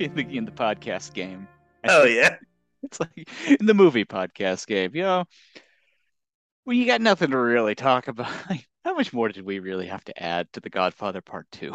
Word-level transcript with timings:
in 0.04 0.14
the 0.14 0.36
in 0.36 0.44
the 0.46 0.50
podcast 0.50 1.12
game. 1.12 1.46
Oh 1.86 2.04
yeah. 2.04 2.36
It's 2.82 2.98
like 2.98 3.28
in 3.46 3.66
the 3.66 3.74
movie 3.74 4.06
podcast 4.06 4.66
game, 4.66 4.92
you 4.94 5.02
know, 5.02 5.26
when 6.64 6.78
you 6.78 6.86
got 6.86 7.02
nothing 7.02 7.30
to 7.32 7.36
really 7.36 7.74
talk 7.74 8.08
about. 8.08 8.30
Like, 8.48 8.66
how 8.86 8.94
much 8.94 9.12
more 9.12 9.28
did 9.28 9.44
we 9.44 9.58
really 9.58 9.88
have 9.88 10.02
to 10.06 10.22
add 10.22 10.50
to 10.54 10.60
The 10.60 10.70
Godfather 10.70 11.20
Part 11.20 11.46
Two? 11.52 11.74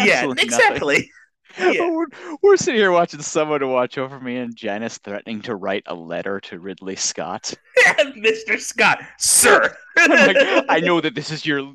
Yeah, 0.00 0.28
exactly. 0.36 1.08
Yeah. 1.56 1.88
We're, 1.88 2.06
we're 2.42 2.56
sitting 2.56 2.80
here 2.80 2.90
watching 2.90 3.22
someone 3.22 3.60
to 3.60 3.68
watch 3.68 3.96
over 3.96 4.18
me, 4.18 4.38
and 4.38 4.56
Janice 4.56 4.98
threatening 4.98 5.40
to 5.42 5.54
write 5.54 5.84
a 5.86 5.94
letter 5.94 6.40
to 6.40 6.58
Ridley 6.58 6.96
Scott. 6.96 7.54
Mr. 8.00 8.58
Scott, 8.58 9.02
sir. 9.18 9.72
Like, 9.96 10.36
I 10.68 10.80
know 10.80 11.00
that 11.00 11.14
this 11.14 11.30
is 11.30 11.46
your 11.46 11.74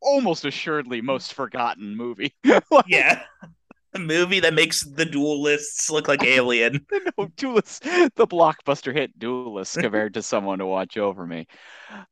almost 0.00 0.44
assuredly 0.44 1.00
most 1.00 1.34
forgotten 1.34 1.96
movie. 1.96 2.32
yeah. 2.86 3.22
A 3.96 3.98
movie 3.98 4.40
that 4.40 4.54
makes 4.54 4.82
the 4.84 5.04
duelists 5.04 5.90
look 5.90 6.06
like 6.08 6.22
Alien. 6.22 6.86
no, 7.18 7.26
Duelist, 7.36 7.82
the 7.82 8.26
blockbuster 8.26 8.92
hit 8.92 9.18
duelists 9.18 9.76
compared 9.76 10.14
to 10.14 10.22
someone 10.22 10.58
to 10.58 10.66
watch 10.66 10.96
over 10.96 11.26
me. 11.26 11.46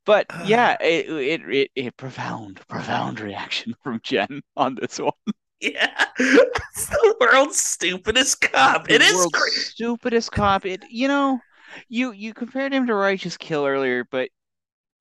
But 0.07 0.27
yeah, 0.47 0.77
it, 0.81 1.09
it 1.09 1.43
it 1.49 1.71
it 1.75 1.97
profound, 1.97 2.61
profound 2.69 3.21
reaction 3.21 3.75
from 3.83 4.01
Jen 4.03 4.43
on 4.57 4.77
this 4.77 4.99
one. 4.99 5.13
Yeah. 5.61 6.07
It's 6.77 6.89
the 6.89 7.17
world's 7.21 7.61
stupidest 7.61 8.41
cop. 8.41 8.91
It 8.91 9.01
The 9.01 9.05
is 9.05 9.13
world's 9.15 9.41
stupidest 9.45 10.33
cop. 10.33 10.67
It 10.67 10.83
you 10.91 11.07
know, 11.09 11.41
you 11.89 12.13
you 12.13 12.35
compared 12.35 12.73
him 12.75 12.87
to 12.89 12.95
Righteous 12.95 13.37
Kill 13.37 13.65
earlier, 13.67 14.05
but 14.05 14.31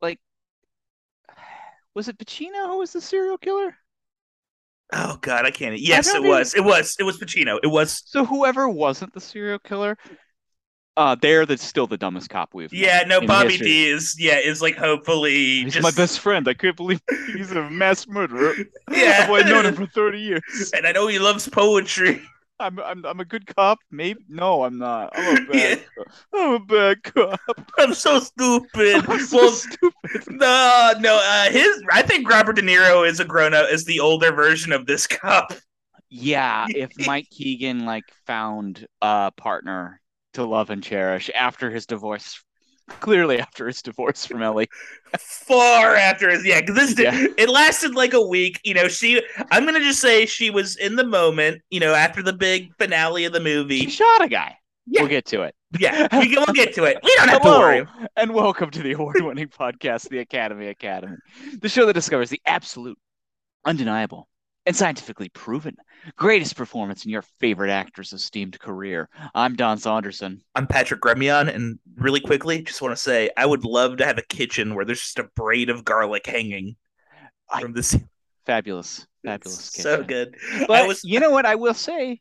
like, 0.02 0.20
was 1.96 2.08
it 2.08 2.18
Pacino 2.18 2.68
who 2.68 2.78
was 2.80 2.94
the 2.94 3.02
serial 3.02 3.38
killer? 3.38 3.78
Oh 4.96 5.18
god, 5.22 5.46
I 5.46 5.52
can't. 5.52 5.80
Yes, 5.80 6.12
don't 6.12 6.24
it 6.24 6.28
was. 6.28 6.54
It 6.56 6.64
was. 6.64 6.96
It 7.00 7.04
was 7.04 7.18
Pacino. 7.18 7.60
It 7.64 7.68
was. 7.68 8.04
So 8.06 8.26
whoever 8.26 8.70
wasn't 8.70 9.14
the 9.14 9.20
serial 9.20 9.60
killer, 9.60 9.98
uh, 10.96 11.16
they're 11.20 11.46
the 11.46 11.58
still 11.58 11.88
the 11.88 11.98
dumbest 11.98 12.30
cop 12.30 12.54
we've. 12.54 12.72
known 12.72 12.82
Yeah, 12.84 13.04
no, 13.08 13.20
Bobby 13.22 13.50
history. 13.50 13.68
D 13.68 13.90
is 13.90 14.16
yeah, 14.20 14.38
is 14.38 14.62
like 14.62 14.76
hopefully 14.78 15.64
He's 15.64 15.74
just 15.74 15.84
my 15.84 15.92
best 15.92 16.20
friend. 16.20 16.48
I 16.48 16.54
can't 16.54 16.78
believe 16.78 17.02
he's 17.36 17.52
a 17.52 17.70
mass 17.70 18.08
murderer. 18.08 18.54
Yeah. 18.92 19.28
I've 19.32 19.48
known 19.48 19.66
him 19.66 19.74
for 19.74 19.88
30 19.88 20.20
years. 20.20 20.72
and 20.76 20.86
I 20.86 20.92
know 20.92 21.08
he 21.08 21.18
loves 21.18 21.50
poetry. 21.50 22.22
I'm 22.64 22.80
I'm 22.80 23.06
I'm 23.06 23.20
a 23.20 23.26
good 23.26 23.46
cop. 23.56 23.80
Maybe 23.92 24.26
no, 24.28 24.64
I'm 24.64 24.78
not. 24.78 25.12
I'm 25.14 25.28
a 25.28 25.36
bad 25.48 25.76
Yeah. 25.76 25.76
cop. 25.98 26.08
I'm 26.34 26.54
a 26.54 26.60
bad 26.60 27.04
cop. 27.04 27.40
I'm 27.78 27.94
so 27.94 28.20
stupid. 28.20 29.06
I'm 29.10 29.20
so 29.20 29.38
well, 29.38 29.52
stupid. 29.52 30.24
no, 30.28 30.94
no. 31.00 31.20
Uh, 31.24 31.50
his. 31.52 31.84
I 31.92 32.02
think 32.04 32.30
Robert 32.30 32.54
De 32.56 32.62
Niro 32.62 33.08
is 33.08 33.20
a 33.20 33.26
grown 33.26 33.54
up. 33.54 33.70
Is 33.70 33.86
the 33.86 34.00
older 34.00 34.32
version 34.32 34.72
of 34.72 34.86
this 34.86 35.08
cop. 35.08 35.54
Yeah, 36.10 36.68
if 36.74 36.92
Mike 36.98 37.30
Keegan 37.32 37.86
like 37.86 38.12
found 38.28 38.88
a 39.02 39.32
partner 39.36 40.00
to 40.34 40.46
love 40.46 40.70
and 40.70 40.84
cherish 40.84 41.30
after 41.34 41.72
his 41.72 41.86
divorce, 41.88 42.44
clearly 42.88 43.40
after 43.40 43.68
his 43.68 43.82
divorce 43.82 44.26
from 44.26 44.42
Ellie. 44.42 44.68
Far 45.20 45.96
after 45.96 46.30
his 46.30 46.46
yeah, 46.46 46.62
because 46.62 46.76
this 46.76 46.94
did, 46.94 47.06
Yeah. 47.14 47.28
it 47.38 47.50
lasted 47.50 47.96
like 47.96 48.14
a 48.14 48.22
week. 48.22 48.60
You 48.64 48.74
know, 48.74 48.88
she. 48.88 49.22
I'm 49.52 49.66
gonna 49.66 49.80
just 49.80 50.00
say 50.00 50.26
she 50.26 50.50
was 50.50 50.76
in 50.78 50.96
the 50.96 51.04
moment. 51.06 51.62
You 51.70 51.80
know, 51.80 51.94
after 51.94 52.22
the 52.24 52.34
big 52.34 52.76
finale 52.78 53.26
of 53.26 53.34
the 53.34 53.40
movie, 53.40 53.80
She 53.82 53.90
shot 53.90 54.24
a 54.24 54.28
guy. 54.28 54.58
Yeah. 54.86 55.02
We'll 55.02 55.10
get 55.10 55.26
to 55.28 55.44
it. 55.44 55.56
Yeah, 55.80 56.08
we 56.20 56.28
can, 56.30 56.44
we'll 56.46 56.54
get 56.54 56.74
to 56.76 56.84
it. 56.84 57.00
We 57.04 57.16
don't 57.16 57.30
have 57.30 57.42
to 57.42 57.48
worry. 57.50 57.88
and 58.16 58.32
welcome 58.34 58.70
to 58.70 58.84
the 58.84 58.92
award-winning 58.92 59.48
podcast, 59.60 60.08
The 60.10 60.20
Academy 60.20 60.68
Academy, 60.68 61.16
the 61.62 61.70
show 61.70 61.88
that 61.88 61.94
discovers 61.94 62.30
the 62.30 62.40
absolute, 62.46 62.98
undeniable, 63.66 64.28
and 64.66 64.76
scientifically 64.76 65.30
proven 65.30 65.76
greatest 66.16 66.56
performance 66.56 67.06
in 67.06 67.12
your 67.12 67.24
favorite 67.40 67.70
actor's 67.70 68.14
esteemed 68.14 68.60
career. 68.60 69.10
I'm 69.34 69.56
Don 69.56 69.78
Saunderson. 69.78 70.42
I'm 70.56 70.68
Patrick 70.68 71.02
Gremion, 71.02 71.54
and 71.54 71.80
really 71.96 72.20
quickly, 72.20 72.62
just 72.62 72.82
want 72.82 72.96
to 72.96 73.02
say 73.02 73.30
I 73.38 73.46
would 73.46 73.66
love 73.66 73.98
to 73.98 74.06
have 74.06 74.18
a 74.18 74.24
kitchen 74.24 74.76
where 74.76 74.86
there's 74.86 75.02
just 75.02 75.20
a 75.20 75.30
braid 75.36 75.70
of 75.70 75.84
garlic 75.84 76.26
hanging 76.26 76.76
from 77.60 77.74
the 77.74 77.84
ceiling. 77.84 78.10
Fabulous, 78.46 79.08
fabulous. 79.24 79.72
So 79.74 80.04
kitchen. 80.04 80.08
good. 80.08 80.38
But 80.68 80.84
I 80.84 80.88
was 80.88 81.04
you 81.04 81.20
know 81.20 81.32
what? 81.32 81.46
I 81.46 81.56
will 81.56 81.74
say, 81.74 82.20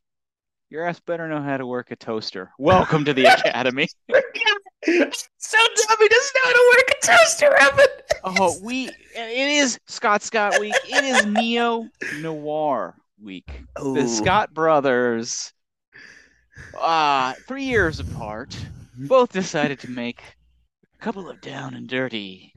your 0.71 0.87
ass 0.87 1.01
better 1.01 1.29
know 1.29 1.43
how 1.43 1.57
to 1.57 1.67
work 1.67 1.91
a 1.91 1.97
toaster. 1.97 2.53
Welcome 2.59 3.05
to 3.05 3.15
the 3.15 3.25
Academy. 3.35 3.89
so 4.84 5.59
dumb. 5.59 5.97
He 5.98 6.09
doesn't 6.09 6.34
know 6.34 6.44
how 6.44 6.53
to 6.53 6.76
work 6.76 6.91
a 6.91 7.06
toaster 7.06 7.62
oven. 7.62 7.87
Oh, 8.25 8.56
we 8.62 8.88
it 8.88 9.48
is 9.48 9.78
Scott 9.87 10.22
Scott 10.22 10.59
week. 10.60 10.75
It 10.88 11.04
is 11.04 11.26
Neo 11.26 11.88
Noir 12.20 12.97
week. 13.22 13.62
Ooh. 13.82 13.94
the 13.94 14.09
Scott 14.09 14.53
brothers, 14.53 15.53
uh, 16.78 17.34
three 17.47 17.65
years 17.65 18.00
apart, 18.00 18.56
both 18.97 19.32
decided 19.32 19.78
to 19.81 19.91
make 19.91 20.22
a 20.94 21.04
couple 21.04 21.28
of 21.28 21.41
down 21.41 21.75
and 21.75 21.88
dirty 21.88 22.54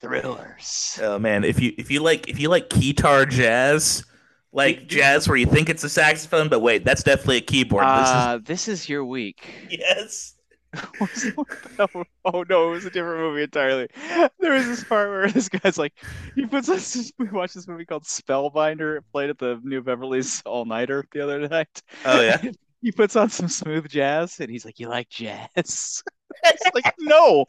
thrillers. 0.00 0.98
Oh 1.02 1.18
man, 1.18 1.44
if 1.44 1.60
you 1.60 1.72
if 1.78 1.90
you 1.90 2.00
like 2.00 2.28
if 2.28 2.40
you 2.40 2.48
like 2.48 2.68
keytar 2.70 3.28
jazz, 3.28 4.04
like 4.52 4.86
jazz 4.88 5.28
where 5.28 5.36
you 5.36 5.46
think 5.46 5.68
it's 5.68 5.84
a 5.84 5.88
saxophone, 5.90 6.48
but 6.48 6.60
wait, 6.60 6.84
that's 6.84 7.02
definitely 7.02 7.38
a 7.38 7.42
keyboard. 7.42 7.84
Uh, 7.86 8.38
this 8.42 8.68
is 8.68 8.88
your 8.88 9.04
week. 9.04 9.46
this 9.70 9.78
is 9.80 9.80
yes. 9.80 9.88
What's 9.98 10.22
the 10.22 10.32
one- 10.32 10.37
oh 12.24 12.44
no, 12.48 12.68
it 12.68 12.70
was 12.70 12.84
a 12.84 12.90
different 12.90 13.20
movie 13.20 13.42
entirely. 13.42 13.88
There 14.40 14.52
was 14.52 14.66
this 14.66 14.84
part 14.84 15.08
where 15.08 15.30
this 15.30 15.48
guy's 15.48 15.78
like, 15.78 15.94
he 16.34 16.46
puts 16.46 16.68
us. 16.68 17.12
We 17.18 17.28
watched 17.28 17.54
this 17.54 17.68
movie 17.68 17.84
called 17.84 18.04
Spellbinder. 18.04 18.98
It 18.98 19.04
played 19.12 19.30
at 19.30 19.38
the 19.38 19.60
New 19.62 19.82
Beverly's 19.82 20.42
All 20.46 20.64
Nighter 20.64 21.04
the 21.12 21.22
other 21.22 21.46
night. 21.48 21.82
Oh 22.04 22.20
yeah. 22.20 22.40
He 22.80 22.92
puts 22.92 23.16
on 23.16 23.28
some 23.28 23.48
smooth 23.48 23.88
jazz, 23.88 24.38
and 24.40 24.48
he's 24.50 24.64
like, 24.64 24.78
"You 24.78 24.88
like 24.88 25.08
jazz?" 25.08 26.02
It's 26.44 26.62
like, 26.74 26.94
no, 27.00 27.44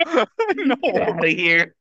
no, 0.56 0.76
Get 0.82 1.02
out 1.08 1.24
of 1.24 1.30
here. 1.30 1.76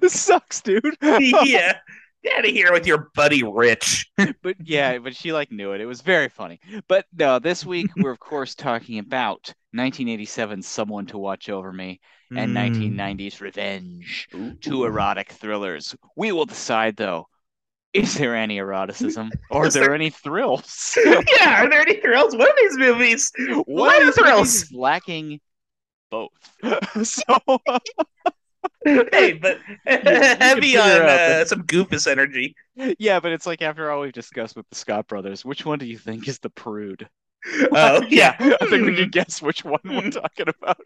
this 0.00 0.20
sucks, 0.20 0.60
dude. 0.60 0.96
yeah. 1.00 1.78
Get 2.22 2.38
out 2.38 2.44
of 2.44 2.50
here 2.50 2.72
with 2.72 2.86
your 2.86 3.10
buddy 3.14 3.42
Rich. 3.42 4.10
but 4.42 4.56
yeah, 4.62 4.98
but 4.98 5.16
she 5.16 5.32
like 5.32 5.50
knew 5.50 5.72
it. 5.72 5.80
It 5.80 5.86
was 5.86 6.02
very 6.02 6.28
funny. 6.28 6.60
But 6.88 7.06
no, 7.16 7.38
this 7.38 7.64
week 7.64 7.90
we're 7.96 8.10
of 8.12 8.20
course 8.20 8.54
talking 8.54 8.98
about 8.98 9.54
1987's 9.76 10.66
Someone 10.66 11.06
to 11.06 11.18
Watch 11.18 11.48
Over 11.48 11.72
Me 11.72 12.00
and 12.30 12.54
Mm. 12.56 12.96
1990's 12.96 13.40
Revenge, 13.40 14.28
two 14.60 14.84
erotic 14.84 15.32
thrillers. 15.32 15.94
We 16.16 16.32
will 16.32 16.46
decide 16.46 16.96
though. 16.96 17.28
Is 17.92 18.16
there 18.16 18.34
any 18.34 18.56
eroticism 18.58 19.30
or 19.50 19.62
are 19.64 19.66
Is 19.66 19.74
there, 19.74 19.84
there- 19.84 19.94
any 19.94 20.08
thrills? 20.10 20.96
yeah, 21.04 21.62
are 21.62 21.68
there 21.70 21.80
any 21.82 22.00
thrills? 22.00 22.34
What 22.34 22.48
are 22.48 22.56
these 22.62 22.78
movies? 22.78 23.30
What 23.66 24.02
are 24.02 24.08
is 24.08 24.14
thrills? 24.14 24.54
is 24.54 24.72
lacking 24.72 25.40
both? 26.10 26.30
so 27.06 27.22
hey, 28.84 29.32
but 29.34 29.58
can 29.86 30.06
heavy 30.40 30.60
figure 30.60 30.80
on 30.80 30.88
uh, 31.02 31.06
that- 31.06 31.48
some 31.48 31.62
goofus 31.64 32.06
energy. 32.10 32.54
yeah, 32.98 33.20
but 33.20 33.32
it's 33.32 33.46
like 33.46 33.62
after 33.62 33.90
all 33.90 34.00
we've 34.00 34.12
discussed 34.12 34.56
with 34.56 34.68
the 34.70 34.76
Scott 34.76 35.06
brothers, 35.06 35.44
which 35.44 35.64
one 35.66 35.78
do 35.78 35.86
you 35.86 35.98
think 35.98 36.28
is 36.28 36.38
the 36.38 36.50
prude? 36.50 37.08
Oh 37.74 38.02
yeah. 38.08 38.36
I 38.38 38.66
think 38.66 38.86
we 38.86 38.96
can 38.96 39.10
guess 39.10 39.42
which 39.42 39.64
one 39.64 39.80
we're 39.84 40.10
talking 40.10 40.46
about. 40.48 40.80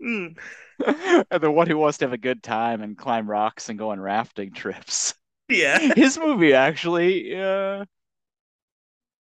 And 0.00 0.38
the 0.78 1.50
one 1.50 1.66
who 1.66 1.78
wants 1.78 1.98
to 1.98 2.06
have 2.06 2.12
a 2.12 2.18
good 2.18 2.42
time 2.42 2.82
and 2.82 2.96
climb 2.96 3.28
rocks 3.30 3.68
and 3.68 3.78
go 3.78 3.90
on 3.90 4.00
rafting 4.00 4.52
trips. 4.52 5.14
yeah. 5.48 5.94
His 5.94 6.18
movie 6.18 6.54
actually, 6.54 7.36
uh, 7.38 7.84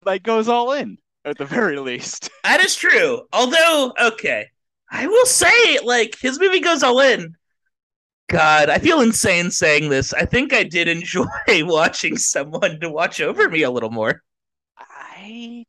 like 0.06 0.24
goes 0.24 0.48
all 0.48 0.72
in 0.74 0.98
at 1.26 1.38
the 1.38 1.46
very 1.46 1.80
least. 1.80 2.30
That 2.44 2.62
is 2.64 2.76
true. 2.76 3.24
Although, 3.34 3.94
okay, 4.00 4.48
I 4.90 5.08
will 5.08 5.26
say, 5.26 5.80
like, 5.84 6.18
his 6.20 6.40
movie 6.40 6.62
goes 6.62 6.84
all 6.84 7.00
in. 7.02 7.36
God, 8.30 8.70
I 8.70 8.80
feel 8.80 9.02
insane 9.02 9.52
saying 9.52 9.90
this. 9.90 10.14
I 10.14 10.26
think 10.26 10.54
I 10.54 10.64
did 10.64 10.88
enjoy 10.88 11.26
watching 11.48 12.18
someone 12.18 12.80
to 12.82 12.90
watch 12.90 13.22
over 13.22 13.50
me 13.50 13.64
a 13.64 13.72
little 13.72 13.90
more. 13.90 14.22
I 14.78 15.66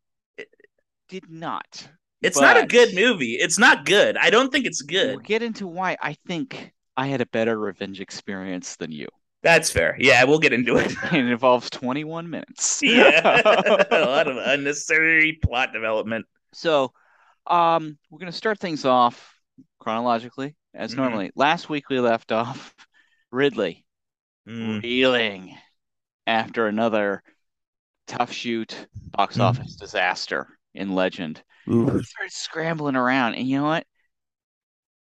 did 1.09 1.31
not. 1.31 1.89
It's 2.21 2.41
not 2.41 2.57
a 2.57 2.67
good 2.67 2.95
movie. 2.95 3.35
It's 3.35 3.59
not 3.59 3.85
good. 3.85 4.17
I 4.17 4.31
don't 4.31 4.51
think 4.51 4.67
it's 4.67 4.83
good. 4.83 5.09
We'll 5.11 5.19
get 5.19 5.43
into 5.43 5.67
why 5.67 5.97
I 6.03 6.15
think 6.27 6.73
I 6.97 7.07
had 7.07 7.21
a 7.21 7.27
better 7.27 7.59
revenge 7.59 8.01
experience 8.01 8.77
than 8.77 8.91
you. 8.91 9.07
That's 9.43 9.71
fair. 9.71 9.97
Yeah, 10.01 10.25
we'll 10.25 10.41
get 10.41 10.53
into 10.53 10.77
it. 10.77 10.93
And 11.05 11.17
it 11.29 11.31
involves 11.31 11.71
21 11.71 12.29
minutes. 12.29 12.81
yeah, 12.83 13.41
a 13.91 14.05
lot 14.05 14.27
of 14.27 14.37
unnecessary 14.37 15.39
plot 15.45 15.73
development. 15.73 16.27
So, 16.53 16.93
um, 17.47 17.99
we're 18.11 18.19
gonna 18.19 18.33
start 18.33 18.59
things 18.59 18.85
off 18.85 19.35
chronologically 19.79 20.57
as 20.75 20.93
Mhm. 20.93 20.97
normally. 20.97 21.31
Last 21.37 21.69
week 21.69 21.89
we 21.89 22.01
left 22.01 22.33
off 22.33 22.75
Ridley 23.31 23.85
Mm. 24.49 24.83
reeling 24.83 25.57
after 26.27 26.67
another 26.67 27.23
tough 28.07 28.33
shoot 28.33 28.89
box 28.95 29.37
Mhm. 29.37 29.43
office 29.43 29.77
disaster 29.77 30.58
in 30.79 30.95
Legend. 30.95 31.43
Ooh. 31.71 31.99
He 31.99 32.05
started 32.05 32.33
scrambling 32.33 32.97
around, 32.97 33.35
and 33.35 33.47
you 33.47 33.59
know 33.59 33.65
what? 33.65 33.87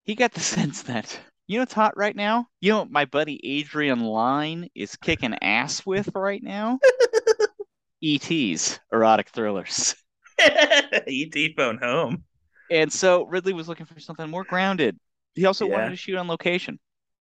He 0.04 0.14
got 0.14 0.32
the 0.32 0.40
sense 0.56 0.82
that 0.84 1.18
you 1.46 1.58
know 1.58 1.62
what's 1.62 1.72
hot 1.74 1.96
right 1.96 2.16
now. 2.16 2.48
You 2.60 2.72
know 2.72 2.78
what 2.80 2.90
my 2.90 3.04
buddy 3.04 3.40
Adrian 3.44 4.00
Lyne 4.00 4.68
is 4.74 4.96
kicking 4.96 5.34
ass 5.42 5.84
with 5.86 6.08
right 6.14 6.42
now. 6.42 6.78
ET's 8.02 8.78
erotic 8.92 9.28
thrillers. 9.30 9.94
E.T. 11.06 11.54
phone 11.56 11.78
home. 11.78 12.24
And 12.70 12.92
so 12.92 13.24
Ridley 13.24 13.52
was 13.52 13.68
looking 13.68 13.86
for 13.86 13.98
something 14.00 14.28
more 14.28 14.44
grounded. 14.44 14.98
He 15.34 15.46
also 15.46 15.66
Yeah. 15.66 15.72
wanted 15.74 15.90
to 15.90 15.96
shoot 15.96 16.16
on 16.16 16.28
location, 16.28 16.78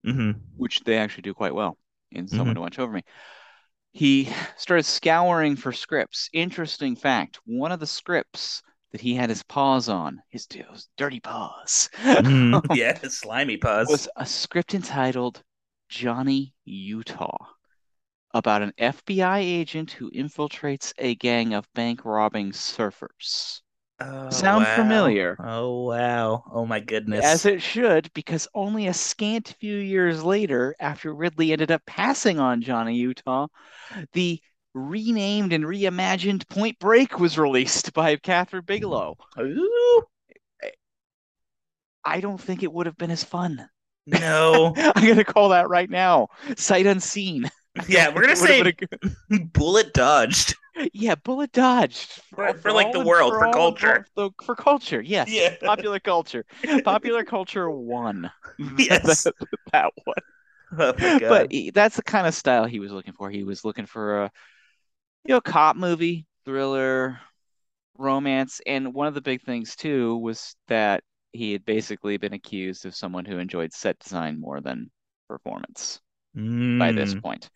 Mm-hmm. 0.06 0.38
which 0.56 0.80
they 0.80 0.96
actually 0.96 1.22
do 1.22 1.34
quite 1.34 1.54
well 1.54 1.76
in 2.10 2.26
Mhm. 2.26 2.30
Someone 2.30 2.54
to 2.54 2.60
Watch 2.60 2.78
Over 2.78 2.92
Me. 2.92 3.02
He 3.98 4.32
started 4.56 4.84
scouring 4.84 5.56
for 5.56 5.72
scripts. 5.72 6.30
Interesting 6.32 6.94
fact 6.94 7.40
one 7.46 7.72
of 7.72 7.80
the 7.80 7.86
scripts 7.86 8.62
that 8.92 9.00
he 9.00 9.16
had 9.16 9.28
his 9.28 9.42
paws 9.42 9.88
on, 9.88 10.22
his, 10.28 10.46
his 10.52 10.88
dirty 10.96 11.18
paws, 11.18 11.90
Mm-hmm. 11.96 12.72
yeah, 12.74 12.96
slimy 13.08 13.56
paws. 13.56 13.88
was 13.88 14.08
a 14.14 14.24
script 14.24 14.72
entitled 14.74 15.42
Johnny 15.88 16.54
Utah 16.64 17.36
about 18.32 18.62
an 18.62 18.72
FBI 18.78 19.38
agent 19.40 19.90
who 19.90 20.12
infiltrates 20.12 20.92
a 20.98 21.16
gang 21.16 21.52
of 21.52 21.66
bank 21.74 22.04
robbing 22.04 22.52
surfers. 22.52 23.62
Oh, 24.00 24.28
sound 24.30 24.64
wow. 24.64 24.74
familiar? 24.74 25.38
Oh 25.38 25.84
wow! 25.84 26.42
Oh 26.52 26.66
my 26.66 26.80
goodness! 26.80 27.24
As 27.24 27.44
it 27.44 27.62
should, 27.62 28.12
because 28.12 28.48
only 28.54 28.86
a 28.88 28.94
scant 28.94 29.54
few 29.60 29.76
years 29.76 30.24
later, 30.24 30.74
after 30.80 31.14
Ridley 31.14 31.52
ended 31.52 31.70
up 31.70 31.86
passing 31.86 32.40
on 32.40 32.60
Johnny 32.62 32.96
Utah, 32.96 33.46
the 34.12 34.40
renamed 34.74 35.52
and 35.52 35.64
reimagined 35.64 36.48
Point 36.48 36.78
Break 36.78 37.20
was 37.20 37.38
released 37.38 37.92
by 37.94 38.16
Kathryn 38.16 38.66
Bigelow. 38.66 39.16
Ooh, 39.38 40.02
I 42.04 42.20
don't 42.20 42.40
think 42.40 42.64
it 42.64 42.72
would 42.72 42.86
have 42.86 42.96
been 42.96 43.12
as 43.12 43.22
fun. 43.22 43.68
no. 44.06 44.74
I'm 44.76 45.06
gonna 45.06 45.24
call 45.24 45.50
that 45.50 45.68
right 45.68 45.88
now. 45.88 46.28
Sight 46.56 46.86
unseen. 46.86 47.50
yeah, 47.88 48.08
we're 48.08 48.22
gonna 48.22 48.32
It 48.32 48.40
would 48.40 48.66
have 48.66 48.76
say 49.28 49.38
bullet 49.52 49.92
dodged. 49.94 50.54
yeah, 50.92 51.14
bullet 51.16 51.52
dodged 51.52 52.20
For- 52.34 52.54
for, 52.54 52.72
like, 52.72 52.92
the 52.92 53.00
world, 53.04 53.32
for 53.32 53.46
all 53.46 53.52
culture. 53.52 54.06
the- 54.16 54.30
for 54.42 54.54
culture. 54.54 55.00
Yes, 55.00 55.28
Yeah. 55.30 55.54
popular 55.62 55.98
culture. 56.00 56.44
Popular 56.84 57.24
culture 57.36 57.70
won. 57.70 58.30
Yes. 58.78 59.24
that, 59.24 59.34
that 59.72 59.92
one. 60.04 60.16
Oh! 60.78 60.92
But 61.20 61.50
he, 61.50 61.70
that's 61.70 61.96
the 61.96 62.02
kind 62.02 62.26
of 62.26 62.34
style 62.34 62.66
he 62.66 62.78
was 62.80 62.92
looking 62.92 63.14
for. 63.14 63.30
He 63.30 63.42
was 63.42 63.64
looking 63.64 63.86
for 63.86 64.24
a, 64.24 64.30
you 65.24 65.34
know, 65.34 65.40
cop 65.40 65.76
movie, 65.76 66.26
thriller, 66.44 67.18
romance, 67.96 68.60
and 68.66 68.92
one 68.94 69.06
of 69.06 69.14
the 69.14 69.20
big 69.22 69.42
things 69.42 69.74
too 69.76 70.16
was 70.18 70.54
that 70.68 71.02
he 71.32 71.52
had 71.52 71.64
basically 71.64 72.16
been 72.18 72.32
accused 72.34 72.86
of 72.86 72.94
someone 72.94 73.24
who 73.24 73.38
enjoyed 73.38 73.72
set 73.72 73.98
design 73.98 74.38
more 74.40 74.60
than 74.60 74.90
performance 75.28 76.00
by 76.34 76.92
this 76.92 77.14
Mm. 77.14 77.22
point. 77.22 77.50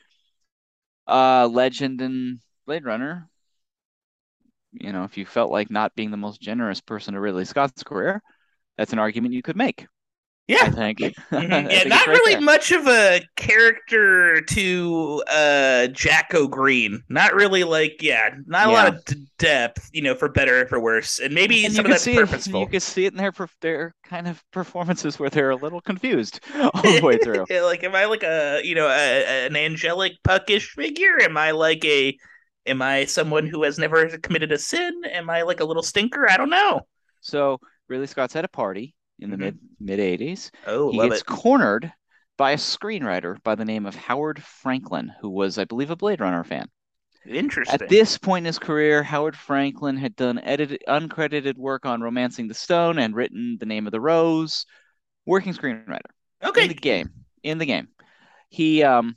Uh, 1.06 1.46
Legend 1.48 2.00
and 2.00 2.40
Blade 2.66 2.84
Runner. 2.84 3.28
You 4.72 4.92
know, 4.92 5.04
if 5.04 5.16
you 5.16 5.24
felt 5.26 5.50
like 5.50 5.70
not 5.70 5.94
being 5.94 6.10
the 6.10 6.16
most 6.16 6.40
generous 6.40 6.80
person 6.80 7.14
of 7.14 7.22
Ridley 7.22 7.44
Scott's 7.44 7.82
career, 7.82 8.22
that's 8.78 8.92
an 8.92 8.98
argument 9.00 9.34
you 9.34 9.42
could 9.42 9.56
make. 9.56 9.86
I 10.60 10.68
yeah. 10.68 10.70
think. 10.70 11.00
Mhm. 11.32 11.68
I 11.68 11.70
Yeah, 11.70 11.82
think 11.82 11.94
it's 11.94 12.06
not 12.06 12.06
right 12.06 12.24
really 12.24 12.36
there. 12.36 12.42
much 12.44 12.72
of 12.72 12.86
a 12.86 13.22
character 13.36 14.40
to 14.42 15.22
uh 15.28 15.86
Jacko 15.88 16.48
Green. 16.48 17.02
Not 17.08 17.34
really 17.34 17.64
like 17.64 18.02
yeah, 18.02 18.30
not 18.46 18.68
a 18.68 18.70
Yeah. 18.70 18.72
lot 18.72 18.88
of 18.88 19.04
d- 19.04 19.26
depth, 19.38 19.88
you 19.92 20.02
know, 20.02 20.14
for 20.14 20.28
better 20.28 20.62
or 20.62 20.66
for 20.68 20.80
worse. 20.80 21.18
And 21.20 21.34
maybe 21.34 21.66
And 21.66 21.74
some 21.74 21.84
you 21.84 21.86
of 21.86 21.90
that's 21.90 22.02
see 22.02 22.12
purposeful. 22.12 22.62
It, 22.62 22.68
you 22.68 22.68
can 22.68 22.80
see 22.80 23.06
it 23.06 23.12
in 23.12 23.18
their 23.18 23.32
their 23.60 23.94
kind 24.04 24.28
of 24.28 24.42
performances 24.52 25.18
where 25.18 25.30
they're 25.30 25.50
a 25.50 25.56
little 25.56 25.80
confused 25.80 26.40
all 26.74 26.92
the 26.92 27.00
way 27.02 27.18
through. 27.18 27.46
Yeah, 27.48 27.62
like 27.62 27.84
am 27.84 27.94
I 27.94 28.06
like 28.06 28.22
a 28.22 28.60
you 28.64 28.74
know 28.74 28.88
a, 28.88 29.46
an 29.46 29.56
angelic 29.56 30.12
puckish 30.24 30.70
figure? 30.70 31.20
Am 31.22 31.36
I 31.36 31.50
like 31.52 31.84
a 31.84 32.16
am 32.66 32.82
I 32.82 33.04
someone 33.06 33.46
who 33.46 33.62
has 33.64 33.78
never 33.78 34.06
committed 34.18 34.52
a 34.52 34.58
sin? 34.58 35.02
Am 35.10 35.28
I 35.30 35.42
like 35.42 35.60
a 35.60 35.64
little 35.64 35.82
stinker? 35.82 36.28
I 36.30 36.36
don't 36.36 36.50
know. 36.50 36.82
So 37.20 37.58
Ridley 37.88 38.06
Scott's 38.06 38.36
at 38.36 38.44
a 38.44 38.48
party 38.48 38.94
in 39.22 39.30
the 39.30 39.36
Mhm. 39.36 39.40
mid 39.40 39.58
mid 39.80 40.00
'80s. 40.00 40.50
Oh, 40.66 40.90
he 40.90 40.98
gets 40.98 41.20
it. 41.20 41.26
cornered 41.26 41.92
by 42.36 42.52
a 42.52 42.56
screenwriter 42.56 43.42
by 43.42 43.54
the 43.54 43.64
name 43.64 43.86
of 43.86 43.94
Howard 43.94 44.42
Franklin, 44.42 45.12
who 45.20 45.30
was, 45.30 45.58
I 45.58 45.64
believe, 45.64 45.90
a 45.90 45.96
Blade 45.96 46.20
Runner 46.20 46.44
fan. 46.44 46.68
Interesting. 47.24 47.80
At 47.80 47.88
this 47.88 48.18
point 48.18 48.42
in 48.42 48.46
his 48.46 48.58
career, 48.58 49.02
Howard 49.02 49.36
Franklin 49.36 49.96
had 49.96 50.16
done 50.16 50.40
edited, 50.40 50.82
uncredited 50.88 51.56
work 51.56 51.86
on 51.86 52.00
*Romancing 52.00 52.48
the 52.48 52.54
Stone* 52.54 52.98
and 52.98 53.14
written 53.14 53.58
*The 53.60 53.66
Name 53.66 53.86
of 53.86 53.92
the 53.92 54.00
Rose*. 54.00 54.66
Working 55.24 55.54
screenwriter. 55.54 56.00
okay. 56.42 56.62
in 56.62 56.68
the 56.68 56.74
game. 56.74 57.10
In 57.44 57.58
the 57.58 57.66
game, 57.66 57.88
he 58.48 58.82
um 58.82 59.16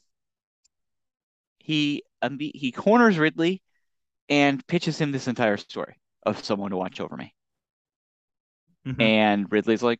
he 1.59 2.03
um, 2.21 2.37
he 2.39 2.71
corners 2.71 3.17
Ridley 3.19 3.61
and 4.29 4.65
pitches 4.67 4.99
him 4.99 5.11
this 5.11 5.27
entire 5.27 5.57
story 5.57 5.99
of 6.25 6.43
someone 6.43 6.71
to 6.71 6.77
watch 6.77 6.99
over 6.99 7.15
me. 7.15 7.34
Mhm. 8.85 9.01
And 9.01 9.51
Ridley's 9.51 9.83
like, 9.83 9.99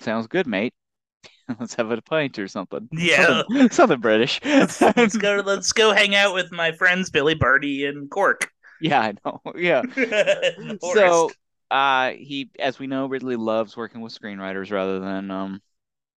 "Sounds 0.00 0.26
good, 0.26 0.46
mate. 0.46 0.74
Let's 1.60 1.74
have 1.74 1.90
a 1.90 2.02
pint 2.02 2.38
or 2.38 2.48
something. 2.48 2.88
Yeah. 2.92 3.42
something, 3.48 3.70
something 3.70 4.00
British." 4.00 4.40
let's, 4.44 4.80
let's 4.80 5.16
go. 5.16 5.42
Let's 5.46 5.72
go 5.72 5.92
hang 5.92 6.14
out 6.14 6.34
with 6.34 6.52
my 6.52 6.72
friends 6.72 7.10
Billy 7.10 7.34
Barty 7.34 7.86
and 7.86 8.10
Cork. 8.10 8.50
yeah, 8.80 9.00
I 9.00 9.14
know. 9.24 9.40
Yeah. 9.56 9.82
So, 10.80 11.30
uh, 11.70 12.10
he, 12.10 12.50
as 12.58 12.78
we 12.78 12.86
know, 12.86 13.06
Ridley 13.06 13.36
loves 13.36 13.76
working 13.76 14.00
with 14.00 14.18
screenwriters 14.18 14.70
rather 14.70 15.00
than 15.00 15.30
um 15.30 15.62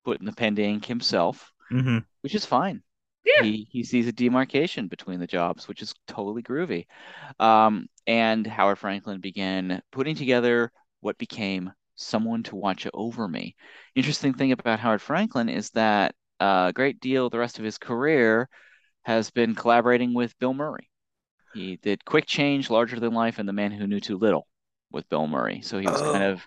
putting 0.05 0.25
the 0.25 0.33
pen 0.33 0.55
to 0.55 0.63
ink 0.63 0.85
himself, 0.85 1.51
Mhm. 1.71 2.05
which 2.21 2.35
is 2.35 2.45
fine. 2.45 2.83
Yeah. 3.25 3.43
He 3.43 3.67
he 3.71 3.83
sees 3.83 4.07
a 4.07 4.11
demarcation 4.13 4.87
between 4.87 5.19
the 5.19 5.27
jobs, 5.27 5.67
which 5.67 5.81
is 5.81 5.93
totally 6.07 6.43
groovy. 6.43 6.87
Um, 7.39 7.87
and 8.07 8.47
Howard 8.47 8.79
Franklin 8.79 9.19
began 9.19 9.81
putting 9.91 10.15
together 10.15 10.71
what 11.01 11.17
became 11.17 11.71
Someone 11.97 12.43
to 12.43 12.55
Watch 12.55 12.87
Over 12.93 13.27
Me. 13.27 13.55
Interesting 13.95 14.33
thing 14.33 14.51
about 14.51 14.79
Howard 14.79 15.01
Franklin 15.01 15.49
is 15.49 15.69
that 15.71 16.15
a 16.39 16.71
great 16.73 16.99
deal 16.99 17.29
the 17.29 17.39
rest 17.39 17.57
of 17.59 17.65
his 17.65 17.77
career 17.77 18.47
has 19.03 19.31
been 19.31 19.55
collaborating 19.55 20.13
with 20.13 20.37
Bill 20.39 20.53
Murray. 20.53 20.89
He 21.53 21.77
did 21.77 22.05
Quick 22.05 22.25
Change, 22.27 22.69
Larger 22.69 22.99
Than 22.99 23.13
Life, 23.13 23.39
and 23.39 23.49
The 23.49 23.53
Man 23.53 23.71
Who 23.71 23.87
Knew 23.87 23.99
Too 23.99 24.17
Little 24.17 24.47
with 24.91 25.09
Bill 25.09 25.27
Murray. 25.27 25.61
So 25.61 25.79
he 25.79 25.87
was 25.87 26.01
kind 26.01 26.23
Oh. 26.23 26.31
of 26.33 26.43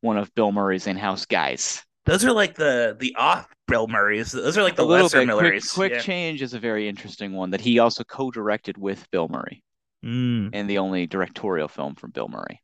one 0.00 0.16
of 0.16 0.34
Bill 0.34 0.50
Murray's 0.52 0.86
in-house 0.86 1.26
guys. 1.26 1.84
Those 2.04 2.24
are 2.24 2.32
like 2.32 2.54
the 2.54 2.96
the 2.98 3.14
off 3.16 3.46
Bill 3.66 3.86
Murrays. 3.86 4.32
Those 4.32 4.56
are 4.56 4.62
like 4.62 4.76
the 4.76 4.84
lesser 4.84 5.18
bit. 5.18 5.26
Quick, 5.26 5.26
Milleries. 5.28 5.72
Quick 5.72 5.92
yeah. 5.92 6.00
Change 6.00 6.42
is 6.42 6.54
a 6.54 6.58
very 6.58 6.88
interesting 6.88 7.32
one 7.34 7.50
that 7.50 7.60
he 7.60 7.78
also 7.78 8.02
co-directed 8.04 8.78
with 8.78 9.08
Bill 9.10 9.28
Murray, 9.28 9.62
Mm. 10.04 10.50
and 10.54 10.70
the 10.70 10.78
only 10.78 11.06
directorial 11.06 11.68
film 11.68 11.94
from 11.94 12.10
Bill 12.10 12.28
Murray. 12.28 12.62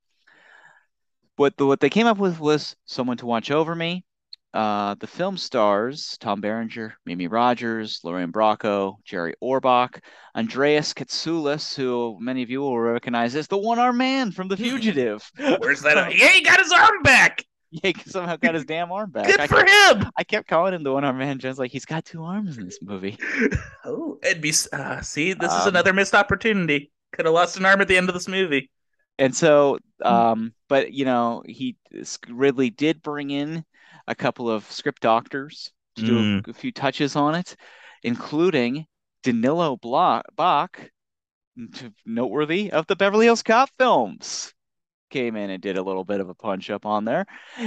What 1.36 1.56
the, 1.56 1.66
what 1.66 1.80
they 1.80 1.90
came 1.90 2.06
up 2.06 2.18
with 2.18 2.38
was 2.38 2.76
Someone 2.86 3.16
to 3.18 3.26
Watch 3.26 3.50
Over 3.50 3.74
Me. 3.74 4.04
Uh, 4.52 4.94
the 5.00 5.06
film 5.08 5.36
stars 5.36 6.16
Tom 6.20 6.40
Berenger, 6.40 6.94
Mimi 7.04 7.26
Rogers, 7.26 7.98
Lorraine 8.04 8.30
Bracco, 8.30 8.94
Jerry 9.04 9.34
Orbach, 9.42 9.98
Andreas 10.36 10.94
Katsulas, 10.94 11.74
who 11.74 12.16
many 12.20 12.44
of 12.44 12.50
you 12.50 12.60
will 12.60 12.78
recognize 12.78 13.34
as 13.34 13.48
the 13.48 13.58
one-armed 13.58 13.98
man 13.98 14.30
from 14.30 14.46
The 14.46 14.56
Fugitive. 14.68 15.28
Where's 15.58 15.82
that? 15.82 16.16
yeah, 16.16 16.28
he 16.34 16.42
got 16.42 16.60
his 16.60 16.72
arm 16.72 17.02
back. 17.02 17.44
Yeah, 17.82 17.90
he 17.90 18.08
somehow 18.08 18.36
got 18.36 18.54
his 18.54 18.64
damn 18.64 18.92
arm 18.92 19.10
back. 19.10 19.26
Good 19.26 19.40
I 19.40 19.48
for 19.48 19.64
kept, 19.64 20.04
him. 20.04 20.10
I 20.16 20.22
kept 20.22 20.46
calling 20.46 20.74
him 20.74 20.84
the 20.84 20.92
one-armed 20.92 21.18
man. 21.18 21.40
Jen's 21.40 21.58
like, 21.58 21.72
he's 21.72 21.84
got 21.84 22.04
two 22.04 22.22
arms 22.22 22.56
in 22.56 22.66
this 22.66 22.78
movie. 22.80 23.18
Oh, 23.84 24.16
it'd 24.22 24.40
be. 24.40 24.52
Uh, 24.72 25.00
see, 25.00 25.32
this 25.32 25.52
is 25.52 25.62
Um, 25.62 25.68
another 25.70 25.92
missed 25.92 26.14
opportunity. 26.14 26.92
Could 27.12 27.24
have 27.24 27.34
lost 27.34 27.56
an 27.56 27.66
arm 27.66 27.80
at 27.80 27.88
the 27.88 27.96
end 27.96 28.08
of 28.08 28.14
this 28.14 28.28
movie. 28.28 28.70
And 29.18 29.34
so, 29.34 29.78
um, 30.02 30.54
but 30.68 30.92
you 30.92 31.04
know, 31.04 31.42
he 31.46 31.76
Ridley 32.28 32.70
did 32.70 33.02
bring 33.02 33.30
in 33.30 33.64
a 34.06 34.14
couple 34.14 34.50
of 34.50 34.70
script 34.70 35.02
doctors 35.02 35.70
to 35.96 36.02
do 36.02 36.18
a, 36.46 36.50
a 36.50 36.52
few 36.52 36.72
touches 36.72 37.14
on 37.16 37.34
it, 37.34 37.56
including 38.02 38.86
Danilo 39.22 39.76
Bla- 39.76 40.22
Bach, 40.34 40.80
noteworthy 42.04 42.72
of 42.72 42.86
the 42.86 42.96
Beverly 42.96 43.26
Hills 43.26 43.42
Cop 43.42 43.70
films, 43.78 44.52
came 45.10 45.36
in 45.36 45.50
and 45.50 45.62
did 45.62 45.78
a 45.78 45.82
little 45.82 46.04
bit 46.04 46.20
of 46.20 46.28
a 46.28 46.34
punch 46.34 46.70
up 46.70 46.84
on 46.84 47.04
there, 47.04 47.24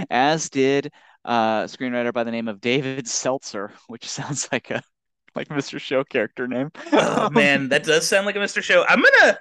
as 0.10 0.50
did 0.50 0.92
uh, 1.24 1.64
a 1.66 1.68
screenwriter 1.68 2.14
by 2.14 2.24
the 2.24 2.32
name 2.32 2.48
of 2.48 2.62
David 2.62 3.08
Seltzer, 3.08 3.72
which 3.88 4.08
sounds 4.10 4.50
like 4.52 4.70
a 4.72 4.82
like 5.36 5.50
Mr. 5.50 5.80
Show 5.80 6.04
character 6.04 6.48
name. 6.48 6.72
Oh 6.92 7.30
man, 7.30 7.70
that 7.70 7.84
does 7.84 8.08
sound 8.08 8.26
like 8.26 8.36
a 8.36 8.40
Mr. 8.40 8.62
Show. 8.62 8.86
I'm 8.88 9.02
gonna. 9.02 9.38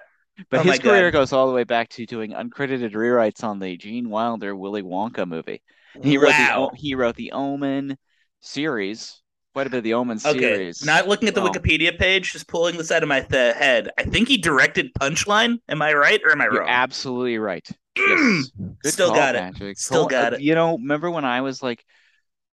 But 0.51 0.61
Oh 0.61 0.63
his 0.63 0.79
career 0.79 1.11
God. 1.11 1.19
goes 1.19 1.33
all 1.33 1.47
the 1.49 1.55
way 1.55 1.65
back 1.65 1.89
to 1.91 2.07
doing 2.07 2.33
uncredited 2.33 2.93
rewrites 2.93 3.43
on 3.45 3.59
the 3.59 3.77
Gene 3.77 4.11
Wilder 4.11 4.55
Willy 4.57 4.83
Wonka 4.83 5.27
movie. 5.27 5.63
He 6.03 6.19
wrote 6.19 6.37
the 6.37 6.49
wow. 6.49 6.71
O- 6.71 6.71
he 6.75 6.95
wrote 6.95 7.17
the 7.17 7.33
Omen 7.33 7.97
series, 8.41 9.23
quite 9.55 9.67
a 9.67 9.71
bit 9.71 9.79
of 9.79 9.85
the 9.85 9.95
Omen 9.95 10.19
Okay, 10.25 10.39
series. 10.39 10.83
not 10.83 11.09
looking 11.09 11.29
at 11.29 11.35
the 11.35 11.41
Oh. 11.41 11.49
Wikipedia 11.49 11.97
page, 11.99 12.33
just 12.33 12.49
pulling 12.49 12.77
this 12.77 12.91
out 12.93 13.03
of 13.03 13.09
my 13.09 13.21
th- 13.21 13.57
head. 13.57 13.91
I 13.99 14.05
think 14.05 14.29
he 14.29 14.37
directed 14.39 14.93
Punchline. 14.95 15.59
Am 15.69 15.83
I 15.83 15.93
right 15.95 16.21
or 16.25 16.33
am 16.33 16.41
I 16.41 16.49
You're 16.51 16.63
wrong? 16.63 16.69
absolutely 16.69 17.39
right. 17.39 17.67
Yes. 17.99 18.51
Still 18.85 19.11
call, 19.11 19.17
got 19.17 19.35
it. 19.37 19.51
Patrick. 19.53 19.79
Still 19.79 20.07
Col- 20.07 20.07
got 20.07 20.33
uh, 20.33 20.35
it. 20.35 20.41
You 20.41 20.55
know, 20.55 20.77
remember 20.77 21.11
when 21.11 21.25
I 21.25 21.41
was 21.43 21.63
like, 21.63 21.85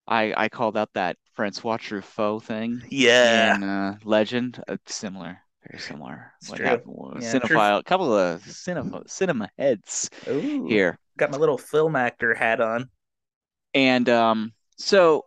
I 0.07 0.35
I 0.37 0.49
called 0.51 0.77
out 0.77 0.91
that 0.95 1.17
Francois 1.35 1.79
Truffaut 1.79 2.43
thing 2.45 2.83
yeah. 2.91 3.57
in 3.57 3.63
uh, 3.63 3.99
Legend? 4.05 4.63
Uh, 4.69 4.77
similar, 4.87 5.41
Very 5.69 5.81
similar. 5.81 6.33
It's 6.41 6.51
What 6.51 6.59
true. 6.59 6.67
happened 6.67 6.95
was 6.97 7.25
Yeah, 7.25 7.39
true. 7.39 7.61
cinephile, 7.61 7.79
a 7.79 7.83
couple 7.83 8.13
of 8.17 8.43
cinema 8.43 9.03
cinema 9.07 9.49
heads 9.59 10.11
Ooh, 10.29 10.67
here. 10.67 10.99
Got 11.19 11.31
my 11.31 11.37
little 11.37 11.59
film 11.59 11.95
actor 11.95 12.35
hat 12.35 12.61
on. 12.63 12.89
And 13.75 14.09
um, 14.09 14.53
so, 14.79 15.25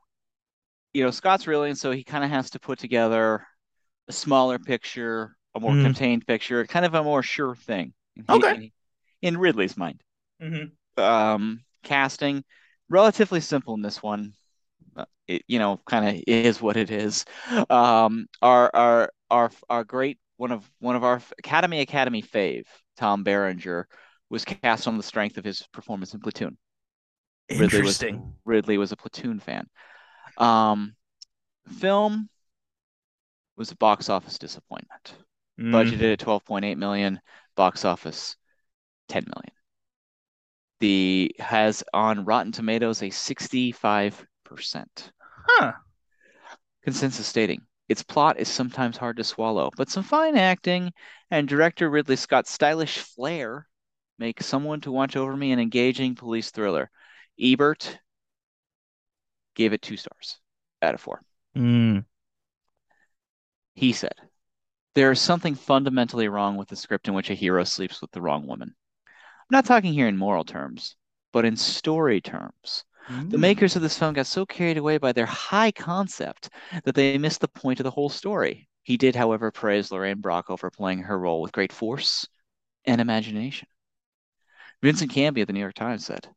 you 0.94 1.04
know, 1.04 1.12
Scott's 1.12 1.48
really, 1.48 1.70
and 1.70 1.78
so 1.78 1.92
he 1.92 2.04
kind 2.04 2.24
of 2.24 2.30
has 2.30 2.52
to 2.52 2.60
put 2.60 2.80
together 2.80 3.46
a 4.10 4.14
smaller 4.14 4.60
picture, 4.60 5.38
a 5.56 5.60
more 5.60 5.74
Mhm. 5.74 5.82
contained 5.84 6.28
picture, 6.28 6.66
kind 6.68 6.86
of 6.86 6.96
a 6.96 7.04
more 7.04 7.24
sure 7.24 7.56
thing. 7.56 7.94
in- 8.16 8.26
Okay. 8.30 8.56
in- 8.56 8.72
in 9.22 9.38
Ridley's 9.38 9.78
mind. 9.78 10.02
hmm 10.40 10.76
Um, 10.98 11.64
casting 11.84 12.44
relatively 12.90 13.42
simple 13.42 13.74
in 13.76 13.82
this 13.82 14.04
one. 14.04 14.34
Uh, 14.96 15.06
It, 15.28 15.44
you 15.48 15.60
know, 15.60 15.78
kind 15.88 16.08
of 16.18 16.24
is 16.28 16.62
what 16.62 16.78
it 16.78 16.92
is. 16.92 17.26
Um, 17.70 18.28
our 18.42 18.72
our 18.76 19.12
our 19.32 19.52
our 19.70 19.84
great 19.86 20.20
one 20.38 20.52
of 20.52 20.70
one 20.80 20.96
of 20.96 21.04
our 21.04 21.22
Academy 21.38 21.82
Academy 21.82 22.22
fave, 22.22 22.66
Tom 22.98 23.24
Berenger, 23.24 23.88
was 24.30 24.46
cast 24.46 24.88
on 24.88 24.98
the 24.98 25.04
strength 25.04 25.38
of 25.38 25.46
his 25.46 25.62
performance 25.72 26.14
in 26.14 26.20
Platoon. 26.20 26.58
Ridley 27.50 27.66
was 27.66 27.74
Interesting. 27.74 28.34
Ridley 28.46 28.78
was 28.78 28.92
a 28.92 28.98
Platoon 28.98 29.40
fan. 29.40 29.68
Um, 30.38 30.96
film 31.80 32.30
was 33.58 33.72
a 33.72 33.76
box 33.76 34.10
office 34.10 34.38
disappointment. 34.38 35.16
Mm. 35.60 35.72
Budgeted 35.72 36.14
at 36.14 36.20
12.8 36.20 36.78
million, 36.78 37.20
box 37.56 37.86
office 37.86 38.36
10 39.10 39.26
million. 39.26 39.54
The 40.80 41.36
has 41.40 41.84
on 41.94 42.26
Rotten 42.26 42.52
Tomatoes 42.52 43.02
a 43.02 43.10
65%. 43.10 44.24
Huh. 45.46 45.74
Consensus 46.84 47.28
stating 47.28 47.62
its 47.90 48.04
plot 48.04 48.40
is 48.40 48.48
sometimes 48.48 48.98
hard 48.98 49.18
to 49.18 49.24
swallow, 49.24 49.70
but 49.76 49.90
some 49.90 50.04
fine 50.04 50.38
acting 50.38 50.92
and 51.30 51.48
director 51.48 51.90
Ridley 51.90 52.16
Scott's 52.16 52.52
stylish 52.52 52.98
flair 52.98 53.68
make 54.20 54.42
Someone 54.42 54.82
to 54.82 54.92
Watch 54.92 55.16
Over 55.16 55.36
Me 55.36 55.52
an 55.52 55.60
engaging 55.60 56.16
police 56.16 56.52
thriller. 56.52 56.90
Ebert 57.40 58.00
gave 59.56 59.74
it 59.74 59.82
two 59.82 59.98
stars 59.98 60.40
out 60.82 60.94
of 60.94 61.02
four. 61.02 61.22
Mm. 61.56 62.06
He 63.76 63.94
said, 63.94 64.16
There 64.96 65.12
is 65.12 65.20
something 65.20 65.56
fundamentally 65.56 66.28
wrong 66.28 66.58
with 66.58 66.70
the 66.70 66.76
script 66.76 67.08
in 67.08 67.14
which 67.14 67.30
a 67.30 67.36
hero 67.36 67.64
sleeps 67.64 68.02
with 68.02 68.12
the 68.12 68.22
wrong 68.22 68.48
woman. 68.48 68.76
I'm 69.08 69.58
not 69.58 69.66
talking 69.66 69.94
here 69.94 70.08
in 70.08 70.18
moral 70.18 70.46
terms, 70.46 70.96
but 71.32 71.46
in 71.46 71.58
story 71.58 72.22
terms. 72.22 72.86
The 73.30 73.38
Mm. 73.38 73.42
makers 73.42 73.76
of 73.76 73.82
this 73.82 73.98
film 73.98 74.14
got 74.14 74.28
so 74.28 74.46
carried 74.46 74.78
away 74.78 74.98
by 74.98 75.12
their 75.12 75.26
high 75.26 75.72
concept 75.72 76.50
that 76.86 76.96
they 76.96 77.18
missed 77.18 77.42
the 77.42 77.48
point 77.48 77.80
of 77.80 77.84
the 77.84 77.92
whole 77.92 78.10
story. 78.10 78.68
He 78.84 78.98
did, 78.98 79.16
however, 79.16 79.52
praise 79.52 79.92
Lorraine 79.92 80.22
Bracco 80.22 80.58
for 80.58 80.70
playing 80.72 81.00
her 81.04 81.18
role 81.20 81.42
with 81.42 81.52
great 81.52 81.72
force 81.74 82.28
and 82.86 83.02
imagination. 83.02 83.68
Vincent 84.82 85.12
Canby 85.12 85.42
of 85.42 85.48
the 85.48 85.54
New 85.54 85.60
York 85.60 85.74
Times 85.74 86.06
said, 86.06 86.28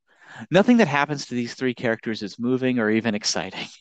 Nothing 0.50 0.78
that 0.78 0.88
happens 0.88 1.26
to 1.26 1.34
these 1.34 1.54
three 1.54 1.74
characters 1.74 2.22
is 2.22 2.38
moving 2.38 2.78
or 2.78 2.90
even 2.90 3.14
exciting. 3.14 3.68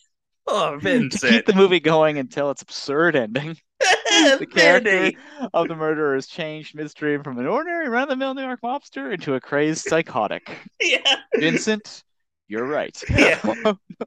Oh, 0.47 0.79
to 0.79 1.09
keep 1.09 1.45
the 1.47 1.53
movie 1.55 1.79
going 1.79 2.19
until 2.19 2.51
its 2.51 2.61
absurd 2.61 3.15
ending, 3.15 3.57
the 3.79 4.47
character 4.47 5.11
of 5.53 5.67
the 5.67 5.75
murderer 5.75 6.15
is 6.15 6.27
changed 6.27 6.75
midstream 6.75 7.23
from 7.23 7.39
an 7.39 7.47
ordinary 7.47 7.89
run-of-the-mill 7.89 8.35
New 8.35 8.43
York 8.43 8.61
mobster 8.61 9.11
into 9.11 9.33
a 9.33 9.41
crazed 9.41 9.83
psychotic. 9.83 10.55
Yeah. 10.79 11.21
Vincent, 11.35 12.03
you're 12.47 12.65
right. 12.65 13.01
Yeah. 13.09 13.39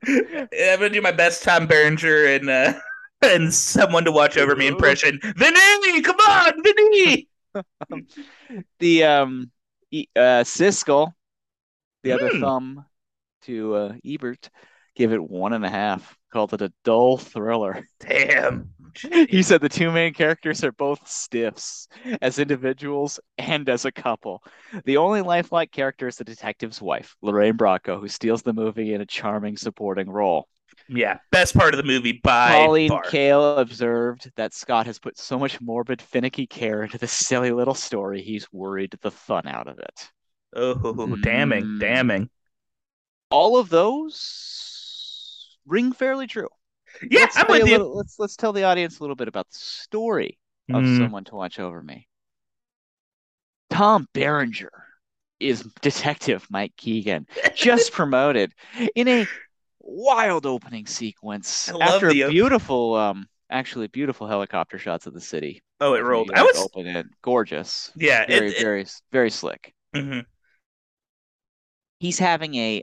I'm 0.07 0.78
gonna 0.78 0.90
do 0.90 1.00
my 1.02 1.12
best 1.12 1.42
Tom 1.42 1.66
Berenger 1.66 2.26
and 2.26 2.50
uh 2.50 2.75
and 3.23 3.52
someone 3.52 4.04
to 4.04 4.12
watch 4.12 4.37
over 4.37 4.54
me 4.54 4.66
impression. 4.66 5.18
Vinny, 5.23 6.02
come 6.02 6.16
on, 6.16 6.52
Vinny. 6.62 7.28
the 8.78 9.04
um 9.04 9.50
uh 10.16 10.45
Siskel, 10.45 11.12
the 12.02 12.12
other 12.12 12.30
Hmm. 12.30 12.40
thumb 12.40 12.85
to 13.42 13.75
uh, 13.75 13.95
Ebert, 14.04 14.50
gave 14.97 15.12
it 15.12 15.23
one 15.23 15.52
and 15.52 15.64
a 15.64 15.71
half. 15.71 16.16
Called 16.33 16.54
it 16.54 16.62
a 16.62 16.73
dull 16.85 17.18
thriller. 17.18 17.87
Damn. 18.00 18.71
He 19.28 19.42
said 19.42 19.61
the 19.61 19.68
two 19.68 19.90
main 19.90 20.14
characters 20.14 20.64
are 20.64 20.73
both 20.73 21.07
stiffs 21.09 21.88
as 22.23 22.38
individuals 22.38 23.21
and 23.37 23.68
as 23.68 23.85
a 23.85 23.92
couple. 23.92 24.42
The 24.85 24.97
only 24.97 25.23
lifelike 25.23 25.71
character 25.73 26.09
is 26.09 26.16
the 26.16 26.25
detective's 26.25 26.80
wife, 26.83 27.14
Lorraine 27.23 27.57
Bracco, 27.57 28.00
who 28.00 28.09
steals 28.09 28.42
the 28.42 28.52
movie 28.52 28.95
in 28.95 29.00
a 29.00 29.07
charming 29.07 29.57
supporting 29.57 30.09
role. 30.11 30.49
Yeah, 30.88 31.18
best 31.30 31.54
part 31.54 31.75
of 31.75 31.78
the 31.78 31.85
movie 31.85 32.21
by 32.23 32.50
Pauline 32.50 32.88
far. 32.88 33.02
Kael 33.04 33.59
observed 33.59 34.30
that 34.37 34.54
Scott 34.54 34.87
has 34.87 34.99
put 34.99 35.18
so 35.18 35.38
much 35.38 35.61
morbid, 35.61 36.00
finicky 36.00 36.47
care 36.47 36.83
into 36.83 36.97
this 36.99 37.12
silly 37.12 37.50
little 37.52 37.75
story, 37.75 38.23
he's 38.23 38.50
worried 38.52 38.95
the 39.02 39.11
fun 39.11 39.47
out 39.47 39.68
of 39.68 39.78
it. 39.78 40.09
Oh, 40.57 41.14
damning, 41.16 41.64
Mm. 41.64 41.80
damning. 41.80 42.30
All 43.30 43.59
of 43.59 43.68
those 43.68 45.59
ring 45.66 45.92
fairly 45.92 46.26
true. 46.26 46.49
Yeah, 47.11 47.21
Let's 47.21 47.37
I'm 47.37 47.47
with 47.49 47.67
you. 47.67 47.73
little- 47.78 47.97
let's 47.97 48.19
let's 48.19 48.37
tell 48.37 48.52
the 48.52 48.64
audience 48.64 48.99
a 48.99 49.02
little 49.02 49.17
bit 49.17 49.28
about 49.28 49.49
the 49.50 49.59
story 49.59 50.38
of 50.71 50.83
Mm. 50.83 50.99
Someone 50.99 51.25
to 51.25 51.35
Watch 51.35 51.59
Over 51.59 51.83
Me. 51.83 52.07
Tom 53.71 54.07
Berenger 54.12 54.71
is 55.40 55.62
Detective 55.83 56.47
Mike 56.50 56.73
Keegan, 56.76 57.26
just 57.55 57.93
promoted 57.93 58.52
in 58.95 59.09
a 59.09 59.26
wild 59.81 60.45
opening 60.47 60.87
sequence 60.87 61.69
after 61.81 62.12
the 62.12 62.28
beautiful, 62.28 62.95
um, 62.97 63.26
actually 63.50 63.87
beautiful 63.87 64.26
helicopter 64.26 64.78
shots 64.78 65.07
of 65.07 65.14
the 65.14 65.21
city. 65.21 65.62
Oh, 65.81 65.95
it 65.95 66.00
rolled. 66.00 66.31
I 66.35 66.43
was 66.43 66.57
open 66.59 66.87
it, 66.87 67.07
gorgeous, 67.23 67.90
yeah, 67.97 68.23
it, 68.23 68.28
very, 68.28 68.49
it- 68.50 68.61
very, 68.61 68.87
very 69.12 69.31
slick. 69.31 69.73
mhm. 69.95 70.25
He's 72.00 72.19
having 72.19 72.55
a 72.57 72.83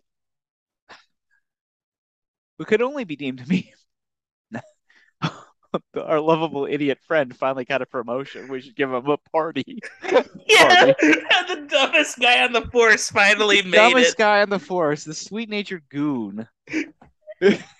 who 2.57 2.65
could 2.65 2.81
only 2.81 3.03
be 3.03 3.15
deemed 3.15 3.39
to 3.39 3.45
be 3.45 3.73
our 6.01 6.19
lovable 6.19 6.65
idiot 6.69 6.99
friend 7.07 7.35
finally 7.35 7.65
got 7.65 7.81
a 7.81 7.85
promotion. 7.85 8.47
We 8.47 8.61
should 8.61 8.75
give 8.75 8.91
him 8.91 9.07
a 9.07 9.17
party. 9.31 9.79
Yeah, 10.47 10.85
the 11.01 11.65
dumbest 11.67 12.19
guy 12.19 12.43
on 12.43 12.53
the 12.53 12.61
force 12.71 13.09
finally 13.09 13.61
made 13.63 13.73
Dumbest 13.73 14.11
it. 14.13 14.17
guy 14.17 14.41
on 14.41 14.49
the 14.49 14.59
force, 14.59 15.03
the 15.03 15.13
sweet 15.13 15.49
natured 15.49 15.83
goon. 15.89 16.47
It 16.67 16.85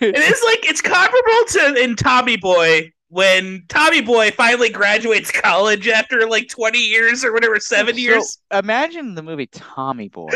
is 0.01 0.43
like 0.45 0.67
it's 0.67 0.81
comparable 0.81 1.45
to 1.49 1.83
in 1.83 1.95
Tommy 1.95 2.37
Boy 2.37 2.91
when 3.09 3.63
Tommy 3.69 4.01
Boy 4.01 4.31
finally 4.31 4.69
graduates 4.69 5.31
college 5.31 5.87
after 5.87 6.27
like 6.27 6.49
20 6.49 6.79
years 6.79 7.23
or 7.23 7.31
whatever, 7.33 7.59
seven 7.59 7.93
So, 7.95 7.99
years. 8.01 8.39
Imagine 8.51 9.13
the 9.15 9.23
movie 9.23 9.47
Tommy 9.47 10.09
Boy, 10.09 10.29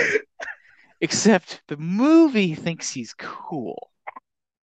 except 1.02 1.62
the 1.68 1.78
movie 1.78 2.56
thinks 2.56 2.92
he's 2.92 3.14
cool. 3.16 3.89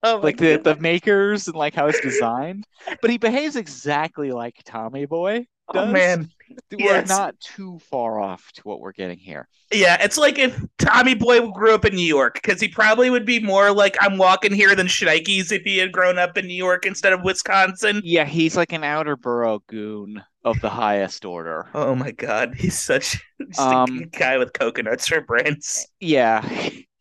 Oh 0.07 0.21
Like 0.23 0.37
the, 0.39 0.57
the 0.59 0.77
makers 0.77 1.47
and 1.49 1.57
like 1.57 1.75
how 1.75 1.87
it's 1.89 2.01
designed, 2.01 2.65
but 3.01 3.11
he 3.11 3.19
behaves 3.19 3.57
exactly 3.57 4.33
like 4.33 4.63
Tommy 4.65 5.07
Boy. 5.07 5.47
oh 5.69 5.87
man, 5.87 6.31
We're 6.73 6.79
yes. 6.79 7.09
not 7.09 7.39
too 7.41 7.79
far 7.91 8.21
off 8.21 8.51
to 8.55 8.63
what 8.63 8.81
we're 8.81 8.93
getting 8.93 9.19
here. 9.19 9.49
yeah, 9.73 9.97
it's 10.01 10.17
like 10.17 10.39
if 10.39 10.59
Tommy 10.79 11.15
Boy 11.15 11.49
grew 11.51 11.75
up 11.75 11.85
in 11.85 11.95
New 11.95 12.07
York 12.07 12.35
because 12.35 12.61
he 12.61 12.69
probably 12.69 13.11
would 13.11 13.27
be 13.27 13.41
more 13.41 13.73
like 13.73 13.97
I'm 14.01 14.17
walking 14.17 14.53
here 14.55 14.77
than 14.77 14.87
Shnikes 14.87 15.51
if 15.51 15.63
he 15.63 15.79
had 15.79 15.91
grown 15.93 16.19
up 16.19 16.39
in 16.39 16.47
New 16.47 16.55
York 16.55 16.87
instead 16.87 17.13
of 17.13 17.23
Wisconsin. 17.25 18.01
Yeah, 18.05 18.25
he's 18.25 18.57
like 18.57 18.73
an 18.73 18.85
outer 18.85 19.17
borough 19.17 19.61
goon 19.67 20.23
of 20.45 20.61
the 20.61 20.71
highest 20.71 21.25
order. 21.25 21.67
Oh 21.75 21.97
my 21.97 22.13
God, 22.13 22.55
he's 22.57 22.79
such 22.79 23.21
Um, 23.59 23.99
a 24.05 24.07
guy 24.17 24.39
with 24.39 24.53
coconuts 24.53 25.09
for 25.09 25.21
brains. 25.21 25.89
Yeah, 26.01 26.43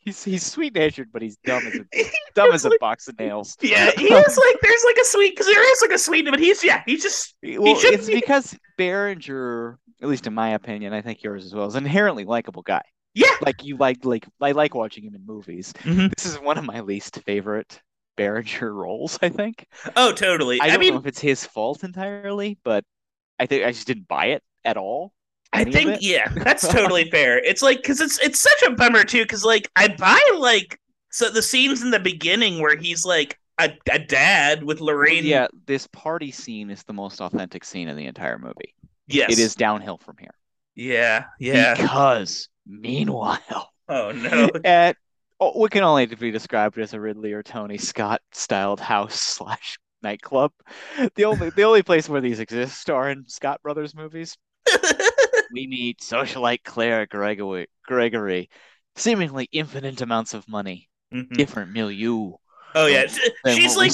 he's 0.06 0.24
he's 0.24 0.46
sweet 0.46 0.74
natured, 0.74 1.10
but 1.12 1.22
he's 1.22 1.36
dumb 1.38 1.66
as 1.68 1.76
a 1.76 1.86
dumb 2.36 2.52
as 2.54 2.64
a 2.66 2.70
like- 2.70 2.80
box 2.80 3.08
of 3.10 3.20
nails. 3.20 3.58
Yeah, 3.62 3.92
he 3.98 4.06
is 4.06 4.38
like 4.38 4.56
there's 4.62 4.84
like 4.86 4.98
a 4.98 5.06
sweet 5.06 5.32
because 5.32 5.48
there 5.48 5.72
is 5.74 5.82
like 5.82 5.92
a 5.92 5.98
sweet, 5.98 6.26
but 6.30 6.40
he's 6.40 6.64
yeah, 6.64 6.84
he's 6.86 7.04
just 7.04 7.36
Well, 7.44 7.76
shouldn't 7.76 8.00
it's 8.00 8.08
be- 8.08 8.16
because 8.16 8.58
Berenger, 8.78 9.78
at 10.02 10.08
least 10.08 10.28
in 10.28 10.34
my 10.34 10.52
opinion, 10.52 10.94
I 10.94 11.02
think 11.02 11.22
yours 11.24 11.46
as 11.46 11.54
well, 11.54 11.66
is 11.68 11.76
an 11.76 11.84
inherently 11.86 12.24
likable 12.26 12.62
guy. 12.62 12.82
yeah. 13.14 13.28
Like 13.42 13.64
you 13.64 13.78
like 13.78 14.06
like 14.06 14.26
I 14.42 14.52
like 14.54 14.74
watching 14.76 15.04
him 15.04 15.16
in 15.16 15.26
movies. 15.26 15.74
Mhm. 15.84 16.14
This 16.16 16.26
is 16.26 16.40
one 16.40 16.58
of 16.58 16.64
my 16.66 16.80
least 16.82 17.20
favorite 17.26 17.82
Berenger 18.18 18.74
roles. 18.84 19.20
I 19.22 19.30
think. 19.30 19.68
Oh, 19.96 20.12
totally. 20.14 20.62
I 20.62 20.66
I, 20.66 20.70
don't 20.70 20.80
mean, 20.80 20.94
know 20.94 21.00
if 21.00 21.06
it's 21.08 21.20
his 21.20 21.46
fault 21.46 21.84
entirely, 21.84 22.58
but 22.64 22.84
I 23.40 23.46
think 23.46 23.66
I 23.66 23.72
just 23.72 23.88
didn't 23.88 24.08
buy 24.08 24.28
it 24.28 24.44
at 24.64 24.78
all. 24.78 25.12
I 25.56 25.64
think 25.64 25.98
yeah, 26.02 26.28
that's 26.36 26.68
totally 26.68 27.10
fair. 27.10 27.40
It's 27.40 27.62
like 27.62 27.82
because 27.82 28.02
it's 28.02 28.20
it's 28.20 28.42
such 28.42 28.62
a 28.68 28.72
bummer 28.72 29.04
too. 29.04 29.24
Because 29.24 29.44
like 29.44 29.70
I 29.76 29.90
buy 29.90 30.22
like 30.38 30.80
so 31.12 31.30
the 31.30 31.42
scenes 31.42 31.82
in 31.82 31.92
the 31.92 32.00
beginning 32.00 32.62
where 32.62 32.78
he's 32.78 33.06
like 33.06 33.40
a, 33.60 33.72
a 33.92 34.00
dad 34.00 34.64
with 34.64 34.82
Lorraine. 34.82 35.26
Yeah, 35.26 35.48
this 35.66 35.88
party 35.88 36.32
scene 36.32 36.70
is 36.70 36.84
the 36.84 36.94
most 36.94 37.22
authentic 37.22 37.64
scene 37.64 37.88
in 37.88 37.96
the 37.96 38.06
entire 38.06 38.38
movie. 38.38 38.74
Yes. 39.08 39.32
It 39.32 39.40
is 39.40 39.56
downhill 39.56 39.98
from 39.98 40.18
here. 40.20 40.34
Yeah. 40.76 41.26
Yeah. 41.40 41.76
Because 41.76 42.50
meanwhile, 42.66 43.72
Oh 43.88 44.12
no. 44.12 44.50
at 44.64 44.98
oh, 45.40 45.52
what 45.52 45.72
can 45.72 45.84
only 45.84 46.06
be 46.06 46.32
described 46.32 46.78
as 46.78 46.94
a 46.94 47.00
Ridley 47.00 47.34
or 47.34 47.44
Tony 47.44 47.78
Scott 47.78 48.22
styled 48.32 48.80
house 48.80 49.20
slash 49.20 49.78
nightclub. 50.02 50.52
The 51.16 51.26
only 51.26 51.50
the 51.52 51.64
only 51.64 51.84
place 51.84 52.10
where 52.10 52.22
these 52.22 52.40
exist 52.40 52.90
are 52.90 53.10
in 53.10 53.28
Scott 53.28 53.62
Brothers 53.62 53.96
movies. 53.96 54.38
We 55.52 55.68
meet 55.68 56.00
socialite 56.00 56.64
Claire 56.64 57.06
Gregory, 57.06 57.68
Gregory, 57.86 58.50
seemingly 58.96 59.48
infinite 59.52 60.02
amounts 60.02 60.34
of 60.34 60.48
money, 60.48 60.90
Mhm. 61.14 61.34
different 61.34 61.72
milieu. 61.72 62.34
Oh 62.78 62.88
yeah, 62.88 63.06
she's 63.48 63.78
like 63.78 63.92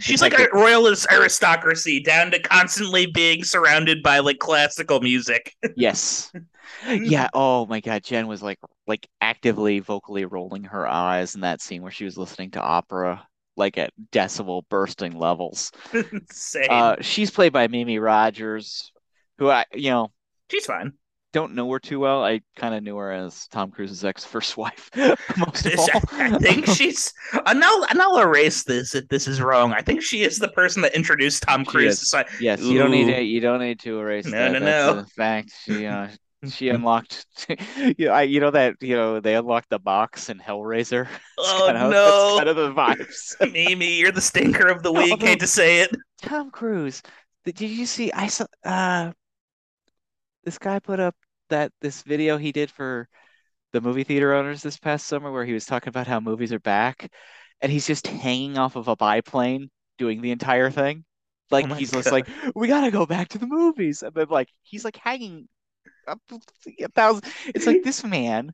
she's 0.00 0.22
like 0.22 0.38
a 0.38 0.46
royalist 0.52 1.06
aristocracy, 1.10 2.00
down 2.00 2.30
to 2.30 2.38
constantly 2.40 3.06
being 3.06 3.42
surrounded 3.42 4.02
by 4.04 4.20
like 4.20 4.38
classical 4.38 5.00
music. 5.00 5.54
yes. 5.76 6.30
Yeah. 6.88 7.28
Oh 7.34 7.66
my 7.66 7.80
God. 7.80 8.04
Jen 8.04 8.28
was 8.28 8.42
like 8.42 8.58
like 8.86 9.08
actively 9.20 9.80
vocally 9.80 10.24
rolling 10.24 10.64
her 10.64 10.86
eyes 10.86 11.34
in 11.34 11.40
that 11.40 11.60
scene 11.60 11.82
where 11.82 11.90
she 11.90 12.04
was 12.04 12.16
listening 12.16 12.52
to 12.52 12.60
opera 12.60 13.26
like 13.56 13.76
at 13.76 13.92
decibel 14.12 14.62
bursting 14.70 15.18
levels. 15.18 15.72
Same. 16.30 16.66
Uh, 16.70 16.96
she's 17.00 17.30
played 17.32 17.52
by 17.52 17.66
Mimi 17.66 17.98
Rogers, 17.98 18.92
who 19.38 19.50
I 19.50 19.64
you 19.74 19.90
know 19.90 20.12
she's 20.50 20.66
fine. 20.66 20.92
don't 21.32 21.54
know 21.54 21.70
her 21.72 21.78
too 21.78 22.00
well. 22.00 22.24
I 22.24 22.40
kind 22.56 22.74
of 22.74 22.82
knew 22.82 22.96
her 22.96 23.12
as 23.12 23.46
Tom 23.48 23.70
Cruise's 23.70 24.04
ex 24.04 24.24
first 24.24 24.56
wife. 24.56 24.90
Most 25.36 25.64
of 25.66 25.78
all, 25.78 25.88
I 26.12 26.36
think 26.38 26.66
she's. 26.76 27.12
And 27.46 27.62
I'll, 27.64 27.84
and 27.88 28.02
I'll 28.02 28.18
erase 28.18 28.64
this 28.64 28.94
if 28.94 29.06
this 29.08 29.28
is 29.28 29.40
wrong. 29.40 29.72
I 29.72 29.80
think 29.82 30.02
she 30.02 30.22
is 30.22 30.38
the 30.38 30.48
person 30.48 30.82
that 30.82 30.94
introduced 30.94 31.42
Tom 31.44 31.64
She 31.64 31.70
Cruise. 31.70 32.02
is. 32.02 32.10
to 32.10 32.18
sci- 32.18 32.36
yes, 32.40 32.60
you 32.60 32.78
don't 32.78 32.90
need 32.90 33.08
Ooh. 33.08 33.14
to. 33.16 33.22
You 33.22 33.40
don't 33.40 33.60
need 33.60 33.78
to 33.80 33.98
erase 34.00 34.26
No, 34.26 34.32
that. 34.32 34.52
no, 34.52 34.60
That's 34.60 34.96
no. 34.96 35.02
a 35.02 35.06
fact. 35.06 35.52
She 35.64 35.86
uh, 35.86 36.08
she 36.50 36.68
unlocked. 36.70 37.26
you 37.76 38.06
know, 38.06 38.12
I, 38.12 38.22
you 38.22 38.40
know 38.40 38.50
that 38.50 38.74
you 38.80 38.96
know 38.96 39.20
they 39.20 39.34
unlocked 39.36 39.70
the 39.70 39.78
box 39.78 40.30
in 40.30 40.38
Hellraiser. 40.40 41.06
Oh 41.38 41.64
kind 41.66 41.78
of, 41.78 41.90
no, 41.92 42.34
kind 42.38 42.48
of 42.48 42.56
the 42.56 42.72
vibes. 42.72 43.52
Mimi, 43.52 43.94
you're 43.98 44.10
the 44.10 44.20
stinker 44.20 44.66
of 44.68 44.82
the 44.82 44.90
week. 44.92 45.22
Hate 45.22 45.40
to 45.40 45.46
say 45.46 45.80
it. 45.82 45.90
Tom 46.22 46.50
Cruise. 46.50 47.02
Did 47.44 47.54
did 47.56 47.70
you 47.70 47.86
see? 47.86 48.10
I 48.12 48.26
saw. 48.26 48.46
Uh, 48.64 49.12
this 50.44 50.58
guy 50.58 50.78
put 50.78 51.00
up 51.00 51.14
that 51.48 51.72
this 51.80 52.02
video 52.02 52.36
he 52.38 52.52
did 52.52 52.70
for 52.70 53.08
the 53.72 53.80
movie 53.80 54.04
theater 54.04 54.34
owners 54.34 54.62
this 54.62 54.78
past 54.78 55.06
summer, 55.06 55.30
where 55.32 55.44
he 55.44 55.52
was 55.52 55.66
talking 55.66 55.88
about 55.88 56.06
how 56.06 56.20
movies 56.20 56.52
are 56.52 56.60
back, 56.60 57.12
and 57.60 57.70
he's 57.70 57.86
just 57.86 58.06
hanging 58.06 58.58
off 58.58 58.76
of 58.76 58.88
a 58.88 58.96
biplane 58.96 59.70
doing 59.98 60.20
the 60.22 60.30
entire 60.32 60.70
thing. 60.70 61.04
Like 61.50 61.70
Oh 61.70 61.74
he's 61.74 61.90
just 61.90 62.12
like, 62.12 62.28
we 62.54 62.68
gotta 62.68 62.90
go 62.90 63.06
back 63.06 63.28
to 63.30 63.38
the 63.38 63.46
movies, 63.46 64.02
and 64.02 64.14
then 64.14 64.28
like 64.28 64.48
he's 64.62 64.84
like 64.84 64.96
hanging 64.96 65.48
up 66.06 66.20
a 66.80 66.88
thousand. 66.88 67.24
It's 67.46 67.66
like 67.66 67.82
this 67.82 68.04
man 68.04 68.52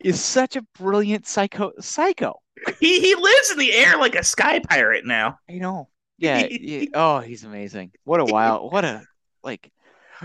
is 0.00 0.22
such 0.22 0.56
a 0.56 0.62
brilliant 0.78 1.26
psycho 1.26 1.72
psycho. 1.80 2.40
He 2.80 3.00
he 3.00 3.14
lives 3.14 3.50
in 3.50 3.58
the 3.58 3.72
air 3.72 3.96
like 3.98 4.14
a 4.14 4.24
sky 4.24 4.60
pirate 4.60 5.04
now. 5.04 5.38
I 5.48 5.54
know. 5.54 5.88
Yeah, 6.18 6.46
yeah. 6.48 6.86
Oh, 6.94 7.20
he's 7.20 7.44
amazing. 7.44 7.92
What 8.04 8.20
a 8.20 8.24
wild, 8.32 8.72
what 8.72 8.84
a 8.84 9.02
like 9.42 9.70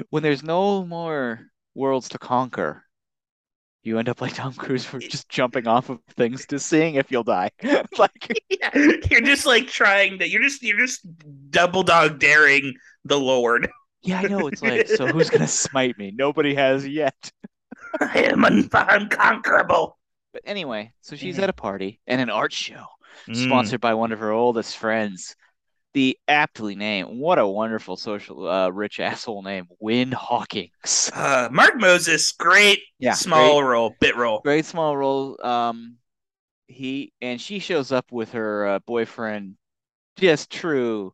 when 0.10 0.24
there's 0.24 0.44
no 0.44 0.86
more 0.86 1.42
worlds 1.76 2.10
to 2.10 2.18
conquer, 2.20 2.84
you 3.84 3.98
end 3.98 4.10
up 4.10 4.22
like 4.22 4.36
Tom 4.36 4.54
Cruise 4.54 4.86
for 4.86 5.00
just 5.00 5.30
jumping 5.30 5.68
off 5.68 5.90
of 5.90 6.00
things 6.18 6.46
to 6.48 6.60
seeing 6.60 6.96
if 6.96 7.12
you'll 7.12 7.24
die. 7.24 7.50
Like 7.98 8.40
Yeah, 8.50 8.72
you're 9.10 9.22
just 9.22 9.46
like 9.46 9.68
trying 9.68 10.20
to. 10.20 10.30
You're 10.30 10.44
just 10.44 10.62
you're 10.64 10.78
just 10.80 11.02
double 11.50 11.84
dog 11.84 12.20
daring 12.20 12.74
the 13.06 13.20
Lord. 13.20 13.70
yeah, 14.02 14.20
I 14.20 14.28
know. 14.28 14.48
It's 14.48 14.62
like, 14.62 14.88
so 14.88 15.08
who's 15.14 15.30
gonna 15.30 15.48
smite 15.48 15.98
me? 15.98 16.12
Nobody 16.16 16.54
has 16.56 16.88
yet. 16.88 17.32
I 18.00 18.20
am 18.24 18.46
un- 18.46 18.70
unconquerable. 18.74 19.98
But 20.34 20.44
anyway, 20.46 20.94
so 21.02 21.16
she's 21.16 21.38
Mhm. 21.38 21.44
at 21.44 21.50
a 21.50 21.54
party 21.54 22.00
and 22.08 22.22
an 22.22 22.30
art 22.30 22.54
show 22.54 22.86
Mm. 23.28 23.36
sponsored 23.48 23.82
by 23.82 23.96
one 23.96 24.12
of 24.12 24.20
her 24.20 24.32
oldest 24.32 24.78
friends. 24.78 25.36
The 25.94 26.18
aptly 26.28 26.76
named, 26.76 27.20
what 27.20 27.38
a 27.38 27.48
wonderful 27.48 27.96
social 27.96 28.48
uh, 28.50 28.70
rich 28.70 29.00
asshole 29.00 29.44
name, 29.44 29.68
Win 29.80 30.12
Hawkins. 30.12 31.12
Uh, 31.14 31.50
Mark 31.52 31.80
Moses, 31.80 32.32
great 32.32 32.80
Yeah, 33.00 33.18
small 33.18 33.64
role, 33.64 33.96
bit 34.00 34.16
role. 34.16 34.46
great 34.46 34.66
small 34.66 34.98
role. 34.98 35.38
Um, 35.46 35.98
he 36.68 37.14
and 37.22 37.42
she 37.42 37.60
shows 37.60 37.92
up 37.92 38.12
with 38.12 38.34
her 38.34 38.68
uh, 38.68 38.80
boyfriend, 38.88 39.58
just 40.18 40.52
true 40.52 41.14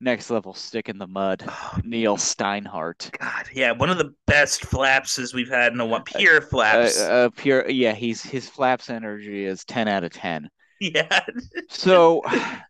next 0.00 0.30
level 0.30 0.54
stick 0.54 0.88
in 0.88 0.98
the 0.98 1.06
mud, 1.08 1.44
Oh, 1.48 1.78
Neil 1.82 2.16
Steinhardt. 2.18 3.12
God, 3.18 3.48
yeah, 3.52 3.72
one 3.72 3.90
of 3.90 3.98
the 3.98 4.14
best 4.26 4.62
flapses 4.62 5.34
we've 5.34 5.48
had 5.50 5.72
in 5.72 5.80
a 5.80 5.86
while. 5.86 6.02
Pure 6.04 6.42
Uh, 6.70 6.76
flaps. 6.76 6.98
uh, 6.98 7.30
pure, 7.36 7.68
yeah. 7.70 7.94
He's 7.94 8.22
his 8.22 8.48
flaps 8.48 8.90
energy 8.90 9.44
is 9.44 9.64
ten 9.64 9.88
out 9.88 10.04
of 10.04 10.12
ten. 10.12 10.50
yeah, 10.94 11.20
So 11.68 12.22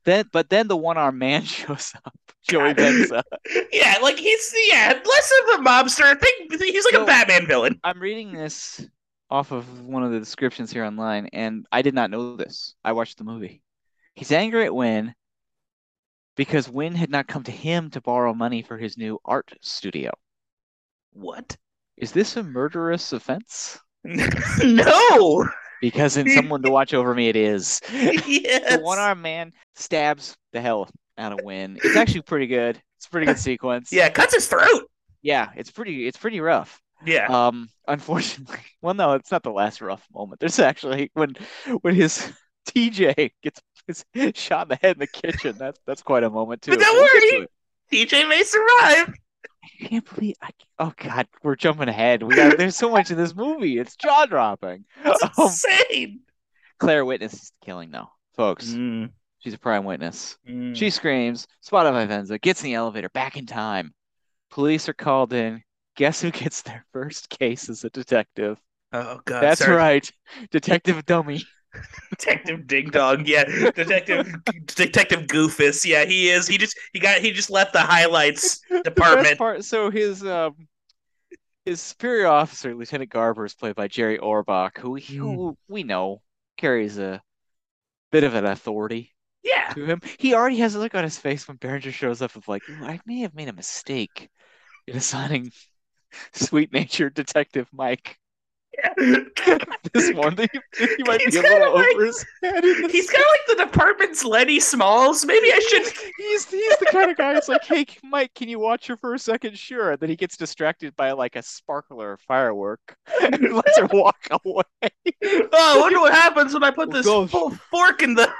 then, 0.04 0.26
but 0.32 0.48
then 0.50 0.68
the 0.68 0.76
one 0.76 0.96
armed 0.98 1.18
man 1.18 1.42
shows 1.44 1.92
up, 2.04 2.14
Joey 2.48 2.72
Venza. 2.74 3.22
yeah, 3.72 3.96
like 4.02 4.16
he's 4.18 4.54
yeah, 4.68 4.98
less 5.04 5.32
of 5.42 5.60
a 5.60 5.62
mobster. 5.64 6.04
I 6.04 6.14
think 6.14 6.52
he's 6.52 6.84
like 6.84 6.94
So- 6.94 7.02
a 7.02 7.06
Batman 7.06 7.46
villain. 7.46 7.80
I'm 7.84 8.00
reading 8.00 8.32
this 8.32 8.86
off 9.30 9.52
of 9.52 9.84
one 9.84 10.02
of 10.02 10.10
the 10.10 10.18
descriptions 10.18 10.72
here 10.72 10.84
online, 10.84 11.26
and 11.32 11.66
I 11.70 11.82
did 11.82 11.94
not 11.94 12.10
know 12.10 12.36
this. 12.36 12.74
I 12.84 12.92
watched 12.92 13.18
the 13.18 13.24
movie. 13.24 13.62
He's 14.14 14.32
angry 14.32 14.64
at 14.64 14.74
Win 14.74 15.14
because 16.36 16.68
Win 16.68 16.94
had 16.94 17.10
not 17.10 17.26
come 17.28 17.42
to 17.44 17.52
him 17.52 17.90
to 17.90 18.00
borrow 18.00 18.32
money 18.32 18.62
for 18.62 18.78
his 18.78 18.96
new 18.96 19.18
art 19.24 19.52
studio. 19.60 20.12
What? 21.12 21.56
Is 21.96 22.12
this 22.12 22.36
a 22.36 22.42
murderous 22.42 23.12
offense? 23.12 23.78
no. 24.04 25.46
Because 25.80 26.16
in 26.16 26.28
someone 26.34 26.62
to 26.62 26.70
watch 26.70 26.94
over 26.94 27.14
me, 27.14 27.28
it 27.28 27.36
is. 27.36 27.80
yes. 27.92 28.76
The 28.76 28.82
one 28.82 28.98
arm 28.98 29.22
man 29.22 29.52
stabs 29.74 30.36
the 30.52 30.60
hell 30.60 30.88
out 31.16 31.32
of 31.32 31.40
Win. 31.42 31.78
It's 31.82 31.96
actually 31.96 32.22
pretty 32.22 32.46
good. 32.46 32.80
It's 32.96 33.06
a 33.06 33.10
pretty 33.10 33.26
good 33.26 33.38
sequence. 33.50 33.92
Yeah, 33.92 34.08
cuts 34.08 34.34
his 34.34 34.46
throat. 34.46 34.90
Yeah, 35.22 35.50
it's 35.56 35.70
pretty 35.70 36.06
it's 36.06 36.16
pretty 36.16 36.40
rough. 36.40 36.80
Yeah. 37.04 37.26
Um, 37.26 37.68
unfortunately, 37.86 38.58
well, 38.82 38.94
no, 38.94 39.12
it's 39.12 39.30
not 39.30 39.42
the 39.42 39.50
last 39.50 39.80
rough 39.80 40.04
moment. 40.12 40.40
There's 40.40 40.58
actually 40.58 41.10
when 41.14 41.34
when 41.82 41.94
his 41.94 42.32
TJ 42.68 43.30
gets 43.42 43.60
his 43.86 44.04
shot 44.34 44.66
in 44.66 44.68
the 44.70 44.78
head 44.80 44.96
in 44.96 45.00
the 45.00 45.06
kitchen. 45.06 45.56
That's 45.58 45.78
that's 45.86 46.02
quite 46.02 46.24
a 46.24 46.30
moment 46.30 46.62
too. 46.62 46.72
But 46.72 46.80
don't 46.80 46.94
We'll 46.96 47.02
worry. 47.04 47.46
TJ 47.92 48.28
may 48.28 48.42
survive. 48.42 49.14
I 49.64 49.86
can't 49.86 50.14
believe. 50.14 50.36
I, 50.42 50.50
oh 50.78 50.92
God, 50.96 51.26
we're 51.42 51.56
jumping 51.56 51.88
ahead. 51.88 52.22
We 52.22 52.34
got 52.34 52.56
there's 52.58 52.76
so 52.76 52.90
much 52.90 53.10
in 53.10 53.16
this 53.16 53.34
movie. 53.34 53.78
It's 53.78 53.96
jaw 53.96 54.26
dropping. 54.26 54.84
It's 55.04 55.22
Um, 55.38 55.46
insane. 55.46 56.20
Claire 56.78 57.04
witnesses 57.04 57.50
the 57.60 57.66
killing 57.66 57.90
though, 57.90 58.08
folks. 58.36 58.66
Mm, 58.68 59.10
She's 59.40 59.54
a 59.54 59.58
prime 59.58 59.84
witness. 59.84 60.36
mm. 60.48 60.74
She 60.76 60.90
screams, 60.90 61.46
spotted 61.60 61.92
by 61.92 62.06
Venza, 62.06 62.38
gets 62.38 62.62
in 62.62 62.66
the 62.66 62.74
elevator, 62.74 63.08
back 63.10 63.36
in 63.36 63.46
time. 63.46 63.92
Police 64.50 64.88
are 64.88 64.94
called 64.94 65.32
in. 65.32 65.62
Guess 65.96 66.22
who 66.22 66.30
gets 66.30 66.62
their 66.62 66.84
first 66.92 67.28
case 67.28 67.68
as 67.68 67.84
a 67.84 67.90
detective? 67.90 68.58
oh 68.92 69.20
god, 69.24 69.42
That's 69.42 69.60
sorry. 69.60 69.76
right, 69.76 70.12
Detective 70.50 71.04
Dummy. 71.04 71.42
Detective 72.10 72.66
Ding 72.66 72.90
Dong. 72.90 73.24
Yeah, 73.26 73.44
Detective 73.74 74.26
Detective 74.66 75.26
Goofus. 75.26 75.84
Yeah, 75.84 76.04
he 76.04 76.28
is. 76.30 76.46
He 76.46 76.58
just 76.58 76.78
he 76.92 77.00
got 77.00 77.20
he 77.20 77.32
just 77.32 77.50
left 77.50 77.72
the 77.72 77.80
highlights 77.80 78.60
The 78.70 78.82
department. 78.82 79.38
part, 79.38 79.64
so 79.64 79.90
his 79.90 80.24
um 80.24 80.68
his 81.64 81.80
superior 81.80 82.26
officer, 82.28 82.74
Lieutenant 82.74 83.10
Garber, 83.10 83.44
is 83.44 83.54
played 83.54 83.74
by 83.74 83.88
Jerry 83.88 84.18
Orbach, 84.18 84.78
who 84.78 84.92
we, 84.92 85.00
who 85.02 85.56
we 85.68 85.82
know 85.82 86.22
carries 86.56 86.98
a 86.98 87.22
bit 88.10 88.24
of 88.24 88.34
an 88.34 88.46
authority 88.46 89.14
Yeah, 89.42 89.74
to 89.74 89.84
him. 89.84 90.00
He 90.18 90.34
already 90.34 90.56
has 90.58 90.74
a 90.74 90.78
look 90.78 90.94
on 90.94 91.04
his 91.04 91.18
face 91.18 91.46
when 91.46 91.56
Berenger 91.58 91.92
shows 91.92 92.22
up 92.22 92.36
of 92.36 92.48
like, 92.48 92.62
I 92.82 93.00
may 93.06 93.20
have 93.20 93.34
made 93.34 93.48
a 93.48 93.52
mistake 93.52 94.30
in 94.86 94.96
assigning 94.96 95.52
sweet-natured 96.32 97.14
Detective 97.14 97.68
Mike 97.72 98.18
this 99.92 100.12
one. 100.14 100.36
He, 100.36 100.48
he 100.96 101.02
might 101.04 101.20
He's 101.22 101.32
be 101.34 101.38
a 101.38 101.42
little 101.42 101.74
like- 101.74 101.94
over 101.94 102.04
his 102.06 102.24
head. 102.42 102.62
he's 102.64 103.10
kind 103.10 103.24
of 103.24 103.30
like 103.32 103.58
the 103.58 103.64
department's 103.64 104.24
Lenny 104.24 104.60
Smalls. 104.60 105.24
Maybe 105.24 105.48
I 105.52 105.58
should. 105.68 105.82
He's 106.18 106.48
he's 106.50 106.76
the 106.78 106.86
kind 106.90 107.10
of 107.10 107.16
guy 107.16 107.34
who's 107.34 107.48
like, 107.48 107.64
hey, 107.64 107.86
Mike, 108.04 108.32
can 108.34 108.48
you 108.48 108.58
watch 108.58 108.86
her 108.86 108.96
for 108.96 109.14
a 109.14 109.18
second? 109.18 109.58
Sure. 109.58 109.92
And 109.92 110.00
then 110.00 110.08
he 110.10 110.16
gets 110.16 110.36
distracted 110.36 110.94
by 110.96 111.12
like 111.12 111.36
a 111.36 111.42
sparkler 111.42 112.16
firework 112.26 112.96
and 113.22 113.52
lets 113.52 113.78
her 113.78 113.86
walk 113.92 114.16
away. 114.44 114.62
Oh, 115.24 115.48
I 115.52 115.78
wonder 115.80 116.00
what 116.00 116.12
happens 116.14 116.54
when 116.54 116.64
I 116.64 116.70
put 116.70 116.88
Oh, 116.88 116.92
this 116.92 117.06
gosh. 117.06 117.30
full 117.30 117.50
fork 117.50 118.02
in 118.02 118.14
the. 118.14 118.30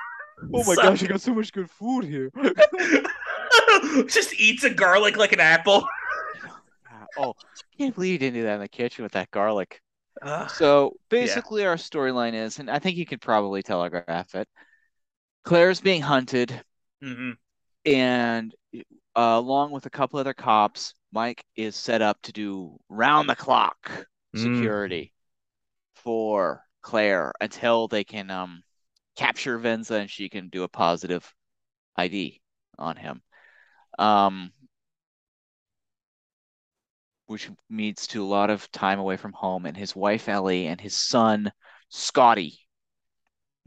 Oh 0.55 0.63
my 0.65 0.77
gosh, 0.77 1.03
you 1.03 1.09
got 1.09 1.21
so 1.21 1.35
much 1.35 1.53
good 1.53 1.69
food 1.69 2.05
here. 2.05 2.31
just 4.07 4.35
eats 4.39 4.65
a 4.65 4.71
garlic 4.71 5.17
like 5.17 5.33
an 5.33 5.41
apple. 5.41 5.85
oh, 7.19 7.35
I 7.41 7.77
can't 7.77 7.95
believe 7.95 8.13
you 8.13 8.19
didn't 8.19 8.35
do 8.35 8.43
that 8.45 8.55
in 8.55 8.61
the 8.61 8.69
kitchen 8.69 9.03
with 9.03 9.13
that 9.13 9.31
garlic. 9.33 9.81
Ugh. 10.23 10.51
So 10.51 10.95
basically, 11.09 11.65
our 11.67 11.77
storyline 11.77 12.35
is, 12.35 12.59
and 12.59 12.71
I 12.71 12.79
think 12.79 12.97
you 12.97 13.07
could 13.07 13.21
probably 13.21 13.63
telegraph 13.63 14.35
it. 14.35 14.49
Claire's 15.45 15.81
being 15.81 16.03
hunted, 16.03 16.63
Mhm. 17.01 17.39
and 17.85 18.55
uh, 18.75 18.81
along 19.17 19.71
with 19.73 19.87
a 19.87 19.91
couple 19.91 20.19
other 20.19 20.35
cops, 20.35 20.95
Mike 21.13 21.43
is 21.57 21.75
set 21.77 22.03
up 22.03 22.21
to 22.23 22.33
do 22.33 22.79
round 22.89 23.29
the 23.29 23.37
clock 23.37 24.07
Mm. 24.35 24.41
security 24.41 25.13
for 25.97 26.65
Claire 26.83 27.33
until 27.41 27.89
they 27.89 28.05
can 28.05 28.31
um 28.31 28.63
capture 29.17 29.59
Venza 29.59 29.97
and 29.97 30.11
she 30.11 30.29
can 30.29 30.49
do 30.49 30.63
a 30.65 30.69
positive 30.69 31.33
ID 31.97 32.41
on 32.79 32.97
him. 32.97 33.23
Um, 33.99 34.53
which 37.29 37.51
leads 37.71 38.09
to 38.09 38.25
a 38.25 38.27
lot 38.27 38.51
of 38.51 38.71
time 38.73 38.99
away 38.99 39.17
from 39.17 39.33
home 39.35 39.67
and 39.67 39.77
his 39.77 39.97
wife 39.97 40.29
Ellie 40.29 40.67
and 40.67 40.81
his 40.81 40.97
son 40.97 41.53
Scotty. 41.91 42.61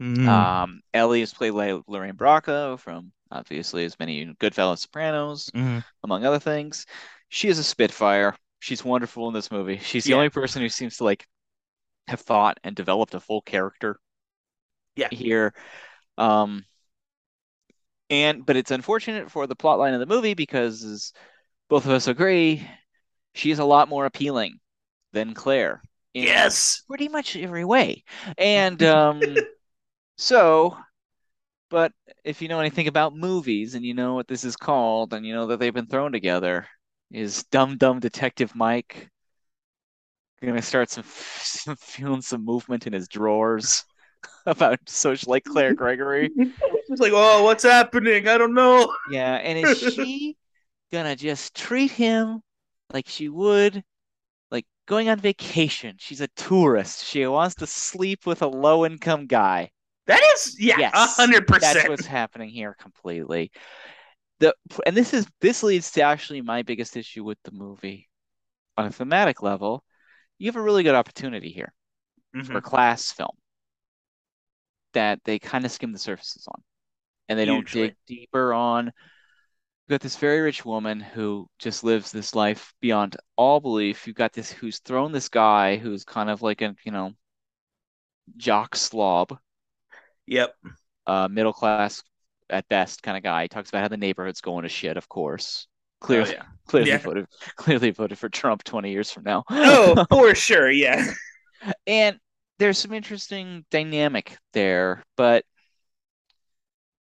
Mhm. 0.00 0.28
Um, 0.28 0.82
Ellie 0.94 1.22
is 1.22 1.34
played 1.34 1.52
by 1.52 1.80
Lorraine 1.86 2.16
Bracco 2.16 2.78
from 2.78 3.12
obviously 3.30 3.84
as 3.84 3.98
many 3.98 4.26
Goodfellas, 4.34 4.80
Sopranos, 4.80 5.50
Mhm. 5.54 5.82
among 6.04 6.24
other 6.24 6.38
things. 6.38 6.86
She 7.28 7.48
is 7.48 7.58
a 7.58 7.64
spitfire. 7.64 8.36
She's 8.60 8.84
wonderful 8.84 9.28
in 9.28 9.34
this 9.34 9.50
movie. 9.50 9.78
She's 9.78 10.04
the 10.04 10.12
Yeah. 10.12 10.16
only 10.16 10.28
person 10.30 10.62
who 10.62 10.68
seems 10.68 10.98
to 10.98 11.04
like 11.04 11.26
have 12.08 12.20
thought 12.20 12.58
and 12.64 12.76
developed 12.76 13.14
a 13.14 13.20
full 13.20 13.42
character 13.42 14.00
Yeah. 14.96 15.08
here. 15.10 15.54
Um, 16.18 16.64
and 18.10 18.44
but 18.44 18.56
it's 18.56 18.70
unfortunate 18.70 19.30
for 19.30 19.46
the 19.46 19.56
plot 19.56 19.78
line 19.78 19.94
of 19.94 20.00
the 20.00 20.06
movie 20.06 20.34
because 20.34 21.12
both 21.68 21.86
of 21.86 21.92
us 21.92 22.08
agree, 22.08 22.68
she 23.34 23.50
is 23.50 23.58
a 23.58 23.64
lot 23.64 23.88
more 23.88 24.06
appealing 24.06 24.60
than 25.12 25.34
Claire 25.34 25.82
in 26.14 26.24
Yes. 26.24 26.82
pretty 26.88 27.08
much 27.08 27.36
every 27.36 27.64
way. 27.64 28.04
And 28.38 28.82
um, 28.84 29.46
so, 30.16 30.76
but 31.70 31.92
if 32.24 32.42
you 32.42 32.48
know 32.48 32.60
anything 32.60 32.88
about 32.88 33.16
movies 33.16 33.74
and 33.74 33.84
you 33.84 33.94
know 33.94 34.14
what 34.14 34.28
this 34.28 34.44
is 34.44 34.56
called 34.56 35.14
and 35.14 35.26
you 35.26 35.34
know 35.34 35.46
that 35.48 35.60
they've 35.60 35.74
been 35.74 35.86
thrown 35.86 36.12
together, 36.12 36.66
is 37.10 37.44
Dumb 37.44 37.78
Dumb 37.78 38.00
Detective 38.00 38.54
Mike 38.54 39.10
gonna 40.42 40.62
start 40.62 40.90
some, 40.90 41.04
some 41.06 41.76
feeling 41.76 42.20
some 42.20 42.44
movement 42.44 42.86
in 42.86 42.92
his 42.92 43.08
drawers 43.08 43.84
about 44.46 44.84
socialite 44.86 45.44
Claire 45.44 45.74
Gregory? 45.74 46.30
It's 46.88 47.00
like, 47.00 47.12
oh, 47.14 47.44
what's 47.44 47.62
happening? 47.62 48.28
I 48.28 48.38
don't 48.38 48.54
know. 48.54 48.92
Yeah, 49.12 49.34
and 49.34 49.58
is 49.58 49.78
she 49.78 50.36
gonna 50.92 51.16
just 51.16 51.54
treat 51.54 51.90
him 51.90 52.42
like 52.92 53.08
she 53.08 53.28
would 53.28 53.84
like 54.50 54.66
going 54.86 55.08
on 55.08 55.18
vacation? 55.20 55.96
She's 55.98 56.20
a 56.20 56.28
tourist. 56.28 57.04
She 57.06 57.26
wants 57.26 57.56
to 57.56 57.66
sleep 57.66 58.26
with 58.26 58.42
a 58.42 58.46
low 58.48 58.86
income 58.86 59.26
guy. 59.26 59.72
That 60.06 60.22
is, 60.34 60.56
yeah, 60.60 60.78
Yes, 60.78 60.92
hundred 61.16 61.46
That's 61.60 61.86
what's 61.86 62.06
happening 62.06 62.50
here 62.50 62.74
completely. 62.80 63.52
The 64.40 64.54
and 64.86 64.96
this 64.96 65.14
is 65.14 65.26
this 65.40 65.62
leads 65.62 65.90
to 65.92 66.02
actually 66.02 66.42
my 66.42 66.62
biggest 66.62 66.96
issue 66.96 67.24
with 67.24 67.38
the 67.44 67.52
movie. 67.52 68.08
On 68.78 68.86
a 68.86 68.90
thematic 68.92 69.42
level, 69.42 69.84
you 70.38 70.48
have 70.48 70.56
a 70.56 70.62
really 70.62 70.82
good 70.84 70.94
opportunity 70.96 71.50
here 71.50 71.74
for 72.42 72.58
a 72.58 72.62
Mhm. 72.62 72.62
class 72.62 73.12
film 73.12 73.36
that 74.94 75.20
they 75.24 75.38
kind 75.38 75.64
of 75.64 75.72
skim 75.72 75.92
the 75.92 75.98
surfaces 75.98 76.46
on. 76.48 76.62
And 77.28 77.38
they 77.38 77.46
don't 77.46 77.70
dig 77.70 77.94
deeper 78.06 78.52
on. 78.54 78.92
You've 79.86 79.94
got 79.98 80.00
this 80.00 80.16
very 80.16 80.40
rich 80.40 80.64
woman 80.64 81.00
who 81.00 81.48
just 81.58 81.84
lives 81.84 82.12
this 82.12 82.34
life 82.34 82.72
beyond 82.80 83.16
all 83.36 83.60
belief. 83.60 84.06
You've 84.06 84.16
got 84.16 84.32
this 84.32 84.50
who's 84.50 84.78
thrown 84.78 85.12
this 85.12 85.28
guy 85.28 85.76
who's 85.76 86.04
kind 86.04 86.30
of 86.30 86.40
like 86.42 86.62
a, 86.62 86.74
you 86.84 86.92
know, 86.92 87.14
jock 88.36 88.76
slob, 88.76 89.38
Yep. 90.26 90.54
uh, 91.06 91.28
middle 91.28 91.52
class 91.52 92.02
at 92.48 92.68
best 92.68 93.02
kind 93.02 93.16
of 93.16 93.22
guy. 93.22 93.42
He 93.42 93.48
talks 93.48 93.68
about 93.70 93.82
how 93.82 93.88
the 93.88 93.96
neighborhood's 93.96 94.40
going 94.40 94.62
to 94.62 94.68
shit, 94.68 94.96
of 94.96 95.08
course. 95.08 95.66
Clearly, 96.00 96.30
Oh, 96.30 96.32
yeah. 96.34 96.44
clearly 96.66 96.90
Yeah. 96.90 96.98
voted, 96.98 97.26
clearly 97.56 97.90
voted 97.90 98.18
for 98.18 98.28
Trump 98.28 98.62
20 98.64 98.90
years 98.90 99.10
from 99.10 99.24
now. 99.24 99.44
Oh, 99.50 100.04
for 100.10 100.34
sure. 100.34 100.70
Yeah. 100.70 101.12
And 101.86 102.18
there's 102.58 102.78
some 102.78 102.92
interesting 102.92 103.64
dynamic 103.70 104.36
there, 104.52 105.02
but 105.16 105.44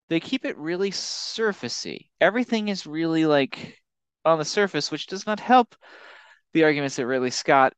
they 0.10 0.20
keep 0.20 0.46
it 0.46 0.58
really 0.58 0.92
surfacey. 0.92 2.10
Everything 2.22 2.68
is 2.70 2.86
really 2.88 3.26
like 3.26 3.82
on 4.24 4.38
the 4.40 4.46
surface, 4.46 4.92
which 4.92 5.08
does 5.08 5.26
not 5.26 5.40
help 5.40 5.76
the 6.54 6.64
arguments 6.66 6.98
that 6.98 7.08
Ridley 7.08 7.32
Scott 7.32 7.74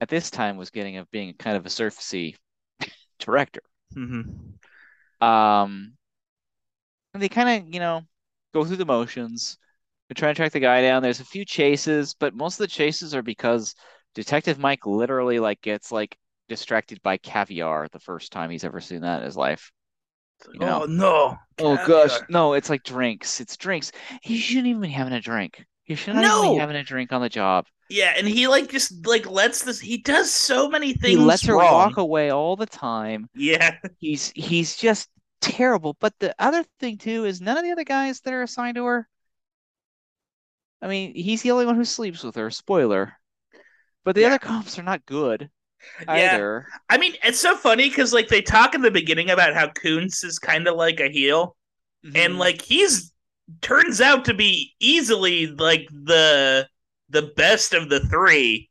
at 0.00 0.08
this 0.08 0.30
time 0.30 0.56
was 0.56 0.70
getting 0.70 0.98
of 0.98 1.10
being 1.10 1.34
kind 1.34 1.56
of 1.56 1.66
a 1.66 1.70
surfacey 1.70 2.36
director. 3.20 3.62
hmm 3.94 4.22
Um, 5.20 5.96
and 7.14 7.22
they 7.22 7.28
kind 7.28 7.48
of, 7.66 7.74
you 7.74 7.80
know, 7.80 8.02
go 8.52 8.64
through 8.64 8.76
the 8.76 8.84
motions. 8.86 9.58
They 10.08 10.14
try 10.14 10.28
to 10.28 10.34
track 10.34 10.52
the 10.52 10.60
guy 10.60 10.82
down. 10.82 11.02
There's 11.02 11.20
a 11.20 11.24
few 11.24 11.44
chases, 11.44 12.14
but 12.14 12.34
most 12.34 12.54
of 12.54 12.58
the 12.58 12.68
chases 12.68 13.14
are 13.14 13.22
because 13.22 13.74
Detective 14.14 14.58
Mike 14.58 14.86
literally 14.86 15.38
like 15.40 15.60
gets 15.62 15.90
like 15.90 16.16
distracted 16.48 17.02
by 17.02 17.16
caviar 17.16 17.88
the 17.88 17.98
first 18.00 18.30
time 18.32 18.50
he's 18.50 18.64
ever 18.64 18.80
seen 18.80 19.00
that 19.00 19.20
in 19.20 19.24
his 19.26 19.36
life. 19.36 19.72
You 20.52 20.60
oh, 20.60 20.66
know. 20.66 20.82
Oh 20.82 20.86
no. 20.86 21.38
Oh 21.58 21.76
gosh, 21.86 22.18
no, 22.28 22.52
it's 22.54 22.70
like 22.70 22.82
drinks. 22.82 23.40
It's 23.40 23.56
drinks. 23.56 23.92
He 24.22 24.38
shouldn't 24.38 24.66
even 24.66 24.82
be 24.82 24.88
having 24.88 25.12
a 25.12 25.20
drink. 25.20 25.64
He 25.84 25.94
shouldn't 25.94 26.24
even 26.24 26.28
No. 26.28 26.54
be 26.54 26.58
having 26.58 26.76
a 26.76 26.82
drink 26.84 27.12
on 27.12 27.20
the 27.22 27.28
job. 27.28 27.66
Yeah, 27.88 28.14
and 28.16 28.26
he 28.26 28.48
like 28.48 28.68
just 28.70 29.06
like 29.06 29.26
lets 29.30 29.62
this. 29.62 29.80
He 29.80 29.98
does 29.98 30.32
so 30.32 30.68
many 30.68 30.92
things. 30.92 31.18
He 31.18 31.24
lets 31.24 31.46
her 31.46 31.56
walk 31.56 31.96
away 31.98 32.30
all 32.30 32.56
the 32.56 32.66
time. 32.66 33.28
Yeah. 33.34 33.76
He's 33.98 34.32
he's 34.34 34.76
just 34.76 35.08
terrible. 35.40 35.96
But 36.00 36.18
the 36.18 36.34
other 36.38 36.64
thing 36.80 36.98
too 36.98 37.24
is 37.24 37.40
none 37.40 37.56
of 37.56 37.64
the 37.64 37.72
other 37.72 37.84
guys 37.84 38.20
that 38.22 38.34
are 38.34 38.42
assigned 38.42 38.74
to 38.76 38.84
her. 38.84 39.08
I 40.82 40.88
mean, 40.88 41.14
he's 41.14 41.42
the 41.42 41.50
only 41.52 41.66
one 41.66 41.76
who 41.76 41.84
sleeps 41.84 42.22
with 42.22 42.36
her. 42.36 42.50
Spoiler. 42.50 43.18
But 44.04 44.14
the 44.14 44.22
Yeah. 44.22 44.28
other 44.28 44.38
cops 44.38 44.78
are 44.78 44.82
not 44.82 45.06
good 45.06 45.50
Yeah. 46.06 46.34
either. 46.34 46.66
I 46.88 46.98
mean, 46.98 47.14
it's 47.24 47.38
so 47.40 47.56
funny 47.56 47.88
because 47.88 48.12
like 48.12 48.28
they 48.28 48.42
talk 48.42 48.74
in 48.74 48.82
the 48.82 48.90
beginning 48.90 49.30
about 49.30 49.54
how 49.54 49.68
Koontz 49.68 50.24
is 50.24 50.38
kind 50.38 50.66
of 50.68 50.76
like 50.76 51.00
a 51.00 51.08
heel, 51.08 51.56
and 52.04 52.34
Mhm. 52.34 52.38
like 52.38 52.62
he's 52.62 53.12
turns 53.62 54.00
out 54.00 54.24
to 54.24 54.34
be 54.34 54.74
easily 54.80 55.46
like 55.46 55.88
the 55.90 56.68
the 57.08 57.22
best 57.36 57.72
of 57.74 57.88
the 57.88 58.00
three. 58.00 58.68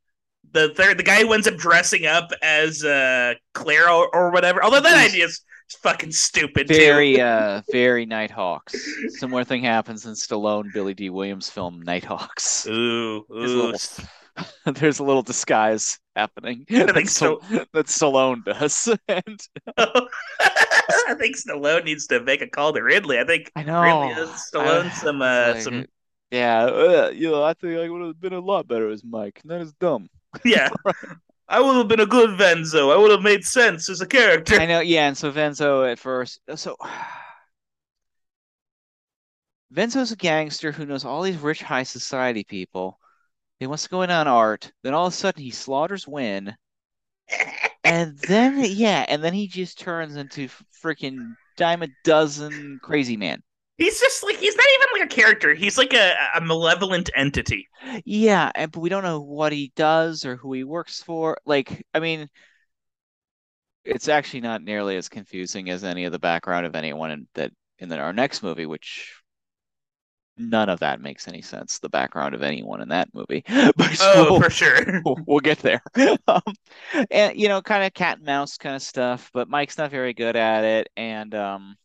The 0.51 0.69
third, 0.73 0.97
the 0.97 1.03
guy 1.03 1.21
who 1.21 1.33
ends 1.33 1.47
up 1.47 1.55
dressing 1.57 2.05
up 2.05 2.31
as 2.41 2.83
uh 2.83 3.33
Claire 3.53 3.89
or, 3.89 4.13
or 4.15 4.31
whatever. 4.31 4.63
Although 4.63 4.81
that 4.81 4.97
He's- 4.99 5.11
idea 5.13 5.25
is 5.25 5.41
fucking 5.81 6.11
stupid 6.11 6.67
very 6.67 7.15
too. 7.15 7.21
uh 7.21 7.61
very 7.71 8.05
Nighthawks. 8.05 8.75
Similar 9.19 9.43
thing 9.45 9.63
happens 9.63 10.05
in 10.05 10.13
Stallone 10.13 10.71
Billy 10.73 10.93
Dee 10.93 11.09
Williams 11.09 11.49
film 11.49 11.81
Nighthawks. 11.81 12.67
Ooh, 12.67 12.71
ooh. 12.71 13.25
little, 13.29 13.79
there's 14.65 14.99
a 14.99 15.03
little 15.03 15.21
disguise 15.21 15.99
happening 16.15 16.65
I 16.69 16.83
that, 16.85 16.95
think 16.95 17.09
so. 17.09 17.41
That 17.73 17.87
Stallone 17.87 18.43
does. 18.43 18.87
And 19.07 19.39
I 19.77 21.13
think 21.17 21.35
Stallone 21.37 21.85
needs 21.85 22.07
to 22.07 22.21
make 22.21 22.41
a 22.41 22.47
call 22.47 22.73
to 22.73 22.81
Ridley. 22.81 23.19
I 23.19 23.25
think 23.25 23.51
I 23.55 23.63
know 23.63 23.81
Ridley 23.81 24.21
owes 24.21 24.49
Stallone 24.53 24.85
I- 24.85 24.89
some 24.89 25.21
uh 25.21 25.51
like, 25.53 25.61
some 25.61 25.85
yeah, 26.31 26.65
uh, 26.65 27.11
you 27.13 27.29
know, 27.31 27.43
I 27.43 27.53
think 27.53 27.77
I 27.77 27.87
would 27.87 28.01
have 28.01 28.19
been 28.19 28.33
a 28.33 28.39
lot 28.39 28.67
better 28.67 28.89
as 28.89 29.03
Mike. 29.03 29.39
Not 29.45 29.61
as 29.61 29.73
dumb. 29.73 30.09
yeah. 30.43 30.69
I 31.47 31.61
would 31.61 31.75
have 31.75 31.87
been 31.87 31.99
a 31.99 32.05
good 32.07 32.31
Venzo. 32.39 32.91
I 32.91 32.97
would 32.97 33.11
have 33.11 33.21
made 33.21 33.45
sense 33.45 33.89
as 33.89 34.01
a 34.01 34.07
character. 34.07 34.59
I 34.59 34.65
know, 34.65 34.79
yeah, 34.79 35.07
and 35.07 35.15
so 35.15 35.31
Venzo 35.31 35.89
at 35.89 35.99
first, 35.99 36.41
so 36.55 36.75
Venzo's 39.73 40.11
a 40.11 40.15
gangster 40.15 40.71
who 40.71 40.85
knows 40.85 41.05
all 41.05 41.21
these 41.21 41.37
rich 41.37 41.61
high 41.61 41.83
society 41.83 42.43
people. 42.43 42.99
He 43.59 43.67
wants 43.67 43.83
to 43.83 43.89
go 43.89 44.01
in 44.01 44.11
on 44.11 44.27
art. 44.27 44.71
Then 44.83 44.93
all 44.93 45.07
of 45.07 45.13
a 45.13 45.15
sudden 45.15 45.41
he 45.43 45.51
slaughters 45.51 46.07
Win, 46.07 46.55
and 47.83 48.17
then 48.19 48.63
yeah, 48.67 49.05
and 49.07 49.23
then 49.23 49.33
he 49.33 49.47
just 49.47 49.79
turns 49.79 50.15
into 50.15 50.49
freaking 50.83 51.35
dime 51.57 51.83
a 51.83 51.87
dozen 52.03 52.79
crazy 52.83 53.17
man. 53.17 53.41
He's 53.77 53.99
just 53.99 54.23
like 54.23 54.37
he's 54.37 54.55
not 54.55 54.65
even 54.75 55.01
like 55.01 55.11
a 55.11 55.15
character. 55.15 55.53
He's 55.53 55.77
like 55.77 55.93
a, 55.93 56.13
a 56.35 56.41
malevolent 56.41 57.09
entity. 57.15 57.67
Yeah, 58.05 58.51
and 58.55 58.71
but 58.71 58.79
we 58.79 58.89
don't 58.89 59.03
know 59.03 59.19
what 59.19 59.51
he 59.51 59.73
does 59.75 60.25
or 60.25 60.37
who 60.37 60.53
he 60.53 60.63
works 60.63 61.01
for. 61.03 61.37
Like, 61.45 61.85
I 61.93 61.99
mean, 61.99 62.29
it's 63.83 64.07
actually 64.07 64.41
not 64.41 64.63
nearly 64.63 64.97
as 64.97 65.09
confusing 65.09 65.69
as 65.69 65.83
any 65.83 66.05
of 66.05 66.11
the 66.11 66.19
background 66.19 66.65
of 66.65 66.75
anyone 66.75 67.11
in 67.11 67.27
that 67.35 67.51
in 67.79 67.89
the, 67.89 67.97
our 67.97 68.13
next 68.13 68.41
movie, 68.43 68.65
which 68.65 69.13
none 70.37 70.69
of 70.69 70.79
that 70.79 71.01
makes 71.01 71.27
any 71.27 71.41
sense. 71.41 71.79
The 71.79 71.89
background 71.89 72.35
of 72.35 72.41
anyone 72.43 72.81
in 72.81 72.89
that 72.89 73.09
movie, 73.13 73.43
but 73.77 73.97
Oh, 73.99 74.31
we'll, 74.31 74.41
for 74.41 74.49
sure. 74.49 75.01
we'll, 75.05 75.17
we'll 75.25 75.39
get 75.39 75.59
there. 75.59 75.81
Um, 76.27 76.41
and 77.11 77.37
you 77.39 77.47
know, 77.47 77.61
kind 77.61 77.83
of 77.83 77.93
cat 77.93 78.17
and 78.17 78.25
mouse 78.25 78.57
kind 78.57 78.75
of 78.75 78.81
stuff. 78.81 79.29
But 79.33 79.49
Mike's 79.49 79.77
not 79.77 79.91
very 79.91 80.13
good 80.13 80.35
at 80.35 80.63
it, 80.63 80.89
and 80.97 81.33
um, 81.35 81.77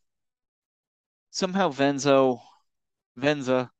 somehow 1.30 1.68
Venzo, 1.70 2.40
Venza 3.16 3.70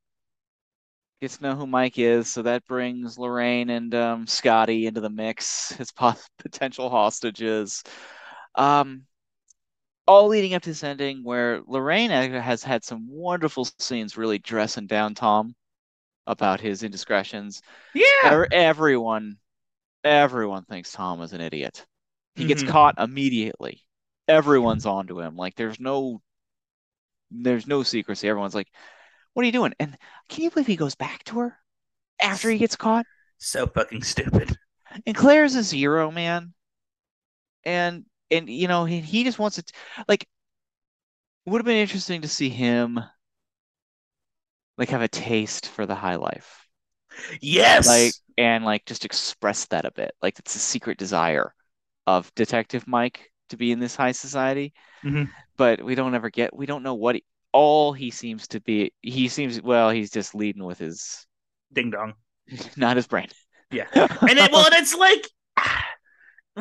gets 1.21 1.37
to 1.37 1.43
know 1.43 1.55
who 1.55 1.67
Mike 1.67 1.99
is, 1.99 2.29
so 2.29 2.41
that 2.41 2.65
brings 2.65 3.17
Lorraine 3.17 3.69
and 3.69 3.93
um, 3.93 4.27
Scotty 4.27 4.87
into 4.87 5.01
the 5.01 5.09
mix 5.09 5.79
as 5.79 5.91
po- 5.91 6.15
potential 6.39 6.89
hostages. 6.89 7.83
Um, 8.55 9.05
all 10.07 10.27
leading 10.27 10.53
up 10.53 10.63
to 10.63 10.69
this 10.69 10.83
ending 10.83 11.23
where 11.23 11.61
Lorraine 11.65 12.09
has 12.11 12.63
had 12.63 12.83
some 12.83 13.07
wonderful 13.09 13.65
scenes 13.79 14.17
really 14.17 14.39
dressing 14.39 14.87
down 14.87 15.15
Tom 15.15 15.55
about 16.27 16.61
his 16.61 16.83
indiscretions. 16.83 17.61
Yeah. 17.93 18.45
Everyone, 18.51 19.37
everyone 20.03 20.65
thinks 20.65 20.91
Tom 20.91 21.21
is 21.21 21.33
an 21.33 21.41
idiot. 21.41 21.85
He 22.35 22.45
gets 22.45 22.63
Mhm. 22.63 22.67
caught 22.69 22.95
immediately. 22.99 23.83
Everyone's 24.27 24.85
onto 24.85 25.19
him. 25.21 25.35
Like 25.35 25.55
there's 25.55 25.79
no, 25.79 26.21
there's 27.31 27.67
no 27.67 27.83
secrecy. 27.83 28.27
Everyone's 28.27 28.55
like, 28.55 28.67
What 29.33 29.43
are 29.43 29.45
you 29.47 29.51
doing? 29.53 29.73
And 29.79 29.97
can 30.29 30.43
you 30.43 30.51
believe 30.51 30.67
he 30.67 30.75
goes 30.75 30.95
back 30.95 31.23
to 31.25 31.39
her 31.39 31.57
after 32.21 32.49
he 32.51 32.57
gets 32.57 32.75
caught? 32.75 33.05
So 33.39 33.67
fucking 33.67 34.03
stupid. 34.03 34.57
And 35.05 35.15
Claire's 35.15 35.55
a 35.55 35.63
zero, 35.63 36.11
man. 36.11 36.53
And 37.63 38.05
and 38.31 38.49
you 38.49 38.67
know, 38.67 38.85
he, 38.85 38.99
he 38.99 39.23
just 39.23 39.39
wants 39.39 39.57
it 39.57 39.71
like 40.07 40.27
would 41.45 41.59
have 41.59 41.65
been 41.65 41.77
interesting 41.77 42.21
to 42.21 42.27
see 42.27 42.49
him 42.49 42.99
like 44.77 44.89
have 44.89 45.01
a 45.01 45.07
taste 45.07 45.67
for 45.67 45.85
the 45.85 45.95
high 45.95 46.15
life. 46.15 46.67
Yes. 47.41 47.87
Like 47.87 48.13
and 48.37 48.63
like 48.65 48.85
just 48.85 49.05
express 49.05 49.65
that 49.67 49.85
a 49.85 49.91
bit. 49.91 50.13
Like 50.21 50.39
it's 50.39 50.55
a 50.55 50.59
secret 50.59 50.97
desire 50.97 51.53
of 52.07 52.33
Detective 52.35 52.87
Mike 52.87 53.31
to 53.49 53.57
be 53.57 53.71
in 53.71 53.79
this 53.79 53.95
high 53.95 54.13
society. 54.13 54.73
Mhm. 55.03 55.29
But 55.57 55.83
we 55.83 55.95
don't 55.95 56.15
ever 56.15 56.29
get 56.29 56.55
we 56.55 56.65
don't 56.65 56.83
know 56.83 56.95
what 56.95 57.15
he, 57.15 57.23
all 57.51 57.93
he 57.93 58.11
seems 58.11 58.47
to 58.49 58.61
be 58.61 58.93
he 59.01 59.27
seems 59.27 59.61
well, 59.61 59.89
he's 59.89 60.11
just 60.11 60.33
leading 60.33 60.63
with 60.63 60.79
his 60.79 61.25
Ding 61.73 61.91
dong. 61.91 62.13
not 62.77 62.95
his 62.95 63.07
brain. 63.07 63.27
Yeah. 63.71 63.87
And 63.93 64.37
it, 64.37 64.51
well, 64.51 64.65
and 64.65 64.75
it's 64.75 64.95
like 64.95 65.27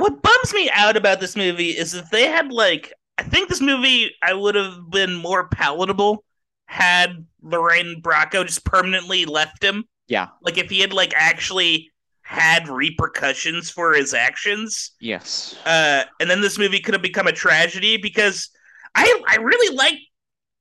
what 0.01 0.23
bums 0.23 0.55
me 0.55 0.71
out 0.73 0.97
about 0.97 1.21
this 1.21 1.37
movie 1.37 1.71
is 1.71 1.95
if 1.95 2.11
they 2.11 2.27
had 2.27 2.53
like 2.53 2.93
I 3.19 3.23
think 3.23 3.49
this 3.49 3.61
movie 3.61 4.15
I 4.23 4.33
would 4.33 4.55
have 4.55 4.91
been 4.91 5.15
more 5.15 5.49
palatable 5.49 6.25
had 6.67 7.27
Lorraine 7.43 8.01
Bracco 8.01 8.47
just 8.47 8.65
permanently 8.65 9.27
left 9.27 9.63
him. 9.63 9.85
Yeah. 10.09 10.29
Like 10.43 10.57
if 10.57 10.71
he 10.71 10.81
had 10.81 10.93
like 10.93 11.13
actually 11.15 11.91
had 12.23 12.69
repercussions 12.69 13.71
for 13.71 13.93
his 13.93 14.15
actions. 14.15 14.93
Yes. 15.01 15.57
Uh 15.67 16.05
and 16.21 16.31
then 16.31 16.41
this 16.41 16.59
movie 16.59 16.81
could 16.81 16.95
have 16.95 17.03
become 17.03 17.27
a 17.27 17.33
tragedy 17.33 17.97
because 17.97 18.51
I 18.95 19.23
I 19.29 19.37
really 19.37 19.77
like 19.77 19.99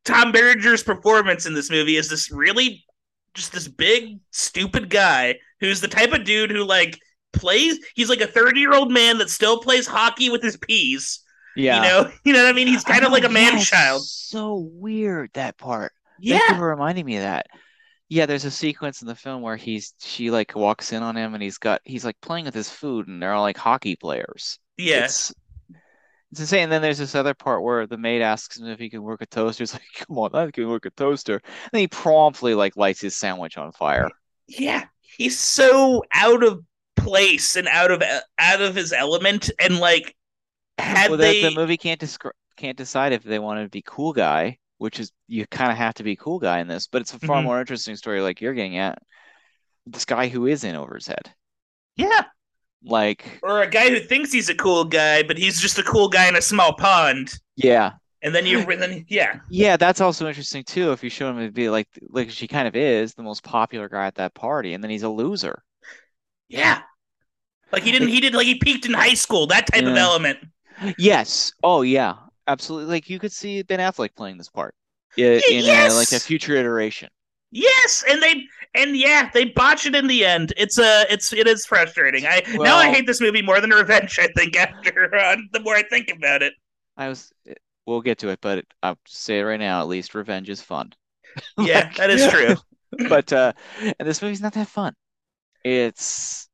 Tom 0.06 0.32
Berenger's 0.32 0.84
performance 0.84 1.46
in 1.46 1.54
this 1.54 1.70
movie 1.70 1.98
as 1.98 2.10
this 2.10 2.32
really 2.32 2.84
just 3.34 3.54
this 3.54 3.68
big 3.68 4.20
stupid 4.32 4.90
guy 4.90 5.36
who's 5.60 5.82
the 5.82 5.88
type 5.88 6.12
of 6.12 6.24
dude 6.24 6.52
who 6.52 6.64
like 6.64 7.00
plays 7.34 7.78
he's 7.96 8.10
like 8.10 8.22
a 8.22 8.28
30 8.28 8.60
year 8.60 8.74
old 8.74 8.92
man 8.92 9.18
that 9.20 9.30
still 9.30 9.60
plays 9.60 9.88
hockey 9.88 10.30
with 10.30 10.42
his 10.42 10.58
peas 10.58 11.20
Yeah. 11.56 11.78
you 11.78 11.82
know 11.90 12.12
you 12.26 12.34
know 12.34 12.44
what 12.44 12.50
i 12.50 12.54
mean 12.54 12.68
he's 12.68 12.84
kind 12.84 13.04
of 13.06 13.12
like 13.12 13.24
a 13.24 13.30
man 13.30 13.60
child 13.60 14.04
So 14.04 14.70
weird 14.74 15.32
that 15.34 15.58
part. 15.58 15.92
Thank 16.28 16.46
you 16.48 16.48
yeah 16.48 16.58
for 16.58 16.68
reminding 16.68 17.06
me 17.06 17.18
of 17.18 17.24
that. 17.24 17.48
Yeah, 18.12 18.26
there's 18.26 18.46
a 18.46 18.52
sequence 18.52 19.02
in 19.04 19.08
the 19.08 19.16
film 19.16 19.42
where 19.44 19.56
he's 19.56 19.94
she 20.00 20.32
like 20.32 20.56
walks 20.56 20.92
in 20.94 21.04
on 21.04 21.16
him 21.16 21.34
and 21.36 21.44
he's 21.44 21.60
got 21.60 21.82
he's 21.86 22.04
like 22.04 22.20
playing 22.22 22.46
with 22.46 22.56
his 22.56 22.70
food 22.70 23.08
and 23.08 23.22
they're 23.22 23.34
all 23.34 23.44
like 23.44 23.58
hockey 23.58 23.96
players. 23.96 24.58
yeah 24.78 25.06
It's 25.06 25.34
it's 26.32 26.42
insane. 26.42 26.64
And 26.64 26.72
then 26.72 26.82
there's 26.82 26.98
this 26.98 27.16
other 27.16 27.34
part 27.34 27.64
where 27.64 27.88
the 27.88 27.98
maid 27.98 28.22
asks 28.22 28.60
him 28.60 28.68
if 28.68 28.80
he 28.80 28.90
can 28.90 29.02
work 29.04 29.22
a 29.22 29.26
toaster. 29.26 29.62
He's 29.64 29.74
like, 29.80 29.82
"Come 29.96 30.18
on, 30.18 30.36
I 30.36 30.52
can 30.52 30.68
work 30.68 30.86
a 30.86 30.92
toaster." 30.92 31.36
And 31.44 31.70
then 31.72 31.82
he 31.82 31.88
promptly 31.88 32.54
like 32.56 32.76
lights 32.78 33.02
his 33.02 33.18
sandwich 33.18 33.58
on 33.58 33.72
fire. 33.72 34.10
yeah 34.48 34.86
he's 35.18 35.40
so 35.40 36.04
out 36.14 36.44
of 36.44 36.64
place 37.00 37.56
and 37.56 37.68
out 37.68 37.92
of 37.92 38.04
out 38.40 38.62
of 38.62 38.76
his 38.76 38.94
element 38.94 39.50
and 39.60 39.80
like 39.80 40.16
had 40.78 41.12
Well, 41.12 41.18
they 41.18 41.34
the, 41.34 41.50
the 41.50 41.52
movie 41.52 41.78
can't 41.78 42.00
descri- 42.00 42.32
can't 42.56 42.78
decide 42.78 43.12
if 43.14 43.24
they 43.24 43.40
want 43.40 43.62
to 43.64 43.70
be 43.70 43.82
cool 43.82 44.14
guy, 44.14 44.60
which 44.78 45.00
is 45.00 45.12
you 45.28 45.46
kind 45.48 45.72
of 45.72 45.78
have 45.78 45.96
to 45.96 46.04
be 46.04 46.16
cool 46.16 46.40
guy 46.40 46.60
in 46.60 46.68
this. 46.68 46.88
But 46.88 47.02
it's 47.02 47.14
a 47.14 47.20
far 47.20 47.42
Mhm. 47.42 47.44
more 47.44 47.60
interesting 47.60 47.96
story, 47.96 48.22
like 48.22 48.42
you're 48.42 48.54
getting 48.54 48.78
at. 48.78 49.02
This 49.88 50.06
guy 50.06 50.28
who 50.30 50.48
is 50.48 50.64
in 50.66 50.76
over 50.76 50.96
his 50.96 51.08
head, 51.08 51.34
yeah 51.96 52.24
like 52.84 53.42
or 53.42 53.62
a 53.62 53.68
guy 53.70 53.90
who 53.90 54.00
thinks 54.00 54.32
he's 54.32 54.50
a 54.50 54.56
cool 54.56 54.84
guy 54.84 55.24
but 55.24 55.38
he's 55.38 55.60
just 55.62 55.80
a 55.80 55.84
cool 55.84 56.10
guy 56.10 56.28
in 56.28 56.36
a 56.36 56.42
small 56.42 56.74
pond 56.74 57.34
yeah, 57.56 57.98
and 58.22 58.36
then 58.36 58.46
you 58.46 58.66
then 58.66 59.06
yeah 59.10 59.40
Yeah, 59.50 59.78
that's 59.78 60.00
also 60.02 60.28
interesting 60.28 60.64
too. 60.64 60.92
If 60.92 61.04
you 61.04 61.10
show 61.10 61.30
him 61.30 61.40
to 61.46 61.52
be 61.52 61.70
like 61.70 61.88
like 62.10 62.30
she 62.30 62.48
kind 62.48 62.68
of 62.68 62.76
is 62.76 63.14
the 63.16 63.24
most 63.24 63.44
popular 63.44 63.90
guy 63.90 64.06
at 64.08 64.16
that 64.16 64.34
party, 64.36 64.74
and 64.74 64.84
then 64.84 64.92
he's 64.92 65.04
a 65.04 65.10
loser. 65.10 65.64
yeah 66.50 66.82
like 67.72 67.84
he 67.84 67.92
didn't 67.92 68.10
he 68.10 68.20
did 68.20 68.34
like 68.34 68.48
he 68.48 68.56
peaked 68.56 68.86
in 68.86 68.94
high 68.94 69.14
school 69.14 69.48
that 69.48 69.68
type 69.68 69.84
of 69.84 69.96
element 69.96 70.40
Yes. 70.98 71.54
Oh 71.64 71.82
yeah, 71.82 72.16
absolutely. 72.48 72.90
Like 72.94 73.10
you 73.10 73.20
could 73.20 73.32
see 73.32 73.62
Ben 73.64 73.80
Affleck 73.80 74.16
playing 74.16 74.38
this 74.38 74.50
part 74.50 74.76
in 75.18 75.42
a, 75.50 75.90
like 75.94 76.12
a 76.12 76.20
future 76.20 76.56
iteration. 76.56 77.10
Yes, 77.52 78.04
and 78.08 78.22
they 78.22 78.44
and 78.76 78.96
yeah, 78.96 79.30
they 79.34 79.46
botch 79.46 79.86
it 79.86 79.96
in 79.96 80.08
the 80.08 80.26
end. 80.26 80.54
It's 80.56 80.78
a 80.78 81.06
it's 81.12 81.34
it 81.34 81.48
is 81.48 81.66
frustrating. 81.66 82.26
I 82.26 82.44
now 82.54 82.78
I 82.78 82.90
hate 82.90 83.08
this 83.08 83.22
movie 83.22 83.42
more 83.42 83.60
than 83.60 83.72
Revenge. 83.72 84.20
I 84.20 84.28
think 84.36 84.56
after 84.56 85.14
uh, 85.16 85.38
the 85.54 85.60
more 85.62 85.76
I 85.76 85.84
think 85.84 86.10
about 86.16 86.42
it. 86.44 86.54
I 86.96 87.10
was. 87.10 87.32
We'll 87.86 88.02
get 88.02 88.20
to 88.20 88.30
it, 88.30 88.40
but 88.40 88.66
I'll 88.84 89.00
say 89.08 89.40
it 89.40 89.44
right 89.44 89.60
now. 89.60 89.82
At 89.82 89.88
least 89.88 90.14
revenge 90.14 90.48
is 90.48 90.62
fun. 90.62 90.94
Yeah, 91.58 91.80
Like- 91.80 91.96
that 91.96 92.10
is 92.12 92.28
true. 92.32 92.56
but 93.10 93.34
uh, 93.34 93.54
and 93.82 94.08
this 94.08 94.22
movie's 94.22 94.42
not 94.42 94.54
that 94.54 94.68
fun. 94.68 94.94
It's 95.64 96.49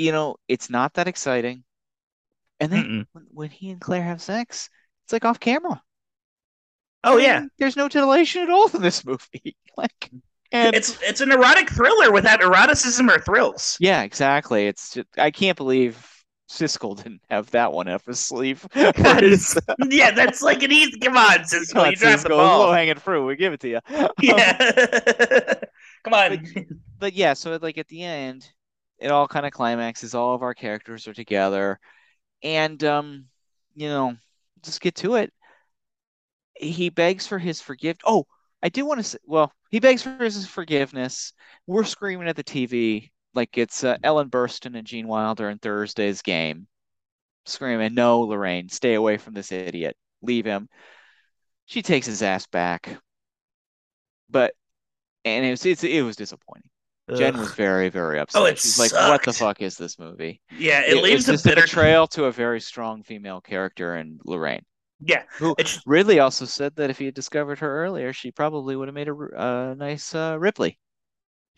you 0.00 0.12
know, 0.12 0.36
it's 0.48 0.70
not 0.70 0.94
that 0.94 1.08
exciting. 1.08 1.64
And 2.60 2.72
then 2.72 3.06
when, 3.12 3.26
when 3.32 3.50
he 3.50 3.70
and 3.70 3.80
Claire 3.80 4.02
have 4.02 4.20
sex, 4.22 4.68
it's 5.04 5.12
like 5.12 5.24
off 5.24 5.40
camera. 5.40 5.82
Oh 7.04 7.18
I 7.18 7.22
yeah, 7.22 7.44
there's 7.58 7.76
no 7.76 7.88
titillation 7.88 8.42
at 8.42 8.50
all 8.50 8.68
in 8.74 8.82
this 8.82 9.04
movie. 9.04 9.56
Like, 9.76 10.10
and 10.52 10.74
it's 10.76 10.98
it's 11.00 11.20
an 11.22 11.32
erotic 11.32 11.70
thriller 11.70 12.12
without 12.12 12.42
eroticism 12.42 13.08
or 13.08 13.18
thrills. 13.20 13.78
yeah, 13.80 14.02
exactly. 14.02 14.66
It's 14.66 14.92
just, 14.94 15.06
I 15.16 15.30
can't 15.30 15.56
believe 15.56 16.06
Siskel 16.50 16.96
didn't 16.96 17.22
have 17.30 17.50
that 17.52 17.72
one 17.72 17.88
up 17.88 18.04
his 18.04 18.20
sleeve. 18.20 18.66
Yeah, 18.74 20.10
that's 20.10 20.42
like 20.42 20.62
an 20.62 20.72
easy. 20.72 20.98
Come 20.98 21.16
on, 21.16 21.38
Siskel, 21.44 21.72
Come 21.72 21.82
on, 21.86 21.90
you 21.92 21.96
dropped 21.96 22.24
the 22.24 22.30
ball. 22.30 22.60
low 22.60 22.72
hanging 22.72 22.96
fruit. 22.96 23.24
We 23.24 23.36
give 23.36 23.52
it 23.54 23.60
to 23.60 23.68
you. 23.68 23.80
Yeah, 24.20 25.54
come 26.04 26.12
on. 26.14 26.44
but 26.98 27.14
yeah, 27.14 27.32
so 27.34 27.58
like 27.62 27.78
at 27.78 27.88
the 27.88 28.02
end, 28.02 28.50
it 29.00 29.10
all 29.10 29.26
kind 29.28 29.46
of 29.46 29.52
climaxes. 29.52 30.14
All 30.14 30.34
of 30.34 30.42
our 30.42 30.54
characters 30.54 31.08
are 31.08 31.14
together, 31.14 31.80
and 32.42 32.82
um, 32.84 33.26
you 33.74 33.88
know, 33.88 34.16
just 34.62 34.80
get 34.80 34.94
to 34.96 35.16
it. 35.16 35.32
He 36.54 36.90
begs 36.90 37.26
for 37.26 37.38
his 37.38 37.60
forgive. 37.60 37.96
Oh, 38.04 38.26
I 38.62 38.68
do 38.68 38.84
want 38.86 38.98
to 39.00 39.04
say. 39.04 39.18
Well, 39.26 39.52
he 39.70 39.80
begs 39.80 40.02
for 40.02 40.16
his 40.22 40.46
forgiveness. 40.46 41.32
We're 41.66 41.84
screaming 41.84 42.28
at 42.28 42.36
the 42.36 42.44
TV 42.44 43.10
like 43.34 43.56
it's 43.58 43.84
uh, 43.84 43.96
Ellen 44.02 44.28
Burstyn 44.30 44.76
and 44.76 44.86
Gene 44.86 45.08
Wilder 45.08 45.48
in 45.50 45.58
Thursday's 45.58 46.22
game, 46.22 46.66
screaming, 47.46 47.94
"No, 47.94 48.20
Lorraine, 48.20 48.68
stay 48.68 48.94
away 48.94 49.16
from 49.18 49.34
this 49.34 49.52
idiot. 49.52 49.96
Leave 50.22 50.44
him." 50.44 50.68
She 51.66 51.82
takes 51.82 52.06
his 52.06 52.22
ass 52.22 52.46
back, 52.46 52.98
but 54.28 54.54
and 55.24 55.44
it 55.44 55.50
was 55.50 55.64
it 55.64 56.02
was 56.02 56.16
disappointing. 56.16 56.70
Jen 57.16 57.38
was 57.38 57.52
very, 57.52 57.88
very 57.88 58.18
upset. 58.18 58.42
Oh, 58.42 58.44
it 58.46 58.58
She's 58.58 58.78
like, 58.78 58.92
"What 58.92 59.22
the 59.24 59.32
fuck 59.32 59.62
is 59.62 59.76
this 59.76 59.98
movie?" 59.98 60.40
yeah, 60.50 60.82
it, 60.82 60.96
It 60.96 61.02
leaves 61.02 61.28
a 61.28 61.38
bitter. 61.38 61.62
betrayal 61.62 62.06
to 62.08 62.24
a 62.24 62.32
very 62.32 62.60
strong 62.60 63.02
female 63.02 63.40
character 63.40 63.96
in 63.96 64.18
Lorraine. 64.24 64.64
Yeah, 65.02 65.22
Who 65.38 65.54
it's 65.58 65.80
Ridley 65.86 66.20
also 66.20 66.44
said 66.44 66.76
that 66.76 66.90
if 66.90 66.98
he 66.98 67.06
had 67.06 67.14
discovered 67.14 67.58
her 67.60 67.84
earlier, 67.84 68.12
she 68.12 68.30
probably 68.30 68.76
would 68.76 68.88
have 68.88 68.94
made 68.94 69.08
a, 69.08 69.14
uh, 69.14 69.74
nice 69.76 70.14
uh, 70.14 70.36
Ripley. 70.38 70.78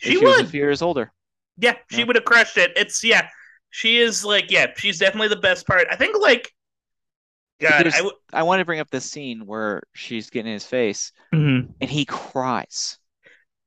if 0.01 0.19
she 0.19 0.19
was 0.19 0.39
a 0.41 0.47
few 0.47 0.61
years 0.61 0.83
older. 0.83 1.13
Yeah, 1.59 1.77
she 1.91 2.01
Yeah. 2.01 2.05
would 2.05 2.17
have 2.17 2.25
crushed 2.25 2.57
it. 2.57 2.73
It's 2.77 3.03
yeah, 3.05 3.29
she 3.71 3.99
is 3.99 4.25
like 4.25 4.51
yeah, 4.51 4.69
she's 4.77 4.99
definitely 4.99 5.29
the 5.29 5.37
best 5.37 5.67
part. 5.67 5.87
I 5.91 5.97
think 5.97 6.17
like, 6.19 6.53
God, 7.61 7.87
I 7.87 7.99
w- 7.99 8.17
I 8.33 8.43
want 8.43 8.61
to 8.61 8.65
bring 8.65 8.81
up 8.81 8.91
this 8.91 9.11
scene 9.11 9.47
where 9.47 9.83
she's 9.95 10.31
getting 10.31 10.49
in 10.49 10.55
his 10.55 10.67
face 10.67 11.13
and 11.81 11.91
he 11.91 12.05
cries, 12.07 12.99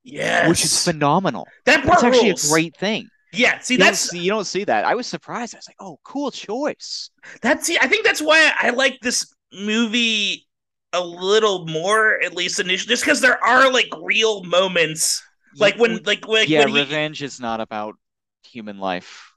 yes, 0.05 0.47
which 0.47 0.65
is 0.65 0.83
phenomenal. 0.83 1.53
that 1.65 1.85
part 1.85 2.01
That's 2.01 2.03
actually 2.03 2.29
rules. 2.29 2.45
a 2.45 2.47
great 2.47 2.75
thing. 2.77 3.11
Yeah, 3.33 3.59
see 3.59 3.77
You 3.77 3.79
don't 3.79 3.97
that's 3.97 3.99
see, 3.99 4.19
you 4.19 4.29
don't 4.31 4.45
see 4.45 4.63
that. 4.65 4.85
I 4.85 4.95
was 4.95 5.07
surprised. 5.07 5.55
I 5.55 5.57
was 5.59 5.67
like, 5.67 5.77
"Oh, 5.79 5.99
cool 6.03 6.31
choice." 6.31 7.09
that's 7.41 7.65
see, 7.67 7.77
I 7.81 7.87
think 7.87 8.05
that's 8.05 8.21
why 8.21 8.51
I 8.59 8.69
like 8.69 8.99
this 9.01 9.33
movie 9.53 10.47
a 10.93 11.03
little 11.03 11.67
more, 11.67 12.21
at 12.23 12.33
least 12.33 12.59
initially, 12.59 12.89
just 12.89 13.03
because 13.03 13.21
there 13.21 13.43
are 13.43 13.71
like 13.71 13.89
real 14.01 14.43
moments, 14.45 15.21
like 15.57 15.77
when 15.77 16.01
like 16.05 16.27
like 16.27 16.49
yeah, 16.49 16.61
when 16.61 16.69
he, 16.69 16.79
revenge 16.79 17.21
is 17.23 17.39
not 17.39 17.59
about 17.61 17.95
human 18.43 18.79
life 18.79 19.33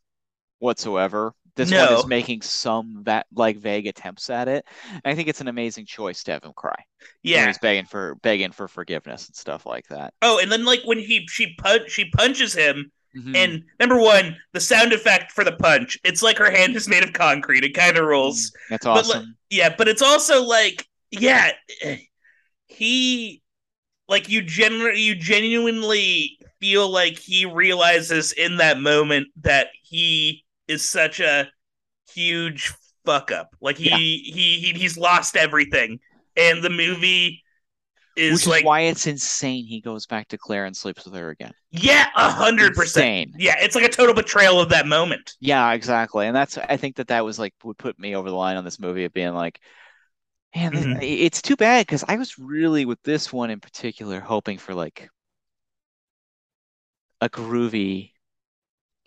whatsoever. 0.61 1.35
This 1.59 1.71
No. 1.71 1.85
one 1.87 1.95
is 1.99 2.07
making 2.07 2.43
some 2.43 3.03
that 3.05 3.27
like 3.35 3.57
vague 3.59 3.87
attempts 3.89 4.31
at 4.31 4.47
it. 4.49 4.65
And 4.93 5.03
I 5.05 5.15
think 5.15 5.29
it's 5.29 5.41
an 5.41 5.49
amazing 5.49 5.87
choice 5.87 6.23
to 6.25 6.33
have 6.33 6.45
him 6.45 6.53
cry. 6.55 6.77
yeah. 7.23 7.47
he's 7.47 7.59
begging 7.59 7.85
for 7.85 8.15
begging 8.23 8.53
for 8.53 8.69
forgiveness 8.69 9.27
and 9.27 9.35
stuff 9.37 9.67
like 9.67 9.87
that. 9.89 10.15
Oh, 10.23 10.39
and 10.39 10.51
then 10.51 10.65
like 10.65 10.81
when 10.85 10.99
he 10.99 11.27
she 11.29 11.55
punch 11.57 11.91
she 11.91 12.11
punches 12.11 12.55
him, 12.55 12.91
Mhm. 13.17 13.37
and 13.37 13.65
number 13.81 13.99
one, 13.99 14.37
the 14.53 14.61
sound 14.61 14.93
effect 14.93 15.33
for 15.33 15.43
the 15.43 15.53
punch, 15.57 15.99
it's 16.05 16.23
like 16.23 16.39
her 16.39 16.51
hand 16.51 16.77
is 16.77 16.89
made 16.89 17.03
of 17.03 17.13
concrete. 17.13 17.65
It 17.65 17.75
kind 17.75 17.97
of 17.99 18.05
rolls. 18.07 18.53
that's 18.71 18.85
but, 18.85 18.95
like, 19.07 19.17
awesome. 19.17 19.37
Yeah, 19.51 19.75
but 19.77 19.89
it's 19.89 20.03
also 20.03 20.45
like, 20.45 20.87
yeah, 21.11 21.53
he, 22.67 23.43
like 24.09 24.29
you 24.29 24.43
genuinely, 24.43 25.01
you 25.01 25.15
genuinely 25.15 26.39
feel 26.61 26.89
like 26.89 27.19
he 27.19 27.47
realizes 27.47 28.33
in 28.33 28.57
that 28.59 28.79
moment 28.81 29.29
that 29.43 29.69
he 29.83 30.45
is 30.69 30.89
such 30.89 31.21
a 31.21 31.49
huge 32.15 32.73
fuck 33.07 33.33
up. 33.33 33.51
Like 33.61 33.79
he, 33.79 33.89
Yeah. 33.89 33.99
he, 34.35 34.61
he, 34.61 34.79
he's 34.79 34.99
lost 34.99 35.37
everything, 35.37 36.01
and 36.37 36.63
the 36.63 36.71
movie 36.71 37.45
is 38.17 38.45
Which 38.45 38.47
is 38.47 38.49
like 38.53 38.63
why 38.63 38.83
it's 38.83 39.09
insane 39.09 39.65
he 39.67 39.81
goes 39.81 40.07
back 40.07 40.29
to 40.29 40.39
Claire 40.39 40.67
and 40.67 40.77
sleeps 40.77 41.05
with 41.05 41.15
her 41.15 41.31
again. 41.31 41.55
yeah, 41.71 42.07
a 42.17 42.31
hundred 42.31 42.75
percent. 42.75 43.11
Yeah, 43.37 43.57
it's 43.59 43.75
like 43.75 43.85
a 43.85 43.89
total 43.89 44.15
betrayal 44.15 44.61
of 44.61 44.71
that 44.71 44.87
moment. 44.87 45.35
Yeah, 45.41 45.73
exactly. 45.73 46.27
And 46.27 46.35
that's 46.35 46.59
I 46.59 46.77
think 46.77 46.97
that 46.97 47.09
that 47.09 47.25
was 47.25 47.39
like 47.39 47.55
would 47.65 47.79
put 47.79 47.99
me 47.99 48.15
over 48.17 48.29
the 48.29 48.37
line 48.37 48.57
on 48.57 48.65
this 48.65 48.81
movie 48.81 49.05
of 49.05 49.13
being 49.13 49.35
like, 49.35 49.61
man, 50.57 50.73
Mhm. 50.73 51.01
it's 51.01 51.43
too 51.43 51.57
bad 51.57 51.87
because 51.87 52.05
I 52.09 52.17
was 52.17 52.39
really 52.39 52.87
with 52.87 53.03
this 53.05 53.33
one 53.33 53.51
in 53.51 53.61
particular 53.61 54.21
hoping 54.21 54.59
for 54.59 54.75
like 54.75 55.11
a 57.21 57.29
groovy 57.29 58.13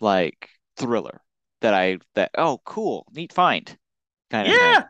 like 0.00 0.50
thriller 0.76 1.21
that 1.62 1.74
I 1.74 1.98
that 2.14 2.30
oh 2.36 2.60
cool, 2.64 3.06
neat 3.12 3.32
find 3.32 3.76
kind 4.30 4.48
of. 4.48 4.54
Yeah. 4.54 4.84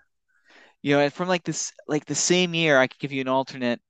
You 0.82 0.96
know, 0.96 1.10
from 1.10 1.28
like 1.28 1.44
this 1.44 1.72
like 1.86 2.04
the 2.04 2.14
same 2.14 2.54
year, 2.54 2.78
I 2.78 2.88
could 2.88 2.98
give 2.98 3.12
you 3.12 3.20
an 3.20 3.28
alternate 3.28 3.80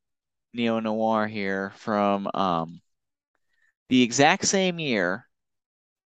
neo 0.53 0.79
noir 0.81 1.27
here 1.27 1.73
from 1.77 2.29
um 2.35 2.81
the 3.89 4.03
exact 4.03 4.47
same 4.47 4.79
year, 4.79 5.27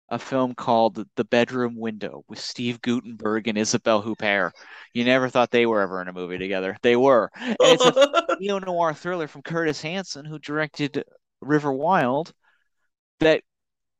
a 0.08 0.18
film 0.18 0.54
called 0.54 1.04
The 1.16 1.24
Bedroom 1.24 1.76
Window 1.76 2.24
with 2.28 2.38
Steve 2.38 2.80
Guttenberg 2.80 3.48
and 3.48 3.58
Isabelle 3.58 4.02
Huppert. 4.02 4.52
You 4.92 5.04
never 5.04 5.28
thought 5.28 5.50
they 5.50 5.66
were 5.66 5.80
ever 5.80 6.00
in 6.00 6.08
a 6.08 6.12
movie 6.12 6.38
together. 6.38 6.76
They 6.82 6.96
were. 6.96 7.30
It's 7.36 7.84
a 7.84 8.36
neo 8.40 8.58
noir 8.58 8.94
thriller 8.94 9.26
from 9.26 9.42
Curtis 9.42 9.82
Hanson, 9.82 10.24
who 10.24 10.38
directed 10.38 11.04
River 11.40 11.72
Wild, 11.72 12.32
that 13.20 13.42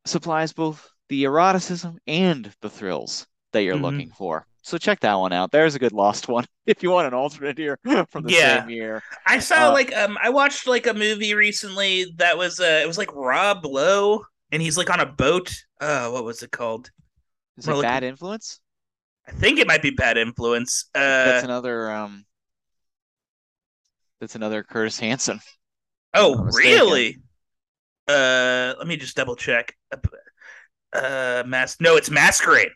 supplies 0.07 0.53
both 0.53 0.94
the 1.09 1.25
eroticism 1.25 1.99
and 2.07 2.53
the 2.61 2.71
thrills 2.71 3.27
that 3.53 3.63
you're 3.63 3.77
Mhm. 3.77 3.83
looking 3.83 4.11
for. 4.11 4.47
So 4.63 4.79
check 4.79 5.01
that 5.01 5.15
one 5.15 5.33
out. 5.33 5.51
There's 5.53 5.75
a 5.75 5.79
good 5.79 5.93
lost 5.93 6.29
one 6.29 6.47
if 6.67 6.83
you 6.83 6.91
want 6.91 7.07
an 7.09 7.15
alternate 7.15 7.59
here 7.59 7.79
from 8.11 8.23
the 8.25 8.31
Yeah. 8.31 8.33
same 8.33 8.69
year. 8.69 9.05
I 9.27 9.39
saw 9.39 9.69
Uh, 9.69 9.73
like 9.73 9.95
um 9.97 10.19
I 10.23 10.31
watched 10.31 10.67
like 10.67 10.87
a 10.87 10.95
movie 10.95 11.35
recently 11.35 12.07
that 12.17 12.39
was 12.39 12.61
uh 12.61 12.81
it 12.83 12.87
was 12.87 12.99
like 12.99 13.15
Rob 13.15 13.65
Lowe 13.67 14.25
and 14.53 14.63
he's 14.63 14.79
like 14.79 14.91
on 14.91 15.01
a 15.01 15.07
boat. 15.07 15.55
Uh 15.81 16.11
what 16.11 16.25
was 16.25 16.43
it 16.43 16.51
called? 16.53 16.91
Is 17.57 17.67
Well, 17.67 17.81
it 17.81 17.83
Bad 17.83 18.05
Influence? 18.05 18.61
I 19.27 19.33
think 19.33 19.59
it 19.59 19.67
might 19.67 19.83
be 19.83 19.91
Bad 19.91 20.17
Influence. 20.19 20.87
Uh 20.95 21.25
That's 21.25 21.45
another 21.45 21.91
um. 21.91 22.27
That's 24.21 24.35
another 24.35 24.63
Curtis 24.65 24.99
Hanson. 24.99 25.41
oh 26.15 26.37
really? 26.53 27.19
Uh 28.09 28.75
let 28.79 28.87
me 28.87 28.97
just 28.97 29.17
double 29.17 29.37
check. 29.37 29.77
Uh 30.95 31.43
mas 31.47 31.77
no, 31.81 31.97
it's 31.97 32.11
Masquerade. 32.11 32.71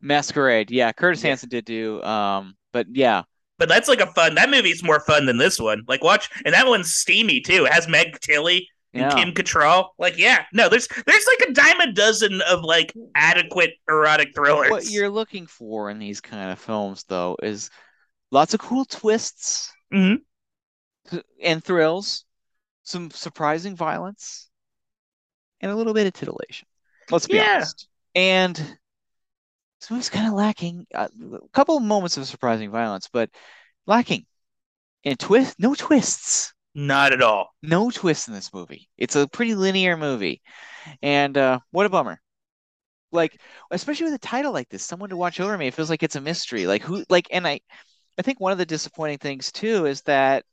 Masquerade. 0.00 0.70
Yeah, 0.70 0.92
Curtis 0.92 1.22
Yeah. 1.22 1.28
Hanson 1.30 1.48
did 1.48 1.64
do. 1.64 2.02
Um, 2.02 2.56
but 2.72 2.86
yeah, 2.92 3.22
But 3.58 3.68
that's 3.68 3.88
like 3.88 4.00
a 4.00 4.06
fun 4.12 4.34
that 4.36 4.50
movie's 4.50 4.82
more 4.82 5.00
fun 5.00 5.26
than 5.26 5.36
this 5.38 5.58
one. 5.60 5.84
Like 5.88 6.02
watch 6.04 6.30
and 6.44 6.54
that 6.54 6.66
one's 6.66 6.92
steamy 6.94 7.40
too. 7.40 7.66
It 7.66 7.72
has 7.72 7.88
Meg 7.88 8.18
Tilly 8.20 8.68
and 8.94 9.10
yeah. 9.10 9.14
Kim 9.14 9.32
Cattrall. 9.34 9.88
Like, 9.98 10.16
yeah, 10.16 10.44
no, 10.52 10.68
there's 10.68 10.88
there's 11.06 11.26
like 11.26 11.48
a 11.50 11.52
dime 11.52 11.80
a 11.80 11.92
dozen 11.92 12.40
of 12.42 12.62
like 12.62 12.94
adequate 13.14 13.72
erotic 13.88 14.34
thrillers. 14.34 14.70
What 14.70 14.88
you're 14.90 15.10
looking 15.10 15.46
for 15.46 15.90
in 15.90 15.98
these 15.98 16.20
kind 16.20 16.50
of 16.50 16.58
films, 16.58 17.04
though, 17.08 17.36
is 17.42 17.70
lots 18.30 18.54
of 18.54 18.60
cool 18.60 18.84
twists 18.84 19.72
Mhm. 19.92 20.20
and 21.42 21.62
thrills, 21.64 22.24
some 22.84 23.10
surprising 23.10 23.74
violence, 23.76 24.48
and 25.60 25.72
a 25.72 25.76
little 25.76 25.94
bit 25.94 26.06
of 26.06 26.12
titillation. 26.12 26.67
Let's 27.10 27.26
be 27.26 27.38
Yeah. 27.38 27.44
honest. 27.54 27.88
And 28.14 28.78
this 29.80 29.90
movie's 29.90 30.10
kind 30.10 30.26
of 30.26 30.34
lacking 30.34 30.86
uh, 30.94 31.08
a 31.34 31.48
couple 31.52 31.76
of 31.76 31.82
moments 31.82 32.16
of 32.16 32.26
surprising 32.26 32.70
violence, 32.70 33.08
but 33.12 33.30
lacking 33.86 34.26
in 35.04 35.16
twist. 35.16 35.56
No 35.58 35.74
twists. 35.74 36.54
Not 36.74 37.12
at 37.12 37.20
all. 37.20 37.54
No 37.62 37.90
twists 37.90 38.28
in 38.28 38.34
this 38.34 38.52
movie. 38.52 38.88
It's 38.96 39.16
a 39.16 39.28
pretty 39.28 39.54
linear 39.54 39.96
movie, 39.96 40.42
and 41.02 41.36
uh, 41.38 41.60
what 41.72 41.86
a 41.86 41.90
bummer. 41.90 42.20
Like, 43.12 43.40
especially 43.70 44.06
with 44.06 44.14
a 44.14 44.18
title 44.18 44.52
like 44.52 44.68
this, 44.68 44.84
someone 44.84 45.10
to 45.10 45.16
watch 45.16 45.40
over 45.40 45.56
me. 45.58 45.68
It 45.68 45.74
feels 45.74 45.90
like 45.90 46.02
it's 46.02 46.16
a 46.16 46.20
mystery. 46.20 46.66
Like 46.66 46.82
who? 46.82 47.04
Like, 47.08 47.28
and 47.32 47.46
I, 47.46 47.60
I 48.18 48.22
think 48.22 48.40
one 48.40 48.52
of 48.52 48.58
the 48.58 48.66
disappointing 48.66 49.18
things 49.18 49.52
too 49.52 49.86
is 49.86 50.02
that 50.02 50.44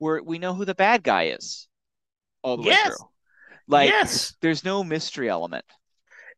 we're 0.00 0.22
we 0.22 0.38
know 0.38 0.54
who 0.54 0.64
the 0.66 0.74
bad 0.76 1.02
guy 1.04 1.28
is 1.28 1.68
all 2.42 2.56
the 2.56 2.64
way 2.64 2.76
through. 2.76 2.98
Like, 3.68 3.90
yes. 3.90 4.34
there's 4.40 4.64
no 4.64 4.84
mystery 4.84 5.28
element 5.28 5.64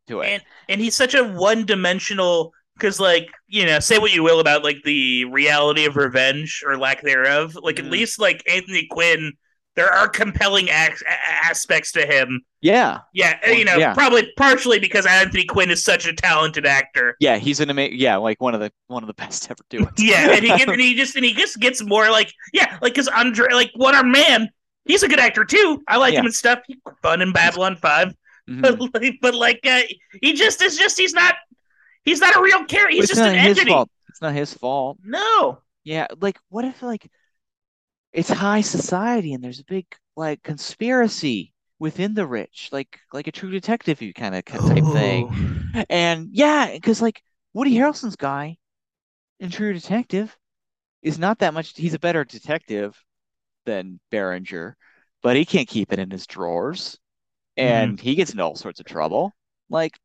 to 0.08 0.20
it. 0.20 0.28
And 0.28 0.42
and 0.68 0.80
he's 0.80 0.94
such 0.94 1.14
a 1.14 1.24
one 1.24 1.66
dimensional 1.66 2.52
because 2.76 3.00
like, 3.00 3.28
you 3.48 3.66
know, 3.66 3.80
say 3.80 3.98
what 3.98 4.14
you 4.14 4.22
will 4.22 4.40
about 4.40 4.64
like 4.64 4.78
the 4.84 5.24
reality 5.26 5.84
of 5.84 5.96
revenge 5.96 6.62
or 6.66 6.78
lack 6.78 7.02
thereof. 7.02 7.56
Like 7.60 7.78
at 7.78 7.86
Mhm. 7.86 7.90
least 7.90 8.20
like 8.20 8.42
Anthony 8.50 8.86
Quinn, 8.90 9.32
there 9.76 9.92
are 9.92 10.08
compelling 10.08 10.68
ac- 10.68 11.04
aspects 11.06 11.92
to 11.92 12.06
him. 12.06 12.42
yeah, 12.62 12.98
Yeah, 13.12 13.38
you 13.50 13.64
know, 13.64 13.76
yeah. 13.76 13.94
probably 13.94 14.28
partially 14.36 14.78
because 14.80 15.06
Anthony 15.06 15.44
Quinn 15.44 15.70
is 15.70 15.84
such 15.84 16.06
a 16.06 16.12
talented 16.12 16.66
actor. 16.66 17.16
yeah, 17.20 17.36
he's 17.36 17.60
an 17.60 17.70
amazing. 17.70 17.98
Yeah, 17.98 18.16
like 18.16 18.40
one 18.40 18.54
of 18.54 18.60
the 18.60 18.72
one 18.86 19.02
of 19.02 19.06
the 19.06 19.14
best 19.14 19.48
ever 19.50 19.62
do 19.70 19.80
it. 19.82 19.88
Yeah, 19.98 20.30
and 20.32 20.44
he 20.44 20.48
get, 20.56 20.68
and 20.68 20.80
he 20.80 20.94
just 20.94 21.14
and 21.16 21.24
he 21.24 21.32
just 21.34 21.60
gets 21.60 21.82
more 21.82 22.10
like 22.10 22.32
yeah, 22.52 22.78
like 22.80 22.94
because 22.94 23.08
Andre 23.08 23.52
like 23.52 23.70
what 23.76 23.94
Armed 23.94 24.12
Man, 24.12 24.48
he's 24.84 25.02
a 25.02 25.08
good 25.08 25.20
actor 25.20 25.44
too. 25.44 25.82
I 25.88 25.96
like 25.96 26.12
Yeah. 26.14 26.20
him 26.20 26.26
and 26.26 26.34
stuff. 26.34 26.60
He's 26.66 26.78
fun 27.02 27.20
in 27.22 27.32
Babylon 27.32 27.76
Five, 27.76 28.14
Mhm. 28.48 28.62
but, 28.62 28.80
like, 29.02 29.18
but 29.20 29.34
like 29.34 29.60
uh, 29.66 29.82
he 30.22 30.32
just 30.34 30.62
is 30.62 30.76
just 30.78 30.98
he's 30.98 31.14
not 31.14 31.34
he's 32.04 32.20
not 32.20 32.36
a 32.36 32.42
real 32.42 32.64
character. 32.64 32.94
He's 32.94 33.04
It's 33.04 33.10
just 33.10 33.20
not 33.20 33.30
an 33.34 33.38
his 33.38 33.58
entity. 33.58 33.70
fault. 33.72 33.90
It's 34.08 34.22
not 34.22 34.34
his 34.34 34.52
fault. 34.54 34.98
No, 35.04 35.62
Yeah, 35.84 36.06
like 36.20 36.38
what 36.48 36.64
if 36.64 36.82
like 36.82 37.08
it's 38.12 38.30
high 38.30 38.62
society 38.62 39.34
and 39.34 39.44
there's 39.44 39.60
a 39.60 39.64
big 39.64 39.86
like 40.16 40.42
conspiracy 40.42 41.52
within 41.78 42.14
the 42.14 42.26
rich, 42.26 42.70
like 42.72 42.98
like 43.12 43.26
a 43.28 43.32
true 43.32 43.50
detective 43.50 44.00
you 44.02 44.12
kind 44.14 44.34
of 44.34 44.44
type 44.44 44.84
thing. 44.92 45.70
And 45.90 46.28
yeah, 46.32 46.72
because 46.72 47.00
like 47.02 47.22
Woody 47.52 47.74
Harrelson's 47.74 48.16
guy 48.16 48.56
in 49.40 49.50
True 49.50 49.72
Detective 49.72 50.36
is 51.02 51.18
not 51.18 51.38
that 51.40 51.54
much. 51.54 51.76
He's 51.76 51.94
a 51.94 51.98
better 51.98 52.24
detective 52.24 53.00
than 53.68 54.00
Berenger, 54.10 54.76
but 55.22 55.36
he 55.36 55.44
can't 55.44 55.68
keep 55.68 55.92
it 55.92 55.98
in 55.98 56.10
his 56.10 56.26
drawers, 56.26 56.98
and 57.56 58.00
he 58.00 58.14
gets 58.14 58.30
into 58.30 58.42
all 58.42 58.56
sorts 58.56 58.80
of 58.80 58.86
trouble. 58.86 59.32
Like 59.68 59.98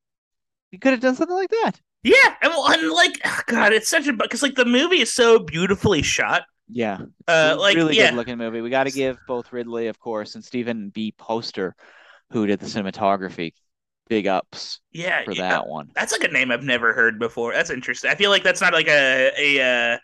he 0.69 0.78
could 0.78 0.91
have 0.91 0.99
done 0.99 1.15
something 1.15 1.36
like 1.36 1.49
that. 1.49 1.80
Yeah, 2.04 2.36
and, 2.41 2.52
well, 2.52 2.69
and 2.69 2.91
like 2.91 3.19
oh, 3.26 3.39
God, 3.47 3.71
it's 3.71 3.89
such 3.89 4.08
a 4.08 4.13
because 4.13 4.43
like 4.43 4.56
the 4.56 4.65
movie 4.65 5.02
is 5.02 5.13
so 5.13 5.39
beautifully 5.39 6.02
shot. 6.02 6.43
Yeah, 6.69 6.99
Uh, 7.28 7.54
a 7.54 7.56
like 7.56 7.76
really 7.76 7.95
yeah, 7.95 8.10
good 8.10 8.17
looking 8.17 8.38
movie. 8.38 8.62
We 8.62 8.69
got 8.69 8.86
to 8.86 8.91
give 8.91 9.17
both 9.28 9.54
Ridley, 9.54 9.88
of 9.88 9.99
course, 9.99 10.36
and 10.36 10.43
Steven 10.43 10.89
B. 10.89 11.13
Poster, 11.17 11.76
who 12.32 12.45
did 12.45 12.60
the 12.60 12.65
cinematography, 12.65 13.54
big 14.10 14.28
ups 14.28 14.82
yeah, 14.91 15.23
for 15.23 15.32
yeah. 15.32 15.49
that 15.49 15.67
one. 15.67 15.89
That's 15.95 16.12
like 16.12 16.23
a 16.23 16.34
name 16.34 16.52
I've 16.52 16.63
never 16.63 16.93
heard 16.93 17.19
before. 17.19 17.54
That's 17.54 17.69
interesting. 17.69 18.12
I 18.12 18.15
feel 18.15 18.30
like 18.30 18.43
that's 18.43 18.62
not 18.62 18.73
like 18.73 18.88
a 18.88 19.32
a 19.38 19.93
uh, 19.93 19.97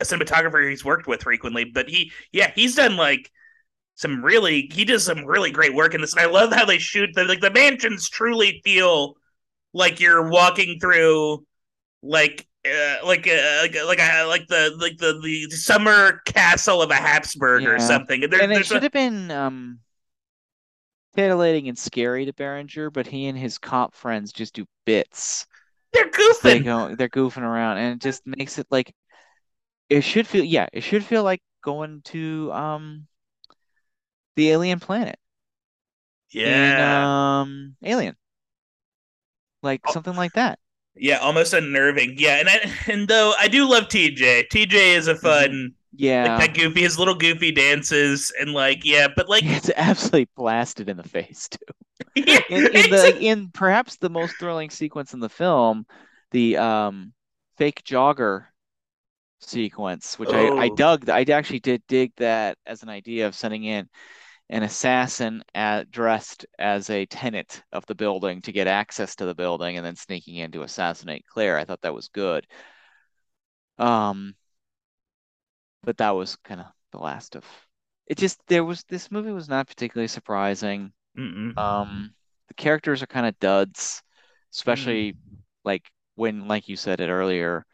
a 0.00 0.04
cinematographer 0.04 0.68
he's 0.68 0.84
worked 0.84 1.06
with 1.06 1.22
frequently, 1.22 1.64
but 1.64 1.88
he 1.88 2.12
yeah 2.32 2.50
he's 2.54 2.74
done 2.74 2.96
like 2.96 3.30
some 3.96 4.24
really 4.24 4.70
he 4.72 4.84
does 4.84 5.04
some 5.04 5.24
really 5.24 5.50
great 5.50 5.74
work 5.74 5.94
in 5.94 6.00
this. 6.00 6.12
And 6.12 6.20
I 6.22 6.26
love 6.26 6.52
how 6.52 6.64
they 6.64 6.78
shoot 6.78 7.10
the 7.14 7.24
like 7.24 7.40
the 7.40 7.50
mansions 7.50 8.08
truly 8.08 8.60
feel 8.64 9.16
like 9.72 10.00
you're 10.00 10.28
walking 10.28 10.78
through 10.80 11.44
like. 12.02 12.46
Uh, 12.66 12.96
like 13.04 13.28
uh, 13.28 13.58
like 13.60 13.76
like 13.84 13.98
a, 14.00 14.24
like 14.24 14.46
the 14.48 14.74
like 14.80 14.96
the 14.96 15.20
the 15.22 15.50
summer 15.50 16.22
castle 16.24 16.80
of 16.80 16.90
a 16.90 16.94
Habsburg 16.94 17.66
or 17.66 17.78
something. 17.78 18.24
And 18.24 18.32
there, 18.32 18.40
and 18.40 18.50
it 18.50 18.54
there's 18.54 18.70
a- 18.70 18.74
should 18.76 18.82
have 18.84 18.92
been 18.92 19.30
um 19.30 19.80
titillating 21.16 21.68
and 21.68 21.78
scary 21.78 22.24
to 22.24 22.32
Berenger, 22.32 22.90
but 22.90 23.06
he 23.06 23.26
and 23.26 23.38
his 23.38 23.58
cop 23.58 23.94
friends 23.94 24.32
just 24.32 24.54
do 24.54 24.64
bits. 24.84 25.46
they're 25.92 26.10
goofing. 26.10 26.42
They 26.42 26.58
go, 26.60 26.94
they're 26.94 27.08
goofing 27.08 27.42
around, 27.42 27.78
and 27.78 27.94
it 27.94 28.02
just 28.02 28.26
makes 28.26 28.58
it 28.58 28.66
like 28.70 28.94
it 29.88 30.02
should 30.02 30.26
feel. 30.26 30.44
Yeah, 30.44 30.68
it 30.72 30.82
should 30.82 31.04
feel 31.04 31.22
like 31.24 31.42
going 31.62 32.02
to 32.02 32.52
um 32.52 33.06
the 34.36 34.50
alien 34.50 34.78
planet 34.80 35.18
in 36.42 36.78
Yeah, 36.78 37.08
um 37.40 37.76
Alien, 37.82 38.16
like 39.62 39.86
Oh. 39.86 39.94
something 39.94 40.14
like 40.14 40.34
that. 40.34 40.58
yeah, 40.96 41.18
almost 41.18 41.52
unnerving. 41.52 42.14
Yeah, 42.18 42.36
and 42.36 42.48
I, 42.48 42.72
and 42.92 43.08
though 43.08 43.34
I 43.38 43.48
do 43.48 43.68
love 43.68 43.88
TJ. 43.88 44.44
TJ 44.50 44.94
is 44.94 45.08
a 45.08 45.16
fun. 45.16 45.74
Yeah, 45.92 46.36
like 46.36 46.36
that 46.36 46.54
goofy 46.54 46.82
his 46.82 46.98
little 46.98 47.14
goofy 47.16 47.52
dances 47.52 48.32
and 48.40 48.52
like 48.52 48.80
yeah 48.84 49.08
but 49.14 49.28
like 49.28 49.44
it's 49.48 49.70
absolutely 49.76 50.28
blasted 50.36 50.88
in 50.88 50.96
the 50.96 51.02
face 51.02 51.48
too. 51.48 51.58
yeah, 52.14 52.40
in, 52.48 52.66
in 52.66 52.88
the 52.88 53.14
in 53.16 53.50
perhaps 53.50 53.96
the 53.96 54.10
most 54.10 54.38
thrilling 54.38 54.70
sequence 54.70 55.14
in 55.14 55.20
the 55.20 55.28
film, 55.28 55.86
the 56.30 56.56
um 56.56 57.12
fake 57.56 57.82
jogger 57.84 58.46
sequence, 59.44 60.18
which 60.18 60.32
I, 60.32 60.50
I 60.56 60.68
Oh. 60.68 60.76
dug. 60.76 61.08
I 61.08 61.22
actually 61.22 61.60
did 61.60 61.82
dig 61.86 62.12
that 62.16 62.58
as 62.66 62.82
an 62.82 62.88
idea 62.88 63.26
of 63.26 63.34
sending 63.34 63.64
in 63.64 63.88
an 64.50 64.62
assassin 64.62 65.42
at, 65.54 65.90
dressed 65.90 66.46
as 66.58 66.90
a 66.90 67.06
tenant 67.06 67.62
of 67.72 67.86
the 67.86 67.94
building 67.94 68.42
to 68.42 68.52
get 68.52 68.66
access 68.66 69.16
to 69.16 69.26
the 69.26 69.34
building 69.34 69.76
and 69.76 69.86
then 69.86 69.96
sneaking 69.96 70.36
in 70.36 70.52
to 70.52 70.62
assassinate 70.62 71.24
Claire. 71.26 71.58
I 71.58 71.64
thought 71.64 71.80
that 71.82 71.94
was 71.94 72.08
good. 72.08 72.46
Um, 73.78 74.34
but 75.82 75.96
that 75.98 76.10
was 76.10 76.36
kind 76.36 76.60
of 76.60 76.66
the 76.92 76.98
last 76.98 77.36
of 77.36 77.44
it 78.06 78.18
just 78.18 78.40
there 78.48 78.64
was 78.64 78.84
this 78.84 79.10
movie 79.10 79.30
was 79.32 79.48
not 79.48 79.66
particularly 79.66 80.08
surprising. 80.08 80.92
Mm-mm. 81.16 81.56
Um, 81.56 82.14
the 82.48 82.54
characters 82.54 83.02
are 83.02 83.06
kind 83.06 83.26
of 83.26 83.38
duds, 83.38 84.02
especially 84.52 85.16
like 85.64 85.90
when, 86.16 86.46
like 86.48 86.68
you 86.68 86.76
said 86.76 87.00
it 87.00 87.08
earlier, 87.08 87.64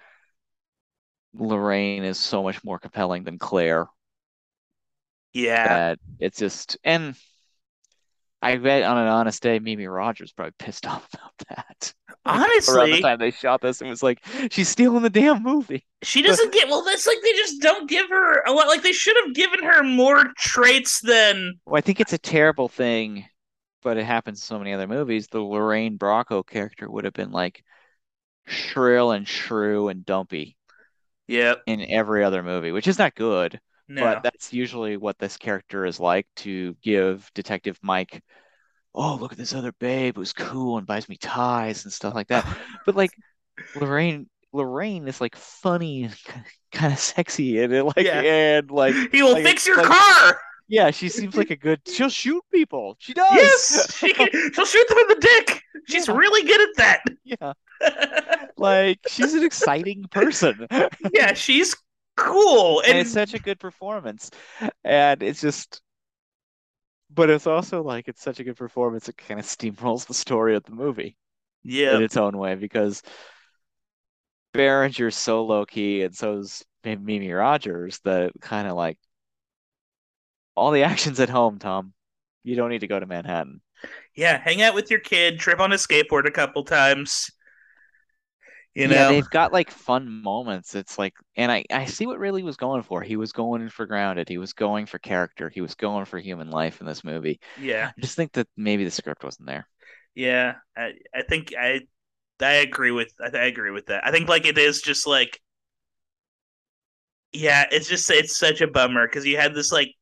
Lorraine 1.35 2.05
is 2.05 2.19
so 2.19 2.43
much 2.43 2.63
more 2.65 2.79
compelling 2.79 3.25
than 3.25 3.39
Claire 3.39 3.89
Yeah. 5.33 5.81
it's 6.19 6.39
just 6.39 6.77
and 6.85 7.15
I 8.43 8.57
bet 8.57 8.83
on 8.83 8.99
an 8.99 9.07
honest 9.09 9.43
day, 9.43 9.59
Mimi 9.59 9.87
Rogers 9.87 10.33
probably 10.33 10.53
pissed 10.59 10.87
off 10.87 11.09
about 11.13 11.33
that. 11.49 11.95
Like, 12.25 12.47
around 12.69 12.91
the 12.91 12.97
Honestly, 12.97 13.01
time 13.01 13.19
they 13.19 13.31
shot 13.31 13.61
this, 13.61 13.81
it 13.83 13.89
was 13.89 14.03
like 14.03 14.25
she's 14.51 14.69
stealing 14.69 15.03
the 15.03 15.11
damn 15.11 15.43
movie. 15.43 15.87
she 16.03 16.23
doesn't 16.23 16.53
get 16.53 16.69
well, 16.69 16.83
that's 16.83 17.07
like 17.07 17.19
they 17.23 17.33
just 17.33 17.61
don't 17.61 17.89
give 17.89 18.09
her 18.09 18.43
a 18.45 18.53
lot 18.53 18.69
like 18.69 18.83
they 18.83 18.93
should 18.93 19.17
have 19.25 19.35
given 19.35 19.63
her 19.63 19.83
more 19.83 20.33
traits 20.39 21.01
than 21.01 21.61
Well, 21.67 21.77
I 21.79 21.81
think 21.81 22.01
it's 22.01 22.13
a 22.13 22.19
terrible 22.19 22.69
thing, 22.69 23.27
but 23.83 23.97
it 23.97 24.05
happens 24.05 24.41
in 24.41 24.43
so 24.43 24.59
many 24.59 24.73
other 24.73 24.87
movies. 24.87 25.29
The 25.29 25.41
Lorraine 25.41 25.99
Bracco 25.99 26.47
character 26.47 26.91
would 26.91 27.05
have 27.05 27.15
been 27.15 27.31
like 27.33 27.65
shrill 28.47 29.13
and 29.13 29.29
shrew 29.29 29.89
and 29.89 30.07
dumpy 30.07 30.57
Yep. 31.31 31.63
in 31.67 31.81
every 31.91 32.25
other 32.25 32.43
movie, 32.43 32.73
which 32.73 32.89
is 32.89 32.99
not 32.99 33.15
good. 33.15 33.59
No. 33.89 34.03
But 34.03 34.23
that's 34.23 34.53
usually 34.53 34.97
what 34.97 35.19
this 35.19 35.37
character 35.37 35.85
is 35.85 35.99
like 35.99 36.27
to 36.37 36.77
give 36.83 37.29
Detective 37.35 37.79
Mike, 37.83 38.23
oh, 38.95 39.17
look 39.17 39.33
at 39.33 39.39
this 39.39 39.53
other 39.55 39.73
babe 39.81 40.17
who's 40.17 40.33
cool 40.33 40.79
and 40.79 40.87
buys 40.87 41.09
me 41.09 41.17
ties 41.17 41.85
and 41.85 41.93
stuff 41.93 42.15
like 42.15 42.29
that. 42.29 42.47
But 42.87 42.95
like 42.97 43.11
Lorraine, 43.75 44.29
Lorraine 44.53 45.09
is 45.09 45.21
like 45.21 45.37
funny 45.37 46.05
and 46.05 46.17
kind 46.73 46.93
of 46.93 46.99
sexy 46.99 47.61
and 47.63 47.73
it, 47.73 47.85
like 47.85 47.97
Yeah. 47.99 48.21
and 48.21 48.71
like 48.71 48.95
he 49.13 49.23
will 49.23 49.33
like, 49.33 49.45
fix 49.45 49.67
your 49.67 49.77
like- 49.79 49.87
car. 49.87 50.41
yeah, 50.69 50.91
she 50.93 51.09
seems 51.09 51.37
like 51.37 51.51
a 51.51 51.57
good. 51.57 51.81
She'll 51.87 52.09
shoot 52.11 52.43
people. 52.53 52.97
She 53.01 53.13
does. 53.13 53.35
Yes, 53.35 53.97
she 53.97 54.13
can, 54.13 54.29
she'll 54.53 54.65
shoot 54.67 54.89
them 54.89 54.99
in 54.99 55.09
the 55.09 55.19
dick. 55.21 55.63
She's 55.89 56.07
Yeah. 56.07 56.15
really 56.17 56.47
good 56.47 56.61
at 56.61 56.77
that. 56.77 57.01
Yeah, 57.25 57.53
like 58.57 59.01
she's 59.09 59.35
an 59.35 59.45
exciting 59.45 60.05
person. 60.11 60.67
yeah, 61.13 61.33
she's 61.35 61.77
cool. 62.17 62.81
and 62.81 62.91
And, 62.91 62.99
it's 62.99 63.13
such 63.13 63.35
a 63.35 63.39
good 63.39 63.59
performance 63.59 64.31
and 64.85 65.23
it's 65.23 65.41
just 65.41 65.81
but 67.13 67.31
it's 67.31 67.47
also 67.47 67.83
like 67.83 68.09
it's 68.09 68.23
such 68.23 68.41
a 68.41 68.45
good 68.45 68.57
performance 68.57 69.09
it 69.09 69.17
kind 69.17 69.41
of 69.41 69.47
steamrolls 69.47 70.07
the 70.07 70.15
story 70.15 70.55
of 70.55 70.65
the 70.65 70.73
movie 70.73 71.17
yeah, 71.63 71.97
in 71.97 72.03
its 72.03 72.17
own 72.17 72.37
way 72.37 72.55
because 72.55 73.03
Berenger's 74.55 75.17
so 75.17 75.45
low 75.45 75.65
key 75.65 76.03
and 76.03 76.15
so's 76.15 76.63
Mimi 76.85 77.31
Rogers 77.33 78.01
that 78.05 78.33
kind 78.41 78.67
of 78.69 78.77
like 78.77 78.99
all 80.55 80.71
the 80.71 80.83
action's 80.83 81.21
at 81.21 81.31
home 81.31 81.59
Tom 81.59 81.93
you 82.43 82.57
don't 82.57 82.71
need 82.71 82.81
to 82.81 82.87
go 82.87 83.01
to 83.01 83.07
Manhattan 83.07 83.61
yeah, 84.15 84.39
hang 84.39 84.63
out 84.63 84.75
with 84.75 84.91
your 84.91 85.01
kid, 85.01 85.39
trip 85.39 85.61
on 85.61 85.73
a 85.73 85.77
skateboard 85.77 86.27
a 86.27 86.31
couple 86.31 86.65
times. 86.65 87.31
You 88.75 88.89
yeah 88.89 88.89
know, 88.89 89.05
they've 89.05 89.29
got 89.29 89.53
like 89.53 89.71
fun 89.71 90.09
moments 90.23 90.75
it's 90.75 90.99
like 90.99 91.15
and 91.37 91.51
I 91.53 91.65
I 91.71 91.85
see 91.87 92.07
what 92.07 92.19
really 92.19 92.43
was 92.43 92.57
going 92.57 92.83
for 92.83 93.03
he 93.03 93.17
was 93.17 93.33
going 93.33 93.69
for 93.69 93.87
grounded 93.87 94.29
he 94.29 94.39
was 94.39 94.53
going 94.53 94.87
for 94.87 94.99
character 94.99 95.49
he 95.51 95.61
was 95.61 95.75
going 95.75 96.05
for 96.07 96.19
human 96.19 96.51
life 96.51 96.81
in 96.81 96.87
this 96.87 97.05
movie 97.05 97.41
yeah, 97.57 97.93
I 97.97 98.03
just 98.03 98.17
think 98.17 98.33
that 98.33 98.49
maybe 98.57 98.85
the 98.85 98.91
script 98.91 99.25
wasn't 99.25 99.49
there. 99.49 99.69
yeah. 100.15 100.55
I, 100.77 100.93
I 101.15 101.23
think 101.29 101.55
I, 101.59 101.81
I 102.41 102.55
agree 102.55 102.91
with, 102.91 103.13
I, 103.21 103.37
I 103.37 103.45
agree 103.47 103.71
with 103.71 103.87
that. 103.87 104.07
I 104.07 104.11
think 104.13 104.29
like 104.29 104.47
it 104.47 104.59
is 104.59 104.83
just 104.83 105.07
like, 105.07 105.41
yeah, 107.33 107.67
it's 107.71 107.89
just 107.89 108.11
it's 108.11 108.37
such 108.37 108.61
a 108.61 108.67
bummer 108.67 109.07
because 109.07 109.25
you 109.27 109.37
had 109.37 109.55
this 109.55 109.71
like 109.73 109.95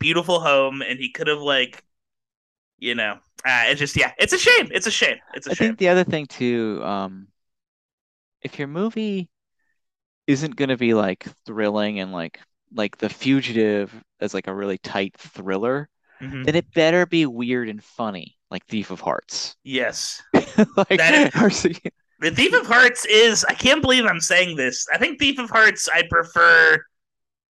beautiful 0.00 0.40
home 0.40 0.82
and 0.82 1.00
he 1.00 1.12
could 1.12 1.28
have 1.28 1.40
like, 1.40 1.84
you 2.78 2.94
know, 2.94 3.14
uh, 3.46 3.64
it's 3.66 3.80
just 3.80 3.96
yeah, 3.96 4.12
it's 4.18 4.32
a 4.32 4.38
shame. 4.38 4.68
It's 4.72 4.86
a 4.88 4.92
shame. 4.92 5.18
It's 5.34 5.46
a 5.46 5.50
I 5.50 5.54
shame. 5.54 5.72
I 5.72 5.74
think 5.74 5.78
the 5.78 5.88
other 5.88 6.04
thing 6.04 6.26
too, 6.26 6.80
um, 6.84 7.28
if 8.42 8.58
your 8.58 8.68
movie 8.68 9.30
isn't 10.26 10.56
going 10.56 10.68
to 10.68 10.76
be 10.76 10.94
like 10.94 11.26
thrilling 11.46 12.00
and 12.00 12.12
like 12.12 12.40
like 12.74 12.98
The 12.98 13.08
Fugitive 13.08 13.92
as 14.20 14.34
like 14.34 14.46
a 14.46 14.54
really 14.54 14.78
tight 14.78 15.16
thriller, 15.16 15.88
Mhm. 16.20 16.44
then 16.44 16.54
it 16.56 16.72
better 16.74 17.06
be 17.06 17.26
weird 17.26 17.68
and 17.68 17.82
funny, 17.82 18.36
like 18.50 18.66
Thief 18.66 18.90
of 18.90 19.00
Hearts. 19.00 19.56
Yes. 19.64 20.22
Like, 20.76 20.88
That 20.98 21.36
or 21.36 21.50
The 22.20 22.30
Thief 22.32 22.52
of 22.52 22.66
Hearts 22.66 23.04
is 23.06 23.44
I 23.44 23.54
can't 23.54 23.80
believe 23.80 24.04
I'm 24.04 24.20
saying 24.20 24.56
this. 24.56 24.86
I 24.92 24.98
think 24.98 25.18
Thief 25.18 25.38
of 25.38 25.50
Hearts 25.50 25.88
I 25.88 26.02
prefer 26.10 26.78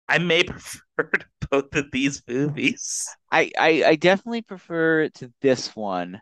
I 0.09 0.17
may 0.19 0.43
prefer 0.45 1.09
to 1.19 1.25
both 1.49 1.75
of 1.75 1.91
these 1.91 2.21
movies. 2.27 3.07
I, 3.31 3.51
I 3.57 3.83
I 3.85 3.95
definitely 3.95 4.41
prefer 4.41 5.09
to 5.09 5.31
this 5.41 5.75
one, 5.75 6.21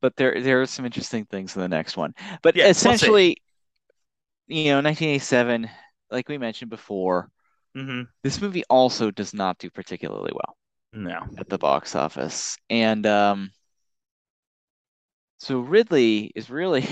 but 0.00 0.16
there 0.16 0.40
there 0.42 0.60
are 0.62 0.66
some 0.66 0.84
interesting 0.86 1.24
things 1.26 1.54
in 1.56 1.62
the 1.62 1.68
next 1.68 1.96
one. 1.96 2.14
But 2.42 2.54
Yeah, 2.54 2.70
we'll 2.80 2.96
essentially, 2.98 3.38
you 4.46 4.64
know, 4.72 4.80
1987, 4.80 5.68
like 6.10 6.28
we 6.28 6.38
mentioned 6.38 6.70
before, 6.70 7.30
hmm 7.74 8.02
this 8.24 8.40
movie 8.42 8.64
also 8.70 9.10
does 9.10 9.34
not 9.34 9.58
do 9.58 9.70
particularly 9.70 10.32
well 10.34 10.56
No. 10.92 11.30
at 11.38 11.48
the 11.48 11.58
box 11.58 11.94
office. 11.96 12.56
And 12.70 13.06
um 13.06 13.52
so 15.38 15.58
Ridley 15.60 16.30
is 16.34 16.50
really 16.50 16.86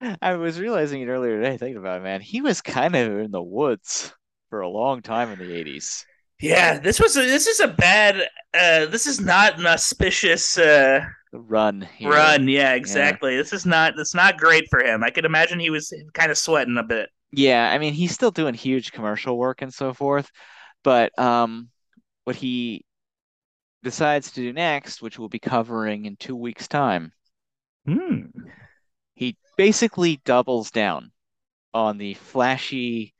I 0.20 0.34
was 0.36 0.58
realizing 0.60 1.02
it 1.02 1.06
earlier 1.08 1.40
today, 1.40 1.56
thinking 1.56 1.76
about 1.76 2.00
it, 2.00 2.04
man. 2.04 2.20
He 2.20 2.40
was 2.40 2.60
kind 2.62 2.94
of 2.96 3.18
in 3.18 3.30
the 3.30 3.42
woods 3.42 4.12
for 4.50 4.60
a 4.60 4.68
long 4.68 5.02
time 5.02 5.30
in 5.30 5.38
the 5.38 5.52
80s. 5.54 6.06
Yeah, 6.42 6.78
this 6.78 7.00
was 7.00 7.16
a, 7.16 7.20
this 7.20 7.46
is 7.46 7.60
a 7.60 7.68
bad 7.68 8.16
uh 8.54 8.86
this 8.86 9.06
is 9.06 9.20
not 9.20 9.58
an 9.58 9.66
auspicious 9.66 10.58
uh 10.58 11.04
run 11.32 11.80
here. 11.96 12.10
run. 12.10 12.48
Yeah, 12.48 12.74
exactly. 12.74 13.36
This 13.36 13.52
is 13.52 13.64
not 13.64 13.94
that's 13.96 14.14
not 14.14 14.36
great 14.38 14.64
for 14.68 14.84
him. 14.84 15.02
I 15.02 15.10
could 15.10 15.24
imagine 15.24 15.58
he 15.60 15.70
was 15.70 15.92
kind 16.12 16.30
of 16.30 16.36
sweating 16.38 16.76
a 16.76 16.82
bit. 16.82 17.08
Yeah, 17.32 17.70
I 17.72 17.78
mean, 17.78 17.94
he's 17.94 18.12
still 18.12 18.30
doing 18.30 18.54
huge 18.54 18.92
commercial 18.92 19.38
work 19.38 19.62
and 19.62 19.72
so 19.72 19.94
forth, 19.94 20.30
but 20.84 21.18
um, 21.18 21.70
what 22.24 22.36
he 22.36 22.84
decides 23.82 24.30
to 24.32 24.40
do 24.42 24.52
next, 24.52 25.00
which 25.00 25.18
we'll 25.18 25.30
be 25.30 25.38
covering 25.38 26.04
in 26.04 26.16
two 26.16 26.36
weeks' 26.36 26.68
time, 26.68 27.12
Hmm. 27.86 28.26
he 29.14 29.36
basically 29.56 30.20
doubles 30.24 30.70
down 30.70 31.10
on 31.72 31.98
the 31.98 32.14
flashy 32.14 33.14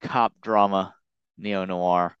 cop 0.00 0.32
drama 0.40 0.94
neo-noir 1.38 2.16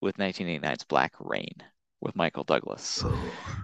with 0.00 0.16
1989's 0.18 0.84
Black 0.84 1.12
Rain 1.20 1.52
with 2.00 2.14
Michael 2.14 2.44
Douglas, 2.44 3.02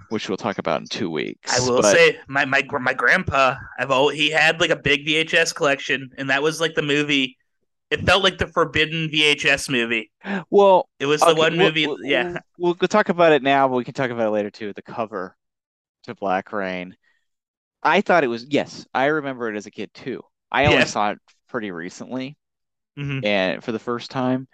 which 0.09 0.29
we'll 0.29 0.39
talk 0.39 0.59
about 0.59 0.81
in 0.81 0.87
two 0.89 1.11
weeks. 1.11 1.53
I 1.57 1.69
will 1.69 1.83
But- 1.83 1.95
say 1.95 2.19
my 2.29 2.45
my 2.45 2.63
my 2.81 2.95
grandpa 2.95 3.57
I've 3.79 3.91
always, 3.91 4.19
he 4.19 4.31
had 4.31 4.61
like 4.61 4.71
a 4.71 4.77
big 4.77 5.07
VHS 5.07 5.55
collection 5.55 6.11
and 6.17 6.31
that 6.31 6.43
was 6.43 6.61
like 6.61 6.75
the 6.75 6.83
movie 6.83 7.37
it 7.91 8.01
felt 8.07 8.25
like 8.25 8.39
the 8.39 8.47
forbidden 8.47 9.11
VHS 9.11 9.69
movie. 9.69 10.11
well, 10.49 10.89
It 10.99 11.05
was 11.05 11.21
the 11.21 11.27
Okay, 11.27 11.39
one 11.39 11.59
movie 11.59 11.87
we'll, 11.87 12.03
yeah. 12.03 12.23
We'll, 12.25 12.39
we'll, 12.57 12.77
we'll 12.81 12.89
talk 12.89 13.11
about 13.11 13.33
it 13.33 13.43
now, 13.43 13.69
but 13.69 13.77
we 13.77 13.85
can 13.85 13.93
talk 13.93 14.11
about 14.11 14.29
it 14.29 14.31
later 14.31 14.49
too. 14.51 14.73
The 14.73 14.81
cover 14.81 15.37
to 16.05 16.15
Black 16.15 16.53
Rain. 16.55 16.97
I 17.83 18.01
thought 18.01 18.25
it 18.25 18.29
was, 18.29 18.47
yes, 18.49 18.87
I 18.95 19.07
remember 19.07 19.51
it 19.53 19.57
as 19.57 19.67
a 19.67 19.71
kid 19.71 19.93
too. 19.93 20.23
I 20.51 20.65
only 20.65 20.79
Yeah. 20.79 20.85
saw 20.85 21.11
it 21.11 21.19
pretty 21.51 21.71
recently 21.71 22.39
Mhm. 22.99 23.27
and 23.27 23.63
for 23.63 23.73
the 23.73 23.79
first 23.79 24.11
time. 24.11 24.49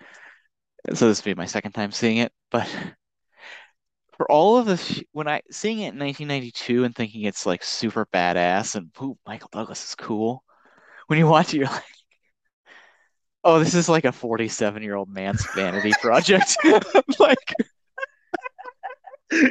So 0.95 1.09
this 1.09 1.25
will 1.25 1.31
be 1.31 1.39
my 1.39 1.47
second 1.47 1.73
time 1.73 1.93
seeing 1.93 2.19
it. 2.19 2.33
But 2.51 2.69
for 4.17 4.31
all 4.31 4.59
of 4.59 4.67
this, 4.67 5.03
when 5.13 5.29
I 5.29 5.43
seeing 5.51 5.79
it 5.81 5.95
in 5.95 5.99
1992 5.99 6.85
and 6.85 6.95
thinking 6.95 7.23
it's 7.23 7.47
like 7.47 7.63
super 7.63 8.07
badass 8.13 8.75
and 8.75 8.91
ooh, 9.03 9.19
Michael 9.27 9.51
Douglas 9.53 9.85
is 9.85 9.95
cool, 9.95 10.43
when 11.07 11.19
you 11.19 11.27
watch 11.27 11.55
it, 11.55 11.59
you're 11.59 11.67
like, 11.69 11.83
oh, 13.45 13.59
this 13.59 13.75
is 13.75 13.89
like 13.89 14.05
a 14.05 14.13
47 14.13 14.83
year 14.83 14.95
old 14.95 15.09
man's 15.09 15.45
vanity 15.55 15.93
project. 16.01 16.57
like, 17.19 17.55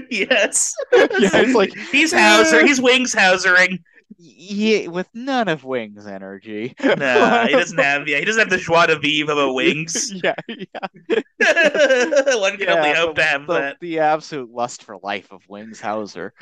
yes. 0.09 0.73
yeah, 0.91 1.07
it's 1.11 1.53
like 1.53 1.73
he's 1.91 2.11
Hauser, 2.11 2.65
he's 2.65 2.82
Wings 2.82 3.13
Hausering. 3.13 3.80
Yeah, 4.18 4.88
with 4.88 5.07
none 5.13 5.47
of 5.47 5.63
Wings 5.63 6.07
energy. 6.07 6.74
Nah, 6.84 7.45
he 7.45 7.51
doesn't 7.53 7.78
have 7.78 8.07
yeah, 8.07 8.18
he 8.18 8.26
doesn't 8.26 8.39
have 8.39 8.49
the 8.49 8.57
joie 8.57 8.88
de 8.88 8.97
vivre 8.97 9.32
of 9.32 9.38
a 9.38 9.53
Wings. 9.53 10.11
Yeah, 10.24 10.34
yeah, 10.47 11.20
One 12.39 12.57
can 12.57 12.70
only 12.70 12.93
hope 12.93 13.15
the, 13.15 13.22
to 13.22 13.28
have 13.28 13.47
the, 13.47 13.53
that. 13.53 13.78
the 13.80 13.99
absolute 13.99 14.51
lust 14.51 14.84
for 14.84 14.97
life 14.97 15.32
of 15.32 15.43
Wings 15.47 15.80
Hauser. 15.80 16.34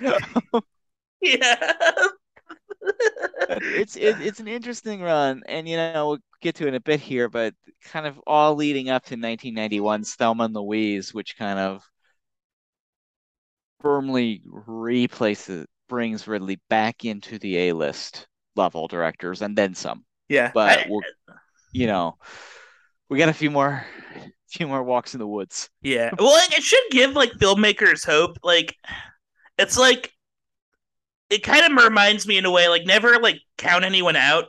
Yeah. 1.22 1.56
it's 2.82 3.96
it, 3.98 4.22
it's 4.22 4.40
an 4.40 4.48
interesting 4.48 5.02
run, 5.02 5.44
and 5.48 5.68
you 5.68 5.76
know 5.76 6.08
we'll 6.08 6.20
get 6.42 6.56
to 6.56 6.66
it 6.66 6.70
in 6.70 6.76
a 6.76 6.80
bit 6.80 7.02
here, 7.02 7.28
but 7.28 7.54
kind 7.84 8.08
of 8.08 8.20
all 8.26 8.56
leading 8.56 8.90
up 8.90 9.04
to 9.06 9.16
1991's 9.18 10.16
Thelma 10.16 10.46
and 10.46 10.54
Louise, 10.54 11.14
which 11.14 11.38
kind 11.38 11.60
of 11.60 11.84
firmly 13.82 14.42
replaces 14.46 15.66
brings 15.88 16.28
Ridley 16.28 16.60
back 16.70 17.06
into 17.06 17.40
the 17.40 17.58
A-list 17.70 18.28
level 18.56 18.88
directors 18.88 19.42
and 19.42 19.58
then 19.58 19.76
some. 19.76 20.06
Yeah. 20.30 20.52
But 20.54 20.88
we'll, 20.90 21.02
you 21.72 21.88
know, 21.88 22.18
we 23.10 23.18
got 23.18 23.30
a 23.30 23.34
few 23.34 23.52
more, 23.52 23.86
few 24.50 24.68
more 24.68 24.84
walks 24.84 25.14
in 25.14 25.20
the 25.20 25.28
woods. 25.28 25.70
Yeah. 25.82 26.12
Well, 26.18 26.34
like, 26.34 26.58
it 26.58 26.64
should 26.64 26.84
give 26.92 27.14
like 27.14 27.32
filmmakers 27.34 28.06
hope. 28.06 28.38
Like, 28.44 28.76
it's 29.58 29.78
like 29.78 30.12
it 31.30 31.44
kind 31.44 31.66
of 31.66 31.84
reminds 31.84 32.28
me 32.28 32.38
in 32.38 32.46
a 32.46 32.52
way 32.52 32.68
like 32.68 32.86
never 32.86 33.18
like 33.20 33.40
count 33.58 33.84
anyone 33.84 34.16
out 34.16 34.46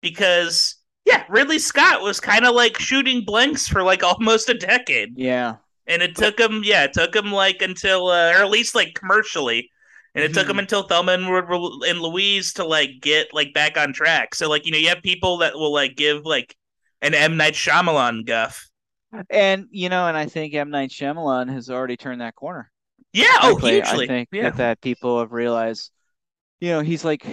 because 0.00 0.76
yeah, 1.04 1.24
Ridley 1.28 1.58
Scott 1.58 2.02
was 2.02 2.20
kind 2.20 2.44
of 2.44 2.54
like 2.54 2.78
shooting 2.78 3.24
blanks 3.24 3.66
for 3.66 3.82
like 3.82 4.02
almost 4.04 4.48
a 4.48 4.54
decade. 4.54 5.14
Yeah. 5.16 5.56
And 5.86 6.00
it 6.00 6.14
took 6.14 6.38
him, 6.38 6.62
yeah, 6.64 6.84
it 6.84 6.92
took 6.92 7.14
him 7.14 7.32
like 7.32 7.60
until, 7.60 8.06
uh, 8.06 8.30
or 8.30 8.36
at 8.36 8.50
least 8.50 8.74
like 8.74 8.94
commercially, 8.94 9.68
and 10.14 10.24
it 10.24 10.28
mm-hmm. 10.28 10.40
took 10.40 10.48
him 10.48 10.58
until 10.58 10.82
Thelma 10.82 11.12
and, 11.12 11.24
and 11.24 12.00
Louise 12.00 12.54
to 12.54 12.64
like 12.64 13.00
get 13.00 13.32
like 13.32 13.54
back 13.54 13.76
on 13.76 13.92
track. 13.92 14.34
So 14.34 14.48
like 14.48 14.66
you 14.66 14.72
know 14.72 14.78
you 14.78 14.88
have 14.88 15.02
people 15.02 15.38
that 15.38 15.54
will 15.54 15.72
like 15.72 15.96
give 15.96 16.24
like 16.24 16.56
an 17.00 17.14
M 17.14 17.36
Night 17.36 17.54
Shyamalan 17.54 18.26
guff, 18.26 18.68
and 19.30 19.66
you 19.70 19.88
know, 19.88 20.06
and 20.06 20.16
I 20.16 20.26
think 20.26 20.54
M 20.54 20.70
Night 20.70 20.90
Shyamalan 20.90 21.52
has 21.52 21.70
already 21.70 21.96
turned 21.96 22.20
that 22.20 22.34
corner. 22.34 22.70
Yeah, 23.12 23.26
oh, 23.42 23.56
hugely. 23.56 24.04
I 24.04 24.06
think 24.06 24.28
yeah. 24.32 24.42
that, 24.44 24.56
that 24.56 24.80
people 24.80 25.20
have 25.20 25.32
realized, 25.32 25.90
you 26.60 26.70
know, 26.70 26.80
he's 26.80 27.04
like, 27.04 27.26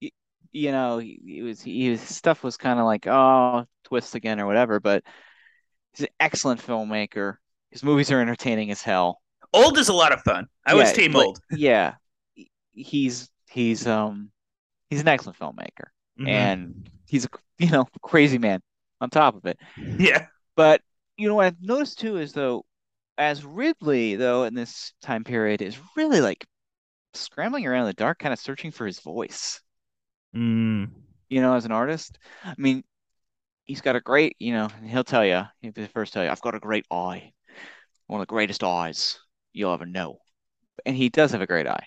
you 0.00 0.72
know, 0.72 0.98
he, 0.98 1.20
he 1.24 1.42
was 1.42 1.62
he 1.62 1.90
his 1.90 2.00
stuff 2.00 2.42
was 2.42 2.56
kind 2.56 2.80
of 2.80 2.84
like 2.84 3.06
oh 3.06 3.66
twist 3.84 4.14
again 4.14 4.40
or 4.40 4.46
whatever, 4.46 4.80
but 4.80 5.04
he's 5.92 6.06
an 6.06 6.12
excellent 6.18 6.60
filmmaker. 6.60 7.36
His 7.70 7.82
movies 7.82 8.10
are 8.10 8.20
entertaining 8.20 8.70
as 8.70 8.82
hell. 8.82 9.20
Old 9.52 9.78
is 9.78 9.88
a 9.88 9.92
lot 9.92 10.12
of 10.12 10.20
fun. 10.22 10.46
I 10.66 10.72
yeah, 10.72 10.78
was 10.80 10.92
team 10.92 11.12
like, 11.12 11.26
old. 11.26 11.38
Yeah, 11.50 11.94
he's 12.74 13.30
he's 13.50 13.86
um 13.86 14.30
he's 14.90 15.00
an 15.00 15.08
excellent 15.08 15.38
filmmaker, 15.38 15.88
mm-hmm. 16.18 16.28
and 16.28 16.90
he's 17.06 17.24
a 17.24 17.28
you 17.58 17.70
know 17.70 17.86
crazy 18.02 18.38
man 18.38 18.60
on 19.00 19.10
top 19.10 19.36
of 19.36 19.44
it. 19.46 19.58
Yeah, 19.98 20.26
but 20.56 20.80
you 21.16 21.28
know 21.28 21.34
what 21.34 21.46
I've 21.46 21.62
noticed 21.62 22.00
too 22.00 22.18
is 22.18 22.32
though, 22.32 22.64
as 23.18 23.44
Ridley 23.44 24.16
though 24.16 24.44
in 24.44 24.54
this 24.54 24.92
time 25.02 25.24
period 25.24 25.62
is 25.62 25.78
really 25.96 26.20
like 26.20 26.46
scrambling 27.14 27.66
around 27.66 27.82
in 27.82 27.86
the 27.86 27.94
dark, 27.94 28.18
kind 28.18 28.32
of 28.32 28.38
searching 28.38 28.70
for 28.70 28.86
his 28.86 29.00
voice. 29.00 29.60
Mm. 30.34 30.90
You 31.28 31.40
know, 31.40 31.54
as 31.54 31.64
an 31.64 31.72
artist, 31.72 32.18
I 32.44 32.54
mean, 32.58 32.84
he's 33.64 33.80
got 33.80 33.96
a 33.96 34.00
great, 34.00 34.36
you 34.38 34.52
know, 34.52 34.68
he'll 34.84 35.04
tell 35.04 35.24
you, 35.24 35.42
he'll 35.60 35.72
be 35.72 35.82
the 35.82 35.88
first 35.88 36.12
tell 36.12 36.24
you, 36.24 36.30
I've 36.30 36.40
got 36.40 36.54
a 36.54 36.60
great 36.60 36.86
eye, 36.90 37.32
one 38.06 38.20
of 38.20 38.26
the 38.26 38.32
greatest 38.32 38.62
eyes 38.62 39.18
you'll 39.52 39.72
ever 39.72 39.86
know, 39.86 40.18
and 40.84 40.96
he 40.96 41.08
does 41.08 41.32
have 41.32 41.42
a 41.42 41.46
great 41.46 41.66
eye. 41.66 41.86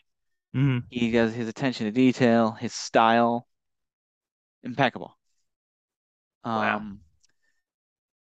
Mm-hmm. 0.55 0.79
He 0.89 1.11
does 1.11 1.33
his 1.33 1.47
attention 1.47 1.85
to 1.85 1.91
detail, 1.91 2.51
his 2.51 2.73
style, 2.73 3.47
impeccable. 4.63 5.17
Wow. 6.43 6.77
Um, 6.77 6.99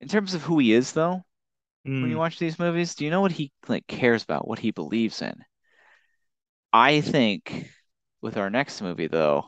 in 0.01 0.09
terms 0.09 0.35
of 0.35 0.43
who 0.43 0.59
he 0.59 0.73
is, 0.73 0.93
though, 0.93 1.25
mm. 1.87 2.03
when 2.03 2.11
you 2.11 2.19
watch 2.19 2.39
these 2.39 2.59
movies, 2.59 2.95
do 2.95 3.05
you 3.05 3.11
know 3.11 3.21
what 3.21 3.33
he 3.33 3.53
like 3.69 3.87
cares 3.87 4.23
about, 4.23 4.49
what 4.49 4.59
he 4.59 4.71
believes 4.71 5.23
in? 5.23 5.37
I 6.73 7.01
think 7.01 7.71
with 8.21 8.37
our 8.37 8.51
next 8.51 8.83
movie, 8.83 9.07
though, 9.07 9.47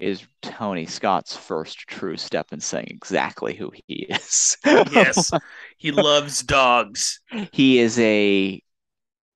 is 0.00 0.26
Tony 0.40 0.86
Scott's 0.86 1.36
first 1.36 1.80
true 1.80 2.16
step 2.16 2.52
in 2.52 2.60
saying 2.60 2.88
exactly 2.88 3.54
who 3.54 3.70
he 3.86 4.06
is. 4.08 4.56
yes, 4.64 5.30
he 5.76 5.92
loves 5.92 6.42
dogs. 6.42 7.20
He 7.52 7.78
is 7.78 7.98
a 7.98 8.62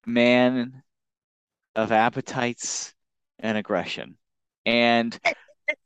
man 0.07 0.83
of 1.75 1.93
appetites 1.93 2.95
and 3.39 3.59
aggression. 3.59 4.17
And 4.67 5.19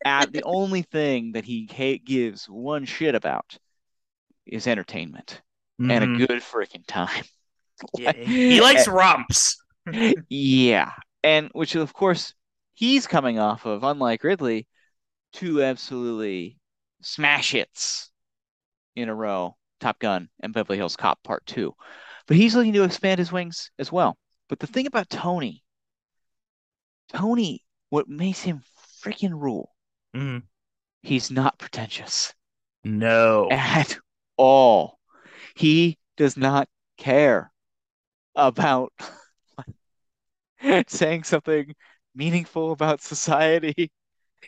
at 0.05 0.33
the 0.33 0.43
only 0.45 0.83
thing 0.83 1.33
that 1.33 1.45
he 1.45 1.67
gives 2.05 2.47
one 2.47 2.85
shit 2.85 3.15
about 3.15 3.59
is 4.47 4.67
entertainment 4.67 5.43
mm-hmm. 5.81 5.91
and 5.91 6.05
a 6.05 6.07
mm-hmm. 6.07 6.25
good 6.25 6.43
freaking 6.43 6.87
time. 6.87 7.25
yeah, 7.99 8.13
he 8.13 8.61
likes 8.61 8.89
romps. 8.89 9.57
yeah. 10.29 10.93
And 11.23 11.51
which, 11.53 11.75
of 11.75 11.93
course, 11.93 12.35
he's 12.75 13.07
coming 13.07 13.39
off 13.39 13.67
of, 13.67 13.85
unlike 13.85 14.25
Ridley, 14.25 14.67
two 15.33 15.63
absolutely 15.63 16.59
smash 17.03 17.53
hits 17.53 18.11
in 18.97 19.09
a 19.09 19.15
row 19.15 19.57
Top 19.81 19.99
Gun 19.99 20.29
and 20.41 20.53
Beverly 20.53 20.79
Hills 20.79 20.97
Cop 20.97 21.23
Part 21.23 21.47
2. 21.47 21.73
But 22.27 22.37
he's 22.37 22.55
looking 22.55 22.73
to 22.75 22.85
expand 22.85 23.19
his 23.19 23.33
wings 23.33 23.71
as 23.79 23.91
well. 23.91 24.17
But 24.49 24.59
the 24.59 24.67
thing 24.67 24.87
about 24.87 25.09
Tony 25.09 25.63
Tony, 27.09 27.65
what 27.91 28.09
makes 28.09 28.41
him 28.41 28.63
freaking 29.03 29.33
rule, 29.33 29.75
mm-hmm. 30.15 30.45
he's 31.03 31.31
not 31.31 31.59
pretentious. 31.59 32.35
No. 32.85 33.49
At 33.51 33.99
all. 34.37 34.99
He 35.55 35.99
does 36.17 36.37
not 36.37 36.69
care 36.97 37.53
about 38.35 38.93
saying 40.87 41.25
something 41.25 41.75
meaningful 42.15 42.73
about 42.73 43.01
society. 43.01 43.91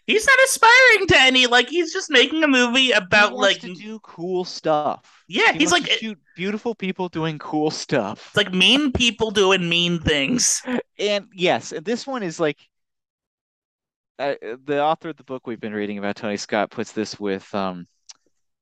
He's 0.06 0.26
not 0.26 0.38
aspiring 0.44 1.06
to 1.08 1.20
any 1.20 1.46
like 1.46 1.68
he's 1.68 1.92
just 1.92 2.10
making 2.10 2.42
a 2.42 2.48
movie 2.48 2.90
about 2.92 3.34
like 3.34 3.60
to 3.60 3.74
do 3.74 3.98
cool 4.00 4.44
stuff. 4.44 5.24
Yeah, 5.28 5.52
he 5.52 5.58
he's 5.58 5.72
like 5.72 5.88
shoot 5.88 6.18
beautiful 6.36 6.74
people 6.74 7.08
doing 7.08 7.38
cool 7.38 7.70
stuff. 7.70 8.28
It's 8.28 8.36
like 8.36 8.52
mean 8.52 8.92
people 8.92 9.30
doing 9.30 9.68
mean 9.68 10.00
things. 10.00 10.62
And 10.98 11.28
yes, 11.34 11.72
and 11.72 11.84
this 11.84 12.06
one 12.06 12.22
is 12.22 12.40
like 12.40 12.58
uh, 14.18 14.34
the 14.64 14.82
author 14.82 15.08
of 15.08 15.16
the 15.16 15.24
book 15.24 15.46
we've 15.46 15.60
been 15.60 15.72
reading 15.72 15.98
about 15.98 16.16
Tony 16.16 16.36
Scott 16.36 16.70
puts 16.70 16.92
this 16.92 17.18
with 17.18 17.52
um, 17.54 17.86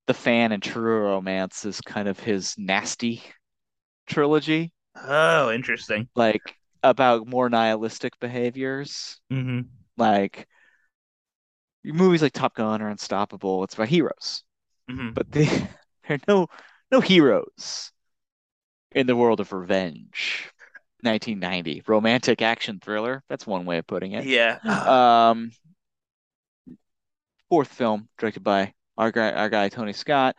the 0.06 0.14
fan 0.14 0.52
and 0.52 0.62
True 0.62 1.00
Romance 1.00 1.64
is 1.64 1.80
kind 1.80 2.08
of 2.08 2.20
his 2.20 2.54
nasty 2.56 3.22
trilogy. 4.06 4.72
Oh, 4.96 5.50
interesting. 5.50 6.08
Like 6.14 6.54
about 6.82 7.26
more 7.26 7.48
nihilistic 7.50 8.18
behaviors. 8.20 9.20
Mm-hmm. 9.32 9.62
Like 9.96 10.46
movies 11.84 12.22
like 12.22 12.32
Top 12.32 12.54
Gun 12.54 12.82
or 12.82 12.88
Unstoppable. 12.88 13.64
It's 13.64 13.74
about 13.74 13.88
heroes, 13.88 14.42
mm-hmm. 14.90 15.10
but 15.12 15.30
they, 15.30 15.44
there 16.08 16.16
are 16.16 16.18
no 16.26 16.48
no 16.90 17.00
heroes 17.00 17.92
in 18.92 19.06
the 19.06 19.16
world 19.16 19.40
of 19.40 19.52
revenge. 19.52 20.50
1990 21.02 21.84
romantic 21.86 22.42
action 22.42 22.80
thriller. 22.82 23.22
That's 23.28 23.46
one 23.46 23.64
way 23.64 23.78
of 23.78 23.86
putting 23.86 24.12
it. 24.12 24.24
Yeah. 24.24 24.58
Um, 25.30 25.52
fourth 27.48 27.68
film 27.68 28.08
directed 28.18 28.42
by 28.42 28.74
our 28.96 29.10
guy, 29.10 29.32
our 29.32 29.48
guy 29.48 29.68
Tony 29.68 29.92
Scott. 29.92 30.36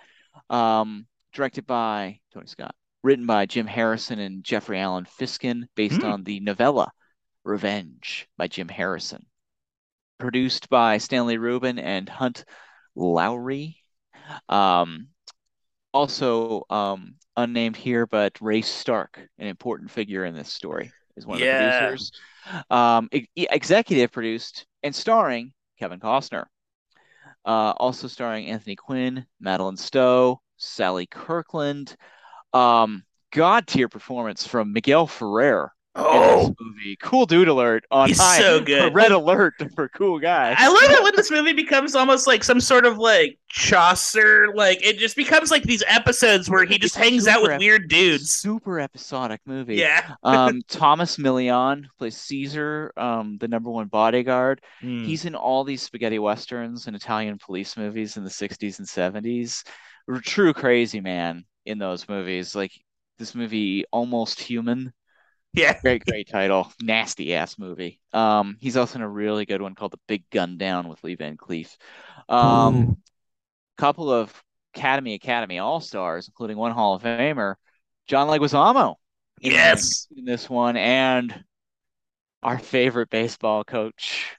Um, 0.49 1.07
directed 1.33 1.65
by 1.65 2.19
Tony 2.33 2.47
Scott. 2.47 2.75
Written 3.03 3.25
by 3.25 3.45
Jim 3.45 3.65
Harrison 3.65 4.19
and 4.19 4.43
Jeffrey 4.43 4.77
Alan 4.77 5.05
Fiskin, 5.05 5.63
based 5.75 6.01
mm. 6.01 6.11
on 6.11 6.23
the 6.23 6.41
novella 6.41 6.91
Revenge 7.45 8.27
by 8.37 8.47
Jim 8.47 8.67
Harrison. 8.67 9.25
Produced 10.19 10.69
by 10.69 10.97
Stanley 10.97 11.37
Rubin 11.37 11.79
and 11.79 12.07
Hunt 12.07 12.45
Lowry. 12.95 13.77
Um, 14.47 15.07
also 15.93 16.65
um, 16.69 17.15
unnamed 17.37 17.75
here, 17.77 18.05
but 18.05 18.37
Ray 18.41 18.61
Stark, 18.61 19.19
an 19.37 19.47
important 19.47 19.89
figure 19.91 20.25
in 20.25 20.35
this 20.35 20.49
story, 20.49 20.91
is 21.15 21.25
one 21.25 21.37
of 21.37 21.41
yeah. 21.41 21.61
the 21.61 21.79
producers. 21.79 22.11
Um, 22.69 23.09
e- 23.11 23.27
executive 23.35 24.11
produced 24.11 24.65
and 24.83 24.93
starring 24.93 25.53
Kevin 25.79 25.99
Costner. 25.99 26.45
Uh, 27.45 27.73
also 27.77 28.07
starring 28.07 28.47
Anthony 28.47 28.75
Quinn, 28.75 29.25
Madeleine 29.39 29.77
Stowe, 29.77 30.41
Sally 30.57 31.07
Kirkland. 31.07 31.95
Um, 32.53 33.03
God 33.31 33.67
tier 33.67 33.87
performance 33.87 34.45
from 34.45 34.73
Miguel 34.73 35.07
Ferrer 35.07 35.71
Oh, 35.95 36.55
movie! 36.59 36.95
Cool 37.01 37.25
dude 37.25 37.47
alert 37.47 37.83
on 37.89 38.09
He's 38.09 38.19
high, 38.19 38.37
so 38.37 38.61
good. 38.61 38.93
Red 38.93 39.11
alert 39.11 39.55
for 39.75 39.89
cool 39.89 40.19
guys. 40.19 40.55
I 40.59 40.67
love 40.67 40.91
it 40.91 41.03
when 41.03 41.15
this 41.15 41.31
movie 41.31 41.53
becomes 41.53 41.95
almost 41.95 42.27
like 42.27 42.43
some 42.43 42.59
sort 42.59 42.85
of 42.85 42.99
like 42.99 43.39
Chaucer. 43.49 44.53
Like 44.53 44.85
it 44.85 44.99
just 44.99 45.15
becomes 45.15 45.49
like 45.49 45.63
these 45.63 45.83
episodes 45.87 46.47
where 46.47 46.63
he 46.63 46.77
just 46.77 46.95
hangs 46.95 47.27
out 47.27 47.41
with 47.41 47.51
ep- 47.51 47.59
weird 47.59 47.89
dudes. 47.89 48.29
Super 48.29 48.79
episodic 48.79 49.41
movie. 49.45 49.77
Yeah. 49.77 50.15
um, 50.23 50.61
Tomas 50.67 51.17
Milian 51.17 51.85
plays 51.97 52.17
Caesar, 52.17 52.93
um, 52.95 53.37
the 53.39 53.47
number 53.47 53.71
one 53.71 53.87
bodyguard. 53.87 54.61
Mm. 54.83 55.05
He's 55.05 55.25
in 55.25 55.33
all 55.33 55.63
these 55.63 55.81
spaghetti 55.81 56.19
westerns 56.19 56.85
and 56.85 56.95
Italian 56.95 57.39
police 57.39 57.75
movies 57.75 58.15
in 58.15 58.23
the 58.23 58.29
'60s 58.29 58.77
and 58.77 58.87
'70s. 58.87 59.65
True 60.23 60.53
crazy 60.53 61.01
man 61.01 61.45
in 61.65 61.79
those 61.79 62.07
movies. 62.07 62.55
Like 62.55 62.71
this 63.17 63.33
movie, 63.33 63.85
Almost 63.91 64.39
Human 64.39 64.93
yeah. 65.53 65.79
Great, 65.81 66.05
great 66.05 66.29
title. 66.29 66.71
Nasty 66.81 67.33
ass 67.35 67.57
movie. 67.57 67.99
Um, 68.13 68.57
he's 68.59 68.77
also 68.77 68.99
in 68.99 69.03
a 69.03 69.09
really 69.09 69.45
good 69.45 69.61
one 69.61 69.75
called 69.75 69.91
The 69.91 69.99
Big 70.07 70.29
Gun 70.29 70.57
Down 70.57 70.87
with 70.87 71.03
Lee 71.03 71.15
Van 71.15 71.37
Cleef. 71.37 71.75
Um, 72.27 72.97
couple 73.77 74.11
of 74.11 74.31
Academy 74.75 75.13
Academy 75.15 75.59
All 75.59 75.81
Stars, 75.81 76.27
including 76.27 76.57
one 76.57 76.71
Hall 76.71 76.95
of 76.95 77.03
Famer, 77.03 77.55
John 78.07 78.27
Leguizamo. 78.27 78.95
Yes. 79.41 80.07
In 80.15 80.25
this 80.25 80.49
one, 80.49 80.75
and 80.77 81.43
our 82.43 82.59
favorite 82.59 83.09
baseball 83.09 83.63
coach, 83.63 84.35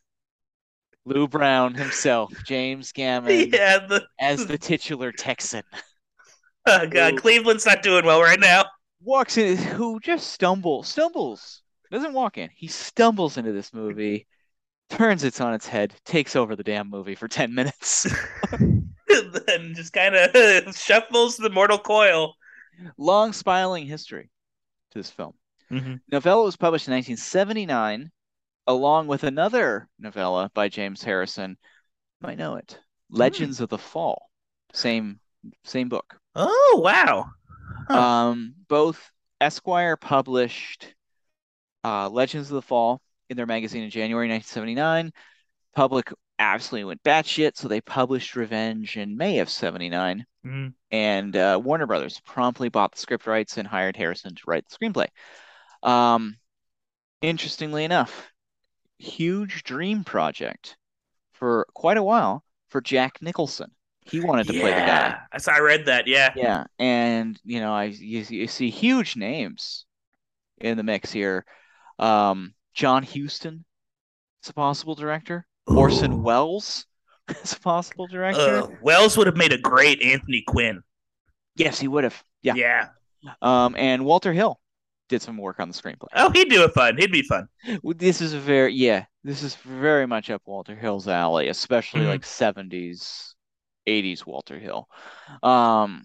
Lou 1.05 1.27
Brown 1.27 1.75
himself, 1.75 2.33
James 2.47 2.93
Gammon, 2.93 3.51
yeah, 3.53 3.79
the... 3.79 4.07
as 4.21 4.47
the 4.47 4.59
titular 4.59 5.11
Texan. 5.13 5.63
Oh 6.67 6.87
god, 6.87 7.15
Ooh. 7.15 7.17
Cleveland's 7.17 7.67
not 7.67 7.83
doing 7.83 8.05
well 8.05 8.21
right 8.23 8.39
now. 8.39 8.65
Walks 9.03 9.37
in, 9.39 9.57
who 9.57 10.01
just 10.01 10.33
stumbles, 10.33 10.89
stumbles, 10.89 11.63
doesn't 11.91 12.13
walk 12.13 12.39
in. 12.39 12.51
He 12.55 12.67
stumbles 12.67 13.37
into 13.37 13.53
this 13.53 13.73
movie, 13.73 14.27
turns 14.89 15.25
it 15.25 15.41
on 15.41 15.55
its 15.55 15.67
head, 15.67 15.95
takes 16.05 16.37
over 16.37 16.57
the 16.57 16.63
damn 16.63 16.89
movie 16.89 17.15
for 17.15 17.29
10 17.29 17.55
minutes. 17.55 18.07
then 19.47 19.75
just 19.75 19.93
kind 19.93 20.15
of 20.15 20.77
shuffles 20.77 21.37
the 21.37 21.51
mortal 21.51 21.79
coil. 21.79 22.35
Long 22.97 23.33
spiraling 23.33 23.87
history 23.87 24.31
to 24.93 24.99
this 24.99 25.11
film. 25.11 25.35
Mm-hmm. 25.71 25.95
Novella 26.11 26.45
was 26.45 26.57
published 26.57 26.89
in 26.89 26.95
1979, 26.95 28.11
along 28.67 29.07
with 29.07 29.25
another 29.25 29.89
novella 29.99 30.51
by 30.55 30.69
James 30.69 31.03
Harrison. 31.03 31.51
You 31.51 32.27
might 32.27 32.39
know 32.39 32.57
it. 32.57 32.79
Legends 33.11 33.61
of 33.61 33.69
the 33.69 33.79
Fall. 33.79 34.31
Same 34.73 35.21
same 35.65 35.89
book. 35.89 36.17
Oh 36.35 36.81
wow! 36.83 37.27
Huh. 37.91 38.01
Um, 38.01 38.55
both 38.69 39.11
Esquire 39.41 39.97
published 39.97 40.95
uh, 41.85 42.09
Legends 42.09 42.51
of 42.51 42.55
the 42.55 42.63
Fall 42.63 43.01
in 43.29 43.37
their 43.37 43.47
magazine 43.47 43.83
in 43.83 43.91
January 43.91 44.29
1979. 44.29 45.13
Public 45.75 46.13
absolutely 46.39 46.85
went 46.85 47.03
batshit, 47.03 47.57
so 47.57 47.69
they 47.69 47.81
published 47.81 48.37
Revenge 48.37 48.97
in 48.97 49.17
May 49.17 49.41
of 49.41 49.51
79. 49.51 50.25
Mhm. 50.45 50.75
And 50.91 51.37
uh, 51.37 51.61
Warner 51.63 51.87
Brothers 51.87 52.21
promptly 52.21 52.69
bought 52.69 52.93
the 52.93 53.01
script 53.01 53.27
rights 53.27 53.57
and 53.59 53.67
hired 53.67 53.97
Harrison 53.97 54.35
to 54.35 54.43
write 54.47 54.65
the 54.69 54.77
screenplay. 54.77 55.09
Um, 55.83 56.37
interestingly 57.23 57.85
enough, 57.85 58.31
huge 58.99 59.63
dream 59.65 60.05
project 60.05 60.77
for 61.33 61.67
quite 61.75 61.97
a 61.97 62.03
while 62.03 62.45
for 62.69 62.81
Jack 62.81 63.21
Nicholson. 63.21 63.73
He 64.07 64.21
wanted 64.21 64.47
to 64.47 64.53
play 64.55 64.71
the 64.71 64.71
guy. 64.71 64.87
Yeah, 64.87 65.21
I 65.33 65.39
saw- 65.39 65.53
I 65.53 65.61
read 65.61 65.87
that. 65.87 66.07
Yeah. 66.07 66.33
Yeah, 66.37 66.65
and 66.79 67.39
you 67.45 67.61
know, 67.61 67.73
I 67.73 67.85
you, 67.85 68.25
you 68.29 68.47
see 68.47 68.71
huge 68.71 69.17
names 69.17 69.85
in 70.61 70.77
the 70.77 70.83
mix 70.83 71.13
here. 71.13 71.45
Um, 71.99 72.55
John 72.75 73.03
Huston 73.03 73.65
is 74.43 74.51
a 74.51 74.55
possible 74.55 74.95
director. 74.95 75.47
Orson 75.67 76.13
Ooh. 76.15 76.23
Welles 76.23 76.87
is 77.43 77.53
a 77.53 77.61
possible 77.61 78.07
director. 78.07 78.63
Uh, 78.63 78.69
Welles 78.83 79.17
would 79.17 79.27
have 79.27 79.37
made 79.37 79.53
a 79.53 79.59
great 79.59 80.03
Anthony 80.03 80.43
Quinn. 80.47 80.83
Yes, 81.57 81.79
he 81.79 81.89
would 81.89 82.05
have. 82.05 82.23
Yeah. 82.43 82.55
Yeah. 82.55 82.89
Um, 83.43 83.77
and 83.77 84.05
Walter 84.07 84.33
Hill 84.33 84.59
did 85.11 85.21
some 85.21 85.37
work 85.37 85.61
on 85.61 85.69
the 85.69 85.75
screenplay. 85.75 86.09
Oh, 86.15 86.31
he'd 86.31 86.49
do 86.49 86.65
it 86.65 86.73
fun. 86.73 86.97
He'd 86.97 87.13
be 87.13 87.23
fun. 87.23 87.49
This 87.85 88.21
is 88.23 88.33
a 88.33 88.39
very 88.41 88.73
yeah, 88.73 89.05
this 89.25 89.43
is 89.43 89.57
very 89.57 90.07
much 90.07 90.31
up 90.31 90.41
Walter 90.47 90.75
Hill's 90.75 91.07
alley, 91.07 91.49
especially 91.49 92.03
Mhm. 92.03 92.09
like 92.09 92.23
70s, 92.23 93.35
80s 93.87 94.27
Walter 94.27 94.59
Hill. 94.59 94.89
Um, 95.43 96.05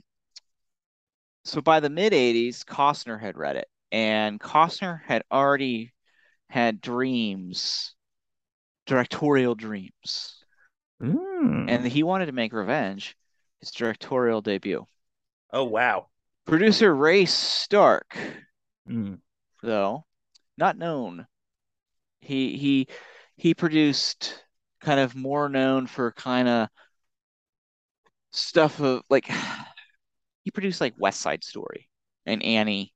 so 1.43 1.61
by 1.61 1.80
the 1.80 1.89
mid 1.89 2.13
80s, 2.13 2.63
Costner 2.63 3.19
had 3.19 3.38
read 3.38 3.55
it, 3.55 3.67
and 3.91 4.39
Costner 4.39 5.01
had 5.03 5.23
already 5.32 5.93
had 6.49 6.82
dreams, 6.82 7.93
directorial 8.86 9.55
dreams, 9.55 10.43
Mm. 11.01 11.69
and 11.69 11.86
he 11.86 12.03
wanted 12.03 12.28
to 12.28 12.32
make 12.32 12.53
Revenge 12.53 13.15
his 13.59 13.71
directorial 13.71 14.41
debut. 14.41 14.88
oh 15.51 15.65
wow. 15.65 16.07
Producer 16.45 16.93
Ray 16.95 17.26
Stark 17.26 18.17
Mm. 18.88 19.19
though, 19.61 20.05
not 20.57 20.78
known. 20.78 21.28
He 22.21 22.57
he 22.57 22.88
he 23.36 23.53
produced 23.53 24.43
kind 24.80 24.99
of 24.99 25.15
more 25.15 25.49
known 25.49 25.88
for 25.88 26.11
kind 26.11 26.47
of 26.47 26.69
stuff 28.36 28.79
of 28.79 29.03
like 29.09 29.29
he 30.43 30.51
produced 30.51 30.81
like 30.81 30.93
West 30.97 31.21
Side 31.21 31.43
Story 31.43 31.89
and 32.25 32.43
Annie 32.43 32.93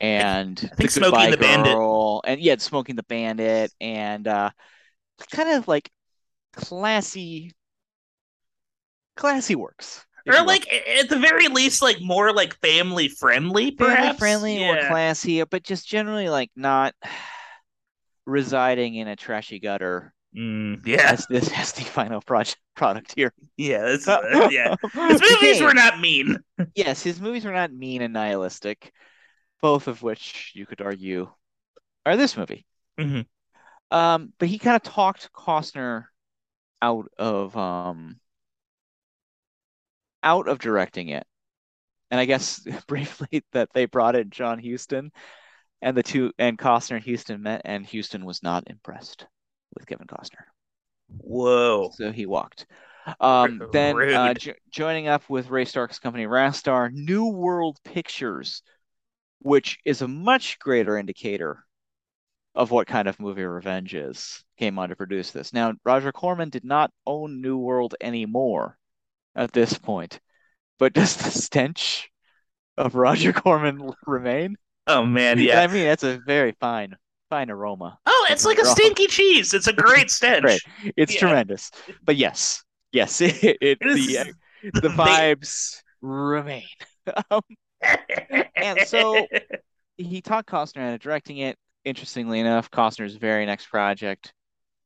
and 0.00 0.58
I 0.72 0.74
think 0.74 0.92
The 0.92 1.00
Goodbye 1.00 1.30
the 1.30 1.36
Bandit. 1.36 1.76
And 2.24 2.40
yeah, 2.40 2.56
Smoking 2.58 2.96
the 2.96 3.02
Bandit 3.04 3.72
and 3.80 4.26
uh 4.26 4.50
kind 5.30 5.50
of 5.50 5.68
like 5.68 5.90
classy 6.54 7.52
classy 9.16 9.54
works. 9.54 10.04
Or 10.26 10.32
will. 10.32 10.46
like 10.46 10.70
at 10.72 11.08
the 11.08 11.18
very 11.18 11.48
least, 11.48 11.82
like 11.82 12.00
more 12.00 12.32
like 12.32 12.58
family 12.60 13.08
friendly, 13.08 13.70
perhaps. 13.70 14.00
family 14.00 14.18
friendly 14.18 14.68
or 14.68 14.76
Yeah. 14.76 14.88
classy, 14.88 15.44
but 15.44 15.62
just 15.62 15.86
generally 15.86 16.28
like 16.28 16.50
not 16.56 16.94
residing 18.26 18.94
in 18.94 19.08
a 19.08 19.16
trashy 19.16 19.58
gutter 19.58 20.12
Mm, 20.36 20.86
yeah, 20.86 21.10
as 21.10 21.26
this 21.28 21.50
as 21.52 21.72
the 21.72 21.82
final 21.82 22.20
project 22.20 22.58
product 22.76 23.14
here. 23.16 23.32
yeah, 23.56 23.82
that's, 23.82 24.06
uh, 24.08 24.48
yeah. 24.50 24.76
His 25.08 25.20
movies 25.20 25.60
were 25.60 25.74
not 25.74 25.98
mean. 25.98 26.38
yes, 26.74 27.02
his 27.02 27.20
movies 27.20 27.44
were 27.44 27.52
not 27.52 27.72
mean 27.72 28.02
and 28.02 28.12
nihilistic, 28.12 28.92
both 29.60 29.88
of 29.88 30.02
which 30.02 30.52
you 30.54 30.66
could 30.66 30.80
argue 30.80 31.28
are 32.06 32.16
this 32.16 32.36
movie. 32.36 32.64
Mhm. 32.98 33.26
Um, 33.90 34.32
but 34.38 34.48
he 34.48 34.58
kind 34.58 34.76
of 34.76 34.82
talked 34.82 35.32
Costner 35.32 36.04
out 36.80 37.08
of 37.18 37.56
um 37.56 38.20
out 40.22 40.48
of 40.48 40.58
directing 40.58 41.08
it. 41.08 41.26
And 42.10 42.20
I 42.20 42.24
guess 42.24 42.60
briefly 42.86 43.44
that 43.52 43.70
they 43.72 43.86
brought 43.86 44.16
in 44.16 44.30
John 44.30 44.62
Huston 44.62 45.10
and 45.82 45.96
the 45.96 46.02
two 46.02 46.32
and 46.38 46.58
Costner 46.58 46.96
and 46.96 47.04
Huston 47.04 47.42
met 47.42 47.62
and 47.64 47.84
Huston 47.84 48.24
was 48.24 48.42
not 48.42 48.64
impressed 48.68 49.26
with 49.74 49.86
Kevin 49.86 50.06
Costner. 50.06 50.44
Whoa. 51.18 51.90
So 51.96 52.12
he 52.12 52.26
walked. 52.26 52.66
Um, 53.20 53.66
then 53.72 53.96
uh, 54.12 54.34
jo- 54.34 54.52
joining 54.70 55.08
up 55.08 55.28
with 55.28 55.50
Ray 55.50 55.64
Stark's 55.64 55.98
company 55.98 56.26
Rastar, 56.26 56.92
New 56.92 57.26
World 57.26 57.78
Pictures, 57.84 58.62
which 59.40 59.78
is 59.84 60.02
a 60.02 60.08
much 60.08 60.58
greater 60.58 60.96
indicator 60.96 61.64
of 62.54 62.70
what 62.70 62.86
kind 62.86 63.08
of 63.08 63.20
movie 63.20 63.44
Revenge 63.44 63.94
is, 63.94 64.44
came 64.58 64.78
on 64.78 64.88
to 64.90 64.96
produce 64.96 65.30
this. 65.30 65.52
Now, 65.52 65.74
Roger 65.84 66.12
Corman 66.12 66.50
did 66.50 66.64
not 66.64 66.92
own 67.06 67.40
New 67.40 67.58
World 67.58 67.94
anymore 68.00 68.76
at 69.34 69.52
this 69.52 69.78
point, 69.78 70.20
but 70.78 70.92
does 70.94 71.16
the 71.16 71.30
stench 71.30 72.10
of 72.76 72.94
Roger 72.94 73.32
Corman 73.32 73.92
remain? 74.06 74.56
Oh 74.86 75.04
man, 75.04 75.38
yeah. 75.40 75.60
I 75.60 75.66
mean, 75.68 75.84
that's 75.84 76.02
a 76.02 76.18
very 76.18 76.52
fine, 76.60 76.96
fine 77.30 77.50
aroma. 77.50 77.98
Oh, 78.06 78.26
it's 78.30 78.44
like 78.44 78.58
a 78.58 78.62
Wrong. 78.62 78.74
stinky 78.74 79.06
cheese. 79.06 79.54
It's 79.54 79.66
a 79.68 79.72
great 79.72 80.10
stench. 80.16 80.42
Great. 80.42 80.60
It's 80.96 81.14
Yeah. 81.14 81.20
tremendous. 81.20 81.70
But 82.04 82.16
yes, 82.16 82.62
yes, 82.92 83.20
it, 83.22 83.34
it, 83.42 83.58
It 83.62 83.78
the 83.80 84.80
the 84.80 84.88
vibes 84.88 85.80
remain. 86.02 86.64
Um, 87.30 87.40
And 88.56 88.80
so- 88.86 89.26
he 89.96 90.20
taught 90.20 90.46
Costner 90.46 90.82
how 90.82 90.90
to 90.92 90.98
directing 90.98 91.38
it. 91.38 91.56
Interestingly 91.84 92.40
enough, 92.40 92.70
Costner's 92.70 93.14
very 93.16 93.46
next 93.46 93.66
project 93.66 94.34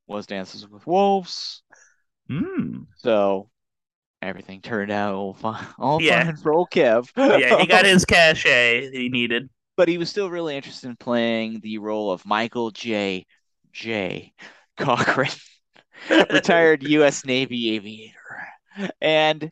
was 0.06 0.26
Dances 0.26 0.68
with 0.68 0.86
Wolves. 0.86 1.62
Mm. 2.30 2.86
So 2.96 3.48
everything 4.22 4.60
turned 4.60 4.90
out 4.90 5.14
all 5.14 5.34
fine, 5.34 5.66
all 5.78 6.00
Yeah. 6.00 6.24
fine 6.24 6.36
for 6.36 6.52
old 6.52 6.70
Kev. 6.70 7.08
yeah, 7.16 7.58
he 7.58 7.66
got 7.66 7.84
his 7.84 8.04
cachet 8.04 8.90
he 8.92 9.08
needed. 9.08 9.48
But 9.76 9.88
he 9.88 9.98
was 9.98 10.10
still 10.10 10.30
really 10.30 10.56
interested 10.56 10.88
in 10.88 10.96
playing 10.96 11.60
the 11.60 11.78
role 11.78 12.12
of 12.12 12.26
Michael 12.26 12.70
J. 12.70 13.26
J. 13.72 14.32
Cochran, 14.76 15.30
retired 16.30 16.82
U.S. 16.84 17.24
Navy 17.24 17.70
aviator. 17.76 18.48
And 19.00 19.50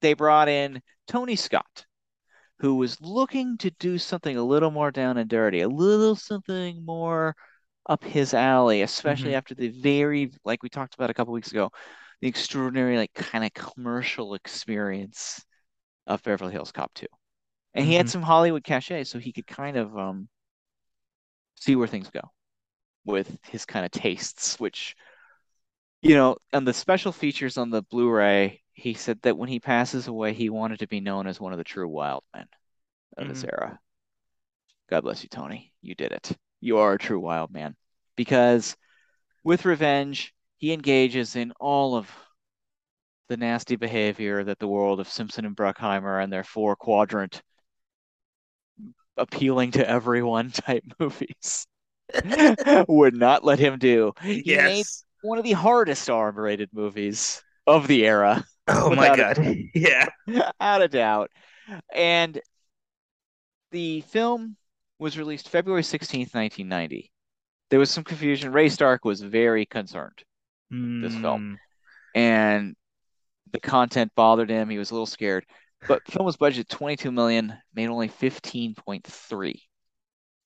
they 0.00 0.14
brought 0.14 0.48
in 0.48 0.80
Tony 1.06 1.36
Scott, 1.36 1.86
who 2.60 2.76
was 2.76 3.00
looking 3.00 3.58
to 3.58 3.70
do 3.72 3.98
something 3.98 4.36
a 4.36 4.44
little 4.44 4.70
more 4.70 4.90
down 4.90 5.18
and 5.18 5.30
dirty, 5.30 5.62
a 5.62 5.68
little 5.68 6.16
something 6.16 6.84
more 6.84 7.36
up 7.88 8.04
his 8.04 8.34
alley, 8.34 8.82
especially 8.82 9.32
Mhm. 9.32 9.38
after 9.38 9.54
the 9.54 9.68
very, 9.70 10.32
like 10.44 10.62
we 10.62 10.68
talked 10.70 10.94
about 10.94 11.10
a 11.10 11.14
couple 11.14 11.34
weeks 11.34 11.52
ago, 11.52 11.70
the 12.20 12.28
extraordinary, 12.28 12.96
like 12.98 13.14
kind 13.14 13.44
of 13.44 13.54
commercial 13.54 14.34
experience 14.34 15.44
of 16.06 16.22
Beverly 16.22 16.52
Hills 16.52 16.72
Cop 16.72 16.94
2. 16.94 17.06
And 17.76 17.86
he 17.86 17.94
had 17.94 18.06
Mhm. 18.06 18.10
some 18.10 18.22
Hollywood 18.22 18.64
cachet, 18.64 19.04
so 19.04 19.18
he 19.18 19.32
could 19.32 19.46
kind 19.46 19.76
of 19.76 19.96
um 19.96 20.28
see 21.56 21.76
where 21.76 21.86
things 21.88 22.10
go 22.10 22.32
with 23.04 23.38
his 23.44 23.64
kind 23.66 23.84
of 23.86 23.92
tastes, 23.92 24.58
which 24.58 24.96
you 26.02 26.14
know, 26.14 26.36
and 26.52 26.66
the 26.66 26.74
special 26.74 27.12
features 27.12 27.58
on 27.58 27.70
the 27.70 27.82
Blu-ray, 27.82 28.62
he 28.74 28.94
said 28.94 29.20
that 29.22 29.36
when 29.36 29.48
he 29.48 29.60
passes 29.60 30.08
away, 30.08 30.32
he 30.32 30.50
wanted 30.50 30.78
to 30.80 30.88
be 30.88 31.00
known 31.00 31.26
as 31.26 31.40
one 31.40 31.52
of 31.52 31.58
the 31.58 31.64
true 31.64 31.88
wild 31.88 32.24
men 32.34 32.46
of 33.16 33.28
his 33.28 33.44
era. 33.44 33.80
God 34.88 35.02
bless 35.02 35.22
you, 35.22 35.28
Tony. 35.28 35.72
You 35.82 35.94
did 35.94 36.12
it. 36.12 36.36
You 36.60 36.78
are 36.78 36.94
a 36.94 36.98
true 36.98 37.20
wild 37.20 37.50
man. 37.50 37.76
Because 38.16 38.76
with 39.44 39.64
Revenge, 39.64 40.34
he 40.58 40.72
engages 40.72 41.36
in 41.36 41.52
all 41.60 41.96
of 41.96 42.10
the 43.28 43.36
nasty 43.36 43.76
behavior 43.76 44.44
that 44.44 44.58
the 44.58 44.68
world 44.68 45.00
of 45.00 45.08
Simpson 45.08 45.44
and 45.44 45.56
Bruckheimer 45.56 46.22
and 46.22 46.32
their 46.32 46.44
four 46.44 46.76
quadrant 46.76 47.42
appealing 49.16 49.72
to 49.72 49.88
everyone 49.88 50.50
type 50.52 50.84
movies 50.98 51.66
would 52.88 53.16
not 53.16 53.44
let 53.44 53.58
him 53.58 53.78
do. 53.78 54.12
He 54.22 54.36
made 54.36 54.46
Yes. 54.46 55.04
one 55.22 55.38
of 55.38 55.44
the 55.44 55.52
hardest 55.52 56.08
R-rated 56.08 56.70
movies 56.72 57.42
of 57.66 57.86
the 57.88 58.06
era. 58.06 58.44
Oh 58.68 58.94
my 58.94 59.16
god. 59.16 59.38
Yeah. 59.74 60.08
out 60.60 60.82
of 60.82 60.90
doubt. 60.90 61.30
And 61.92 62.40
the 63.72 64.00
film 64.02 64.56
was 64.98 65.18
released 65.18 65.48
February 65.48 65.82
16th, 65.82 66.34
1990. 66.34 67.10
There 67.70 67.78
was 67.80 67.90
some 67.90 68.04
confusion. 68.04 68.52
Ray 68.52 68.68
Stark 68.68 69.04
was 69.04 69.20
very 69.20 69.66
concerned, 69.66 70.22
This 70.70 71.14
film. 71.14 71.58
Mm, 72.14 72.20
and 72.20 72.76
the 73.52 73.60
content 73.60 74.12
bothered 74.14 74.48
him. 74.50 74.68
He 74.70 74.78
was 74.78 74.90
a 74.90 74.94
little 74.94 75.06
scared. 75.06 75.44
But 75.88 76.06
film 76.10 76.26
was 76.26 76.36
budgeted 76.36 76.68
22 76.68 77.12
million, 77.12 77.56
made 77.74 77.88
only 77.88 78.08
15.3 78.08 79.60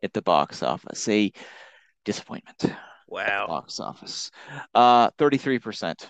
at 0.03 0.13
the 0.13 0.23
box 0.23 0.63
office. 0.63 1.09
A 1.09 1.33
disappointment 2.05 2.65
Wow. 3.09 3.47
box 3.49 3.81
office. 3.81 4.31
Uh, 4.75 5.11
33% 5.19 6.09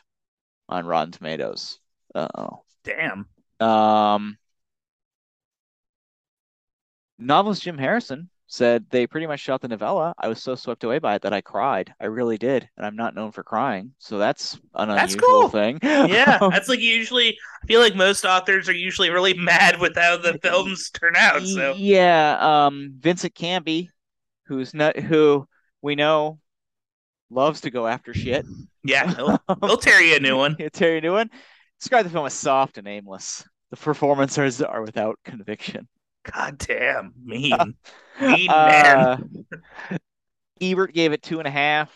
on 0.68 0.86
Rotten 0.86 1.12
Tomatoes. 1.12 1.78
Uh-oh. 2.14 2.64
Damn. 2.84 3.26
Um, 3.60 4.38
novelist 7.18 7.62
Jim 7.62 7.78
Harrison 7.78 8.30
said 8.52 8.84
they 8.90 9.06
pretty 9.06 9.28
much 9.28 9.38
shot 9.38 9.60
the 9.60 9.68
novella. 9.68 10.12
I 10.18 10.26
was 10.26 10.42
so 10.42 10.56
swept 10.56 10.82
away 10.82 10.98
by 10.98 11.14
it 11.14 11.22
that 11.22 11.32
I 11.32 11.40
cried. 11.40 11.94
I 12.00 12.06
really 12.06 12.36
did, 12.36 12.68
and 12.76 12.84
I'm 12.84 12.96
not 12.96 13.14
known 13.14 13.30
for 13.30 13.44
crying, 13.44 13.94
so 13.98 14.18
that's 14.18 14.58
an 14.74 14.88
That's 14.88 15.14
unusual 15.14 15.40
cool. 15.42 15.48
thing. 15.48 15.78
Yeah, 15.82 16.38
that's 16.50 16.68
like 16.68 16.80
usually. 16.80 17.38
I 17.62 17.66
feel 17.66 17.80
like 17.80 17.94
most 17.94 18.24
authors 18.24 18.68
are 18.68 18.74
usually 18.74 19.10
really 19.10 19.34
mad 19.34 19.78
with 19.80 19.94
how 19.96 20.16
the 20.16 20.36
films 20.42 20.90
turn 20.90 21.14
out. 21.16 21.42
So 21.42 21.74
yeah. 21.76 22.38
Um, 22.66 22.94
Vincent 22.98 23.34
Canby, 23.34 23.90
who's 24.46 24.74
not 24.74 24.98
who 24.98 25.46
we 25.80 25.94
know 25.94 26.40
loves 27.30 27.60
to 27.60 27.70
go 27.70 27.86
after 27.86 28.12
shit. 28.12 28.44
yeah, 28.82 29.06
they'll, 29.14 29.38
they'll 29.62 29.76
tear 29.78 30.00
you 30.02 30.16
a 30.16 30.20
new 30.20 30.36
one. 30.36 30.56
He'll 30.58 30.70
tell 30.70 30.90
you 30.90 30.96
a 30.96 31.00
new 31.00 31.12
one. 31.12 31.30
Describe 31.78 32.04
the 32.04 32.10
film 32.10 32.26
as 32.26 32.34
soft 32.34 32.78
and 32.78 32.88
aimless. 32.88 33.44
The 33.70 33.76
performances 33.76 34.60
are 34.60 34.82
without 34.82 35.18
conviction. 35.24 35.86
God 36.24 36.58
damn, 36.58 37.12
mean, 37.24 37.56
mean 38.20 38.46
man. 38.46 39.46
Uh, 39.90 39.96
Ebert 40.60 40.92
gave 40.92 41.12
it 41.12 41.22
two 41.22 41.38
and 41.38 41.48
a 41.48 41.50
half. 41.50 41.94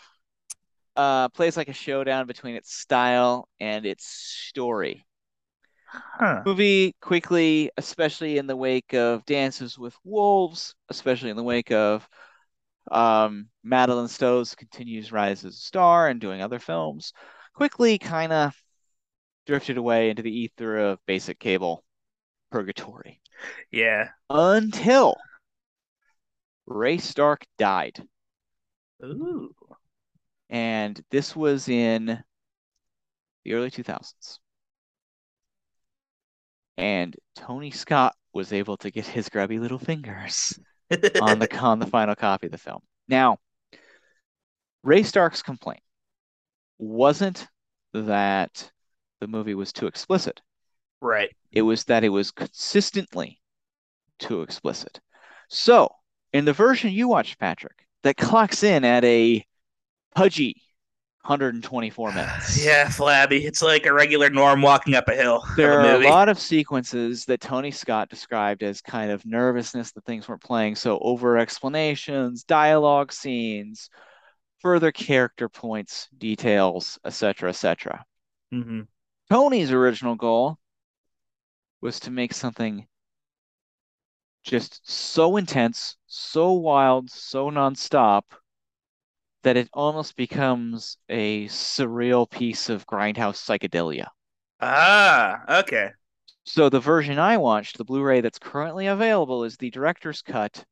Uh, 0.95 1.29
plays 1.29 1.57
like 1.57 1.67
a 1.67 1.73
showdown 1.73 2.25
between 2.25 2.55
its 2.55 2.73
style 2.73 3.47
and 3.59 3.85
its 3.85 4.05
story. 4.05 5.05
Huh. 5.87 6.41
Movie 6.45 6.95
quickly, 7.01 7.69
especially 7.77 8.37
in 8.37 8.47
the 8.47 8.55
wake 8.55 8.93
of 8.93 9.25
Dances 9.25 9.77
with 9.77 9.95
Wolves, 10.03 10.73
especially 10.89 11.29
in 11.29 11.37
the 11.37 11.43
wake 11.43 11.71
of 11.71 12.07
um, 12.91 13.47
Madeleine 13.63 14.07
Stowe's 14.07 14.55
continues 14.55 15.11
rise 15.11 15.45
as 15.45 15.55
a 15.55 15.57
star 15.57 16.07
and 16.07 16.19
doing 16.19 16.41
other 16.41 16.59
films, 16.59 17.13
quickly 17.53 17.97
kind 17.97 18.31
of 18.31 18.55
drifted 19.45 19.77
away 19.77 20.09
into 20.09 20.21
the 20.21 20.35
ether 20.35 20.77
of 20.77 20.99
basic 21.05 21.39
cable 21.39 21.83
purgatory 22.51 23.21
Yeah. 23.71 24.09
until 24.29 25.17
Ray 26.65 26.97
Stark 26.97 27.45
died. 27.57 28.01
Ooh. 29.03 29.53
And 30.49 31.01
this 31.11 31.35
was 31.35 31.67
in 31.69 32.23
the 33.43 33.53
early 33.53 33.71
2000s. 33.71 34.39
And 36.77 37.15
Tony 37.35 37.71
Scott 37.71 38.15
was 38.33 38.51
able 38.51 38.77
to 38.77 38.91
get 38.91 39.07
his 39.07 39.29
grubby 39.29 39.59
little 39.59 39.79
fingers 39.79 40.59
on 41.21 41.39
the 41.39 41.57
on 41.61 41.79
the 41.79 41.87
final 41.87 42.15
copy 42.15 42.47
of 42.47 42.51
the 42.51 42.57
film. 42.57 42.81
Now, 43.07 43.37
Ray 44.83 45.03
Stark's 45.03 45.41
complaint 45.41 45.81
wasn't 46.77 47.47
that 47.93 48.71
the 49.21 49.27
movie 49.27 49.55
was 49.55 49.71
too 49.71 49.87
explicit. 49.87 50.41
Right. 51.05 51.35
It 51.51 51.61
was 51.61 51.85
that 51.85 52.03
it 52.03 52.09
was 52.09 52.31
consistently 52.31 53.39
too 54.19 54.41
explicit. 54.41 54.99
So, 55.49 55.89
in 56.33 56.45
the 56.45 56.53
version 56.53 56.91
you 56.91 57.07
watched, 57.07 57.39
Patrick, 57.39 57.85
that 58.03 58.17
clocks 58.17 58.63
in 58.63 58.83
at 58.83 59.03
a 59.05 59.45
pudgy 60.15 60.61
124 61.21 62.11
minutes. 62.13 62.63
Yeah, 62.63 62.89
flabby. 62.89 63.45
It's 63.45 63.61
like 63.61 63.85
a 63.85 63.93
regular 63.93 64.29
norm 64.29 64.61
walking 64.61 64.95
up 64.95 65.07
a 65.07 65.15
hill. 65.15 65.43
There 65.55 65.79
a 65.79 65.97
are 65.97 66.01
a 66.01 66.09
lot 66.09 66.29
of 66.29 66.39
sequences 66.39 67.25
that 67.25 67.41
Tony 67.41 67.71
Scott 67.71 68.09
described 68.09 68.63
as 68.63 68.81
kind 68.81 69.11
of 69.11 69.25
nervousness 69.25 69.91
that 69.93 70.05
things 70.05 70.27
weren't 70.27 70.43
playing. 70.43 70.75
So, 70.75 70.99
over 70.99 71.37
explanations, 71.37 72.43
dialogue 72.43 73.11
scenes, 73.11 73.89
further 74.59 74.91
character 74.91 75.49
points, 75.49 76.07
details, 76.17 76.99
etc., 77.05 77.49
etc. 77.49 78.05
hmm 78.51 78.81
Tony's 79.29 79.71
original 79.71 80.15
goal 80.15 80.59
was 81.81 81.99
to 82.01 82.11
make 82.11 82.33
something 82.33 82.87
just 84.43 84.79
so 84.89 85.37
intense, 85.37 85.97
so 86.07 86.53
wild, 86.53 87.09
so 87.09 87.49
nonstop 87.49 88.23
that 89.43 89.57
it 89.57 89.69
almost 89.73 90.15
becomes 90.15 90.97
a 91.09 91.45
surreal 91.45 92.29
piece 92.29 92.69
of 92.69 92.85
grindhouse 92.87 93.37
psychedelia. 93.37 94.07
Ah, 94.61 95.59
okay. 95.59 95.89
So 96.43 96.69
the 96.69 96.79
version 96.79 97.17
I 97.19 97.37
watched, 97.37 97.77
the 97.77 97.83
Blu-ray 97.83 98.21
that's 98.21 98.39
currently 98.39 98.87
available, 98.87 99.43
is 99.43 99.57
the 99.57 99.71
director's 99.71 100.21
cut 100.21 100.63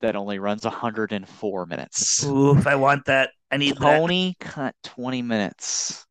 that 0.00 0.16
only 0.16 0.38
runs 0.38 0.64
104 0.64 1.66
minutes. 1.66 2.24
Oof, 2.24 2.66
I 2.66 2.76
want 2.76 3.06
that. 3.06 3.30
I 3.50 3.56
need 3.56 3.76
that. 3.76 3.98
Tony 3.98 4.36
cut 4.40 4.74
20 4.82 5.22
minutes 5.22 6.06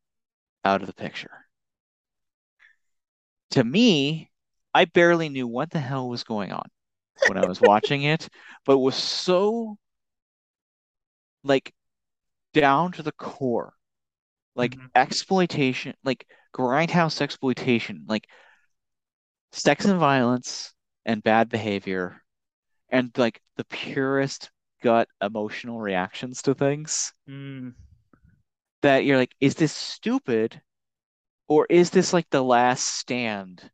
out 0.63 0.81
of 0.81 0.88
the 0.88 0.93
picture. 0.93 1.45
To 3.52 3.64
me, 3.64 4.30
I 4.76 4.86
barely 4.86 5.30
knew 5.30 5.48
what 5.48 5.72
the 5.72 5.80
hell 5.80 6.08
was 6.10 6.24
going 6.24 6.52
on 6.52 6.70
when 7.26 7.38
I 7.38 7.46
was 7.46 7.62
watching 7.62 8.04
it, 8.04 8.30
but 8.66 8.78
was 8.80 8.96
so 8.96 9.78
like 11.43 11.74
down 12.54 12.93
to 12.93 13.04
the 13.04 13.12
core. 13.14 13.74
Like 14.56 14.78
Mhm. 14.78 14.91
exploitation, 14.96 15.96
like 16.04 16.28
grindhouse 16.54 17.22
exploitation, 17.22 18.06
like 18.08 18.28
sex 19.52 19.86
and 19.86 20.00
violence 20.00 20.74
and 21.06 21.24
bad 21.24 21.50
behavior 21.50 22.22
and 22.89 23.18
like 23.18 23.41
the 23.58 23.66
purest 23.66 24.52
gut 24.84 25.10
emotional 25.22 25.80
reactions 25.82 26.41
to 26.43 26.56
things 26.56 27.14
Mm. 27.28 27.76
that 28.82 29.06
you're 29.06 29.18
like, 29.18 29.36
is 29.39 29.56
this 29.56 29.74
stupid? 29.74 30.62
Or 31.48 31.68
is 31.70 31.89
this 31.91 32.14
like 32.14 32.30
the 32.30 32.43
last 32.43 32.86
stand 32.86 33.70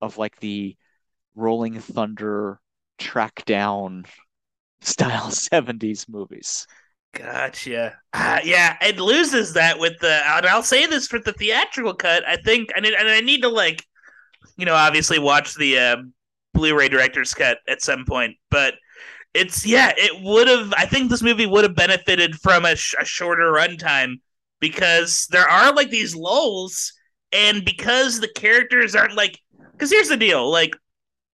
of 0.00 0.18
like 0.18 0.38
the 0.40 0.76
Rolling 1.34 1.80
Thunder 1.80 2.60
track 2.98 3.44
down 3.44 4.06
style 4.80 5.30
70s 5.30 6.08
movies? 6.08 6.66
Gotcha. 7.14 7.96
Ah, 8.12 8.40
yeah, 8.44 8.76
it 8.82 8.98
loses 8.98 9.52
that 9.54 9.78
with 9.78 9.98
the. 10.00 10.20
And 10.26 10.46
I'll 10.46 10.62
say 10.62 10.86
this 10.86 11.06
for 11.06 11.20
the 11.20 11.32
theatrical 11.32 11.94
cut. 11.94 12.26
I 12.26 12.36
think, 12.36 12.70
and, 12.76 12.84
it, 12.84 12.94
and 12.98 13.08
I 13.08 13.20
need 13.20 13.42
to 13.42 13.48
like, 13.48 13.84
you 14.56 14.66
know, 14.66 14.74
obviously 14.74 15.20
watch 15.20 15.54
the 15.54 15.78
uh, 15.78 15.96
Blu-ray 16.54 16.88
director's 16.88 17.32
cut 17.32 17.58
at 17.68 17.82
some 17.82 18.04
point. 18.04 18.36
But 18.50 18.74
it's 19.32 19.64
yeah, 19.64 19.92
it 19.96 20.22
would 20.24 20.48
have. 20.48 20.74
I 20.76 20.86
think 20.86 21.08
this 21.08 21.22
movie 21.22 21.46
would 21.46 21.64
have 21.64 21.76
benefited 21.76 22.34
from 22.40 22.64
a, 22.64 22.74
sh- 22.74 22.94
a 23.00 23.04
shorter 23.04 23.52
runtime 23.52 24.16
because 24.68 25.26
there 25.30 25.48
are 25.48 25.72
like 25.74 25.90
these 25.90 26.14
lulls, 26.16 26.92
and 27.32 27.64
because 27.64 28.20
the 28.20 28.28
characters 28.28 28.94
aren't 28.94 29.16
like. 29.16 29.38
Because 29.72 29.90
here's 29.90 30.08
the 30.08 30.16
deal, 30.16 30.50
like 30.50 30.74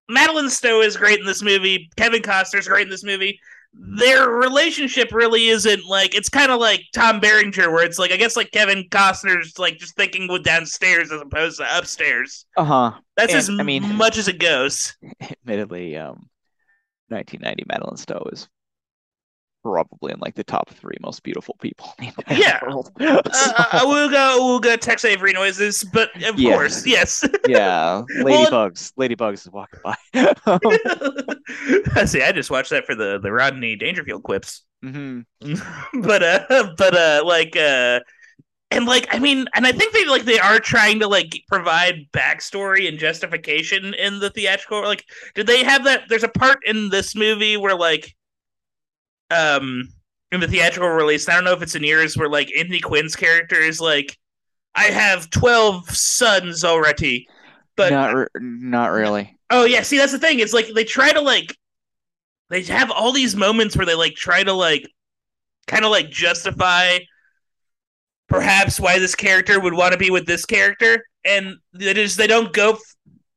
Madeleine 0.09 0.51
Stowe 0.51 0.81
is 0.81 0.97
great 0.97 1.21
in 1.21 1.27
this 1.27 1.43
movie. 1.43 1.89
Kevin 1.97 2.23
Costner's 2.23 2.67
great 2.69 2.85
in 2.87 2.91
this 2.91 3.05
movie 3.05 3.39
their 3.73 4.29
relationship 4.29 5.13
really 5.13 5.47
isn't 5.47 5.85
like 5.87 6.13
it's 6.13 6.29
kind 6.29 6.51
of 6.51 6.59
like 6.59 6.83
Tom 6.93 7.21
Berenger, 7.21 7.71
where 7.71 7.85
it's 7.85 8.01
like 8.01 8.11
I 8.11 8.17
guess 8.17 8.37
like 8.37 8.51
Kevin 8.51 8.85
Costner's 8.91 9.59
like 9.61 9.79
just 9.79 9.95
thinking 9.95 10.27
with 10.27 10.43
downstairs 10.43 11.13
as 11.13 11.21
opposed 11.21 11.59
to 11.59 11.79
upstairs. 11.79 12.47
Uh-huh. 12.57 12.93
That's 13.17 13.33
And, 13.33 13.39
as 13.39 13.51
I 13.61 13.63
mean- 13.63 13.95
much 13.97 14.19
as 14.19 14.27
it 14.27 14.41
goes. 14.41 14.97
Admittedly, 15.21 15.97
um 15.97 16.29
1990 17.11 17.65
Madeleine 17.69 17.97
Stowe 17.97 18.29
is 18.33 18.49
probably 19.63 20.13
in 20.13 20.19
like 20.21 20.35
the 20.35 20.45
top 20.45 20.71
three 20.71 20.97
most 21.01 21.23
beautiful 21.23 21.57
people 21.61 21.93
Yeah. 22.31 22.59
world. 22.67 22.91
Uh, 23.01 23.21
So, 23.33 23.53
I 23.57 23.85
will 23.85 24.09
go. 24.11 24.37
We'll 24.39 24.61
go 24.61 24.77
Tex 24.77 25.05
Avery 25.05 25.33
noises, 25.33 25.85
but 25.93 26.11
of 26.25 26.39
Yeah. 26.39 26.55
course, 26.55 26.87
yes. 26.87 27.23
yeah, 27.49 28.03
Well, 28.23 28.47
Ladybugs. 28.51 28.93
Ladybugs 28.95 29.47
is 29.47 29.51
walking 29.51 29.81
by. 29.85 29.97
I 31.97 32.05
see. 32.07 32.23
I 32.23 32.33
just 32.33 32.51
watched 32.51 32.71
that 32.71 32.87
for 32.87 32.95
the 32.95 33.19
the 33.23 33.33
Rodney 33.33 33.77
Dangerfield 33.77 34.23
quips. 34.23 34.63
Mhm. 34.85 35.27
but 36.03 36.23
uh 36.23 36.73
but 36.79 36.97
uh 36.97 37.23
like 37.27 37.55
uh 37.55 38.01
and 38.71 38.87
like 38.87 39.07
i 39.15 39.19
mean 39.19 39.45
and 39.55 39.67
i 39.67 39.73
think 39.73 39.93
they 39.93 40.07
like 40.07 40.23
they 40.25 40.39
are 40.39 40.59
trying 40.59 41.01
to 41.01 41.07
like 41.07 41.39
provide 41.49 42.07
backstory 42.13 42.89
and 42.89 42.99
justification 42.99 43.93
in 43.93 44.21
the 44.21 44.31
theatrical 44.31 44.81
like 44.83 45.05
did 45.35 45.47
they 45.47 45.63
have 45.63 45.85
that 45.85 46.05
there's 46.09 46.25
a 46.25 46.29
part 46.29 46.61
in 46.65 46.89
this 46.89 47.15
movie 47.15 47.59
where 47.59 47.75
like 47.77 48.15
um 49.31 49.89
in 50.33 50.41
the 50.41 50.49
theatrical 50.49 50.89
release 50.89 51.29
i 51.29 51.35
don't 51.35 51.45
know 51.45 51.53
if 51.53 51.63
it's 51.63 51.75
in 51.75 51.83
years 51.85 52.17
where 52.17 52.29
like 52.29 52.51
anthony 52.57 52.81
quinn's 52.81 53.17
character 53.17 53.57
is 53.57 53.81
like 53.81 54.17
I 54.75 54.85
have 54.85 55.31
twelve 55.31 55.89
sons 55.91 56.65
already. 56.65 57.27
But 57.77 57.93
not 57.93 58.15
re- 58.15 58.27
not 58.41 58.93
really. 58.93 59.37
oh 59.51 59.65
yeah, 59.65 59.83
see 59.83 59.99
that's 59.99 60.13
the 60.13 60.19
thing. 60.19 60.41
It's 60.41 60.53
like 60.53 60.69
they 60.75 60.85
try 60.85 61.13
to 61.13 61.21
like 61.21 61.57
they 62.51 62.63
have 62.65 62.91
all 62.91 63.13
these 63.13 63.35
moments 63.37 63.77
where 63.77 63.87
they 63.87 63.95
like 63.95 64.15
try 64.15 64.43
to 64.43 64.53
like 64.53 64.87
kind 65.67 65.85
of 65.85 65.91
like 65.91 66.11
justify 66.11 66.99
perhaps 68.29 68.79
why 68.79 68.99
this 68.99 69.15
character 69.15 69.59
would 69.59 69.75
want 69.75 69.93
to 69.93 69.99
be 69.99 70.11
with 70.11 70.27
this 70.27 70.45
character 70.45 71.05
and 71.25 71.57
they 71.73 71.95
just 71.95 72.17
they 72.17 72.27
don't 72.27 72.53
go 72.53 72.79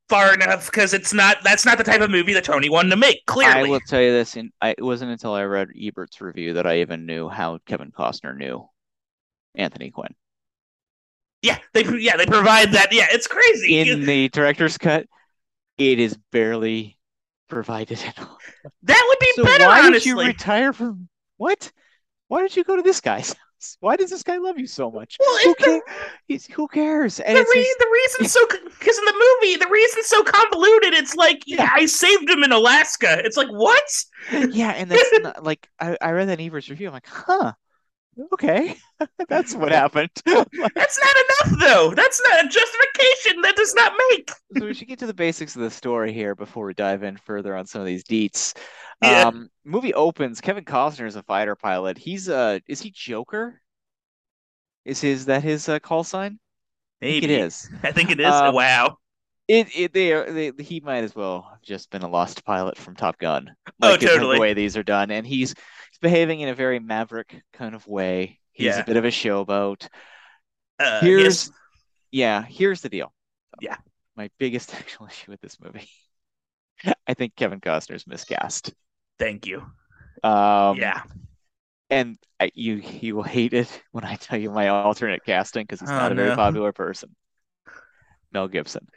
far 0.10 0.34
enough 0.34 0.66
because 0.70 0.94
it's 0.94 1.14
not 1.14 1.38
that's 1.44 1.66
not 1.66 1.78
the 1.78 1.84
type 1.84 2.02
of 2.02 2.10
movie 2.12 2.34
that 2.34 2.44
Tony 2.44 2.70
wanted 2.70 2.90
to 2.90 2.98
make 2.98 3.26
clearly 3.26 3.54
I 3.54 3.64
will 3.64 3.80
tell 3.88 4.02
you 4.02 4.12
this, 4.12 4.36
and 4.36 4.52
I, 4.62 4.70
it 4.78 4.84
wasn't 4.84 5.12
until 5.12 5.34
I 5.34 5.44
read 5.44 5.70
Ebert's 5.70 6.22
review 6.22 6.54
that 6.54 6.68
I 6.68 6.80
even 6.82 7.06
knew 7.06 7.30
how 7.30 7.60
Kevin 7.66 7.92
Costner 7.92 8.36
knew 8.38 8.68
Anthony 9.56 9.92
Quinn. 9.92 10.14
yeah 11.42 11.58
they 11.74 11.84
yeah 12.00 12.18
they 12.18 12.26
provide 12.26 12.72
that 12.74 12.92
yeah 12.92 13.08
it's 13.12 13.28
crazy 13.28 13.80
In 13.80 14.06
the 14.06 14.30
director's 14.30 14.78
cut, 14.78 15.08
it 15.78 16.00
is 16.00 16.18
barely 16.32 16.98
provided 17.50 18.02
at 18.04 18.20
all. 18.20 18.38
that 18.84 19.04
would 19.08 19.20
be 19.20 19.32
So 19.36 19.44
better 19.44 19.66
why 19.66 19.80
honestly 19.82 20.00
did 20.00 20.06
you 20.06 20.26
retire 20.28 20.74
from 20.74 21.08
what? 21.38 21.72
Why 22.30 22.42
did 22.42 22.56
you 22.56 22.64
go 22.64 22.76
to 22.76 22.82
this 22.82 23.00
guy's? 23.02 23.36
Why 23.80 23.96
does 23.96 24.10
this 24.10 24.24
guy 24.24 24.38
love 24.38 24.58
you 24.58 24.68
so 24.68 24.92
much? 24.92 25.18
well 25.20 25.38
Who, 25.44 25.56
the, 25.60 25.64
ca- 25.64 25.94
he's, 26.28 26.46
who 26.48 26.68
cares? 26.68 27.20
And 27.20 27.38
the, 27.38 27.42
re- 27.42 27.64
just- 27.64 27.80
the 27.80 27.90
reason 27.92 28.26
so 28.28 28.48
because 28.48 28.98
in 28.98 29.06
the 29.06 29.38
movie 29.42 29.58
the 29.58 29.70
reason's 29.70 30.08
so 30.08 30.24
convoluted 30.24 30.94
it's 30.94 31.16
like 31.16 31.44
yeah 31.46 31.70
I 31.74 31.86
saved 31.86 32.30
him 32.30 32.44
in 32.44 32.52
Alaska 32.52 33.22
it's 33.26 33.38
like 33.38 33.50
what 33.50 33.84
yeah, 34.32 34.72
and 34.72 34.90
that's 34.90 35.20
not, 35.20 35.44
like 35.44 35.68
I, 35.80 35.98
I 36.02 36.12
read 36.12 36.30
that 36.30 36.40
Ebert's 36.40 36.70
review. 36.70 36.88
I'm 36.88 36.94
like, 36.94 37.08
huh, 37.08 37.54
okay, 38.34 38.76
that's 39.28 39.56
what 39.56 39.72
happened. 39.72 40.10
That's 40.26 41.00
not 41.00 41.16
enough, 41.52 41.60
though. 41.60 41.94
That's 41.96 42.22
not 42.30 42.46
a 42.46 42.48
justification. 42.48 43.42
That 43.42 43.56
does 43.56 43.74
not 43.76 43.94
make. 44.12 44.32
so 44.58 44.66
we 44.66 44.74
should 44.74 44.88
get 44.88 45.00
to 45.00 45.08
the 45.08 45.14
basics 45.14 45.56
of 45.56 45.62
the 45.62 45.70
story 45.72 46.14
here 46.14 46.36
before 46.36 46.66
we 46.68 46.74
dive 46.74 47.04
in 47.04 47.18
further 47.18 47.56
on 47.56 47.66
some 47.66 47.82
of 47.82 47.88
these 47.88 48.04
deets. 48.04 48.56
Yeah. 49.02 49.24
Um, 49.28 49.50
movie 49.66 49.94
opens. 49.94 50.42
Kevin 50.42 50.66
Costner 50.66 51.08
is 51.08 51.16
a 51.16 51.24
fighter 51.24 51.56
pilot. 51.56 51.98
He's 51.98 52.30
uh, 52.30 52.60
is 52.68 52.82
he 52.82 52.92
Joker? 52.92 53.60
Is 54.86 55.02
his 55.02 55.26
that 55.26 55.44
his 55.44 55.68
uh, 55.70 55.80
call 55.80 56.04
sign? 56.04 56.40
I 57.02 57.06
think 57.06 57.24
Maybe 57.24 57.34
it 57.34 57.40
is. 57.42 57.70
I 57.84 57.92
think 57.92 58.12
it 58.12 58.20
is. 58.20 58.26
Um, 58.28 58.54
wow. 58.56 58.98
It 59.48 59.68
it 59.76 59.94
they, 59.94 60.14
are- 60.14 60.32
they 60.32 60.52
he 60.60 60.80
might 60.80 61.04
as 61.04 61.16
well 61.16 61.48
have 61.52 61.62
just 61.62 61.90
been 61.90 62.02
a 62.04 62.08
lost 62.10 62.46
pilot 62.46 62.78
from 62.78 62.96
Top 62.96 63.18
Gun. 63.18 63.54
Oh, 63.82 63.92
Like, 63.92 64.02
in 64.02 64.08
totally. 64.08 64.36
The 64.38 64.42
way 64.42 64.54
these 64.54 64.78
are 64.78 64.84
done, 64.84 65.12
and 65.12 65.28
he's 65.28 65.54
behaving 66.04 66.42
in 66.42 66.50
a 66.50 66.54
very 66.56 66.80
maverick 66.80 67.42
kind 67.54 67.74
of 67.74 67.88
way. 67.88 68.40
He's 68.52 68.68
Yeah. 68.68 68.82
a 68.82 68.86
bit 68.86 68.98
of 68.98 69.06
a 69.06 69.10
showboat. 69.10 69.88
Uh, 70.80 71.02
Here's 71.02 71.24
yes. 71.48 71.52
yeah, 72.12 72.44
here's 72.44 72.82
the 72.82 72.90
deal. 72.90 73.12
Yeah. 73.60 73.78
My 74.16 74.30
biggest 74.38 74.74
actual 74.80 75.08
issue 75.08 75.32
with 75.32 75.42
this 75.42 75.58
movie. 75.60 75.90
I 77.08 77.16
think 77.16 77.36
Kevin 77.36 77.60
Costner's 77.62 78.06
miscast. 78.06 78.74
Thank 79.18 79.48
you. 79.48 79.64
Um, 80.24 80.78
yeah. 80.78 81.02
and 81.90 82.18
I, 82.40 82.52
you 82.54 82.76
you 82.76 83.16
will 83.16 83.24
hate 83.24 83.54
it 83.54 83.82
when 83.92 84.04
I 84.06 84.16
tell 84.16 84.38
you 84.40 84.52
my 84.52 84.68
alternate 84.70 85.26
casting 85.26 85.64
because 85.64 85.80
he's 85.80 85.90
Oh, 85.90 85.94
not 85.94 86.12
a 86.12 86.16
very 86.16 86.36
popular 86.36 86.72
person. 86.72 87.16
Mel 88.32 88.48
Gibson. 88.48 88.88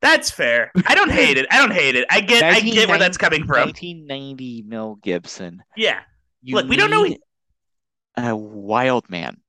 That's 0.00 0.30
fair. 0.30 0.72
I 0.86 0.94
don't 0.96 1.12
hate 1.12 1.38
it. 1.38 1.46
I 1.50 1.58
don't 1.58 1.70
hate 1.72 1.94
it. 1.94 2.06
I 2.10 2.20
get. 2.20 2.42
I 2.42 2.58
get 2.60 2.88
where 2.88 2.98
that's 2.98 3.16
coming 3.16 3.44
from. 3.46 3.66
1990 3.66 4.62
Mel 4.66 4.96
Gibson. 4.96 5.62
Yeah. 5.76 6.00
You 6.42 6.56
Look, 6.56 6.68
we 6.68 6.76
don't 6.76 6.90
know- 6.90 7.06
a 8.16 8.36
wild 8.36 9.08
man 9.08 9.40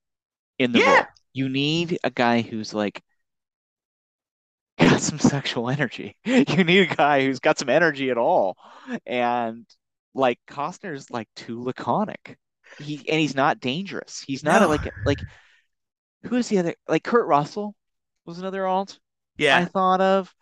in 0.60 0.72
the 0.72 0.80
Yeah. 0.80 0.96
role. 0.96 1.06
You 1.34 1.50
need 1.50 1.98
a 2.04 2.10
guy 2.12 2.42
who's 2.42 2.74
like 2.74 3.02
got 4.80 5.02
some 5.02 5.20
sexual 5.20 5.70
energy. 5.70 6.16
You 6.26 6.64
need 6.64 6.92
a 6.92 6.96
guy 6.96 7.26
who's 7.26 7.40
got 7.40 7.58
some 7.60 7.70
energy 7.70 8.10
at 8.10 8.18
all. 8.18 8.58
And 9.06 9.66
like 10.14 10.40
Costner's 10.48 11.10
like 11.12 11.28
too 11.36 11.62
laconic. 11.64 12.38
He 12.80 12.98
and 13.10 13.20
he's 13.20 13.36
not 13.36 13.60
dangerous. 13.60 14.24
He's 14.26 14.44
not 14.44 14.62
a, 14.62 14.68
like 14.68 14.82
like 15.06 15.20
who 16.24 16.36
is 16.38 16.48
the 16.48 16.60
other 16.60 16.76
like 16.88 17.04
Kurt 17.04 17.28
Russell 17.28 17.76
was 18.26 18.40
another 18.40 18.66
alt 18.66 19.00
Yeah, 19.38 19.58
I 19.58 19.66
thought 19.66 20.02
of. 20.02 20.34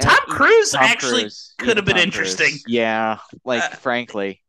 Tom 0.00 0.18
Cruise 0.28 0.70
Tom 0.72 0.82
actually. 0.84 1.22
Cruise. 1.22 1.54
could 1.58 1.76
have 1.76 1.86
been 1.86 1.96
Tom 1.96 2.04
interesting. 2.04 2.48
Cruise. 2.50 2.64
Yeah, 2.66 3.18
like 3.44 3.62
Uh, 3.62 3.68
frankly. 3.76 4.42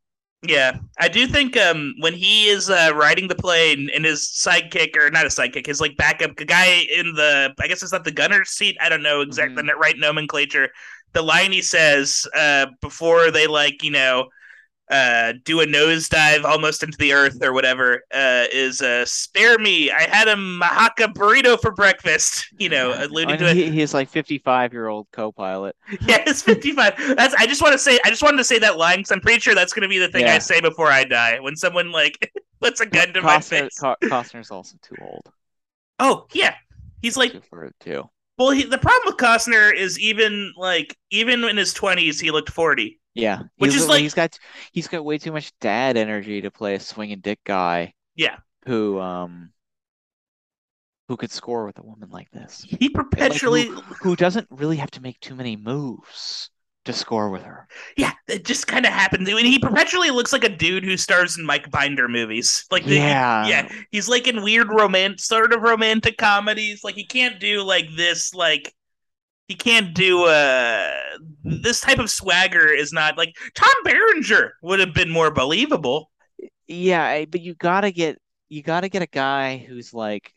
Yeah, 0.46 0.80
I 1.00 1.08
do 1.08 1.26
think 1.26 1.56
um 1.56 1.94
when 2.00 2.14
he 2.14 2.50
is 2.50 2.70
uh, 2.70 2.92
riding 2.94 3.30
the 3.30 3.36
plane 3.36 3.90
and 3.94 4.04
his 4.04 4.28
sidekick 4.28 4.98
or 4.98 5.10
not 5.10 5.26
a 5.26 5.30
sidekick, 5.30 5.66
his 5.66 5.80
like 5.80 5.96
backup 5.96 6.36
guy 6.36 6.86
in 6.94 7.14
the 7.14 7.54
I 7.62 7.68
guess 7.68 7.82
it's 7.82 7.94
not 7.94 8.04
the 8.04 8.12
gunner's 8.12 8.50
seat. 8.50 8.76
I 8.82 8.90
don't 8.90 9.04
know 9.04 9.22
exactly 9.22 9.64
the 9.64 9.76
right 9.76 9.98
nomenclature. 9.98 10.70
The 11.14 11.22
line 11.22 11.54
he 11.54 11.62
says 11.62 12.28
uh 12.36 12.66
before 12.82 13.32
they 13.32 13.48
like 13.48 13.84
you 13.84 13.92
know 13.92 14.28
uh 14.92 15.34
do 15.46 15.62
a 15.62 15.66
nosedive 15.66 16.44
almost 16.44 16.84
into 16.84 16.98
the 16.98 17.14
earth 17.14 17.38
or 17.42 17.54
whatever 17.54 18.04
uh 18.14 18.46
is 18.52 18.82
uh 18.82 19.06
spare 19.06 19.58
me 19.58 19.90
I 19.90 20.04
had 20.04 20.28
a 20.28 20.36
Mahaka 20.36 21.14
burrito 21.14 21.60
for 21.60 21.72
breakfast 21.72 22.48
you 22.60 22.70
know 22.70 22.94
alluding 22.98 23.38
And 23.38 23.40
to 23.40 23.50
it 23.50 23.58
he's 23.74 23.94
like 23.94 24.10
55 24.10 24.74
year 24.74 24.88
old 24.88 25.08
co-pilot. 25.12 25.76
yeah, 26.02 26.24
it's 26.26 26.42
55. 26.42 26.96
That's 27.16 27.34
I 27.36 27.46
just 27.46 27.62
want 27.62 27.74
to 27.74 27.80
say 27.80 28.00
I 28.06 28.10
just 28.10 28.24
wanted 28.24 28.38
to 28.38 28.44
say 28.44 28.60
that 28.60 28.78
line 28.78 29.00
because 29.00 29.12
I'm 29.12 29.22
pretty 29.22 29.40
sure 29.40 29.56
that's 29.56 29.74
going 29.74 29.84
to 29.84 29.88
be 29.90 30.00
the 30.00 30.08
thing 30.08 30.28
I 30.28 30.40
say 30.40 30.62
before 30.62 30.88
I 30.88 31.04
die 31.04 31.40
when 31.40 31.56
someone 31.56 31.92
like 31.92 32.32
puts 32.62 32.80
a 32.82 32.86
gun 32.86 33.14
to 33.14 33.22
my 33.22 33.40
face. 33.40 33.70
Co- 33.80 33.96
Costner's 34.10 34.52
also 34.52 34.78
too 34.82 34.98
old 35.00 35.32
Oh 36.00 36.28
yeah, 36.34 36.56
he's 37.02 37.18
like 37.18 37.32
too 37.32 37.42
for 37.42 37.66
it 37.66 37.76
too. 37.80 38.10
well. 38.38 38.52
He, 38.52 38.64
the 38.64 38.78
problem 38.78 39.04
with 39.06 39.18
Costner 39.18 39.74
is 39.76 40.00
even 40.00 40.54
like 40.58 40.98
even 41.12 41.44
in 41.44 41.58
his 41.58 41.74
20s 41.74 42.20
he 42.20 42.32
looked 42.32 42.50
40. 42.50 43.00
Yeah, 43.16 43.44
Which 43.58 43.74
he's, 43.74 43.84
is 43.84 43.88
like- 43.88 44.02
he's 44.02 44.14
got 44.14 44.38
he's 44.72 44.88
got 44.88 45.06
way 45.06 45.18
too 45.18 45.32
much 45.32 45.52
dad 45.60 45.98
energy 45.98 46.42
to 46.42 46.52
play 46.52 46.76
a 46.76 46.80
swinging 46.80 47.20
dick 47.20 47.40
guy 47.46 47.94
Yeah, 48.16 48.38
who 48.66 49.00
um 49.00 49.52
who 51.10 51.18
could 51.18 51.32
score 51.32 51.66
with 51.66 51.78
a 51.80 51.84
woman 51.84 52.10
like 52.10 52.32
this, 52.32 52.66
he 52.68 52.90
perpetually 52.90 53.66
who, 53.66 53.82
who 53.82 54.16
doesn't 54.16 54.48
really 54.50 54.78
have 54.78 54.92
to 54.92 55.02
make 55.02 55.20
too 55.20 55.36
many 55.36 55.56
moves 55.56 56.50
to 56.86 56.94
score 56.94 57.30
with 57.30 57.44
her. 57.44 57.68
yeah 57.98 58.12
it 58.28 58.44
just 58.46 58.68
kind 58.68 58.86
of 58.86 58.92
happened. 58.92 59.28
And 59.28 59.40
he 59.48 59.60
perpetually 59.60 60.12
looks 60.12 60.34
like 60.34 60.44
a 60.44 60.50
dude 60.50 60.84
who 60.84 60.98
stars 60.98 61.38
in 61.38 61.46
Mike 61.46 61.70
Binder 61.70 62.08
movies. 62.10 62.66
Like 62.72 62.84
the, 62.86 62.96
Yeah. 62.96 63.48
yeah, 63.48 63.70
he's 63.92 64.10
like 64.10 64.28
in 64.28 64.44
weird 64.44 64.70
romance 64.70 65.26
sort 65.26 65.54
of 65.54 65.62
romantic 65.62 66.18
comedies. 66.18 66.84
Like 66.84 66.96
he 66.96 67.06
can't 67.06 67.40
do 67.40 67.64
like 67.64 67.86
this 67.96 68.34
like 68.34 68.74
he 69.48 69.56
can't 69.56 69.94
do 69.94 70.26
uh 70.26 70.90
this 71.44 71.82
type 71.82 72.00
of 72.00 72.10
swagger 72.10 72.68
is 72.68 72.94
not 72.94 73.18
like 73.18 73.36
Tom 73.56 73.74
Berenger 73.84 74.54
would 74.62 74.80
have 74.80 74.94
been 74.94 75.10
more 75.10 75.32
believable. 75.32 76.10
Yeah, 76.68 77.26
but 77.26 77.42
you 77.42 77.54
gotta 77.56 77.92
get 77.92 78.18
you 78.50 78.64
gotta 78.64 78.90
get 78.90 79.02
a 79.02 79.08
guy 79.08 79.58
who's 79.58 79.94
like 79.94 80.32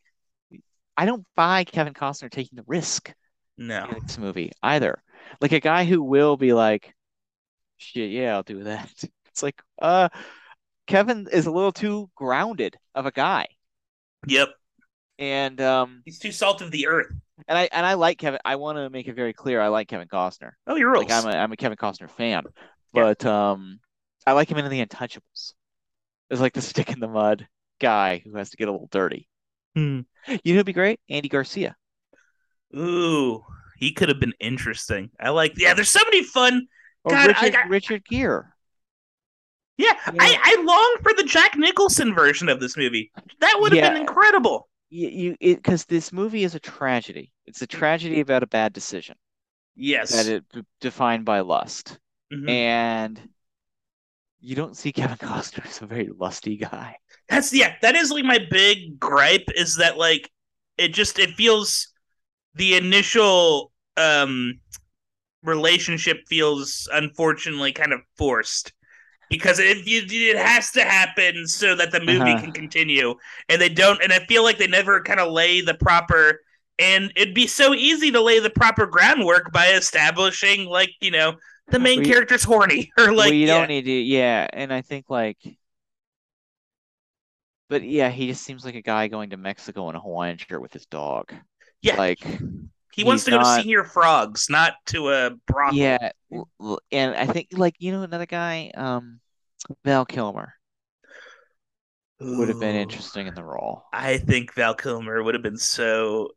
I 0.97 1.05
don't 1.07 1.25
buy 1.37 1.65
Kevin 1.65 1.95
Costner 1.95 2.31
taking 2.31 2.57
the 2.57 2.65
risk 2.67 3.13
No. 3.59 3.85
in 3.85 4.03
this 4.03 4.19
movie 4.19 4.51
either. 4.63 5.03
Like 5.41 5.53
a 5.53 5.61
guy 5.61 5.85
who 5.85 6.03
will 6.03 6.37
be 6.37 6.53
like, 6.55 6.95
shit, 7.77 8.11
yeah, 8.11 8.35
I'll 8.35 8.43
do 8.43 8.65
that. 8.65 8.91
It's 9.37 9.43
like, 9.43 9.61
uh, 9.83 10.09
Kevin 10.87 11.29
is 11.31 11.45
a 11.45 11.51
little 11.51 11.71
too 11.73 12.09
grounded 12.15 12.75
of 12.95 13.05
a 13.05 13.11
guy. 13.13 13.47
Yep. 14.27 14.49
And 15.19 15.61
um 15.61 16.01
He's 16.07 16.19
too 16.19 16.33
salt 16.33 16.63
of 16.63 16.71
the 16.71 16.87
earth. 16.87 17.13
And 17.49 17.57
I 17.59 17.69
and 17.73 17.85
I 17.87 17.95
like 17.95 18.19
Kevin. 18.19 18.41
I 18.45 18.57
want 18.57 18.79
to 18.79 18.91
make 18.91 19.09
it 19.09 19.15
very 19.15 19.33
clear 19.33 19.61
I 19.61 19.69
like 19.69 19.89
Kevin 19.89 20.09
Costner. 20.09 20.53
Oh, 20.67 20.77
you're 20.77 20.97
Like 20.97 21.11
I'm 21.11 21.27
a 21.27 21.31
I'm 21.37 21.53
a 21.53 21.57
Kevin 21.57 21.77
Costner 21.79 22.11
fan. 22.11 22.43
Yeah. 22.93 23.03
But 23.03 23.25
um 23.27 23.81
I 24.27 24.33
like 24.33 24.51
him 24.51 24.59
in 24.59 24.69
The 24.69 24.85
Untouchables. 24.85 25.53
It's 26.31 26.41
like 26.41 26.55
the 26.55 26.61
stick 26.63 26.91
in 26.91 26.99
the 27.01 27.09
mud 27.09 27.47
guy 27.81 28.23
who 28.25 28.37
has 28.37 28.51
to 28.51 28.57
get 28.57 28.69
a 28.69 28.73
little 28.73 28.89
dirty. 28.91 29.29
Hmm. 29.75 30.01
You 30.43 30.55
know 30.55 30.59
who'd 30.59 30.67
be 30.67 30.73
great? 30.73 30.99
Andy 31.09 31.29
Garcia. 31.29 31.77
Ooh, 32.75 33.45
he 33.77 33.93
could 33.93 34.09
have 34.09 34.19
been 34.21 34.33
interesting. 34.41 35.11
I 35.21 35.31
like. 35.31 35.53
Yeah, 35.57 35.75
there's 35.75 35.91
so 35.91 36.03
many 36.05 36.25
fun. 36.25 36.67
Or 37.05 37.13
God, 37.13 37.27
I 37.27 37.27
Richard 37.29 37.53
got- 37.53 37.69
Richard 37.69 38.05
Gere. 38.05 38.43
Yeah, 39.79 39.93
Yeah. 40.07 40.13
I 40.19 40.39
I 40.43 40.63
long 40.63 40.97
for 41.03 41.13
the 41.15 41.23
Jack 41.29 41.57
Nicholson 41.57 42.15
version 42.15 42.49
of 42.49 42.61
this 42.61 42.77
movie. 42.77 43.13
That 43.41 43.59
would 43.61 43.73
have 43.73 43.77
Yeah. 43.85 43.91
been 43.93 44.01
incredible. 44.01 44.69
You, 44.89 45.37
you 45.41 45.57
because 45.57 45.85
this 45.85 46.13
movie 46.13 46.45
is 46.45 46.55
a 46.55 46.61
tragedy. 46.61 47.31
It's 47.47 47.63
a 47.63 47.67
tragedy 47.67 48.21
about 48.21 48.43
a 48.43 48.47
bad 48.47 48.73
decision 48.73 49.17
Yes. 49.77 50.11
that 50.11 50.27
it 50.27 50.45
defined 50.81 51.25
by 51.25 51.41
lust, 51.41 51.99
Mhm. 52.31 52.67
and 52.69 53.31
you 54.41 54.55
don't 54.55 54.77
see 54.77 54.93
Kevin 54.93 55.17
Costner 55.21 55.67
as 55.67 55.83
a 55.83 55.87
very 55.87 56.09
lusty 56.09 56.57
guy. 56.57 56.97
That's 57.29 57.53
yeah, 57.53 57.75
that 57.83 57.95
is 57.97 58.11
like 58.11 58.25
my 58.25 58.39
big 58.51 58.99
gripe 59.01 59.49
is 59.57 59.77
that 59.77 59.99
like 59.99 60.31
it 60.79 60.89
just 60.95 61.19
it 61.19 61.31
feels 61.31 61.89
the 62.55 62.77
initial 62.77 63.73
um 63.97 64.61
relationship 65.43 66.19
feels 66.29 66.89
unfortunately 66.93 67.73
kind 67.73 67.93
of 67.93 68.01
forced. 68.19 68.73
because 69.31 69.59
it 69.61 69.79
it, 69.87 70.13
it 70.13 70.39
has 70.39 70.73
to 70.73 70.83
happen 70.85 71.47
so 71.49 71.75
that 71.77 71.93
the 71.93 72.01
movie 72.01 72.37
Uh-huh. 72.37 72.37
can 72.37 72.53
continue, 72.53 73.15
and 73.51 73.61
they 73.61 73.69
don't. 73.71 74.03
And 74.03 74.13
I 74.13 74.21
feel 74.27 74.45
like 74.45 74.59
they 74.59 74.69
never 74.69 75.03
kind 75.03 75.21
of 75.21 75.33
lay 75.33 75.61
the 75.63 75.75
proper. 75.75 76.41
And 76.79 77.13
it'd 77.17 77.35
be 77.35 77.47
so 77.47 77.73
easy 77.75 78.11
to 78.13 78.21
lay 78.21 78.39
the 78.39 78.51
proper 78.51 78.87
groundwork 78.87 79.51
by 79.53 79.69
establishing, 79.69 80.67
like 80.67 80.91
you 81.01 81.11
know, 81.11 81.37
the 81.69 81.79
main 81.79 82.01
you- 82.01 82.05
character's 82.05 82.45
horny, 82.45 82.93
or 82.99 83.13
like 83.13 83.33
you 83.33 83.47
yeah. 83.47 83.59
don't 83.59 83.69
need 83.69 83.85
to, 83.87 83.91
yeah. 83.93 84.47
And 84.53 84.73
I 84.73 84.83
think 84.83 85.09
like, 85.09 85.39
but 87.69 87.83
yeah, 87.83 88.11
he 88.11 88.29
just 88.29 88.45
seems 88.45 88.65
like 88.65 88.75
a 88.75 88.83
guy 88.83 89.09
going 89.09 89.31
to 89.31 89.37
Mexico 89.37 89.89
in 89.91 89.97
a 89.97 90.01
Hawaiian 90.01 90.39
shirt 90.39 90.61
with 90.63 90.73
his 90.73 90.87
dog. 90.87 91.33
yeah, 91.83 91.97
Like, 91.97 92.21
he 92.93 93.05
wants 93.05 93.25
to 93.25 93.31
go 93.33 93.39
to 93.39 93.45
Señor 93.45 93.87
Frogs, 93.87 94.49
not 94.49 94.75
to 94.87 95.11
a 95.11 95.31
brothel. 95.47 95.77
yeah, 95.77 96.11
and 96.93 97.15
I 97.15 97.27
think 97.27 97.49
like 97.53 97.75
you 97.79 97.93
know 97.93 98.03
another 98.03 98.27
guy, 98.27 98.71
um, 98.75 99.21
Val 99.85 100.05
Kilmer 100.07 100.55
would 102.21 102.49
have 102.49 102.61
been 102.61 102.77
interesting 102.77 103.27
in 103.27 103.35
the 103.35 103.45
role. 103.45 103.83
I 103.93 104.19
think 104.19 104.55
Val 104.55 104.75
Kilmer 104.75 105.23
would 105.23 105.35
have 105.35 105.43
been 105.43 105.59
so. 105.59 106.31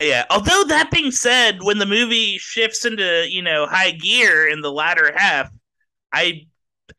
Yeah. 0.00 0.24
Although 0.30 0.64
that 0.68 0.90
being 0.90 1.10
said, 1.10 1.58
when 1.62 1.78
the 1.78 1.86
movie 1.86 2.38
shifts 2.38 2.84
into 2.84 3.26
you 3.28 3.42
know 3.42 3.66
high 3.66 3.90
gear 3.92 4.48
in 4.48 4.60
the 4.60 4.70
latter 4.72 5.12
half, 5.16 5.50
I 6.12 6.46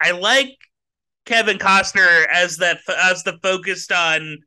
I 0.01 0.11
like 0.11 0.57
Kevin 1.25 1.57
Costner 1.59 2.27
as 2.31 2.57
that 2.57 2.79
as 2.89 3.23
the 3.23 3.39
focused 3.43 3.91
on. 3.91 4.39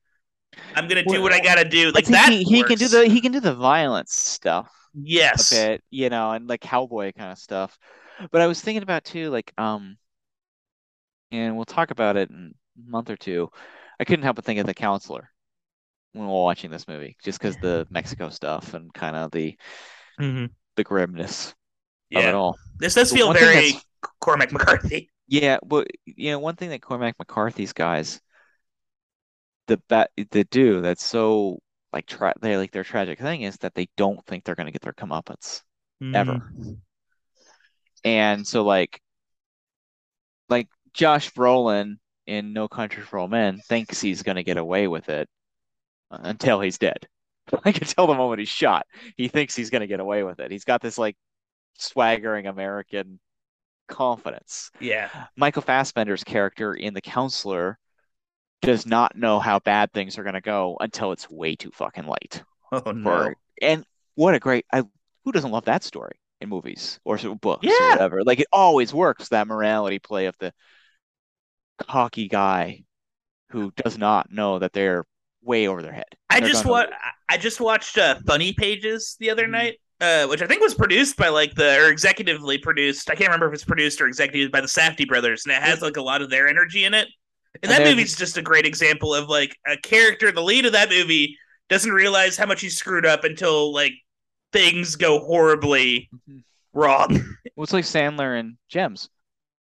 I'm 0.74 0.88
gonna 0.88 1.06
do 1.06 1.22
Well, 1.22 1.22
what 1.22 1.32
I 1.34 1.40
gotta 1.40 1.64
do. 1.68 1.92
Like 1.92 2.10
that. 2.12 2.34
he, 2.34 2.44
he 2.44 2.64
can 2.64 2.78
do 2.78 2.88
the 2.88 3.06
he 3.08 3.20
can 3.20 3.32
do 3.32 3.40
the 3.40 3.54
violence 3.54 4.14
stuff 4.14 4.72
Yes, 4.94 5.38
a 5.38 5.44
bit, 5.44 5.84
you 5.90 6.10
know, 6.10 6.32
and 6.32 6.48
like 6.48 6.60
cowboy 6.62 7.12
kind 7.12 7.32
of 7.32 7.38
stuff. 7.38 7.78
But 8.32 8.42
I 8.42 8.48
was 8.48 8.60
thinking 8.62 8.82
about 8.84 9.04
too, 9.04 9.30
like, 9.30 9.52
um, 9.58 9.98
and 11.30 11.56
we'll 11.56 11.64
talk 11.64 11.90
about 11.90 12.16
it 12.16 12.30
in 12.30 12.54
a 12.86 12.90
month 12.90 13.10
or 13.10 13.16
two. 13.16 13.48
I 14.00 14.04
couldn't 14.04 14.24
help 14.24 14.36
but 14.36 14.44
think 14.44 14.60
of 14.60 14.66
the 14.66 14.74
counselor 14.74 15.30
when 16.12 16.26
we 16.26 16.32
we're 16.32 16.42
watching 16.42 16.70
this 16.70 16.88
movie, 16.88 17.16
just 17.22 17.38
because 17.38 17.56
the 17.56 17.86
Mexico 17.90 18.28
stuff 18.28 18.74
and 18.74 18.92
kind 18.92 19.16
of 19.16 19.30
the 19.30 19.56
Mhm. 20.20 20.50
the 20.76 20.84
grimness 20.84 21.54
of 22.14 22.24
it 22.24 22.34
all. 22.34 22.56
This 22.78 22.94
does 22.94 23.10
But 23.10 23.16
feel 23.16 23.32
very 23.32 23.74
Cormac 24.20 24.52
McCarthy. 24.52 25.10
Yeah, 25.26 25.58
well, 25.62 25.84
you 26.04 26.30
know, 26.30 26.38
one 26.38 26.56
thing 26.56 26.70
that 26.70 26.82
Cormac 26.82 27.18
McCarthy's 27.18 27.72
guys, 27.72 28.20
the 29.68 29.78
bat, 29.88 30.10
the 30.30 30.44
do 30.44 30.80
that's 30.82 31.04
so 31.04 31.60
like 31.92 32.06
tra 32.06 32.34
they 32.40 32.56
like 32.56 32.72
their 32.72 32.84
tragic 32.84 33.18
thing 33.18 33.42
is 33.42 33.56
that 33.58 33.74
they 33.74 33.88
don't 33.96 34.24
think 34.26 34.44
they're 34.44 34.54
gonna 34.54 34.72
get 34.72 34.82
their 34.82 34.92
comeuppance. 34.92 35.62
Ever. 36.02 36.34
Mhm. 36.34 36.80
And 38.04 38.46
so 38.46 38.64
like 38.64 39.00
like 40.48 40.68
Josh 40.92 41.30
Brolin 41.30 41.98
in 42.26 42.52
No 42.52 42.68
Country 42.68 43.02
for 43.02 43.18
Old 43.18 43.30
Men 43.30 43.58
thinks 43.58 44.00
he's 44.00 44.22
gonna 44.22 44.42
get 44.42 44.56
away 44.56 44.88
with 44.88 45.08
it 45.08 45.28
until 46.12 46.60
he's 46.60 46.78
dead. 46.78 47.06
I 47.64 47.72
can 47.72 47.86
tell 47.86 48.06
the 48.06 48.14
moment 48.14 48.38
he's 48.40 48.48
shot, 48.48 48.86
he 49.16 49.28
thinks 49.28 49.54
he's 49.56 49.70
gonna 49.70 49.86
get 49.86 50.00
away 50.00 50.22
with 50.22 50.40
it. 50.40 50.50
He's 50.50 50.64
got 50.64 50.80
this 50.80 50.98
like 50.98 51.16
swaggering 51.78 52.46
American 52.46 53.18
confidence. 53.88 54.70
Yeah. 54.80 55.08
Michael 55.36 55.62
Fassbender's 55.62 56.24
character 56.24 56.74
in 56.74 56.94
The 56.94 57.00
Counselor 57.00 57.78
does 58.60 58.86
not 58.86 59.16
know 59.16 59.40
how 59.40 59.58
bad 59.58 59.92
things 59.92 60.18
are 60.18 60.24
gonna 60.24 60.40
go 60.40 60.76
until 60.80 61.12
it's 61.12 61.28
way 61.28 61.56
too 61.56 61.70
fucking 61.72 62.06
late. 62.06 62.42
Oh 62.70 62.92
no. 62.92 63.10
For 63.10 63.36
and 63.60 63.84
what 64.14 64.34
a 64.34 64.38
great 64.38 64.64
I 64.72 64.82
who 65.24 65.32
doesn't 65.32 65.50
love 65.50 65.64
that 65.66 65.82
story 65.84 66.12
in 66.40 66.48
movies 66.48 67.00
or 67.04 67.16
books 67.18 67.66
or 67.66 67.70
Yeah. 67.70 67.90
whatever. 67.90 68.22
Like 68.24 68.40
it 68.40 68.46
always 68.52 68.94
works 68.94 69.28
that 69.28 69.46
morality 69.46 69.98
play 69.98 70.26
of 70.26 70.36
the 70.38 70.52
cocky 71.78 72.28
guy 72.28 72.84
who 73.50 73.72
does 73.72 73.98
not 73.98 74.32
know 74.32 74.58
that 74.58 74.72
they're 74.72 75.04
way 75.42 75.66
over 75.68 75.82
their 75.82 75.92
head. 75.92 76.04
I 76.30 76.40
They're 76.40 76.48
just 76.50 76.64
wa- 76.64 76.86
I 77.28 77.36
just 77.36 77.60
watched 77.60 77.98
uh, 77.98 78.16
Funny 78.26 78.52
Pages 78.52 79.16
the 79.20 79.30
other 79.30 79.46
Mhm. 79.46 79.50
night, 79.50 79.80
uh, 80.00 80.26
which 80.26 80.42
I 80.42 80.46
think 80.46 80.60
was 80.62 80.74
produced 80.74 81.16
by 81.16 81.28
like 81.28 81.54
the 81.54 81.78
or 81.78 81.92
executively 81.92 82.60
produced. 82.60 83.10
I 83.10 83.14
can't 83.14 83.28
remember 83.28 83.48
if 83.48 83.54
it's 83.54 83.64
produced 83.64 84.00
or 84.00 84.06
executive 84.06 84.50
by 84.52 84.60
the 84.60 84.66
Safdie 84.66 85.08
brothers, 85.08 85.44
and 85.44 85.54
it 85.54 85.62
has 85.62 85.82
like 85.82 85.96
a 85.96 86.02
lot 86.02 86.22
of 86.22 86.30
their 86.30 86.48
energy 86.48 86.84
in 86.84 86.94
it. 86.94 87.08
And, 87.62 87.70
And 87.70 87.72
that 87.72 87.88
movie's 87.90 88.16
just 88.16 88.38
a 88.38 88.42
great 88.42 88.64
example 88.66 89.14
of 89.14 89.28
like 89.28 89.56
a 89.66 89.76
character. 89.76 90.32
The 90.32 90.42
lead 90.42 90.64
of 90.66 90.72
that 90.72 90.88
movie 90.88 91.36
doesn't 91.68 91.92
realize 91.92 92.36
how 92.36 92.46
much 92.46 92.60
he 92.62 92.70
screwed 92.70 93.04
up 93.06 93.24
until 93.24 93.72
like 93.74 93.92
things 94.52 94.96
go 94.96 95.18
horribly 95.20 96.08
Mhm. 96.28 96.44
wrong. 96.72 97.36
Well, 97.56 97.64
it's 97.64 97.72
like 97.74 97.84
Sandler 97.84 98.38
and 98.40 98.56
Gems 98.68 99.10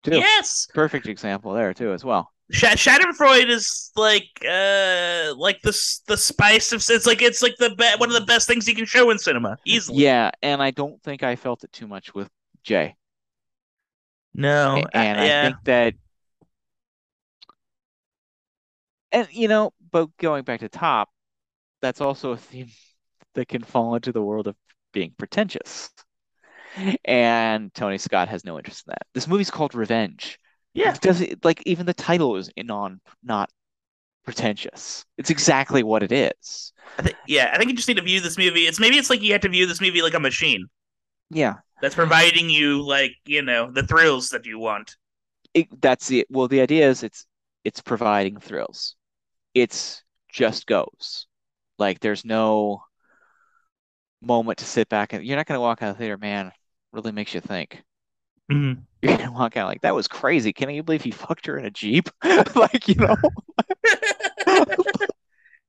too. 0.02 0.16
yes, 0.18 0.66
Perfect 0.74 1.06
example 1.06 1.52
there 1.54 1.72
too 1.74 1.92
as 1.92 2.04
well. 2.04 2.32
Sh- 2.50 2.64
Schadenfreude 2.64 3.48
is 3.48 3.90
like 3.96 4.28
uh 4.48 5.34
like 5.36 5.60
the 5.62 5.76
the 6.06 6.16
spice 6.16 6.72
of 6.72 6.84
it's 6.88 7.06
like 7.06 7.20
it's 7.20 7.42
like 7.42 7.56
the 7.58 7.70
be- 7.70 7.98
one 7.98 8.08
of 8.08 8.14
the 8.14 8.26
best 8.26 8.46
things 8.46 8.68
you 8.68 8.74
can 8.74 8.84
show 8.84 9.10
in 9.10 9.18
cinema 9.18 9.58
easily. 9.64 10.04
Yeah, 10.04 10.30
and 10.42 10.62
I 10.62 10.70
don't 10.70 11.02
think 11.02 11.22
I 11.22 11.36
felt 11.36 11.64
it 11.64 11.72
too 11.72 11.88
much 11.88 12.14
with 12.14 12.30
Jay. 12.62 12.94
No, 14.32 14.84
and 14.92 15.18
yeah. 15.18 15.42
I 15.42 15.48
think 15.48 15.64
that, 15.64 15.94
and 19.10 19.28
you 19.32 19.48
know, 19.48 19.72
but 19.90 20.14
going 20.18 20.44
back 20.44 20.60
to 20.60 20.68
top, 20.68 21.08
that's 21.80 22.00
also 22.00 22.32
a 22.32 22.36
theme 22.36 22.68
that 23.34 23.48
can 23.48 23.62
fall 23.62 23.96
into 23.96 24.12
the 24.12 24.22
world 24.22 24.46
of 24.46 24.54
being 24.92 25.14
pretentious. 25.16 25.90
And 27.06 27.72
Tony 27.72 27.96
Scott 27.96 28.28
has 28.28 28.44
no 28.44 28.58
interest 28.58 28.84
in 28.86 28.90
that. 28.90 29.06
This 29.14 29.26
movie's 29.26 29.50
called 29.50 29.74
Revenge. 29.74 30.38
Yeah. 30.76 30.98
Doesn't 31.00 31.44
like 31.44 31.62
even 31.66 31.86
the 31.86 31.94
title 31.94 32.36
is 32.36 32.50
non 32.56 33.00
not 33.22 33.50
pretentious. 34.24 35.04
It's 35.18 35.30
exactly 35.30 35.82
what 35.84 36.02
it 36.04 36.12
is. 36.12 36.72
I 36.98 37.02
think 37.02 37.16
yeah, 37.26 37.50
I 37.52 37.58
think 37.58 37.70
you 37.70 37.76
just 37.76 37.88
need 37.88 37.96
to 37.96 38.02
view 38.02 38.20
this 38.20 38.36
movie. 38.38 38.66
It's 38.66 38.78
maybe 38.80 38.96
it's 38.98 39.08
like 39.10 39.22
you 39.22 39.32
have 39.32 39.40
to 39.42 39.48
view 39.48 39.66
this 39.66 39.80
movie 39.80 40.02
like 40.02 40.14
a 40.14 40.20
machine 40.20 40.68
Yeah, 41.30 41.56
that's 41.80 41.94
providing 41.94 42.50
you 42.50 42.82
like 42.86 43.12
you 43.24 43.40
know 43.42 43.70
the 43.70 43.82
thrills 43.86 44.28
that 44.30 44.44
you 44.46 44.58
want. 44.58 44.96
it, 45.54 45.80
that's 45.80 46.10
it. 46.10 46.26
Well, 46.30 46.48
the 46.48 46.60
idea 46.60 46.88
is 46.88 47.02
it's 47.02 47.26
it's 47.64 47.80
providing 47.80 48.38
thrills. 48.40 48.96
It's 49.54 50.04
just 50.32 50.66
goes. 50.66 51.26
Like 51.78 52.00
there's 52.00 52.24
no 52.26 52.84
moment 54.20 54.58
to 54.58 54.64
sit 54.64 54.88
back 54.88 55.12
and 55.12 55.24
you're 55.24 55.36
not 55.36 55.46
gonna 55.46 55.60
walk 55.60 55.82
out 55.82 55.90
of 55.90 55.96
the 55.96 56.00
theater, 56.00 56.18
man. 56.18 56.52
Really 56.92 57.12
makes 57.12 57.34
you 57.34 57.40
think. 57.40 57.82
Mm-hmm. 58.50 58.80
You're 59.02 59.18
gonna 59.18 59.32
walk 59.32 59.56
out 59.56 59.68
like 59.68 59.82
that 59.82 59.94
was 59.94 60.08
crazy. 60.08 60.52
Can 60.52 60.70
you 60.70 60.82
believe 60.82 61.02
he 61.02 61.10
fucked 61.10 61.46
her 61.46 61.58
in 61.58 61.64
a 61.64 61.70
jeep? 61.70 62.08
like 62.54 62.88
you 62.88 62.94
know, 62.96 63.16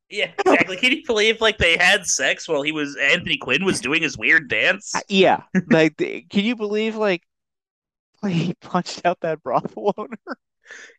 Yeah, 0.10 0.32
exactly. 0.40 0.78
Can 0.78 0.94
you 0.94 1.04
believe 1.06 1.42
like 1.42 1.58
they 1.58 1.76
had 1.76 2.06
sex 2.06 2.48
while 2.48 2.62
he 2.62 2.72
was 2.72 2.96
Anthony 2.96 3.38
Quinn 3.38 3.66
was 3.66 3.82
doing 3.82 4.02
his 4.02 4.18
weird 4.18 4.50
dance? 4.50 4.94
yeah. 5.10 5.44
Like, 5.70 5.98
can 5.98 6.46
you 6.46 6.56
believe 6.56 6.96
like 6.96 7.24
he 8.26 8.54
punched 8.62 9.06
out 9.06 9.20
that 9.22 9.44
brothel 9.44 9.94
owner? 9.98 10.18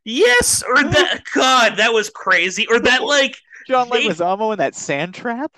Yes, 0.04 0.62
or 0.62 0.82
that 0.82 1.22
God, 1.34 1.76
that 1.76 1.92
was 1.92 2.10
crazy. 2.10 2.66
Or 2.68 2.80
that 2.80 3.02
like 3.02 3.36
John 3.66 3.88
Leguizamo 3.88 4.52
in 4.52 4.58
that 4.58 4.74
sand 4.74 5.14
trap? 5.14 5.56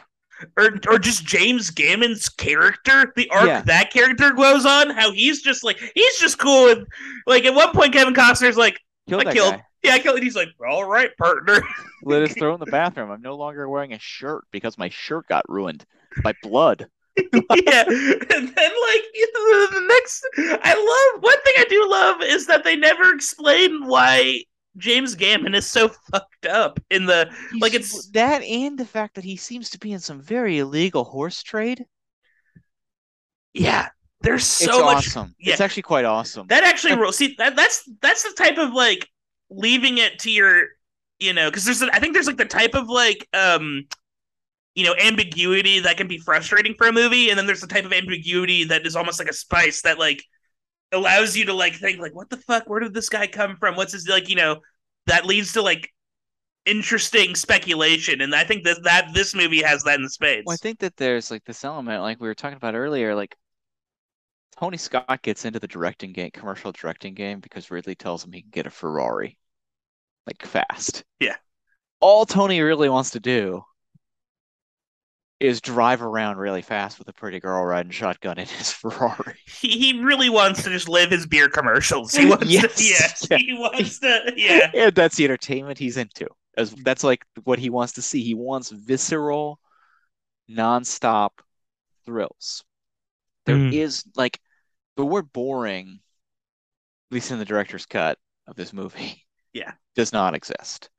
Or 0.57 0.79
or 0.89 0.99
just 0.99 1.25
James 1.25 1.71
Gammon's 1.71 2.29
character, 2.29 3.13
the 3.17 3.29
arc 3.31 3.47
Yeah. 3.47 3.63
that 3.63 3.93
character 3.93 4.31
goes 4.33 4.65
on, 4.67 4.91
how 4.91 5.13
he's 5.13 5.43
just 5.43 5.65
like 5.65 5.79
he's 5.95 6.19
just 6.19 6.39
cool 6.39 6.65
with 6.65 6.87
like 7.27 7.45
at 7.45 7.55
one 7.55 7.73
point 7.73 7.93
Kevin 7.93 8.15
Costner's 8.15 8.57
like, 8.57 8.79
Killed 9.09 9.27
I 9.27 9.33
killed 9.33 9.55
guy. 9.55 9.65
yeah, 9.83 9.93
I 9.95 9.99
killed 9.99 10.17
and 10.17 10.25
he's 10.25 10.37
like, 10.37 10.49
All 10.69 10.85
right, 10.85 11.11
partner. 11.17 11.63
Lit 12.05 12.23
his 12.29 12.37
throat 12.37 12.55
in 12.55 12.61
the 12.61 12.67
bathroom. 12.71 13.11
I'm 13.11 13.23
no 13.23 13.37
longer 13.37 13.69
wearing 13.69 13.93
a 13.93 13.99
shirt 13.99 14.45
because 14.53 14.79
my 14.79 14.89
shirt 14.89 15.27
got 15.29 15.49
ruined 15.49 15.85
by 16.23 16.33
blood. 16.43 16.87
yeah. 17.17 17.85
And 17.87 18.49
then 18.49 18.71
like 18.71 19.05
the 19.13 19.87
next 19.89 20.27
I 20.63 20.75
love 21.13 21.23
one 21.23 21.41
thing 21.43 21.55
I 21.59 21.65
do 21.69 21.87
love 21.91 22.23
is 22.23 22.47
that 22.47 22.65
they 22.65 22.77
never 22.77 23.13
explain 23.13 23.87
why 23.87 24.45
James 24.77 25.15
Gammon 25.15 25.55
is 25.55 25.67
so 25.67 25.89
fucked 26.13 26.47
up 26.47 26.79
in 26.91 27.07
the 27.07 27.31
Like, 27.59 27.75
it's- 27.75 28.09
that 28.13 28.43
and 28.43 28.79
the 28.79 28.85
fact 28.87 29.15
that 29.17 29.25
he 29.25 29.37
seems 29.37 29.71
to 29.71 29.79
be 29.79 29.93
in 29.93 29.99
some 30.01 30.21
very 30.21 30.59
illegal 30.59 31.05
horse 31.05 31.43
trade. 31.43 31.85
yeah. 33.55 33.89
There's 34.23 34.43
It's 34.43 34.51
so 34.71 34.85
much 34.85 35.07
awesome. 35.09 35.35
yeah. 35.39 35.53
It's 35.53 35.63
actually 35.63 35.83
quite 35.85 36.05
awesome. 36.05 36.47
That 36.49 36.63
actually 36.63 36.95
ro- 36.95 37.11
see 37.11 37.35
that 37.39 37.57
that's 37.57 37.89
that's 38.03 38.23
the 38.23 38.35
type 38.37 38.59
of 38.59 38.75
like 38.75 39.09
leaving 39.49 39.97
it 39.97 40.19
to 40.21 40.31
your 40.31 40.65
you 41.19 41.33
know 41.33 41.49
because 41.51 41.65
there's 41.65 41.81
a, 41.81 41.89
I 41.95 42.01
think 42.01 42.13
there's 42.13 42.27
like 42.27 42.37
the 42.37 42.45
type 42.45 42.75
of 42.75 42.89
like 42.91 43.27
um 43.33 43.85
you 44.75 44.85
know 44.85 44.95
ambiguity 45.01 45.81
that 45.81 45.97
can 45.97 46.07
be 46.07 46.19
frustrating 46.19 46.75
for 46.77 46.87
a 46.87 46.93
movie 46.93 47.31
and 47.31 47.39
then 47.39 47.47
there's 47.47 47.63
the 47.63 47.67
type 47.67 47.87
of 47.87 47.95
ambiguity 47.95 48.65
that 48.65 48.85
is 48.87 48.95
almost 48.95 49.19
like 49.19 49.29
a 49.29 49.33
spice 49.33 49.81
that 49.83 49.99
like 49.99 50.23
allows 50.93 51.37
you 51.37 51.45
to 51.47 51.55
like 51.55 51.75
think 51.75 52.01
like 52.01 52.15
what 52.15 52.31
the 52.31 52.37
fuck 52.37 52.69
where 52.69 52.81
did 52.81 52.95
this 52.95 53.09
guy 53.09 53.27
come 53.27 53.57
from 53.57 53.77
what's 53.77 53.93
his 53.93 54.09
like 54.09 54.29
you 54.29 54.37
know 54.37 54.61
that 55.07 55.25
leads 55.27 55.53
to 55.53 55.63
like 55.63 55.89
interesting 56.67 57.35
speculation 57.35 58.21
and 58.21 58.35
I 58.35 58.45
think 58.45 58.65
that 58.65 58.83
that 58.85 59.09
this 59.15 59.35
movie 59.35 59.63
has 59.63 59.83
that 59.85 60.01
in 60.01 60.09
spades 60.09 60.45
Well, 60.47 60.55
I 60.55 60.57
think 60.57 60.79
that 60.81 60.97
there's 60.97 61.31
like 61.31 61.45
this 61.45 61.65
element, 61.65 62.03
like 62.03 62.21
we 62.21 62.29
were 62.29 62.35
talking 62.35 62.57
about 62.57 62.75
earlier, 62.75 63.15
like 63.15 63.37
Tony 64.59 64.77
Scott 64.77 65.23
gets 65.23 65.45
into 65.45 65.59
the 65.59 65.69
directing 65.69 66.13
game, 66.13 66.31
commercial 66.33 66.73
directing 66.73 67.15
game, 67.15 67.41
because 67.41 67.71
Ridley 67.71 67.95
tells 67.95 68.25
him 68.25 68.33
he 68.33 68.43
can 68.43 68.51
get 68.51 68.67
a 68.67 68.71
Ferrari, 68.71 69.39
like 70.27 70.45
fast. 70.45 71.05
Yeah. 71.19 71.37
All 72.01 72.27
Tony 72.27 72.61
really 72.61 72.89
wants 72.89 73.11
to 73.11 73.21
do 73.21 73.63
is 75.41 75.61
drive 75.63 76.03
around 76.03 76.37
really 76.37 76.61
fast 76.63 76.99
with 76.99 77.09
a 77.09 77.13
pretty 77.15 77.41
girl 77.41 77.65
riding 77.65 77.91
shotgun 77.91 78.39
in 78.39 78.47
his 78.47 78.71
Ferrari. 78.73 79.37
He, 79.47 79.71
he 79.93 80.03
really 80.03 80.29
wants 80.29 80.63
to 80.65 80.71
just 80.71 80.89
live 80.89 81.11
his 81.11 81.27
beer 81.27 81.49
commercials. 81.49 82.15
He 82.15 82.27
wants 82.27 82.47
Yes. 82.47 82.77
to, 82.77 82.85
yes, 82.85 83.27
Yeah. 83.31 83.37
he 83.47 83.53
wants 83.55 83.99
to, 84.01 84.33
yeah. 84.37 84.71
and 84.75 84.95
that's 84.95 85.17
the 85.17 85.25
entertainment 85.25 85.79
he's 85.79 85.97
into. 85.97 86.27
As 86.57 86.73
that's 86.85 87.03
like 87.05 87.25
what 87.45 87.59
he 87.59 87.71
wants 87.71 87.95
to 87.95 88.03
see. 88.03 88.23
He 88.23 88.35
wants 88.35 88.71
visceral, 88.71 89.59
nonstop 90.51 91.31
thrills. 92.05 92.65
There 93.47 93.57
is 93.57 94.03
Mm. 94.03 94.17
like 94.17 94.39
the 94.97 95.07
word 95.07 95.33
boring, 95.33 96.01
at 97.11 97.15
least 97.15 97.31
in 97.31 97.39
the 97.39 97.45
director's 97.45 97.87
cut 97.87 98.19
of 98.47 98.57
this 98.57 98.73
movie, 98.73 99.25
Yeah. 99.53 99.73
does 99.95 100.13
not 100.13 100.35
exist. 100.35 100.91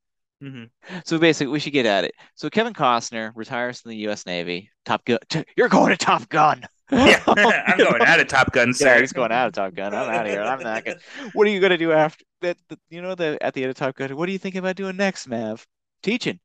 Hmm 0.41 0.63
So 1.05 1.19
basically, 1.19 1.51
we 1.51 1.59
should 1.59 1.73
get 1.73 1.85
at 1.85 2.03
it. 2.03 2.13
So 2.35 2.49
Kevin 2.49 2.73
Costner 2.73 3.31
retires 3.35 3.81
from 3.81 3.91
the 3.91 3.97
U.S. 3.97 4.25
Navy. 4.25 4.71
Top 4.85 5.05
Gun. 5.05 5.19
You're 5.55 5.69
going 5.69 5.91
to 5.91 5.97
Top 5.97 6.27
Gun. 6.29 6.63
Yeah, 6.91 7.21
I'm 7.27 7.77
going 7.77 8.01
out 8.01 8.19
of 8.19 8.27
Top 8.27 8.51
Gun, 8.51 8.73
sir. 8.73 8.95
Yeah, 8.95 8.99
he's 8.99 9.13
going 9.13 9.31
out 9.31 9.47
of 9.47 9.53
Top 9.53 9.73
Gun. 9.75 9.93
I'm 9.93 10.09
out 10.09 10.25
of 10.25 10.31
here. 10.31 10.41
I'm 10.41 10.61
not 10.61 10.83
gonna. 10.83 10.97
What 11.33 11.47
are 11.47 11.51
you 11.51 11.59
gonna 11.59 11.77
do 11.77 11.91
after 11.91 12.25
that? 12.41 12.57
You 12.89 13.01
know 13.01 13.15
the 13.15 13.37
at 13.41 13.53
the 13.53 13.63
end 13.63 13.69
of 13.71 13.77
Top 13.77 13.95
Gun. 13.95 14.15
What 14.17 14.25
do 14.25 14.31
you 14.31 14.39
think 14.39 14.55
about 14.55 14.75
doing 14.75 14.97
next, 14.97 15.27
Mav? 15.27 15.65
Teaching. 16.03 16.39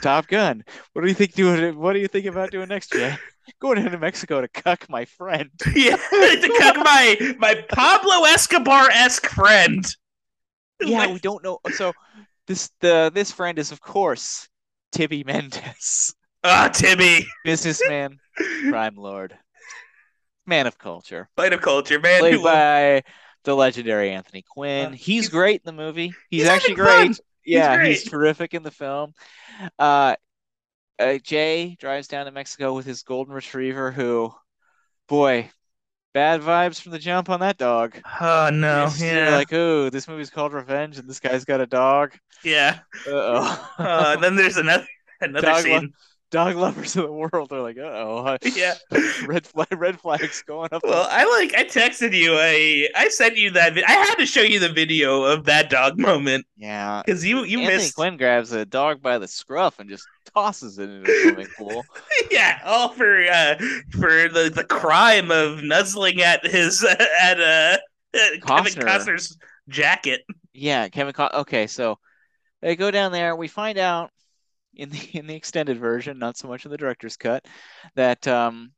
Top 0.00 0.26
Gun. 0.28 0.64
What 0.92 1.02
do 1.02 1.08
you 1.08 1.14
think 1.14 1.32
doing? 1.34 1.78
What 1.78 1.92
do 1.92 2.00
you 2.00 2.08
think 2.08 2.26
about 2.26 2.50
doing 2.50 2.68
next, 2.68 2.92
Jay? 2.92 3.16
Going 3.60 3.78
into 3.78 3.98
Mexico 3.98 4.40
to 4.40 4.48
cuck 4.48 4.88
my 4.88 5.04
friend. 5.04 5.50
Yeah, 5.74 5.96
to 5.96 6.54
cuck 6.58 6.76
my 6.76 7.34
my 7.38 7.54
Pablo 7.68 8.24
Escobar 8.24 8.90
esque 8.90 9.26
friend. 9.26 9.84
Yeah, 10.80 10.98
Like, 10.98 11.10
we 11.10 11.18
don't 11.18 11.42
know. 11.42 11.58
So 11.70 11.92
this 12.48 12.70
the 12.80 13.12
this 13.14 13.30
friend 13.30 13.58
is 13.58 13.70
of 13.72 13.80
course 13.80 14.48
Tibby 14.92 15.22
Mendez, 15.24 16.14
ah, 16.44 16.68
Tibby, 16.72 17.26
businessman, 17.44 18.18
crime 18.68 18.96
lord, 18.96 19.38
man 20.46 20.66
of 20.66 20.78
culture. 20.78 21.28
man 21.36 21.52
of 21.52 21.60
culture, 21.60 22.00
man. 22.00 22.20
played 22.20 22.42
by 22.42 23.02
the 23.44 23.54
legendary 23.54 24.10
Anthony 24.10 24.42
Quinn. 24.42 24.86
Uh, 24.86 24.90
he's, 24.90 25.04
he's- 25.04 25.28
great 25.28 25.62
in 25.64 25.76
the 25.76 25.82
movie. 25.82 26.08
He's, 26.30 26.42
he's 26.42 26.46
actually 26.48 26.74
great. 26.74 27.14
fun. 27.14 27.24
Yeah, 27.44 27.82
he's, 27.84 28.02
great. 28.02 28.10
terrific 28.10 28.54
in 28.54 28.62
the 28.62 28.70
film. 28.70 29.12
Uh, 29.78 30.16
uh, 30.98 31.18
Jay 31.22 31.76
drives 31.80 32.08
down 32.08 32.26
to 32.26 32.32
Mexico 32.32 32.74
with 32.74 32.84
his 32.84 33.02
golden 33.02 33.32
retriever, 33.32 33.90
who, 33.90 34.34
boy, 35.08 35.48
bad 36.14 36.40
vibes 36.40 36.80
from 36.80 36.92
the 36.92 36.98
jump 36.98 37.28
on 37.30 37.40
that 37.40 37.58
dog. 37.58 38.00
Oh 38.20 38.50
no, 38.52 38.88
yeah, 38.98 39.30
like, 39.36 39.52
oh, 39.52 39.90
this 39.90 40.08
movie's 40.08 40.30
called 40.30 40.52
Revenge, 40.52 40.98
and 40.98 41.08
this 41.08 41.20
guy's 41.20 41.44
got 41.44 41.60
a 41.60 41.66
dog. 41.66 42.14
yeah. 42.44 42.80
Uh-oh. 43.06 43.70
Uh, 43.78 44.12
and 44.14 44.22
then 44.22 44.36
there's 44.36 44.56
another 44.56 44.86
another 45.20 45.46
Dog 45.46 45.66
lo- 45.66 45.80
scene. 45.80 45.92
dog 46.30 46.56
lovers 46.56 46.96
of 46.96 47.04
the 47.04 47.12
world 47.12 47.52
are 47.52 47.62
like, 47.62 47.78
uh-oh. 47.78 48.36
Yeah. 48.54 48.74
red 49.26 49.46
flag, 49.46 49.68
red 49.76 50.00
flags 50.00 50.42
going 50.42 50.68
up. 50.72 50.82
Well, 50.84 51.06
I 51.10 51.24
like 51.38 51.54
I 51.54 51.64
texted 51.64 52.12
you. 52.14 52.34
I 52.38 52.88
I 52.96 53.08
sent 53.08 53.36
you 53.36 53.50
that. 53.52 53.76
I 53.86 53.92
had 53.92 54.16
to 54.16 54.26
show 54.26 54.42
you 54.42 54.58
the 54.60 54.68
video 54.72 55.22
of 55.24 55.44
that 55.44 55.70
dog 55.70 55.98
moment 55.98 56.46
yeah. 56.56 57.02
because 57.04 57.24
you 57.24 57.44
you 57.44 57.60
Anthony 57.60 57.66
missed. 57.66 57.94
Quinn 57.94 58.16
grabs 58.16 58.52
a 58.52 58.64
dog 58.66 59.00
by 59.02 59.18
the 59.18 59.28
scruff 59.28 59.78
and 59.78 59.88
just 59.88 60.06
tosses 60.38 60.78
it 60.78 60.88
into 60.88 61.10
a 61.10 61.22
swimming 61.22 61.46
pool. 61.56 61.84
yeah, 62.30 62.60
all 62.64 62.90
for 62.90 63.24
uh 63.30 63.56
for 63.92 64.28
the 64.28 64.50
the 64.54 64.64
crime 64.64 65.30
of 65.30 65.62
nuzzling 65.62 66.22
at 66.22 66.46
his 66.46 66.84
at 67.20 67.40
uh 67.40 67.76
Kevin 68.14 68.72
Costner's 68.72 69.36
jacket. 69.68 70.22
Yeah, 70.52 70.88
Kevin. 70.88 71.12
Co- 71.12 71.30
okay, 71.34 71.66
so 71.66 71.98
they 72.62 72.76
go 72.76 72.90
down 72.90 73.12
there. 73.12 73.36
We 73.36 73.48
find 73.48 73.78
out 73.78 74.10
in 74.74 74.90
the 74.90 74.98
in 75.12 75.26
the 75.26 75.34
extended 75.34 75.78
version, 75.78 76.18
not 76.18 76.36
so 76.36 76.48
much 76.48 76.64
in 76.64 76.70
the 76.70 76.76
director's 76.78 77.16
cut, 77.16 77.44
that 77.96 78.26
um 78.28 78.72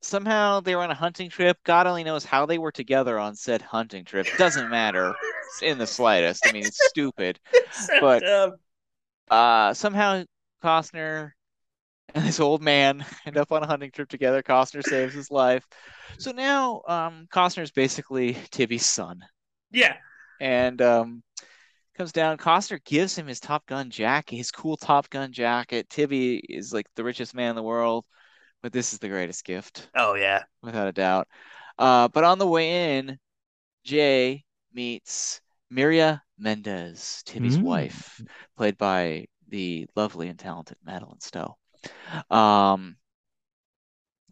somehow 0.00 0.60
they 0.60 0.76
were 0.76 0.82
on 0.82 0.90
a 0.92 0.94
hunting 0.94 1.28
trip. 1.28 1.58
God 1.64 1.86
only 1.88 2.04
knows 2.04 2.24
how 2.24 2.46
they 2.46 2.58
were 2.58 2.72
together 2.72 3.18
on 3.18 3.34
said 3.34 3.62
hunting 3.62 4.04
trip. 4.04 4.26
Doesn't 4.38 4.70
matter 4.70 5.14
in 5.60 5.76
the 5.78 5.86
slightest. 5.86 6.46
I 6.46 6.52
mean, 6.52 6.66
it's 6.66 6.88
stupid. 6.88 7.40
So 7.72 8.00
But- 8.00 8.20
dumb. 8.20 8.52
Uh, 9.30 9.74
somehow 9.74 10.24
Costner 10.62 11.32
and 12.14 12.26
this 12.26 12.40
old 12.40 12.62
man 12.62 13.04
end 13.26 13.36
up 13.38 13.52
on 13.52 13.62
a 13.62 13.66
hunting 13.66 13.90
trip 13.92 14.08
together. 14.08 14.42
Costner 14.42 14.84
saves 14.84 15.14
his 15.14 15.30
life. 15.30 15.66
So 16.18 16.32
now 16.32 16.82
um 16.88 17.28
Costner's 17.32 17.72
basically 17.72 18.34
Tibby's 18.50 18.86
son. 18.86 19.24
yeah, 19.70 19.96
and 20.40 20.80
um, 20.82 21.22
comes 21.96 22.12
down. 22.12 22.38
Costner 22.38 22.84
gives 22.84 23.16
him 23.16 23.26
his 23.26 23.40
Top 23.40 23.66
Gun 23.66 23.90
jacket, 23.90 24.36
his 24.36 24.52
cool 24.52 24.76
Top 24.76 25.10
Gun 25.10 25.32
jacket. 25.32 25.88
Tibby 25.90 26.38
is 26.38 26.72
like 26.72 26.86
the 26.96 27.04
richest 27.04 27.34
man 27.34 27.50
in 27.50 27.56
the 27.56 27.62
world, 27.62 28.04
but 28.62 28.72
this 28.72 28.92
is 28.92 28.98
the 28.98 29.08
greatest 29.08 29.44
gift, 29.44 29.90
oh 29.94 30.14
yeah, 30.14 30.44
without 30.62 30.88
a 30.88 30.92
doubt. 30.92 31.28
Uh, 31.78 32.08
but 32.08 32.24
on 32.24 32.38
the 32.38 32.48
way 32.48 32.98
in, 32.98 33.18
Jay 33.84 34.44
meets 34.72 35.40
Miryea 35.72 36.20
Mendez, 36.38 37.22
Tibby's 37.26 37.58
Mm. 37.58 37.62
wife, 37.62 38.24
played 38.56 38.78
by 38.78 39.26
the 39.48 39.86
lovely 39.96 40.28
and 40.28 40.38
talented 40.38 40.76
Madeleine 40.84 41.20
Stowe. 41.20 41.56
Um, 42.30 42.96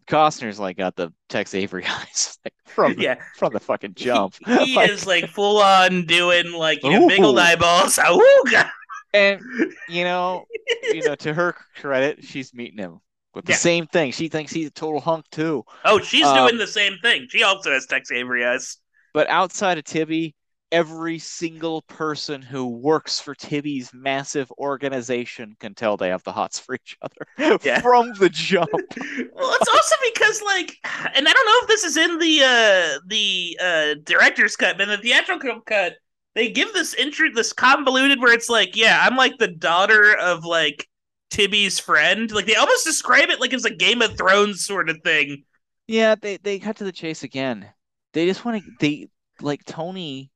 Costner's 0.07 0.59
like 0.59 0.77
got 0.77 0.95
the 0.95 1.11
Tex 1.29 1.53
Avery 1.53 1.85
eyes 1.87 2.37
like, 2.45 2.53
from 2.65 2.95
the, 2.95 3.01
yeah. 3.03 3.15
from 3.35 3.53
the 3.53 3.59
fucking 3.59 3.93
jump. 3.95 4.35
He 4.45 4.75
Like- 4.75 4.89
is 4.89 5.05
like 5.05 5.27
full 5.29 5.57
on 5.61 6.05
doing 6.05 6.51
like 6.53 6.83
you 6.83 6.91
know 6.91 7.07
big 7.07 7.21
old 7.21 7.37
eyeballs. 7.39 7.97
Awooga. 7.97 8.69
And 9.13 9.41
you 9.89 10.03
know, 10.03 10.45
you 10.83 11.03
know, 11.03 11.15
to 11.15 11.33
her 11.33 11.55
credit, 11.79 12.23
she's 12.23 12.53
meeting 12.53 12.77
him 12.77 12.99
with 13.33 13.45
the 13.45 13.53
Yeah. 13.53 13.57
same 13.57 13.87
thing. 13.87 14.11
She 14.11 14.27
thinks 14.27 14.51
he's 14.51 14.67
a 14.67 14.71
total 14.71 14.99
hunk 14.99 15.25
too. 15.31 15.63
Oh, 15.85 15.99
she's 15.99 16.25
Um, 16.25 16.35
doing 16.37 16.57
the 16.57 16.67
same 16.67 16.97
thing. 17.01 17.27
She 17.29 17.43
also 17.43 17.71
has 17.71 17.85
Tex 17.85 18.11
Avery 18.11 18.45
eyes. 18.45 18.77
But 19.13 19.29
outside 19.29 19.77
of 19.77 19.85
Tibby, 19.85 20.35
every 20.71 21.17
single 21.19 21.81
person 21.83 22.41
who 22.41 22.67
works 22.67 23.19
for 23.19 23.33
Tibby's 23.33 23.91
massive 23.93 24.51
organization 24.57 25.55
can 25.59 25.73
tell 25.75 25.95
they 25.97 26.09
have 26.09 26.23
the 26.23 26.31
hots 26.33 26.59
for 26.59 26.75
each 26.75 26.97
other 27.01 27.59
Yeah. 27.63 27.81
from 27.81 28.13
the 28.19 28.29
jump. 28.29 28.69
well, 28.71 29.55
it's 29.55 29.69
also 29.69 29.95
because 30.13 30.41
like, 30.41 30.75
and 31.15 31.27
I 31.27 31.33
don't 31.33 31.45
know 31.45 31.59
if 31.61 31.67
this 31.67 31.83
is 31.83 31.97
in 31.97 32.17
the 32.19 32.41
uh 32.43 32.99
the 33.07 33.59
uh 33.61 33.95
director's 34.03 34.55
cut, 34.55 34.77
but 34.77 34.83
in 34.83 34.89
the 34.89 34.97
theatrical 34.97 35.61
cut, 35.61 35.93
they 36.35 36.51
give 36.51 36.73
this 36.73 36.93
intro, 36.93 37.29
this 37.33 37.53
convoluted 37.53 38.19
where 38.21 38.33
it's 38.33 38.49
like, 38.49 38.75
yeah, 38.75 38.99
I'm 39.03 39.15
like 39.15 39.37
the 39.39 39.47
daughter 39.47 40.15
of 40.17 40.43
like 40.45 40.87
Tibby's 41.29 41.79
friend. 41.79 42.29
Like 42.31 42.45
they 42.45 42.55
almost 42.55 42.85
describe 42.85 43.29
it 43.29 43.39
like 43.39 43.53
it's 43.53 43.65
a 43.65 43.73
Game 43.73 44.01
of 44.01 44.17
Thrones 44.17 44.65
sort 44.65 44.89
of 44.89 44.97
thing. 45.03 45.43
Yeah, 45.87 46.15
they 46.15 46.37
they 46.37 46.59
cut 46.59 46.77
to 46.77 46.83
the 46.83 46.91
chase 46.91 47.23
again. 47.23 47.67
They 48.13 48.25
just 48.25 48.43
want 48.45 48.63
to 48.63 48.71
they 48.79 49.07
like 49.41 49.63
Tony 49.65 50.31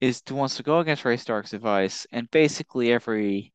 is 0.00 0.22
wants 0.30 0.56
to 0.56 0.62
go 0.62 0.80
against 0.80 1.04
Ray 1.04 1.16
Stark's 1.16 1.52
advice, 1.52 2.06
and 2.12 2.30
basically 2.30 2.92
every 2.92 3.52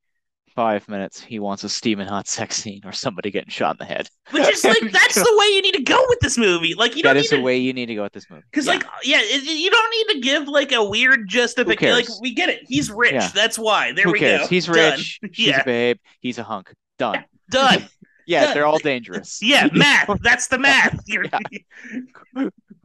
five 0.55 0.88
minutes 0.88 1.22
he 1.22 1.38
wants 1.38 1.65
a 1.65 1.69
steaming 1.69 2.07
hot 2.07 2.27
sex 2.30 2.55
scene 2.55 2.80
or 2.85 2.93
somebody 2.93 3.30
getting 3.30 3.49
shot 3.49 3.76
in 3.76 3.77
the 3.80 3.85
head. 3.93 4.07
Which 4.31 4.47
is 4.47 4.63
like 4.63 4.80
that's 4.91 5.15
the 5.15 5.35
way 5.38 5.47
you 5.47 5.61
need 5.61 5.73
to 5.73 5.84
go 5.84 6.01
with 6.07 6.19
this 6.22 6.38
movie. 6.38 6.73
Like 6.76 6.95
you 6.95 7.03
don't 7.03 7.15
That 7.15 7.22
need 7.22 7.30
the 7.30 7.38
to 7.38 7.41
way 7.41 7.57
you 7.57 7.73
need 7.73 7.88
to 7.88 7.95
go 7.95 8.03
with 8.03 8.13
this 8.13 8.30
movie. 8.30 8.43
Because 8.51 8.65
Yeah. 8.65 8.73
like 8.73 8.85
yeah, 9.03 9.19
it, 9.22 9.43
you 9.43 9.69
don't 9.69 9.91
need 9.91 10.13
to 10.13 10.19
give 10.22 10.47
like 10.47 10.72
a 10.72 10.84
weird 10.84 11.27
justification. 11.27 11.93
Like 11.93 12.07
we 12.22 12.34
get 12.34 12.47
it, 12.49 12.61
he's 12.67 12.89
rich. 12.89 13.13
Yeah. 13.13 13.30
That's 13.34 13.59
why. 13.59 13.91
There 13.91 14.05
Who 14.05 14.13
we 14.13 14.19
cares? 14.19 14.41
go. 14.41 14.47
He's 14.47 14.65
Done. 14.67 14.76
rich. 14.76 15.19
She's 15.34 15.47
Yeah. 15.47 15.61
a 15.61 15.65
babe. 15.65 15.97
He's 16.22 16.38
a 16.38 16.43
hunk. 16.43 16.73
Done. 16.97 17.26
Done. 17.49 17.85
Yeah, 18.26 18.45
Done. 18.45 18.53
they're 18.53 18.65
all 18.65 18.80
dangerous. 18.80 19.39
Yeah, 19.41 19.67
math. 19.73 20.09
That's 20.22 20.47
the 20.47 20.57
math. 20.57 20.99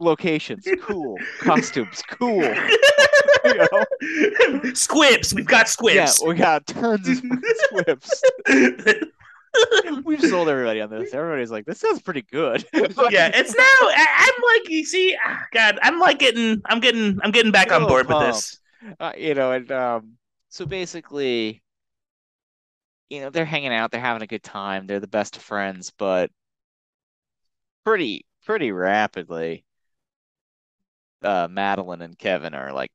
Locations, 0.01 0.67
cool. 0.81 1.17
Costumes, 1.39 2.01
cool. 2.09 2.43
You 3.43 3.55
know? 3.55 4.73
squibs. 4.73 5.33
We've 5.33 5.47
got 5.47 5.67
squibs. 5.67 6.19
Yeah, 6.21 6.27
we 6.27 6.35
got 6.35 6.67
tons 6.67 7.07
of 7.07 7.23
squibs. 7.55 8.23
We've 10.05 10.21
sold 10.21 10.47
everybody 10.47 10.79
on 10.79 10.89
this. 10.91 11.13
Everybody's 11.13 11.49
like, 11.49 11.65
this 11.65 11.79
sounds 11.79 12.01
pretty 12.01 12.21
good. 12.21 12.63
yeah, 12.73 13.31
it's 13.33 13.55
now. 13.55 13.63
I, 13.63 14.05
I'm 14.19 14.61
like, 14.61 14.69
you 14.69 14.85
see, 14.85 15.17
ah, 15.25 15.39
God, 15.53 15.79
I'm 15.81 15.99
like 15.99 16.19
getting, 16.19 16.61
I'm 16.65 16.79
getting, 16.79 17.19
I'm 17.23 17.31
getting 17.31 17.51
back 17.51 17.71
on 17.71 17.87
board 17.87 18.07
little 18.07 18.27
with 18.27 18.35
this. 18.35 18.59
uh, 18.99 19.13
you 19.17 19.33
know, 19.33 19.51
and 19.51 19.71
um, 19.71 20.13
so 20.49 20.65
basically, 20.65 21.61
you 23.09 23.21
know, 23.21 23.29
they're 23.29 23.45
hanging 23.45 23.73
out, 23.73 23.91
they're 23.91 24.01
having 24.01 24.21
a 24.21 24.27
good 24.27 24.43
time, 24.43 24.87
they're 24.87 24.99
the 24.99 25.07
best 25.07 25.35
of 25.35 25.41
friends, 25.41 25.91
but 25.97 26.29
pretty, 27.83 28.25
pretty 28.45 28.71
rapidly, 28.71 29.65
uh, 31.23 31.47
Madeleine 31.49 32.01
and 32.01 32.17
Kevin 32.17 32.53
are 32.53 32.73
like 32.73 32.91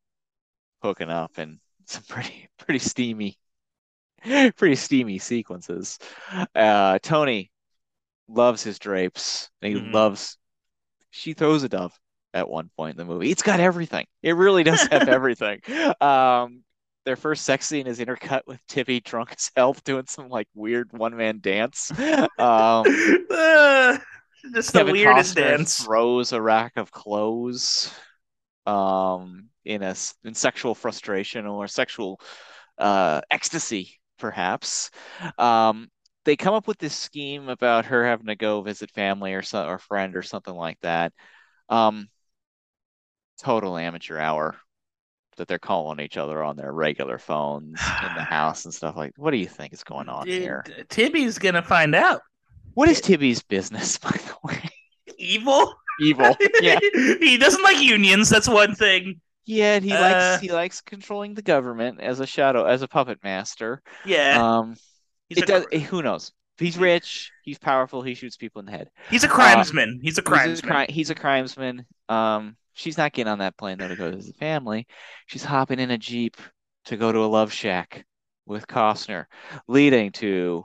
hooking 0.82 1.10
up 1.10 1.38
in 1.38 1.60
some 1.86 2.04
pretty, 2.08 2.48
pretty 2.58 2.80
steamy, 2.80 3.38
pretty 4.56 4.76
steamy 4.76 5.18
sequences. 5.18 5.98
Uh, 6.54 6.98
Tony 7.00 7.50
loves 8.28 8.62
his 8.62 8.78
drapes, 8.78 9.50
and 9.62 9.72
he 9.74 9.80
Mhm. 9.80 9.92
loves. 9.92 10.38
She 11.10 11.34
throws 11.34 11.62
a 11.62 11.68
dove. 11.68 11.98
at 12.34 12.48
one 12.50 12.70
point 12.76 12.92
in 12.92 12.98
the 12.98 13.12
movie. 13.12 13.30
It's 13.30 13.42
got 13.42 13.60
everything. 13.60 14.06
It 14.22 14.36
really 14.36 14.62
does 14.62 14.82
have 14.92 15.08
everything. 15.08 15.60
Um, 16.02 16.64
their 17.06 17.16
first 17.16 17.44
sex 17.44 17.66
scene 17.66 17.86
is 17.86 17.98
intercut 18.00 18.42
with 18.46 18.60
Tippy 18.68 19.00
drunk 19.00 19.32
as 19.32 19.50
hell 19.56 19.74
doing 19.84 20.06
some 20.06 20.28
like 20.28 20.48
weird 20.54 20.92
one 20.92 21.16
man 21.16 21.40
dance. 21.40 21.92
Um, 22.38 22.84
Uh, 23.30 23.98
just 24.54 24.72
the 24.72 24.84
weirdest 24.84 25.34
Costner 25.34 25.36
dance. 25.36 25.86
throws 25.86 26.32
a 26.32 26.40
rack 26.40 26.76
of 26.76 26.90
clothes 26.90 27.92
um, 28.66 29.48
in 29.64 29.82
a 29.82 29.94
in 30.24 30.34
sexual 30.34 30.74
frustration 30.74 31.46
or 31.46 31.68
sexual 31.68 32.20
uh, 32.78 33.20
ecstasy, 33.30 33.98
perhaps. 34.18 34.90
Um, 35.38 35.88
they 36.24 36.36
come 36.36 36.54
up 36.54 36.66
with 36.66 36.78
this 36.78 36.94
scheme 36.94 37.48
about 37.48 37.86
her 37.86 38.04
having 38.04 38.26
to 38.26 38.36
go 38.36 38.60
visit 38.60 38.90
family 38.90 39.34
or 39.34 39.42
so, 39.42 39.66
or 39.66 39.78
friend 39.78 40.16
or 40.16 40.22
something 40.22 40.54
like 40.54 40.78
that. 40.82 41.12
Um, 41.68 42.08
total 43.40 43.76
amateur 43.78 44.18
hour 44.18 44.56
that 45.36 45.46
they're 45.46 45.58
calling 45.58 46.00
each 46.00 46.16
other 46.16 46.42
on 46.42 46.56
their 46.56 46.72
regular 46.72 47.18
phones 47.18 47.80
in 47.80 48.14
the 48.14 48.22
house 48.24 48.64
and 48.64 48.74
stuff 48.74 48.96
like. 48.96 49.12
What 49.16 49.30
do 49.30 49.36
you 49.36 49.46
think 49.46 49.72
is 49.72 49.84
going 49.84 50.08
on 50.08 50.26
Dude, 50.26 50.42
here? 50.42 50.64
Tibby's 50.88 51.38
gonna 51.38 51.62
find 51.62 51.94
out. 51.94 52.22
What 52.74 52.88
is 52.88 53.00
Tibby's 53.00 53.42
business, 53.42 53.96
by 53.98 54.10
the 54.10 54.34
way? 54.42 54.70
Evil. 55.18 55.74
Evil. 56.00 56.36
Yeah. 56.60 56.78
he 57.20 57.36
doesn't 57.38 57.62
like 57.62 57.78
unions. 57.80 58.28
That's 58.28 58.48
one 58.48 58.74
thing. 58.74 59.20
Yeah, 59.44 59.74
and 59.76 59.84
he 59.84 59.92
Uh, 59.92 60.00
likes 60.00 60.40
he 60.42 60.50
likes 60.52 60.80
controlling 60.80 61.34
the 61.34 61.42
government 61.42 62.00
as 62.00 62.20
a 62.20 62.26
shadow 62.26 62.64
as 62.64 62.82
a 62.82 62.88
puppet 62.88 63.18
master. 63.22 63.82
Yeah. 64.04 64.42
Um, 64.58 64.74
he's, 65.28 65.38
it 65.38 65.46
does. 65.46 65.66
eh, 65.72 65.78
Who 65.80 66.02
knows? 66.02 66.32
He's 66.58 66.78
rich. 66.78 67.30
He's 67.42 67.58
powerful. 67.58 68.02
He 68.02 68.14
shoots 68.14 68.36
people 68.36 68.60
in 68.60 68.66
the 68.66 68.72
head. 68.72 68.88
he's 69.10 69.24
a 69.24 69.28
crimesman. 69.28 69.98
he's 70.02 70.18
a 70.18 70.22
He's 70.22 70.58
a, 70.60 70.62
crimesman. 70.62 70.62
cri- 70.86 70.86
he's 70.94 71.10
a 71.10 71.14
crimesman. 71.14 71.84
Um, 72.08 72.56
she's 72.72 72.96
not 72.98 73.12
getting 73.12 73.30
on 73.30 73.38
that 73.40 73.56
plane 73.56 73.78
though 73.78 73.88
to 73.88 73.96
go 73.96 74.10
visit 74.10 74.36
family. 74.36 74.86
She's 75.26 75.44
hopping 75.44 75.78
in 75.78 75.90
a 75.90 75.98
jeep 75.98 76.36
to 76.86 76.96
go 76.96 77.12
to 77.12 77.18
a 77.20 77.26
love 77.26 77.52
shack 77.52 78.04
with 78.46 78.66
Costner, 78.66 79.26
leading 79.68 80.12
to 80.12 80.64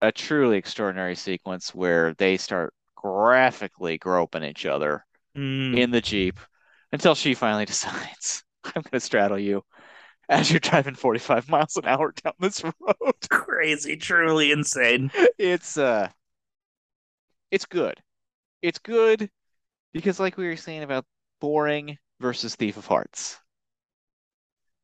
a 0.00 0.12
truly 0.12 0.58
extraordinary 0.58 1.16
sequence 1.16 1.74
where 1.74 2.14
they 2.14 2.36
start 2.36 2.72
graphically 3.02 3.98
groping 3.98 4.42
each 4.44 4.66
other 4.66 5.04
Mm. 5.36 5.78
in 5.78 5.90
the 5.92 6.00
Jeep 6.00 6.40
until 6.90 7.14
she 7.14 7.34
finally 7.34 7.64
decides, 7.66 8.42
I'm 8.64 8.82
going 8.82 8.90
to 8.92 9.00
straddle 9.00 9.38
you 9.38 9.62
as 10.28 10.50
you're 10.50 10.60
driving 10.60 10.94
45 10.94 11.48
miles 11.48 11.76
an 11.76 11.84
hour 11.86 12.12
down 12.12 12.32
this 12.40 12.62
road. 12.64 13.14
Crazy, 13.30 13.96
truly 13.96 14.50
insane. 14.52 15.10
It's 15.38 15.76
uh 15.78 16.08
it's 17.50 17.66
good. 17.66 17.94
It's 18.62 18.78
good 18.78 19.30
because 19.92 20.18
like 20.18 20.36
we 20.36 20.48
were 20.48 20.56
saying 20.56 20.82
about 20.82 21.04
boring 21.40 21.96
versus 22.20 22.56
Thief 22.56 22.76
of 22.76 22.86
Hearts. 22.86 23.38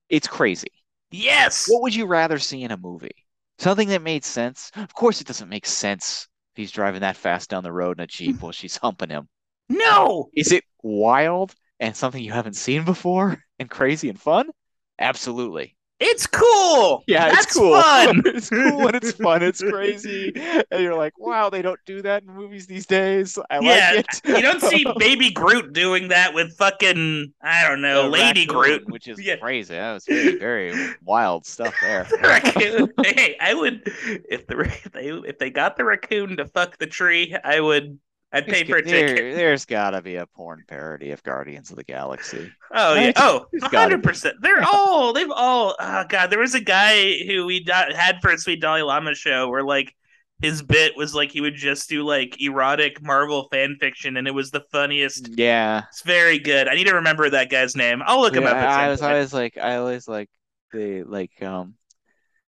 It's 0.08 0.28
crazy. 0.28 0.70
Yes. 1.10 1.66
What 1.68 1.82
would 1.82 1.94
you 1.94 2.06
rather 2.06 2.38
see 2.38 2.62
in 2.62 2.70
a 2.70 2.76
movie? 2.76 3.26
Something 3.58 3.88
that 3.88 4.02
made 4.02 4.24
sense? 4.24 4.70
Of 4.76 4.94
course 4.94 5.20
it 5.20 5.26
doesn't 5.26 5.48
make 5.48 5.66
sense 5.66 6.28
if 6.54 6.58
he's 6.58 6.70
driving 6.70 7.00
that 7.00 7.16
fast 7.16 7.50
down 7.50 7.64
the 7.64 7.72
road 7.72 7.98
in 7.98 8.04
a 8.04 8.06
Jeep 8.06 8.40
while 8.40 8.52
she's 8.52 8.76
humping 8.76 9.10
him. 9.10 9.28
No. 9.68 10.28
Is 10.34 10.52
it 10.52 10.62
wild 10.84 11.52
and 11.80 11.96
something 11.96 12.22
you 12.22 12.30
haven't 12.30 12.54
seen 12.54 12.84
before 12.84 13.42
and 13.58 13.68
crazy 13.68 14.08
and 14.08 14.20
fun? 14.20 14.50
Absolutely. 14.96 15.73
It's 16.00 16.26
cool. 16.26 17.04
Yeah, 17.06 17.30
That's 17.30 17.44
it's 17.46 17.54
cool. 17.56 17.80
fun. 17.80 18.22
it's 18.26 18.50
cool 18.50 18.88
and 18.88 18.96
it's 18.96 19.12
fun. 19.12 19.42
It's 19.42 19.62
crazy. 19.62 20.32
And 20.70 20.82
you're 20.82 20.96
like, 20.96 21.16
wow, 21.18 21.50
they 21.50 21.62
don't 21.62 21.78
do 21.86 22.02
that 22.02 22.24
in 22.24 22.28
movies 22.34 22.66
these 22.66 22.84
days. 22.84 23.38
I 23.48 23.60
Yeah, 23.60 23.92
like 23.96 24.06
it. 24.24 24.36
You 24.36 24.42
don't 24.42 24.60
see 24.60 24.84
Baby 24.98 25.30
Groot 25.30 25.72
doing 25.72 26.08
that 26.08 26.34
with 26.34 26.52
fucking 26.56 27.32
I 27.40 27.66
don't 27.68 27.80
know, 27.80 28.02
The 28.04 28.08
Lady 28.08 28.40
raccoon, 28.40 28.54
Groot. 28.54 28.90
which 28.90 29.06
is 29.08 29.20
Yeah. 29.24 29.36
crazy. 29.36 29.74
That 29.74 29.92
was 29.94 30.04
very, 30.04 30.36
very 30.38 30.74
wild 31.04 31.46
stuff 31.46 31.74
there. 31.80 32.04
The 32.10 32.18
raccoon. 32.28 32.92
hey, 33.04 33.36
I 33.40 33.54
would 33.54 33.82
if 34.28 34.46
the 34.48 34.60
if 34.60 34.90
they 34.92 35.08
if 35.10 35.38
they 35.38 35.50
got 35.50 35.76
the 35.76 35.84
raccoon 35.84 36.36
to 36.38 36.44
fuck 36.46 36.76
the 36.78 36.86
tree, 36.88 37.36
I 37.44 37.60
would. 37.60 37.98
I'd 38.34 38.46
pay 38.46 38.64
for 38.64 38.78
a 38.78 38.82
there, 38.82 39.08
ticket. 39.08 39.34
There's 39.36 39.64
gotta 39.64 40.02
be 40.02 40.16
a 40.16 40.26
porn 40.26 40.64
parody 40.66 41.12
of 41.12 41.22
Guardians 41.22 41.70
of 41.70 41.76
the 41.76 41.84
Galaxy. 41.84 42.50
Oh 42.72 42.94
yeah. 42.94 43.12
Oh, 43.16 43.46
There's 43.52 43.62
hundred 43.72 44.02
percent. 44.02 44.36
They're 44.40 44.62
all. 44.72 45.12
They've 45.12 45.30
all. 45.30 45.76
Oh 45.78 46.04
god. 46.08 46.30
There 46.30 46.40
was 46.40 46.54
a 46.54 46.60
guy 46.60 47.18
who 47.26 47.46
we 47.46 47.64
had 47.68 48.18
for 48.20 48.30
a 48.30 48.38
Sweet 48.38 48.60
Dalai 48.60 48.82
Lama 48.82 49.14
show 49.14 49.48
where 49.48 49.62
like 49.62 49.94
his 50.42 50.62
bit 50.62 50.96
was 50.96 51.14
like 51.14 51.30
he 51.30 51.40
would 51.40 51.54
just 51.54 51.88
do 51.88 52.02
like 52.02 52.40
erotic 52.42 53.00
Marvel 53.00 53.48
fan 53.52 53.76
fiction, 53.78 54.16
and 54.16 54.26
it 54.26 54.34
was 54.34 54.50
the 54.50 54.64
funniest. 54.72 55.30
Yeah. 55.38 55.84
It's 55.90 56.02
very 56.02 56.40
good. 56.40 56.66
I 56.66 56.74
need 56.74 56.88
to 56.88 56.96
remember 56.96 57.30
that 57.30 57.50
guy's 57.50 57.76
name. 57.76 58.02
I'll 58.04 58.20
look 58.20 58.34
him 58.34 58.44
up. 58.44 58.50
Some 58.50 58.58
I 58.58 58.88
was 58.88 59.00
always 59.00 59.32
like, 59.32 59.56
I 59.58 59.76
always 59.76 60.08
like 60.08 60.28
the 60.72 61.04
like 61.04 61.40
um, 61.40 61.74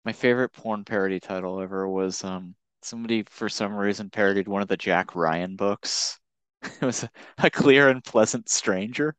my 0.03 0.13
favorite 0.13 0.51
porn 0.51 0.83
parody 0.83 1.19
title 1.19 1.61
ever 1.61 1.87
was 1.87 2.23
um 2.23 2.55
somebody 2.85 3.23
for 3.29 3.49
some 3.49 3.75
reason 3.75 4.09
parodied 4.09 4.47
one 4.47 4.61
of 4.61 4.67
the 4.67 4.77
Jack 4.77 5.15
Ryan 5.15 5.55
books. 5.55 6.19
It 6.81 6.85
was 6.85 7.03
a, 7.03 7.09
a 7.39 7.49
clear 7.49 7.89
and 7.89 8.03
pleasant 8.03 8.49
stranger. 8.49 9.15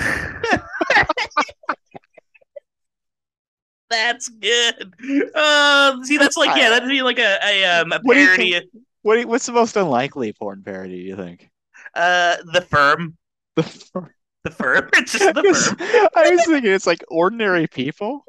That's 3.90 4.28
good. 4.28 4.94
Uh, 5.34 6.02
see, 6.04 6.16
that's 6.16 6.36
like 6.36 6.56
yeah, 6.56 6.70
that'd 6.70 6.88
be 6.88 7.02
like 7.02 7.18
a, 7.18 7.38
a 7.44 7.64
um 7.80 7.92
a 7.92 7.98
What 8.02 8.14
parody. 8.14 8.52
think- 8.52 8.64
What 9.02 9.18
you- 9.18 9.26
what's 9.26 9.46
the 9.46 9.52
most 9.52 9.76
unlikely 9.76 10.32
porn 10.32 10.62
parody 10.62 11.02
do 11.02 11.08
you 11.08 11.16
think? 11.16 11.50
Uh, 11.94 12.36
the 12.52 12.60
firm, 12.60 13.16
the 13.56 13.62
firm. 13.64 14.10
The 14.44 14.50
firm. 14.52 14.88
It's 14.94 15.12
just 15.12 15.34
the 15.34 15.42
firm. 15.42 16.08
I 16.16 16.30
was 16.30 16.44
thinking 16.46 16.70
it's 16.70 16.86
like 16.86 17.02
ordinary 17.08 17.66
people, 17.66 18.24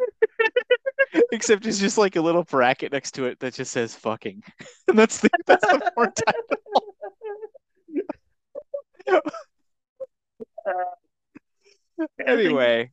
except 1.32 1.66
it's 1.66 1.80
just 1.80 1.98
like 1.98 2.16
a 2.16 2.22
little 2.22 2.44
bracket 2.44 2.92
next 2.92 3.12
to 3.12 3.26
it 3.26 3.40
that 3.40 3.54
just 3.54 3.72
says 3.72 3.96
"fucking," 3.96 4.44
and 4.88 4.98
that's 4.98 5.20
the 5.20 5.30
that's 5.46 5.66
the 5.68 5.92
porn 5.96 6.12
title. 9.08 9.22
Anyway, 12.26 12.92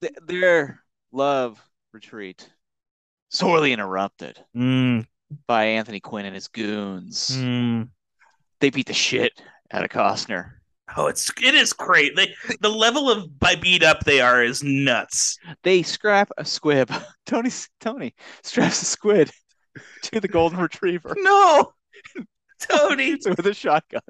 th- 0.00 0.14
their 0.26 0.82
love 1.12 1.60
retreat 1.92 2.48
sorely 3.28 3.72
interrupted 3.72 4.38
Mm, 4.54 5.06
by 5.46 5.64
Anthony 5.64 6.00
Quinn 6.00 6.24
and 6.26 6.34
his 6.34 6.48
goons. 6.48 7.30
mm. 7.32 7.88
They 8.60 8.70
beat 8.70 8.86
the 8.86 8.94
shit 8.94 9.32
out 9.70 9.84
of 9.84 9.90
Costner. 9.90 10.52
Oh, 10.96 11.06
it's 11.08 11.30
it 11.42 11.54
is 11.54 11.72
great. 11.72 12.16
They 12.16 12.34
the 12.60 12.68
level 12.70 13.10
of 13.10 13.38
by 13.38 13.54
beat 13.54 13.82
up 13.82 14.04
they 14.04 14.20
are 14.20 14.42
is 14.42 14.62
nuts. 14.62 15.38
They 15.62 15.82
scrap 15.82 16.30
a 16.38 16.44
squib. 16.44 16.90
Tony 17.26 17.50
Tony 17.80 18.14
straps 18.42 18.80
a 18.82 18.86
squid 18.86 19.30
to 20.02 20.20
the 20.20 20.28
golden 20.28 20.58
retriever 20.58 21.14
No, 21.18 21.72
Tony, 22.60 23.12
with 23.26 23.46
a 23.46 23.54
shotgun. 23.54 24.00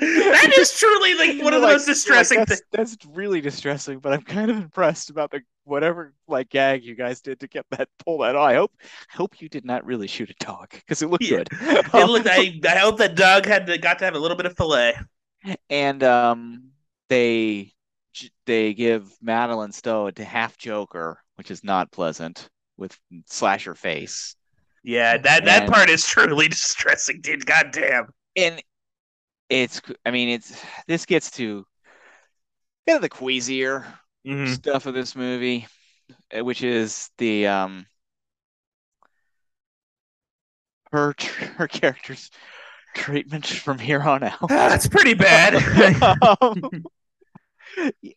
that 0.00 0.52
is 0.58 0.76
truly 0.76 1.14
like 1.14 1.40
one 1.44 1.54
of 1.54 1.60
the 1.60 1.66
like- 1.66 1.74
most 1.76 1.86
you're 1.86 1.94
like, 1.94 1.96
distressing 1.96 2.38
that's, 2.38 2.50
things. 2.50 2.62
that's 2.72 2.96
really 3.12 3.40
distressing, 3.40 4.00
but 4.00 4.12
I'm 4.12 4.22
kind 4.22 4.50
of 4.50 4.56
impressed 4.56 5.10
about 5.10 5.30
the 5.30 5.42
whatever 5.64 6.12
like 6.26 6.48
gag 6.48 6.82
you 6.84 6.94
guys 6.96 7.20
did 7.20 7.38
to 7.40 7.46
get 7.48 7.66
that 7.70 7.88
pull 8.04 8.18
that 8.18 8.34
off. 8.34 8.48
I 8.48 8.54
hope 8.54 8.72
I 9.12 9.16
hope 9.16 9.40
you 9.40 9.48
did 9.48 9.64
not 9.64 9.84
really 9.84 10.06
shoot 10.08 10.30
a 10.30 10.44
dog 10.44 10.70
because 10.70 11.02
it 11.02 11.10
looked 11.10 11.24
Yeah. 11.24 11.38
good. 11.38 11.48
It 11.60 12.08
looked. 12.08 12.26
I, 12.28 12.58
I 12.68 12.78
hope 12.78 12.98
that 12.98 13.14
dog 13.16 13.46
had 13.46 13.66
to, 13.68 13.78
got 13.78 13.98
to 14.00 14.04
have 14.06 14.14
a 14.14 14.18
little 14.18 14.36
bit 14.36 14.46
of 14.46 14.56
fillet. 14.56 14.94
And 15.70 16.02
um 16.02 16.70
they 17.08 17.72
they 18.46 18.74
give 18.74 19.10
Madeleine 19.22 19.72
Stowe 19.72 20.10
a 20.16 20.24
half 20.24 20.56
Joker, 20.58 21.22
which 21.36 21.50
is 21.50 21.62
not 21.62 21.90
pleasant 21.92 22.48
with 22.76 22.98
slasher 23.26 23.74
face. 23.74 24.36
Yeah, 24.82 25.16
that 25.18 25.44
that 25.44 25.62
And- 25.64 25.72
part 25.72 25.90
is 25.90 26.06
truly 26.06 26.48
distressing, 26.56 27.20
dude. 27.20 27.46
Goddamn. 27.46 28.08
And 28.36 28.62
it's 29.48 29.80
I 30.04 30.10
mean 30.10 30.28
it's 30.28 30.60
this 30.86 31.06
gets 31.06 31.30
to 31.32 31.64
kind 32.86 32.96
of 32.96 33.02
the 33.02 33.08
queasier 33.08 33.86
Mhm. 34.26 34.48
stuff 34.48 34.86
of 34.86 34.94
this 34.94 35.14
movie, 35.14 35.66
uh, 36.36 36.44
which 36.44 36.62
is 36.62 37.10
the 37.18 37.46
um 37.46 37.86
her 40.92 41.14
her 41.56 41.68
character's 41.68 42.30
treatment 42.96 43.46
from 43.64 43.78
here 43.78 44.02
on 44.02 44.22
out. 44.22 44.38
Ah, 44.42 44.68
That's 44.68 44.88
pretty 44.88 45.14
bad. 45.14 45.54
Um, 46.40 46.62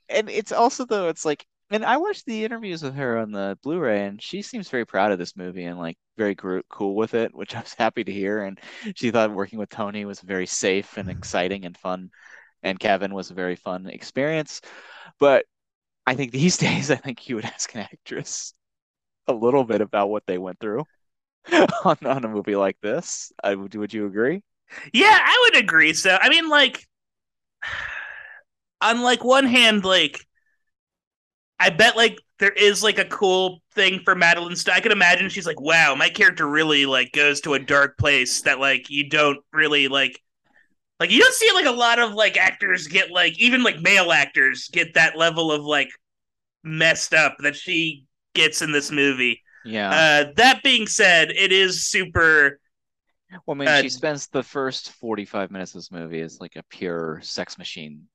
and 0.09 0.29
it's 0.29 0.51
also 0.51 0.85
though 0.85 1.09
it's 1.09 1.25
like 1.25 1.45
and 1.71 1.85
I 1.85 1.97
watched 1.97 2.25
the 2.25 2.43
interviews 2.45 2.81
with 2.81 2.95
her 2.95 3.17
on 3.19 3.31
the 3.31 3.57
Blu-ray 3.61 4.05
and 4.07 4.21
she 4.21 4.41
seems 4.41 4.69
very 4.69 4.85
proud 4.85 5.11
of 5.11 5.19
this 5.19 5.37
movie 5.37 5.65
and 5.65 5.77
like 5.77 5.97
very 6.17 6.33
gro- 6.33 6.63
cool 6.67 6.95
with 6.95 7.13
it, 7.13 7.35
which 7.35 7.55
I 7.55 7.61
was 7.61 7.75
happy 7.75 8.03
to 8.03 8.11
hear. 8.11 8.43
And 8.43 8.59
she 8.95 9.11
thought 9.11 9.31
working 9.31 9.59
with 9.59 9.69
Tony 9.69 10.03
was 10.05 10.19
very 10.19 10.47
safe 10.47 10.97
and 10.97 11.09
exciting 11.09 11.65
and 11.65 11.77
fun, 11.77 12.09
and 12.63 12.79
Kevin 12.79 13.13
was 13.13 13.29
a 13.29 13.35
very 13.35 13.55
fun 13.55 13.85
experience. 13.85 14.61
But 15.19 15.45
I 16.07 16.15
think 16.15 16.31
these 16.31 16.57
days, 16.57 16.91
I 16.91 16.95
think 16.95 17.29
you 17.29 17.35
would 17.35 17.45
ask 17.45 17.73
an 17.75 17.81
actress 17.81 18.53
a 19.27 19.33
little 19.33 19.63
bit 19.63 19.81
about 19.81 20.09
what 20.09 20.25
they 20.27 20.37
went 20.39 20.59
through 20.59 20.85
on, 21.85 21.97
on 22.05 22.25
a 22.25 22.29
movie 22.29 22.55
like 22.55 22.77
this. 22.81 23.31
I 23.43 23.55
would, 23.55 23.75
would 23.75 23.93
you 23.93 24.05
agree? 24.07 24.43
Yeah, 24.93 25.17
I 25.21 25.49
would 25.51 25.63
agree. 25.63 25.93
So, 25.93 26.17
I 26.21 26.29
mean, 26.29 26.49
like, 26.49 26.85
on 28.81 29.01
like 29.01 29.23
one 29.23 29.45
hand, 29.45 29.83
like 29.83 30.25
I 31.59 31.69
bet 31.69 31.97
like 31.97 32.17
there 32.39 32.51
is 32.51 32.81
like 32.83 32.99
a 32.99 33.05
cool 33.05 33.61
thing 33.73 34.01
for 34.05 34.15
Madeleine. 34.15 34.55
St- 34.55 34.75
I 34.75 34.79
can 34.79 34.91
imagine 34.91 35.29
she's 35.29 35.45
like, 35.45 35.59
wow, 35.59 35.93
my 35.95 36.09
character 36.09 36.47
really 36.47 36.85
like 36.85 37.11
goes 37.11 37.41
to 37.41 37.53
a 37.53 37.59
dark 37.59 37.97
place 37.97 38.41
that 38.43 38.59
like 38.59 38.89
you 38.89 39.09
don't 39.09 39.39
really 39.51 39.87
like. 39.87 40.21
Like 40.99 41.11
you 41.11 41.19
don't 41.19 41.33
see 41.33 41.51
like 41.53 41.65
a 41.65 41.71
lot 41.71 41.99
of 41.99 42.13
like 42.13 42.35
actors 42.37 42.87
get 42.87 43.09
like 43.09 43.39
even 43.39 43.63
like 43.63 43.79
male 43.81 44.11
actors 44.11 44.69
get 44.69 44.95
that 44.95 45.17
level 45.17 45.49
of 45.49 45.63
like 45.63 45.89
messed 46.63 47.13
up 47.13 47.37
that 47.39 47.55
she 47.55 48.05
gets 48.35 48.61
in 48.61 48.71
this 48.73 48.91
movie. 48.91 49.41
Yeah. 49.63 49.89
Uh, 49.89 50.31
that 50.35 50.61
being 50.61 50.87
said, 50.87 51.31
it 51.31 51.51
is 51.53 51.85
super. 51.85 52.59
Well, 53.45 53.55
I 53.55 53.59
mean, 53.59 53.67
uh, 53.67 53.81
she 53.81 53.89
spends 53.89 54.27
the 54.27 54.43
first 54.43 54.91
45 54.93 55.51
minutes 55.51 55.71
of 55.75 55.79
this 55.79 55.91
movie 55.91 56.21
as 56.21 56.39
like 56.39 56.55
a 56.55 56.63
pure 56.69 57.19
sex 57.21 57.57
machine, 57.57 58.07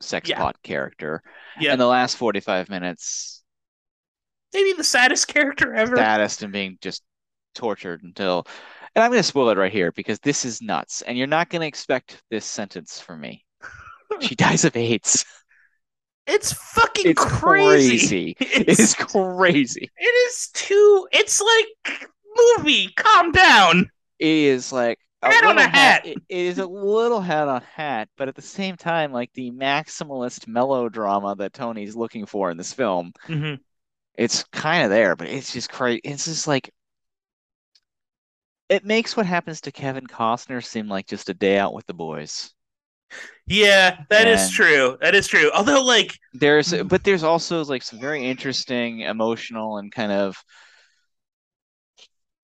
sex 0.00 0.28
Yeah. 0.28 0.38
pot 0.38 0.56
character. 0.62 1.22
Yeah, 1.60 1.72
And 1.72 1.80
the 1.80 1.86
last 1.86 2.16
45 2.16 2.68
minutes, 2.68 3.42
maybe 4.52 4.72
the 4.74 4.84
saddest 4.84 5.28
character 5.34 5.74
ever. 5.74 5.96
saddest 5.96 6.42
and 6.42 6.52
being 6.52 6.78
just 6.80 7.02
tortured 7.54 8.02
until. 8.02 8.46
And 8.94 9.02
I'm 9.02 9.10
going 9.10 9.18
to 9.20 9.24
spoil 9.26 9.48
it 9.50 9.58
right 9.58 9.72
here 9.72 9.90
because 9.92 10.20
this 10.20 10.44
is 10.44 10.62
nuts. 10.62 11.02
And 11.02 11.18
you're 11.18 11.26
not 11.26 11.50
going 11.50 11.60
to 11.62 11.66
expect 11.66 12.22
this 12.30 12.44
sentence 12.46 13.00
from 13.00 13.20
me. 13.20 13.44
She 14.20 14.34
dies 14.36 14.64
of 14.64 14.76
AIDS. 14.76 15.24
It's 16.26 16.52
fucking 16.52 17.10
It's 17.10 17.24
crazy. 17.24 18.34
crazy. 18.34 18.36
It 18.40 18.68
It's, 18.68 18.94
crazy. 18.94 19.90
it 19.98 20.04
is 20.28 20.48
too. 20.54 21.08
It's 21.12 21.40
like 21.40 22.08
movie. 22.58 22.88
Calm 22.96 23.32
down. 23.32 23.90
It 24.18 24.26
is 24.28 24.72
like 24.72 24.98
a 25.22 25.30
Hat 25.30 25.44
on 25.44 25.58
a 25.58 25.62
little 25.62 25.70
hat. 25.70 26.06
It, 26.06 26.18
is 26.28 26.58
a 26.58 26.66
little 26.66 27.20
hat 27.20 27.48
on 27.48 27.62
hat, 27.62 28.08
but 28.16 28.28
at 28.28 28.34
the 28.34 28.42
same 28.42 28.76
time, 28.76 29.12
like 29.12 29.32
the 29.34 29.50
maximalist 29.52 30.46
melodrama 30.46 31.34
that 31.36 31.52
Tony's 31.52 31.96
looking 31.96 32.26
for 32.26 32.50
in 32.50 32.56
this 32.56 32.72
film, 32.72 33.12
Mm-hmm. 33.28 33.54
it's 34.16 34.44
kind 34.52 34.84
of 34.84 34.90
there, 34.90 35.16
but 35.16 35.28
it's 35.28 35.52
just 35.52 35.70
crazy. 35.70 36.00
It's 36.04 36.26
just 36.26 36.46
like 36.46 36.70
it 38.68 38.84
makes 38.84 39.16
what 39.16 39.26
happens 39.26 39.60
to 39.62 39.72
Kevin 39.72 40.06
Costner 40.06 40.64
seem 40.64 40.88
like 40.88 41.06
just 41.06 41.28
a 41.28 41.34
day 41.34 41.58
out 41.58 41.74
with 41.74 41.86
the 41.86 41.94
boys. 41.94 42.50
Yeah, 43.46 43.98
that 44.08 44.26
is 44.26 44.42
And- 44.42 44.52
true. 44.52 44.98
That 45.00 45.14
is 45.14 45.28
true. 45.28 45.50
Although, 45.54 45.82
like, 45.84 46.18
There's, 46.32 46.72
but 46.84 47.04
there's 47.04 47.22
also 47.22 47.64
like 47.64 47.82
some 47.82 48.00
very 48.00 48.24
interesting 48.24 49.00
emotional 49.00 49.78
and 49.78 49.92
kind 49.92 50.10
of 50.12 50.36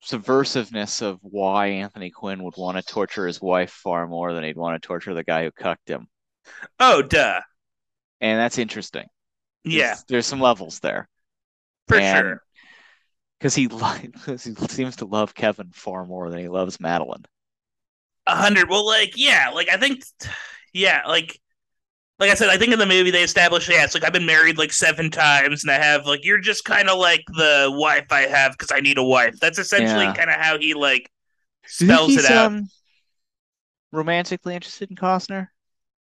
subversiveness 0.04 1.02
of 1.02 1.18
why 1.22 1.66
Anthony 1.68 2.10
Quinn 2.10 2.42
would 2.42 2.54
want 2.56 2.76
to 2.78 2.82
torture 2.82 3.26
his 3.26 3.40
wife 3.40 3.70
far 3.70 4.06
more 4.06 4.32
than 4.32 4.44
he'd 4.44 4.56
want 4.56 4.80
to 4.80 4.86
torture 4.86 5.14
the 5.14 5.24
guy 5.24 5.44
who 5.44 5.50
cucked 5.52 5.88
him. 5.88 6.08
oh, 6.78 7.02
duh. 7.02 7.40
And 8.20 8.38
that's 8.38 8.58
interesting. 8.58 9.06
Yeah, 9.64 9.88
There's, 9.88 10.04
there's 10.08 10.26
some 10.26 10.40
levels 10.40 10.80
there. 10.80 11.08
for 11.88 11.96
And- 11.98 12.24
sure. 12.24 12.42
Because 13.38 13.54
he, 13.54 13.68
'cause 14.24 14.44
he 14.44 14.54
seems 14.54 14.96
to 14.96 15.06
love 15.06 15.34
Kevin 15.34 15.70
far 15.72 16.04
more 16.04 16.28
than 16.30 16.38
he 16.40 16.48
loves 16.48 16.78
Madeleine. 16.78 17.24
A 18.26 18.36
hundred. 18.36 18.68
Well, 18.68 18.86
like, 18.86 19.12
yeah, 19.16 19.50
like 19.54 19.70
I 19.70 19.78
think, 19.78 20.02
yeah, 20.74 21.02
like, 21.06 21.40
like 22.20 22.30
I 22.30 22.34
said, 22.34 22.50
I 22.50 22.58
think 22.58 22.72
in 22.72 22.78
the 22.78 22.86
movie 22.86 23.10
they 23.10 23.22
established, 23.24 23.68
yeah, 23.70 23.84
it's 23.84 23.94
like 23.94 24.04
I've 24.04 24.12
been 24.12 24.26
married 24.26 24.58
like 24.58 24.72
seven 24.72 25.10
times, 25.10 25.64
and 25.64 25.70
I 25.70 25.76
have 25.82 26.06
like 26.06 26.24
you're 26.24 26.38
just 26.40 26.64
kind 26.64 26.88
of 26.88 26.98
like 26.98 27.24
the 27.28 27.70
wife 27.74 28.12
I 28.12 28.22
have 28.22 28.52
because 28.52 28.70
I 28.72 28.80
need 28.80 28.98
a 28.98 29.02
wife. 29.04 29.40
That's 29.40 29.58
essentially 29.58 30.04
Yeah. 30.06 30.14
kind 30.14 30.30
of 30.30 30.36
how 30.36 30.58
he 30.58 30.74
like 30.74 31.10
Do 31.78 31.86
you 31.86 31.98
think 31.98 32.10
spells 32.10 32.16
it 32.16 32.26
out. 32.26 32.46
um, 32.46 32.68
romantically 33.92 34.54
interested 34.54 34.90
in 34.90 34.96
Costner? 34.96 35.48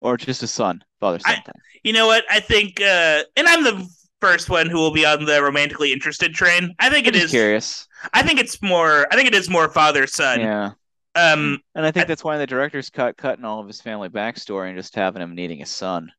Or 0.01 0.17
just 0.17 0.43
a 0.43 0.47
son, 0.47 0.83
father 0.99 1.19
son 1.19 1.41
I-? 1.47 1.51
You 1.83 1.93
know 1.93 2.07
what? 2.07 2.25
I 2.29 2.39
think, 2.39 2.81
uh 2.81 3.23
and 3.35 3.47
I'm 3.47 3.63
the 3.63 3.87
first 4.21 4.49
one 4.49 4.69
who 4.69 4.77
will 4.77 4.91
be 4.91 5.05
on 5.05 5.25
the 5.25 5.41
romantically 5.43 5.91
interested 5.93 6.33
train. 6.33 6.73
I 6.79 6.89
think 6.89 7.07
it 7.07 7.15
is. 7.15 7.21
I'm 7.21 7.23
it 7.23 7.25
is. 7.25 7.31
curious. 7.31 7.87
I 8.13 8.23
think 8.23 8.39
it's 8.39 8.61
more. 8.61 9.07
I 9.11 9.15
think 9.15 9.27
it 9.27 9.35
is 9.35 9.49
more 9.49 9.69
father 9.69 10.07
son. 10.07 10.39
Yeah. 10.41 10.71
Um. 11.15 11.59
And 11.75 11.85
I 11.85 11.91
think 11.91 12.05
I- 12.05 12.07
that's 12.07 12.23
why 12.23 12.37
the 12.37 12.47
director's 12.47 12.89
cut 12.89 13.17
cutting 13.17 13.45
all 13.45 13.59
of 13.59 13.67
his 13.67 13.81
family 13.81 14.09
backstory 14.09 14.69
and 14.69 14.77
just 14.77 14.95
having 14.95 15.21
him 15.21 15.35
needing 15.35 15.61
a 15.61 15.65
son. 15.65 16.11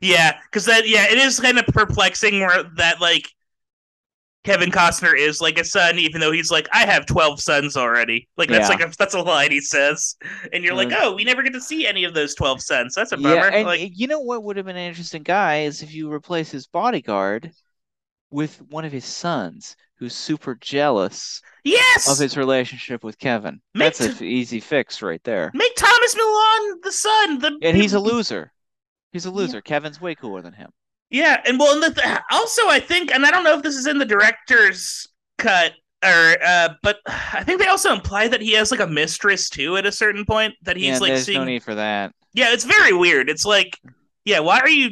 Yeah, 0.00 0.38
because 0.44 0.64
that. 0.66 0.88
Yeah, 0.88 1.06
it 1.10 1.18
is 1.18 1.40
kind 1.40 1.58
of 1.58 1.66
perplexing 1.66 2.40
where 2.40 2.62
that 2.76 3.00
like 3.00 3.28
Kevin 4.44 4.70
Costner 4.70 5.16
is 5.16 5.40
like 5.40 5.58
a 5.58 5.64
son, 5.64 5.98
even 5.98 6.20
though 6.20 6.32
he's 6.32 6.50
like, 6.50 6.68
I 6.72 6.84
have 6.86 7.06
twelve 7.06 7.40
sons 7.40 7.76
already. 7.76 8.28
Like 8.36 8.48
that's 8.48 8.68
Yeah. 8.68 8.76
like 8.76 8.84
a, 8.88 8.92
that's 8.96 9.14
a 9.14 9.20
line 9.22 9.50
he 9.50 9.60
says, 9.60 10.16
and 10.52 10.62
you're 10.64 10.74
like, 10.74 10.88
Mm. 10.88 10.98
oh, 11.00 11.14
we 11.14 11.24
never 11.24 11.42
get 11.42 11.52
to 11.54 11.60
see 11.60 11.86
any 11.86 12.04
of 12.04 12.14
those 12.14 12.34
twelve 12.34 12.60
sons. 12.60 12.94
That's 12.94 13.12
a 13.12 13.16
Yeah, 13.18 13.34
bummer. 13.34 13.48
and 13.56 13.66
like, 13.66 13.92
you 13.94 14.06
know 14.06 14.20
what 14.20 14.42
would 14.44 14.56
have 14.56 14.66
been 14.66 14.76
an 14.76 14.88
interesting 14.88 15.22
guy 15.22 15.62
is 15.62 15.82
if 15.82 15.92
you 15.94 16.12
replace 16.12 16.50
his 16.50 16.66
bodyguard 16.66 17.52
with 18.30 18.60
one 18.62 18.84
of 18.84 18.92
his 18.92 19.04
sons 19.04 19.76
who's 20.02 20.16
super 20.16 20.56
jealous 20.56 21.40
yes, 21.62 22.10
of 22.10 22.18
his 22.18 22.36
relationship 22.36 23.04
with 23.04 23.16
Kevin. 23.20 23.60
Make 23.72 23.94
That's 23.94 24.20
an 24.20 24.26
easy 24.26 24.58
fix 24.58 25.00
right 25.00 25.22
there. 25.22 25.52
make 25.54 25.76
Tomas 25.76 26.16
Milian 26.16 26.82
the 26.82 26.90
son. 26.90 27.38
The 27.38 27.56
And 27.62 27.76
he's 27.76 27.92
a 27.92 28.00
loser. 28.00 28.52
He's 29.12 29.26
a 29.26 29.30
loser. 29.30 29.60
Kevin's 29.60 30.00
way 30.00 30.16
cooler 30.16 30.42
than 30.42 30.54
him. 30.54 30.70
Yeah, 31.10 31.40
and 31.46 31.56
well, 31.56 31.74
and 31.74 31.94
the 31.94 32.00
th- 32.02 32.18
also 32.32 32.66
I 32.66 32.80
think, 32.80 33.14
and 33.14 33.24
I 33.24 33.30
don't 33.30 33.44
know 33.44 33.56
if 33.56 33.62
this 33.62 33.76
is 33.76 33.86
in 33.86 33.98
the 33.98 34.04
director's 34.04 35.06
cut 35.38 35.74
or, 36.04 36.36
uh, 36.44 36.70
but 36.82 36.96
I 37.06 37.44
think 37.44 37.60
they 37.60 37.68
also 37.68 37.92
imply 37.92 38.26
that 38.26 38.40
he 38.40 38.54
has 38.54 38.72
like 38.72 38.80
a 38.80 38.88
mistress 38.88 39.48
too 39.48 39.76
at 39.76 39.86
a 39.86 39.92
certain 39.92 40.24
point 40.24 40.54
that 40.62 40.76
he's 40.76 40.86
yeah, 40.86 40.98
like 40.98 41.12
there's 41.12 41.26
seeing. 41.26 41.38
no 41.38 41.44
need 41.44 41.62
for 41.62 41.76
that. 41.76 42.12
Yeah, 42.34 42.52
it's 42.52 42.64
very 42.64 42.92
weird. 42.92 43.30
It's 43.30 43.44
like, 43.44 43.78
yeah, 44.24 44.40
why 44.40 44.58
are 44.58 44.68
you 44.68 44.90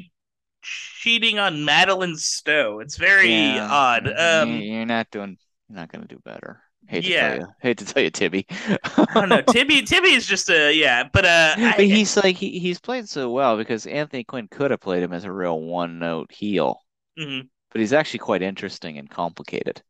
cheating 0.63 1.39
on 1.39 1.65
Madeleine 1.65 2.17
Stowe? 2.17 2.81
It's 2.81 2.97
very 2.97 3.31
Yeah, 3.31 3.69
odd. 3.71 4.09
Um, 4.09 4.51
you're 4.61 4.87
not 4.87 5.11
doing. 5.11 5.37
You're 5.69 5.77
not 5.77 5.91
going 5.93 6.03
to 6.07 6.09
do 6.09 6.21
better. 6.25 6.63
Hate 6.89 7.05
Yeah. 7.05 7.35
to 7.35 7.39
tell 7.39 7.47
you. 7.49 7.55
Hate 7.61 7.79
to 7.79 7.85
tell 7.85 8.03
you, 8.03 8.11
Tibby. 8.11 8.47
I 8.51 9.07
don't 9.15 9.29
know. 9.29 9.43
Tibby, 9.43 9.83
Tibby 9.87 10.11
is 10.11 10.27
just 10.27 10.51
a 10.51 10.73
yeah, 10.73 11.05
but 11.13 11.25
uh, 11.25 11.55
I- 11.57 11.75
But 11.77 11.85
he's 11.87 12.17
like 12.17 12.37
he, 12.37 12.59
he's 12.59 12.81
played 12.81 13.09
so 13.09 13.31
well 13.31 13.57
because 13.57 13.87
Anthony 13.87 14.25
Quinn 14.25 14.49
could 14.49 14.71
have 14.73 14.81
played 14.81 15.03
him 15.03 15.13
as 15.13 15.25
a 15.25 15.33
real 15.33 15.61
one-note 15.61 16.33
heel, 16.33 16.81
mhm. 17.19 17.49
but 17.71 17.81
he's 17.81 17.93
actually 17.93 18.19
quite 18.21 18.43
interesting 18.43 18.99
and 18.99 19.09
complicated. 19.09 19.83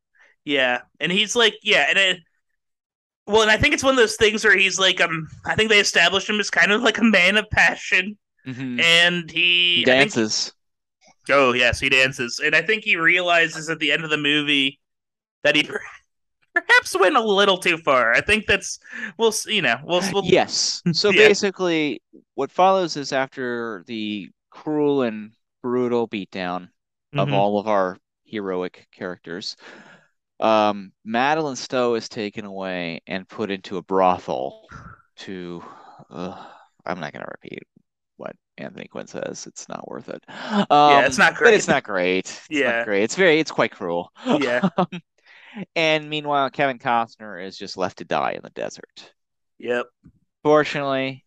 Yeah, 0.45 0.83
and 0.99 1.11
he's 1.13 1.35
like, 1.37 1.55
yeah, 1.63 1.87
and 1.89 1.99
it, 1.99 2.19
well, 3.27 3.43
and 3.43 3.51
I 3.51 3.57
think 3.57 3.75
it's 3.75 3.85
one 3.85 3.93
of 3.95 3.99
those 3.99 4.17
things 4.17 4.45
where 4.45 4.57
he's 4.57 4.79
like, 4.79 5.01
um, 5.01 5.29
I 5.47 5.55
think 5.55 5.71
they 5.71 5.79
established 5.81 6.29
him 6.29 6.41
as 6.41 6.51
kind 6.51 6.73
of 6.73 6.83
like 6.83 6.99
a 6.99 7.05
man 7.05 7.37
of 7.37 7.49
passion, 7.51 8.19
Mhm. 8.47 8.81
and 8.81 9.31
he, 9.31 9.83
I 9.83 9.85
dances. 9.85 10.53
Oh 11.33 11.53
yes, 11.53 11.81
he 11.81 11.89
dances, 11.89 12.41
and 12.45 12.55
I 12.55 12.63
think 12.63 12.85
he 12.85 12.97
realizes 12.97 13.69
at 13.69 13.79
the 13.79 13.93
end 13.93 14.05
of 14.05 14.11
the 14.11 14.17
movie 14.19 14.79
that 15.45 15.57
he 15.57 15.63
perhaps 16.55 16.99
went 16.99 17.17
a 17.17 17.23
little 17.23 17.59
too 17.59 17.79
far. 17.79 18.13
I 18.13 18.21
think 18.21 18.47
that's 18.47 18.79
we'll, 19.19 19.33
you 19.47 19.63
know, 19.63 19.77
we'll, 19.85 20.03
we'll 20.13 20.25
Yes. 20.33 20.83
So 20.93 21.11
Yeah. 21.15 21.29
basically, 21.29 22.03
what 22.35 22.51
follows 22.51 22.97
is 22.97 23.13
after 23.13 23.85
the 23.87 24.31
cruel 24.51 25.03
and 25.03 25.33
brutal 25.63 26.09
beatdown 26.09 26.69
of 27.17 27.29
Mhm. 27.29 27.33
all 27.35 27.59
of 27.59 27.69
our 27.69 27.97
heroic 28.25 28.87
characters, 28.93 29.57
um, 30.41 30.93
Madeleine 31.05 31.57
Stowe 31.57 31.95
is 31.95 32.09
taken 32.09 32.45
away 32.45 33.01
and 33.07 33.29
put 33.29 33.51
into 33.51 33.77
a 33.77 33.83
brothel 33.83 34.69
to. 35.17 35.63
Uh, 36.11 36.47
I'm 36.87 36.99
not 36.99 37.13
going 37.13 37.25
to 37.25 37.31
repeat 37.43 37.63
Anthony 38.61 38.87
Quinn 38.87 39.07
says. 39.07 39.47
It's 39.47 39.69
not 39.69 39.89
worth 39.89 40.09
it. 40.09 40.23
Um, 40.71 41.05
it's 41.05 41.19
not 41.19 41.35
great. 41.35 41.49
But 41.49 41.55
it's 41.55 41.69
not 41.69 41.83
great. 41.85 42.27
It's 42.29 42.47
Yeah. 42.51 42.79
not 42.79 42.87
great. 42.87 43.03
It's 43.03 43.17
very. 43.17 43.41
It's 43.41 43.51
quite 43.51 43.73
cruel. 43.73 44.13
Yeah. 44.27 44.69
and 45.77 46.09
meanwhile, 46.09 46.51
Kevin 46.51 46.79
Costner 46.79 47.45
is 47.45 47.57
just 47.59 47.77
left 47.77 47.99
to 47.99 48.05
die 48.05 48.33
in 48.33 48.41
the 48.43 48.51
desert. 48.51 49.13
Yep, 49.59 49.87
Fortunately, 50.43 51.25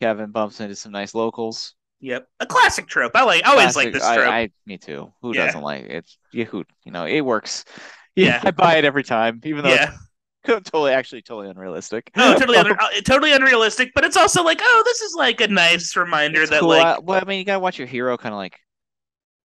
Kevin 0.00 0.30
bumps 0.30 0.60
into 0.60 0.76
some 0.76 0.92
nice 0.92 1.14
locals. 1.14 1.74
yep, 2.00 2.28
a 2.40 2.46
classic 2.46 2.86
trope. 2.86 3.12
I 3.14 3.24
like, 3.24 3.46
I 3.46 3.50
always 3.50 3.74
like 3.76 3.92
Classic- 3.92 3.92
this 3.94 4.02
I- 4.04 4.16
trope. 4.16 4.28
I, 4.28 4.50
me 4.66 4.76
too. 4.78 5.12
Who 5.22 5.34
Yeah. 5.34 5.46
doesn't 5.46 5.62
like 5.62 5.84
it? 5.84 6.10
You 6.32 6.44
who 6.44 6.64
you 6.84 6.92
know 6.92 7.06
it 7.06 7.20
works. 7.22 7.64
Yeah. 8.18 8.40
I 8.42 8.50
buy 8.50 8.76
it 8.76 8.86
every 8.86 9.04
time, 9.04 9.42
even 9.44 9.62
though 9.62 9.74
yeah, 9.74 9.90
it's 9.92 10.05
totally 10.64 10.92
actually 10.92 11.22
totally 11.22 11.48
unrealistic. 11.50 12.10
oh, 12.16 12.38
totally, 12.38 12.58
un- 12.58 12.72
uh, 12.78 12.88
totally 13.04 13.32
unrealistic, 13.32 13.92
but 13.94 14.04
it's 14.04 14.16
also 14.16 14.42
like, 14.42 14.60
oh, 14.62 14.82
this 14.84 15.00
is 15.00 15.14
like 15.14 15.40
a 15.40 15.48
nice 15.48 15.96
reminder 15.96 16.42
It's 16.42 16.50
that 16.50 16.60
cool. 16.60 16.70
like 16.70 16.84
I- 16.86 16.98
well, 16.98 17.20
I 17.20 17.24
mean, 17.26 17.38
you 17.38 17.44
gotta 17.44 17.60
watch 17.60 17.78
your 17.78 17.88
hero 17.88 18.16
kind 18.16 18.32
of 18.34 18.38
like 18.38 18.58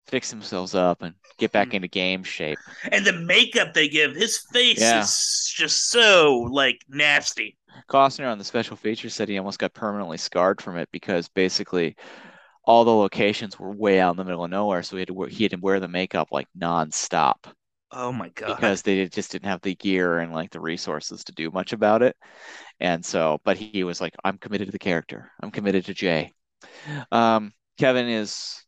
fix 0.07 0.29
themselves 0.31 0.73
up 0.73 1.03
and 1.03 1.13
get 1.37 1.51
back 1.51 1.69
Mhm. 1.69 1.73
into 1.75 1.87
game 1.87 2.23
shape. 2.23 2.57
and 2.91 3.05
the 3.05 3.13
makeup 3.13 3.73
they 3.75 3.87
give 3.87 4.15
his 4.15 4.39
face 4.51 4.79
Yeah. 4.81 5.01
is 5.01 5.53
just 5.55 5.91
so 5.91 6.47
like 6.51 6.81
nasty 6.89 7.55
Costner 7.87 8.29
on 8.31 8.39
the 8.39 8.43
special 8.43 8.75
feature 8.75 9.09
said 9.09 9.29
he 9.29 9.37
almost 9.37 9.59
got 9.59 9.73
permanently 9.73 10.17
scarred 10.17 10.59
from 10.61 10.77
it 10.77 10.89
because 10.91 11.27
basically 11.29 11.95
all 12.65 12.83
the 12.83 12.93
locations 12.93 13.59
were 13.59 13.71
way 13.71 13.99
out 13.99 14.11
in 14.11 14.17
the 14.17 14.23
middle 14.25 14.43
of 14.43 14.49
nowhere, 14.51 14.83
so 14.83 14.95
he 14.95 15.01
had 15.01 15.07
to 15.07 15.13
wear, 15.13 15.27
he 15.29 15.43
had 15.43 15.51
to 15.51 15.57
wear 15.57 15.79
the 15.79 15.87
makeup 15.87 16.27
like 16.31 16.47
nonstop. 16.59 17.35
Oh 17.91 18.11
my 18.11 18.29
god. 18.29 18.57
because 18.57 18.81
they 18.81 19.07
just 19.07 19.31
didn't 19.31 19.47
have 19.49 19.61
the 19.61 19.75
gear 19.75 20.19
and 20.19 20.33
like 20.33 20.51
the 20.51 20.59
resources 20.59 21.23
to 21.25 21.31
do 21.31 21.51
much 21.51 21.73
about 21.73 22.01
it. 22.01 22.15
And 22.79 23.05
so, 23.05 23.39
but 23.43 23.57
he 23.57 23.83
was 23.83 24.01
like, 24.01 24.15
I'm 24.23 24.37
committed 24.37 24.67
to 24.67 24.71
the 24.71 24.79
character. 24.79 25.31
I'm 25.41 25.51
committed 25.51 25.85
to 25.85 25.93
Jay. 25.93 26.33
Um, 27.11 27.53
Kevin 27.77 28.07
is 28.09 28.63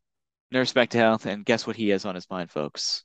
nurse 0.51 0.73
back 0.73 0.89
to 0.91 0.97
health, 0.99 1.25
and 1.25 1.45
guess 1.45 1.67
what 1.67 1.75
he 1.75 1.89
has 1.89 2.05
on 2.05 2.15
his 2.15 2.29
mind, 2.29 2.51
folks? 2.51 3.03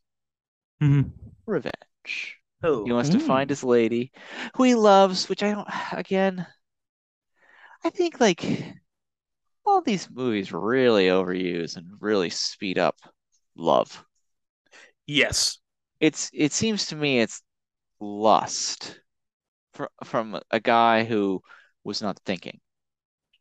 Mhm. 0.82 1.12
Revenge. 1.46 2.38
Oh. 2.62 2.84
He 2.84 2.92
wants 2.92 3.10
to 3.10 3.18
Mm. 3.18 3.26
find 3.26 3.50
his 3.50 3.62
lady, 3.64 4.12
who 4.54 4.64
he 4.64 4.74
loves, 4.74 5.28
which 5.28 5.42
I 5.42 5.52
don't, 5.52 5.68
again, 5.92 6.46
I 7.82 7.88
think 7.88 8.20
like 8.20 8.44
all 9.66 9.82
these 9.82 10.08
movies 10.08 10.52
really 10.52 11.08
overuse 11.08 11.76
and 11.76 12.00
really 12.00 12.30
speed 12.30 12.78
up 12.78 12.96
love. 13.54 14.04
Yes. 15.06 15.58
It's, 16.00 16.30
it 16.34 16.52
seems 16.52 16.86
to 16.86 16.96
me 16.96 17.20
it's 17.20 17.42
lust 18.00 19.00
fr 19.72 19.84
from 20.04 20.38
a 20.50 20.60
guy 20.60 21.04
who 21.04 21.42
was 21.84 22.02
not 22.02 22.18
thinking. 22.26 22.60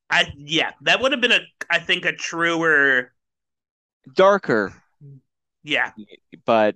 I 0.10 0.32
yeah, 0.38 0.72
that 0.82 1.02
would 1.02 1.12
have 1.12 1.22
been 1.22 1.32
a 1.32 1.40
I 1.70 1.80
think 1.80 2.06
a 2.06 2.14
truer 2.14 3.12
Darker, 4.14 4.74
yeah. 5.64 5.92
but 6.46 6.76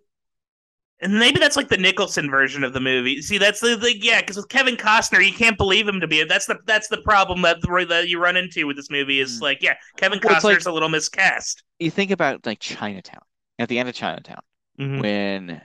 And 0.99 1.19
maybe 1.19 1.39
that's 1.39 1.55
like 1.55 1.69
the 1.69 1.77
Nicholson 1.77 2.29
version 2.31 2.63
of 2.63 2.73
the 2.73 2.79
movie. 2.79 3.21
See, 3.21 3.37
that's 3.37 3.59
the, 3.59 3.75
the 3.75 3.95
yeah, 3.99 4.19
because 4.21 4.35
with 4.37 4.49
Kevin 4.49 4.75
Costner, 4.75 5.23
you 5.23 5.31
can't 5.31 5.57
believe 5.57 5.87
him 5.87 6.01
to 6.01 6.07
be. 6.07 6.23
That's 6.23 6.47
the 6.47 6.57
that's 6.65 6.87
the 6.87 7.01
problem 7.03 7.43
that 7.43 7.57
that 7.61 8.09
you 8.09 8.19
run 8.19 8.35
into 8.35 8.65
with 8.65 8.75
this 8.77 8.89
movie 8.89 9.19
is 9.19 9.37
Mm. 9.39 9.41
like, 9.43 9.61
yeah, 9.61 9.75
Kevin 9.97 10.19
Well, 10.23 10.33
Costner's 10.35 10.65
like- 10.65 10.65
a 10.65 10.71
little 10.71 10.89
miscast. 10.89 11.63
you 11.77 11.91
think 11.91 12.09
about 12.11 12.45
like 12.45 12.59
Chinatown. 12.59 13.21
At 13.59 13.69
the 13.69 13.77
end 13.77 13.89
of 13.89 13.95
Chinatown, 13.95 14.41
Mhm. 14.79 15.01
when 15.01 15.61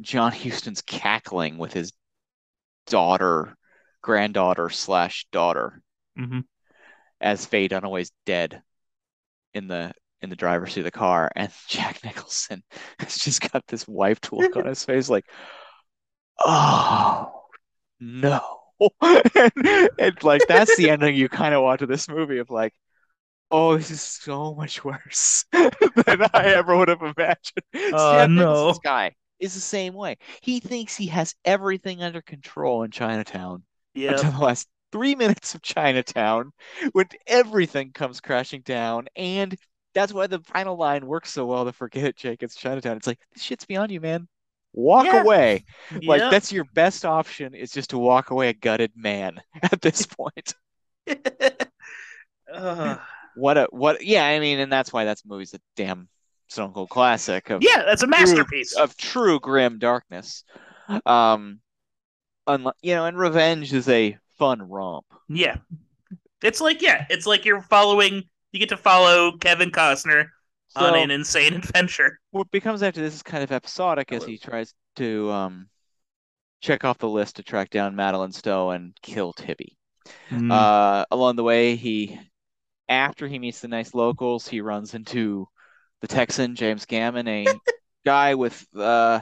John 0.00 0.32
Huston's 0.32 0.82
cackling 0.82 1.58
with 1.58 1.72
his 1.72 1.92
daughter, 2.86 3.56
granddaughter 4.02 4.70
slash 4.70 5.26
daughter, 5.32 5.82
Mhm. 6.18 6.44
as 7.20 7.46
Faye 7.46 7.68
Dunaway's 7.68 8.12
dead 8.26 8.62
in 9.54 9.68
the 9.68 9.92
in 10.22 10.30
the 10.30 10.36
driver's 10.36 10.72
seat 10.72 10.80
of 10.80 10.84
the 10.84 10.90
car, 10.90 11.30
and 11.36 11.52
Jack 11.68 12.02
Nicholson 12.04 12.62
has 12.98 13.16
just 13.18 13.52
got 13.52 13.66
this 13.66 13.86
wiped 13.88 14.32
look 14.32 14.56
on 14.56 14.66
his 14.66 14.84
face, 14.86 15.08
like, 15.10 15.26
oh 16.44 17.42
no. 18.00 18.40
And, 19.02 19.90
and 19.98 20.22
like 20.22 20.46
that's 20.46 20.76
the 20.76 20.90
ending 20.90 21.16
you 21.16 21.30
kind 21.30 21.54
of 21.54 21.62
want 21.62 21.78
to 21.80 21.86
this 21.86 22.08
movie 22.10 22.38
of 22.38 22.50
like, 22.50 22.74
oh, 23.50 23.76
this 23.76 23.90
is 23.90 24.02
so 24.02 24.54
much 24.54 24.84
worse 24.84 25.46
than 25.52 26.22
I 26.34 26.54
ever 26.56 26.76
would 26.76 26.88
have 26.88 27.02
imagined. 27.02 27.64
Oh, 27.74 28.12
Jack 28.12 28.30
no. 28.30 28.44
Nicholson's 28.44 28.80
guy 28.80 29.14
is 29.40 29.54
the 29.54 29.60
same 29.60 29.94
way. 29.94 30.16
He 30.42 30.60
thinks 30.60 30.96
he 30.96 31.06
has 31.08 31.34
everything 31.44 32.02
under 32.02 32.22
control 32.22 32.82
in 32.82 32.90
Chinatown 32.90 33.64
Yeah. 33.94 34.10
until 34.10 34.30
the 34.32 34.44
last 34.44 34.68
three 34.92 35.14
minutes 35.14 35.54
of 35.54 35.62
Chinatown, 35.62 36.52
when 36.92 37.06
everything 37.26 37.92
comes 37.92 38.20
crashing 38.20 38.62
down. 38.62 39.06
And 39.16 39.56
that's 39.94 40.12
why 40.12 40.26
the 40.26 40.40
final 40.40 40.76
line 40.76 41.06
works 41.06 41.30
so 41.32 41.46
well 41.46 41.64
to 41.64 41.72
forget 41.72 42.04
it, 42.04 42.16
Jake, 42.18 42.42
it's 42.42 42.56
Chinatown. 42.56 42.96
It's 42.96 43.06
like, 43.06 43.20
this 43.34 43.42
shit's 43.42 43.64
beyond 43.66 43.90
you, 43.90 44.00
man. 44.00 44.28
Walk 44.72 45.06
Yeah. 45.06 45.22
away. 45.22 45.64
Like, 46.06 46.28
that's 46.28 46.52
your 46.52 46.64
best 46.74 47.04
option 47.04 47.54
is 47.54 47.72
just 47.72 47.90
to 47.90 47.98
walk 47.98 48.30
away 48.30 48.50
a 48.50 48.54
gutted 48.54 48.92
man 48.94 49.40
at 49.62 49.80
this 49.80 50.06
point. 50.06 50.54
Ugh. 52.52 53.00
What 53.34 53.58
a, 53.58 53.68
what, 53.70 54.04
yeah, 54.04 54.24
I 54.24 54.40
mean, 54.40 54.58
and 54.60 54.72
that's 54.72 54.92
why 54.92 55.04
that's 55.04 55.24
movie's 55.24 55.54
a 55.54 55.60
damn 55.76 56.08
Stone 56.48 56.72
Cold 56.72 56.88
classic 56.88 57.50
of 57.50 57.62
yeah, 57.62 57.82
that's 57.84 58.02
a 58.02 58.06
masterpiece. 58.06 58.76
of 58.76 58.96
true 58.96 59.40
grim 59.40 59.78
darkness. 59.78 60.44
Um, 61.04 61.60
unlike, 62.46 62.76
you 62.82 62.94
know, 62.94 63.06
and 63.06 63.18
Revenge 63.18 63.72
is 63.72 63.88
a 63.88 64.16
fun 64.38 64.62
romp. 64.62 65.06
Yeah. 65.28 65.56
It's 66.42 66.60
like 66.60 66.82
yeah, 66.82 67.06
it's 67.10 67.26
like 67.26 67.44
you're 67.44 67.62
following 67.62 68.22
you 68.52 68.60
get 68.60 68.68
to 68.68 68.76
follow 68.76 69.36
Kevin 69.38 69.70
Costner 69.70 70.28
on 70.76 70.94
an 70.94 71.10
insane 71.10 71.54
adventure. 71.54 72.20
what 72.30 72.50
becomes 72.50 72.82
after 72.82 73.00
this 73.00 73.14
is 73.14 73.22
kind 73.22 73.42
of 73.42 73.50
episodic 73.50 74.12
as 74.12 74.24
he 74.24 74.36
tries 74.36 74.74
to 74.96 75.30
um 75.30 75.68
check 76.60 76.84
off 76.84 76.98
the 76.98 77.08
list 77.08 77.36
to 77.36 77.42
track 77.42 77.70
down 77.70 77.96
Madeleine 77.96 78.32
Stowe 78.32 78.70
and 78.70 78.94
kill 79.02 79.32
Tibby. 79.32 79.76
Mm. 80.30 80.52
Uh, 80.52 81.04
along 81.10 81.36
the 81.36 81.42
way, 81.42 81.76
he 81.76 82.18
after 82.88 83.26
he 83.26 83.38
meets 83.38 83.60
the 83.60 83.68
nice 83.68 83.94
locals, 83.94 84.46
he 84.46 84.60
runs 84.60 84.94
into 84.94 85.48
the 86.00 86.06
Texan 86.06 86.54
James 86.54 86.86
Gammon, 86.86 87.28
a 87.28 87.46
guy 88.04 88.34
with 88.34 88.66
uh 88.76 89.20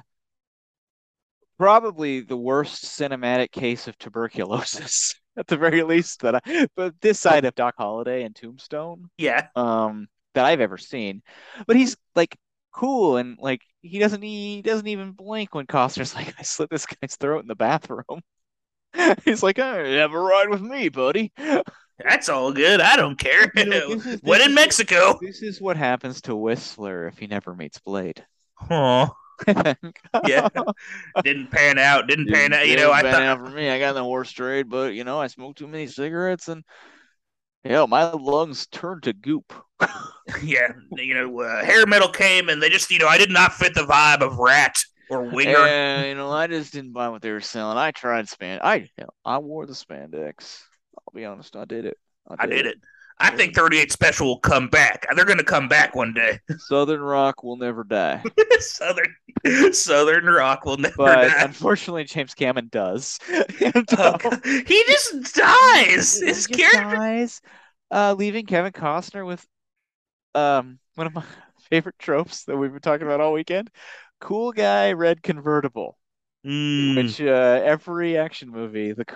probably 1.59 2.21
the 2.21 2.37
worst 2.37 2.85
cinematic 2.85 3.51
case 3.51 3.89
of 3.89 3.97
tuberculosis 3.99 5.15
at 5.37 5.47
the 5.47 5.57
very 5.57 5.83
least 5.83 6.21
that 6.21 6.35
I 6.35 6.67
but 6.77 7.01
this 7.01 7.21
side 7.21 7.45
of 7.45 7.55
Doc 7.55 7.75
Holliday 7.79 8.25
and 8.25 8.35
Tombstone 8.35 9.09
yeah. 9.17 9.47
um 9.57 10.09
that 10.35 10.45
I've 10.45 10.61
ever 10.61 10.79
seen. 10.79 11.23
But 11.67 11.77
he's 11.77 11.97
like 12.15 12.37
cool 12.73 13.17
and 13.19 13.39
like 13.41 13.61
he 13.83 13.99
doesn't 13.99 14.23
he 14.23 14.63
doesn't 14.63 14.89
even 14.89 15.13
blink 15.13 15.55
when 15.55 15.67
Costner's 15.67 16.15
like 16.15 16.35
I 16.39 16.43
slit 16.43 16.71
this 16.71 16.87
guy's 16.87 17.17
throat 17.17 17.43
in 17.43 17.49
the 17.49 17.55
bathroom. 17.55 18.21
He's 19.25 19.43
like, 19.43 19.57
"Hey, 19.57 19.97
have 19.97 20.13
a 20.13 20.19
ride 20.19 20.49
with 20.49 20.63
me, 20.63 20.89
buddy." 20.89 21.33
That's 21.99 22.29
all 22.29 22.53
good. 22.53 22.81
I 22.81 22.97
don't 22.97 23.19
care. 23.19 23.51
You 23.57 23.67
know, 23.67 23.91
is- 23.91 24.21
when 24.23 24.41
in 24.43 24.51
is- 24.51 24.55
Mexico. 24.55 25.19
This 25.21 25.43
is 25.43 25.61
what 25.61 25.77
happens 25.77 26.21
to 26.23 26.35
Whistler 26.35 27.07
if 27.09 27.19
he 27.19 27.27
never 27.27 27.55
meets 27.55 27.79
Blade. 27.79 28.25
Aw. 28.71 29.15
Yeah. 30.27 30.49
Didn't 31.25 31.51
pan 31.51 31.79
out. 31.79 32.07
Didn't 32.07 32.33
pan 32.33 32.53
out. 32.53 32.69
You 32.69 32.77
know, 32.77 32.93
I 32.93 33.03
thought 33.03 33.23
out 33.23 33.39
for 33.45 33.51
me. 33.51 33.69
I 33.69 33.81
got 33.81 33.91
in 33.91 33.95
the 33.97 34.05
horse 34.05 34.31
trade, 34.31 34.69
but 34.69 34.95
you 34.95 35.03
know, 35.03 35.21
I 35.21 35.27
smoked 35.27 35.59
too 35.59 35.67
many 35.67 35.89
cigarettes 35.89 36.47
and 36.49 36.63
yeah, 37.65 37.85
my 37.89 38.13
lungs 38.13 38.67
turned 38.69 39.03
to 39.05 39.13
goop. 39.13 39.53
yeah, 40.43 40.69
you 40.93 41.15
know, 41.15 41.41
uh, 41.41 41.65
hair 41.65 41.85
metal 41.87 42.11
came 42.11 42.49
and 42.49 42.63
they 42.63 42.69
just, 42.69 42.91
you 42.91 42.99
know, 42.99 43.09
I 43.09 43.19
did 43.19 43.31
not 43.31 43.55
fit 43.55 43.75
the 43.75 43.83
vibe 43.83 44.21
of 44.21 44.39
Ratt 44.39 44.79
or 45.11 45.23
Winger. 45.23 45.57
And 45.57 46.07
you 46.07 46.15
know, 46.15 46.31
I 46.31 46.47
just 46.47 46.73
didn't 46.73 46.93
buy 46.93 47.09
what 47.09 47.23
they 47.23 47.33
were 47.33 47.41
selling. 47.41 47.77
I 47.77 47.91
tried 47.91 48.29
span. 48.29 48.61
I 48.63 48.89
I 49.25 49.39
wore 49.39 49.67
the 49.67 49.73
spandex. 49.73 50.61
I'll 50.99 51.15
be 51.15 51.25
honest, 51.25 51.57
I 51.57 51.65
did 51.65 51.85
it. 51.87 51.99
I 52.39 52.47
did 52.47 52.67
it. 52.67 52.79
I 53.19 53.31
think 53.31 53.55
38 53.55 53.93
Special 53.93 54.27
will 54.27 54.39
come 54.41 54.69
back. 54.69 55.07
They're 55.15 55.25
going 55.25 55.39
to 55.39 55.45
come 55.45 55.69
back 55.69 55.95
one 55.95 56.13
day. 56.13 56.41
Southern 56.57 57.01
rock 57.01 57.45
will 57.45 57.57
never 57.57 57.85
die. 57.85 58.27
Southern 58.59 59.15
Southern 59.73 60.27
Rock 60.27 60.65
will 60.65 60.77
never 60.79 60.95
But 60.97 61.21
die. 61.21 61.35
unfortunately, 61.39 62.05
James 62.05 62.35
Cameron 62.35 62.69
does. 62.71 63.19
And, 63.29 63.89
Oh, 63.97 64.19
he 64.45 64.85
just 64.87 65.35
dies. 65.35 66.21
he 66.21 66.23
His 66.25 66.47
just 66.47 66.71
character. 66.71 66.71
dies, 66.71 67.41
uh, 67.91 68.15
leaving 68.15 68.47
Kevin 68.47 68.73
Costner 68.73 69.27
with 69.27 69.47
um 70.35 70.79
one 70.97 71.07
of 71.09 71.15
my 71.15 71.25
favorite 71.71 71.99
tropes 71.99 72.45
that 72.47 72.57
we've 72.57 72.73
been 72.73 72.81
talking 72.83 73.07
about 73.07 73.21
all 73.21 73.33
weekend. 73.35 73.71
Cool 74.21 74.53
guy, 74.53 74.93
red 74.93 75.23
convertible. 75.23 75.99
Mm, 76.45 77.15
Which 77.15 77.21
uh, 77.21 77.61
every 77.65 78.17
action 78.19 78.51
movie, 78.51 78.93
the 78.93 79.07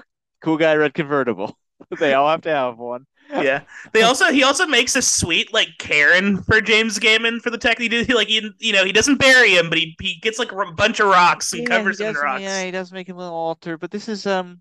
cool 0.43 0.59
guy, 0.59 0.75
red 0.75 0.95
convertible, 0.95 1.59
they 1.99 2.15
all 2.15 2.29
have 2.29 2.43
to 2.43 2.51
have 2.51 2.79
one. 2.79 3.07
yeah. 3.31 3.63
They 3.93 4.03
also 4.03 4.33
he 4.33 4.43
also 4.43 4.67
makes 4.67 4.97
a 4.97 5.03
sweet 5.03 5.53
like 5.53 5.69
Karen 5.79 6.43
for 6.43 6.61
James 6.61 6.99
Gammon 6.99 7.41
for 7.41 7.51
the 7.51 7.59
tech. 7.59 7.79
He 7.79 7.89
did 7.89 8.07
he 8.07 8.15
like 8.15 8.29
he, 8.29 8.51
you 8.59 8.73
know 8.73 8.85
he 8.85 8.93
doesn't 8.93 9.17
bury 9.19 9.51
him, 9.57 9.69
but 9.69 9.79
he 9.79 9.95
he 10.01 10.15
gets 10.21 10.39
like 10.39 10.51
a 10.53 10.73
bunch 10.73 10.99
of 11.01 11.09
rocks 11.09 11.53
and 11.53 11.63
Yeah, 11.63 11.69
covers 11.69 12.01
him 12.01 12.09
in 12.09 12.15
rocks. 12.17 12.43
Yeah, 12.43 12.65
he 12.65 12.71
does 12.71 12.91
make 12.91 13.09
a 13.11 13.15
little 13.15 13.35
altar, 13.35 13.77
but 13.77 13.91
this 13.91 14.09
is 14.09 14.27
um. 14.27 14.61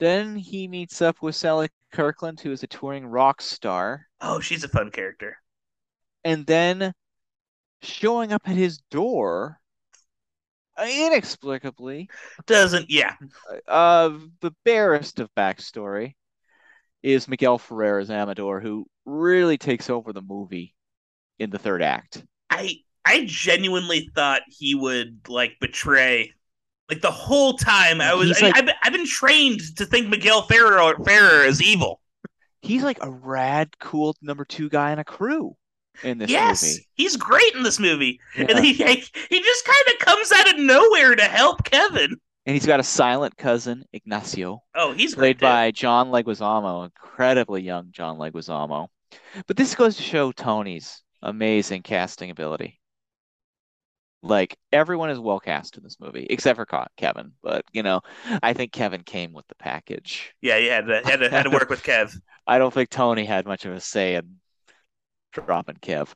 Then 0.00 0.34
he 0.34 0.66
meets 0.66 1.00
up 1.00 1.22
with 1.22 1.36
Sally 1.36 1.68
Kirkland, 1.92 2.40
who 2.40 2.50
is 2.50 2.64
a 2.64 2.66
touring 2.66 3.06
rock 3.06 3.40
star, 3.40 4.08
Oh, 4.20 4.40
she's 4.40 4.64
a 4.64 4.68
fun 4.68 4.90
character. 4.90 5.36
and 6.24 6.44
then 6.46 6.92
showing 7.82 8.32
up 8.32 8.42
at 8.48 8.56
his 8.56 8.78
door, 8.90 9.60
uh, 10.78 10.86
inexplicably, 10.88 12.08
Doesn't 12.46 12.90
yeah. 12.90 13.14
uh, 13.68 14.10
the 14.40 14.52
barest 14.64 15.20
of 15.20 15.32
backstory 15.36 16.14
is 17.02 17.28
Miguel 17.28 17.58
Ferrer 17.58 17.98
as 17.98 18.10
Amador, 18.10 18.60
who 18.60 18.86
really 19.04 19.58
takes 19.58 19.90
over 19.90 20.12
the 20.12 20.22
movie 20.22 20.74
in 21.38 21.50
the 21.50 21.58
third 21.58 21.82
act. 21.82 22.24
I 22.50 22.76
I 23.04 23.24
genuinely 23.26 24.10
thought 24.14 24.42
he 24.48 24.74
would 24.74 25.28
like 25.28 25.56
betray. 25.60 26.32
Like 26.88 27.00
the 27.00 27.10
whole 27.10 27.54
time, 27.54 28.00
I 28.00 28.12
was. 28.14 28.40
I, 28.42 28.46
like- 28.46 28.56
I've, 28.58 28.66
been- 28.66 28.74
I've 28.82 28.92
been 28.92 29.06
trained 29.06 29.60
to 29.76 29.86
think 29.86 30.08
Miguel 30.08 30.42
Ferrer 30.42 30.94
Ferrer 31.04 31.44
is 31.44 31.62
evil. 31.62 32.00
He's 32.60 32.84
like 32.84 32.98
a 33.02 33.10
rad, 33.10 33.70
cool 33.80 34.14
number 34.22 34.44
two 34.44 34.68
guy 34.68 34.92
in 34.92 34.98
a 35.00 35.04
crew 35.04 35.56
in 36.04 36.18
this 36.18 36.30
yes, 36.30 36.62
movie. 36.62 36.86
he's 36.94 37.16
great 37.16 37.54
in 37.54 37.62
this 37.64 37.80
movie, 37.80 38.20
Yeah. 38.36 38.46
and 38.50 38.64
he 38.64 38.72
he 38.74 39.40
just 39.40 39.64
kind 39.64 39.84
of 39.88 39.98
comes 40.06 40.30
out 40.32 40.54
of 40.54 40.58
nowhere 40.60 41.14
to 41.16 41.24
help 41.24 41.64
Kevin. 41.64 42.16
And 42.44 42.54
he's 42.54 42.66
got 42.66 42.80
a 42.80 42.84
silent 42.84 43.36
cousin, 43.36 43.84
Ignacio, 43.92 44.62
Oh, 44.74 44.92
he's 44.92 45.14
played 45.14 45.38
by 45.38 45.70
John 45.70 46.10
Leguizamo, 46.10 46.84
incredibly 46.84 47.62
young 47.62 47.88
John 47.92 48.18
Leguizamo. 48.18 48.88
But 49.46 49.56
this 49.56 49.74
goes 49.74 49.96
to 49.96 50.02
show 50.02 50.32
Tony's 50.32 51.02
amazing 51.22 51.82
casting 51.82 52.30
ability. 52.30 52.80
Like 54.24 54.56
everyone 54.72 55.10
is 55.10 55.18
well 55.18 55.40
cast 55.40 55.76
in 55.76 55.82
this 55.82 55.98
movie, 56.00 56.26
except 56.30 56.56
for 56.56 56.66
Kevin. 56.96 57.32
But 57.42 57.64
you 57.72 57.82
know, 57.82 58.00
I 58.42 58.52
think 58.52 58.72
Kevin 58.72 59.02
came 59.02 59.32
with 59.32 59.46
the 59.48 59.56
package. 59.56 60.32
Yeah, 60.40 60.56
you 60.58 60.70
had 60.70 60.86
to 60.86 61.02
had 61.04 61.20
to, 61.20 61.30
had 61.30 61.42
to 61.44 61.50
work 61.50 61.68
with 61.68 61.82
Kev. 61.82 62.16
I 62.46 62.58
don't 62.58 62.72
think 62.72 62.90
Tony 62.90 63.24
had 63.24 63.46
much 63.46 63.64
of 63.64 63.72
a 63.72 63.80
say 63.80 64.14
in 64.16 64.36
dropping 65.32 65.76
Kev. 65.76 66.12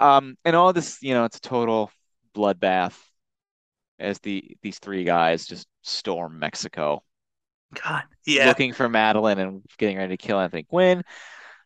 Um, 0.00 0.36
and 0.44 0.56
all 0.56 0.72
this, 0.72 0.98
you 1.00 1.14
know, 1.14 1.24
it's 1.24 1.36
a 1.36 1.40
total 1.40 1.90
bloodbath 2.34 2.98
as 4.04 4.18
the 4.20 4.56
these 4.62 4.78
three 4.78 5.04
guys 5.04 5.46
just 5.46 5.66
storm 5.82 6.38
Mexico, 6.38 7.02
God, 7.82 8.04
yeah. 8.26 8.46
looking 8.46 8.72
for 8.72 8.88
Madeleine 8.88 9.38
and 9.38 9.62
getting 9.78 9.96
ready 9.96 10.16
to 10.16 10.26
kill 10.26 10.38
Anthony 10.38 10.64
Quinn. 10.64 11.02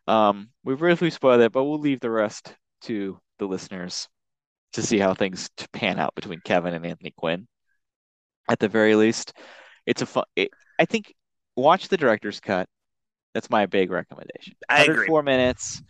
Um, 0.06 0.48
we've 0.64 0.80
really 0.80 1.10
spoiled 1.10 1.42
it, 1.42 1.52
but 1.52 1.64
we'll 1.64 1.80
leave 1.80 2.00
the 2.00 2.10
rest 2.10 2.54
to 2.82 3.18
the 3.38 3.46
listeners 3.46 4.08
to 4.72 4.82
see 4.82 4.98
how 4.98 5.14
things 5.14 5.50
pan 5.72 5.98
out 5.98 6.14
between 6.14 6.40
Kevin 6.44 6.74
and 6.74 6.86
Anthony 6.86 7.12
Quinn. 7.16 7.46
At 8.48 8.58
the 8.58 8.68
very 8.68 8.94
least, 8.94 9.34
it's 9.86 10.02
a 10.02 10.06
fun. 10.06 10.24
It, 10.36 10.50
I 10.78 10.86
think 10.86 11.14
watch 11.56 11.88
the 11.88 11.96
director's 11.96 12.40
cut. 12.40 12.68
That's 13.34 13.50
my 13.50 13.66
big 13.66 13.90
recommendation. 13.90 14.54
I 14.68 14.84
agree. 14.84 15.08
104 15.08 15.22
minutes. 15.22 15.82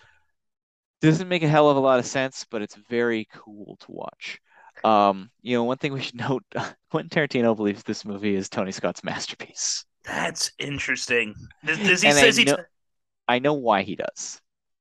Doesn't 1.01 1.29
make 1.29 1.45
a 1.45 1.49
hell 1.49 1.71
of 1.71 1.77
a 1.77 1.81
lot 1.81 2.01
of 2.01 2.07
sense, 2.07 2.45
but 2.51 2.63
it's 2.63 2.75
very 2.91 3.29
cool 3.33 3.77
to 3.81 3.87
watch. 3.93 4.41
Um, 4.85 5.31
you 5.43 5.57
know, 5.57 5.65
one 5.65 5.79
thing 5.79 5.93
we 5.93 6.01
should 6.03 6.15
note: 6.29 6.45
Quentin 6.91 7.11
Tarantino 7.11 7.57
believes 7.57 7.83
this 7.83 8.05
movie 8.05 8.35
is 8.35 8.49
Tony 8.49 8.73
Scott's 8.73 9.05
masterpiece. 9.05 9.85
That's 10.05 10.53
interesting. 10.59 11.35
Does, 11.65 11.79
does 11.79 12.03
he 12.03 12.09
And 12.09 12.19
I 12.19 12.21
says 12.23 12.37
he? 12.37 12.45
know- 12.45 12.65
I 13.29 13.39
know 13.41 13.55
why 13.55 13.83
he 13.83 13.95
does. 13.97 14.41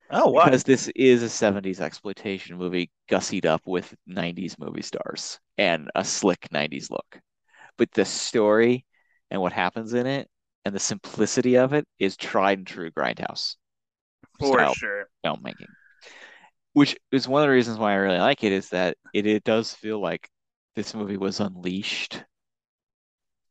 oh, 0.09 0.29
wow. 0.31 0.45
because 0.45 0.63
this 0.63 0.87
is 0.95 1.21
a 1.23 1.29
70s 1.29 1.81
exploitation 1.81 2.57
movie 2.57 2.91
gussied 3.09 3.45
up 3.45 3.61
with 3.65 3.93
90s 4.07 4.57
movie 4.57 4.81
stars 4.81 5.39
and 5.57 5.91
a 5.95 6.03
slick 6.05 6.47
90s 6.51 6.89
look. 6.89 7.19
But 7.77 7.91
the 7.93 8.05
story 8.05 8.85
and 9.31 9.41
what 9.41 9.53
happens 9.53 9.93
in 9.93 10.07
it 10.07 10.29
and 10.65 10.73
the 10.75 10.79
simplicity 10.79 11.57
of 11.57 11.73
it 11.73 11.85
is 11.99 12.17
tried 12.17 12.59
and 12.59 12.67
true 12.67 12.91
Grindhouse 12.91 13.57
For 14.39 14.67
sure. 14.73 15.09
filmmaking. 15.25 15.75
Which 16.77 16.95
is 17.11 17.27
one 17.27 17.41
of 17.41 17.47
the 17.47 17.53
reasons 17.55 17.79
why 17.79 17.93
I 17.93 17.95
really 17.95 18.19
like 18.19 18.43
it 18.43 18.51
is 18.51 18.69
that 18.69 18.97
it, 19.11 19.25
it 19.25 19.43
does 19.43 19.73
feel 19.73 19.99
like 19.99 20.29
this 20.75 20.93
movie 20.93 21.17
was 21.17 21.39
unleashed. 21.39 22.23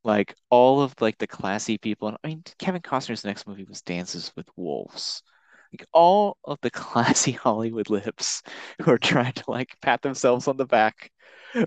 Like 0.05 0.37
all 0.49 0.81
of 0.81 0.95
like 1.01 1.19
the 1.19 1.27
classy 1.27 1.77
people, 1.77 2.07
and 2.07 2.17
I 2.23 2.29
mean 2.29 2.45
Kevin 2.61 2.83
Costner's 2.83 3.25
next 3.25 3.49
movie 3.49 3.65
was 3.65 3.83
Dances 3.83 4.31
with 4.37 4.47
Wolves. 4.55 5.25
Like 5.73 5.89
all 5.93 6.37
of 6.45 6.59
the 6.63 6.71
classy 6.85 7.33
Hollywood 7.33 7.91
lips 7.91 8.45
who 8.81 8.93
are 8.93 8.99
trying 8.99 9.33
to 9.33 9.45
like 9.49 9.75
pat 9.83 10.03
themselves 10.03 10.47
on 10.47 10.57
the 10.57 10.65
back 10.65 11.11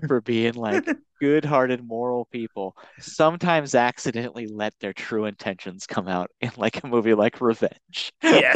for 0.08 0.22
being 0.22 0.54
like 0.54 0.86
good-hearted 1.20 1.84
moral 1.84 2.24
people 2.32 2.74
sometimes 3.00 3.74
accidentally 3.74 4.46
let 4.46 4.72
their 4.80 4.94
true 4.94 5.26
intentions 5.26 5.86
come 5.86 6.08
out 6.08 6.30
in 6.40 6.50
like 6.56 6.82
a 6.82 6.86
movie 6.86 7.12
like 7.12 7.38
Revenge. 7.42 8.14
Yeah. 8.22 8.54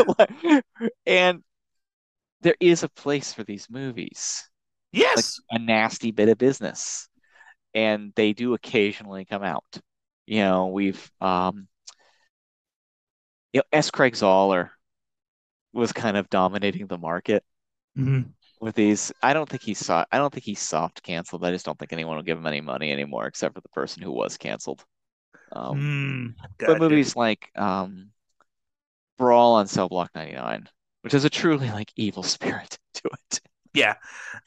and 1.06 1.42
there 2.44 2.56
is 2.60 2.84
a 2.84 2.90
place 2.90 3.34
for 3.34 3.44
these 3.44 3.70
movies, 3.70 4.50
like 5.14 5.26
Yes. 5.26 5.40
a 5.50 5.58
nasty 5.58 6.12
bit 6.12 6.28
of 6.30 6.38
business, 6.38 7.08
and 7.74 8.12
they 8.16 8.32
do 8.34 8.54
occasionally 8.54 9.24
come 9.26 9.42
out. 9.44 9.64
You 10.26 10.40
know, 10.40 10.68
we've 10.68 11.10
um, 11.20 11.68
you 13.52 13.58
know, 13.60 13.64
S. 13.72 13.90
Craig 13.90 14.14
Zahler 14.14 14.70
was 15.74 15.92
kind 15.92 16.16
of 16.16 16.30
dominating 16.30 16.86
the 16.86 16.96
market 16.98 17.44
Mhm. 17.96 18.34
with 18.60 18.74
these. 18.74 19.12
I 19.22 19.32
don't 19.34 19.48
think 19.48 19.62
he 19.62 19.74
saw. 19.74 20.04
I 20.10 20.18
don't 20.18 20.32
think 20.32 20.44
he's 20.44 20.60
soft 20.60 21.02
canceled. 21.02 21.44
I 21.44 21.50
just 21.50 21.64
don't 21.66 21.78
think 21.78 21.92
anyone 21.92 22.16
will 22.16 22.22
give 22.22 22.38
him 22.38 22.46
any 22.46 22.60
money 22.60 22.92
anymore, 22.92 23.26
except 23.26 23.54
for 23.54 23.60
the 23.60 23.68
person 23.70 24.02
who 24.02 24.12
was 24.12 24.36
canceled. 24.36 24.84
Um, 25.52 25.86
Mm, 25.86 26.34
but 26.64 26.78
movies 26.78 27.16
like 27.16 27.50
um, 27.56 28.12
Brawl 29.18 29.54
on 29.56 29.66
Cell 29.66 29.88
Block 29.88 30.12
99, 30.14 30.68
which 31.04 31.12
has 31.12 31.24
a 31.24 31.30
truly 31.30 31.70
like 31.70 31.92
evil 31.96 32.22
spirit 32.24 32.78
to 32.94 33.02
it. 33.12 33.40
Yeah. 33.74 33.94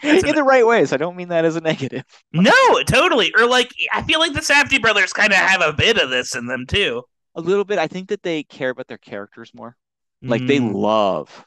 That's 0.03 0.23
In 0.23 0.29
an- 0.29 0.35
the 0.35 0.43
right 0.43 0.65
ways. 0.65 0.91
I 0.93 0.97
don't 0.97 1.15
mean 1.15 1.27
that 1.29 1.45
as 1.45 1.55
a 1.55 1.61
negative. 1.61 2.03
No, 2.33 2.83
totally. 2.87 3.31
Or 3.37 3.45
like, 3.47 3.71
I 3.93 4.01
feel 4.03 4.19
like 4.19 4.33
the 4.33 4.39
Safdie 4.41 4.81
brothers 4.81 5.13
kind 5.13 5.31
of 5.33 5.37
have 5.39 5.61
a 5.61 5.73
bit 5.73 5.97
of 5.97 6.09
this 6.09 6.35
in 6.35 6.45
them 6.47 6.65
too. 6.67 7.03
A 7.35 7.41
little 7.41 7.63
bit. 7.65 7.77
I 7.77 7.87
think 7.87 8.09
that 8.09 8.23
they 8.23 8.43
care 8.43 8.71
about 8.71 8.87
their 8.87 8.97
characters 8.97 9.51
more. 9.53 9.75
Like 10.23 10.45
they 10.47 10.59
Mm, 10.59 10.73
love 10.73 11.45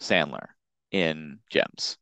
Sandler 0.00 0.46
in 0.92 1.40
Gems. 1.50 1.98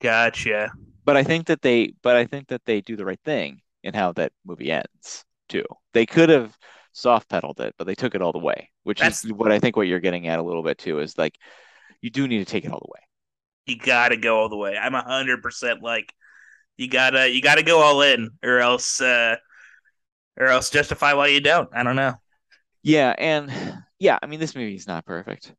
gotcha. 0.00 0.72
But 1.04 1.16
I 1.16 1.24
think 1.24 1.46
that 1.46 1.62
they 1.62 1.94
but 2.02 2.16
I 2.16 2.26
think 2.26 2.48
that 2.48 2.62
they 2.64 2.80
do 2.80 2.96
the 2.96 3.04
right 3.04 3.20
thing 3.24 3.60
in 3.82 3.94
how 3.94 4.12
that 4.12 4.32
movie 4.44 4.70
ends 4.70 5.24
too. 5.48 5.64
They 5.92 6.06
could 6.06 6.28
have 6.28 6.56
soft 6.92 7.28
pedaled 7.28 7.60
it, 7.60 7.74
but 7.78 7.86
they 7.86 7.94
took 7.94 8.14
it 8.14 8.22
all 8.22 8.32
the 8.32 8.38
way, 8.38 8.70
which 8.84 9.00
That's- 9.00 9.24
is 9.24 9.32
what 9.32 9.52
I 9.52 9.58
think 9.58 9.76
what 9.76 9.86
you're 9.86 10.00
getting 10.00 10.28
at 10.28 10.38
a 10.38 10.42
little 10.42 10.62
bit 10.62 10.78
too 10.78 11.00
is 11.00 11.16
like 11.18 11.36
you 12.02 12.10
do 12.10 12.28
need 12.28 12.38
to 12.38 12.44
take 12.44 12.64
it 12.64 12.72
all 12.72 12.80
the 12.80 12.90
way. 12.92 13.00
You 13.66 13.76
gotta 13.78 14.16
go 14.16 14.38
all 14.38 14.48
the 14.48 14.56
way. 14.56 14.76
I'm 14.76 14.94
a 14.94 15.02
hundred 15.02 15.42
percent 15.42 15.82
like, 15.82 16.12
you 16.78 16.88
gotta, 16.88 17.30
you 17.30 17.42
gotta 17.42 17.62
go 17.62 17.80
all 17.80 18.02
in, 18.02 18.30
or 18.42 18.60
else, 18.60 19.00
uh, 19.00 19.36
or 20.38 20.46
else 20.46 20.70
justify 20.70 21.14
why 21.14 21.28
you 21.28 21.40
don't. 21.40 21.68
I 21.74 21.82
don't 21.82 21.96
know. 21.96 22.14
Yeah, 22.82 23.14
and 23.18 23.50
yeah, 23.98 24.18
I 24.22 24.26
mean 24.26 24.40
this 24.40 24.54
movie 24.54 24.74
is 24.74 24.86
not 24.86 25.04
perfect 25.06 25.54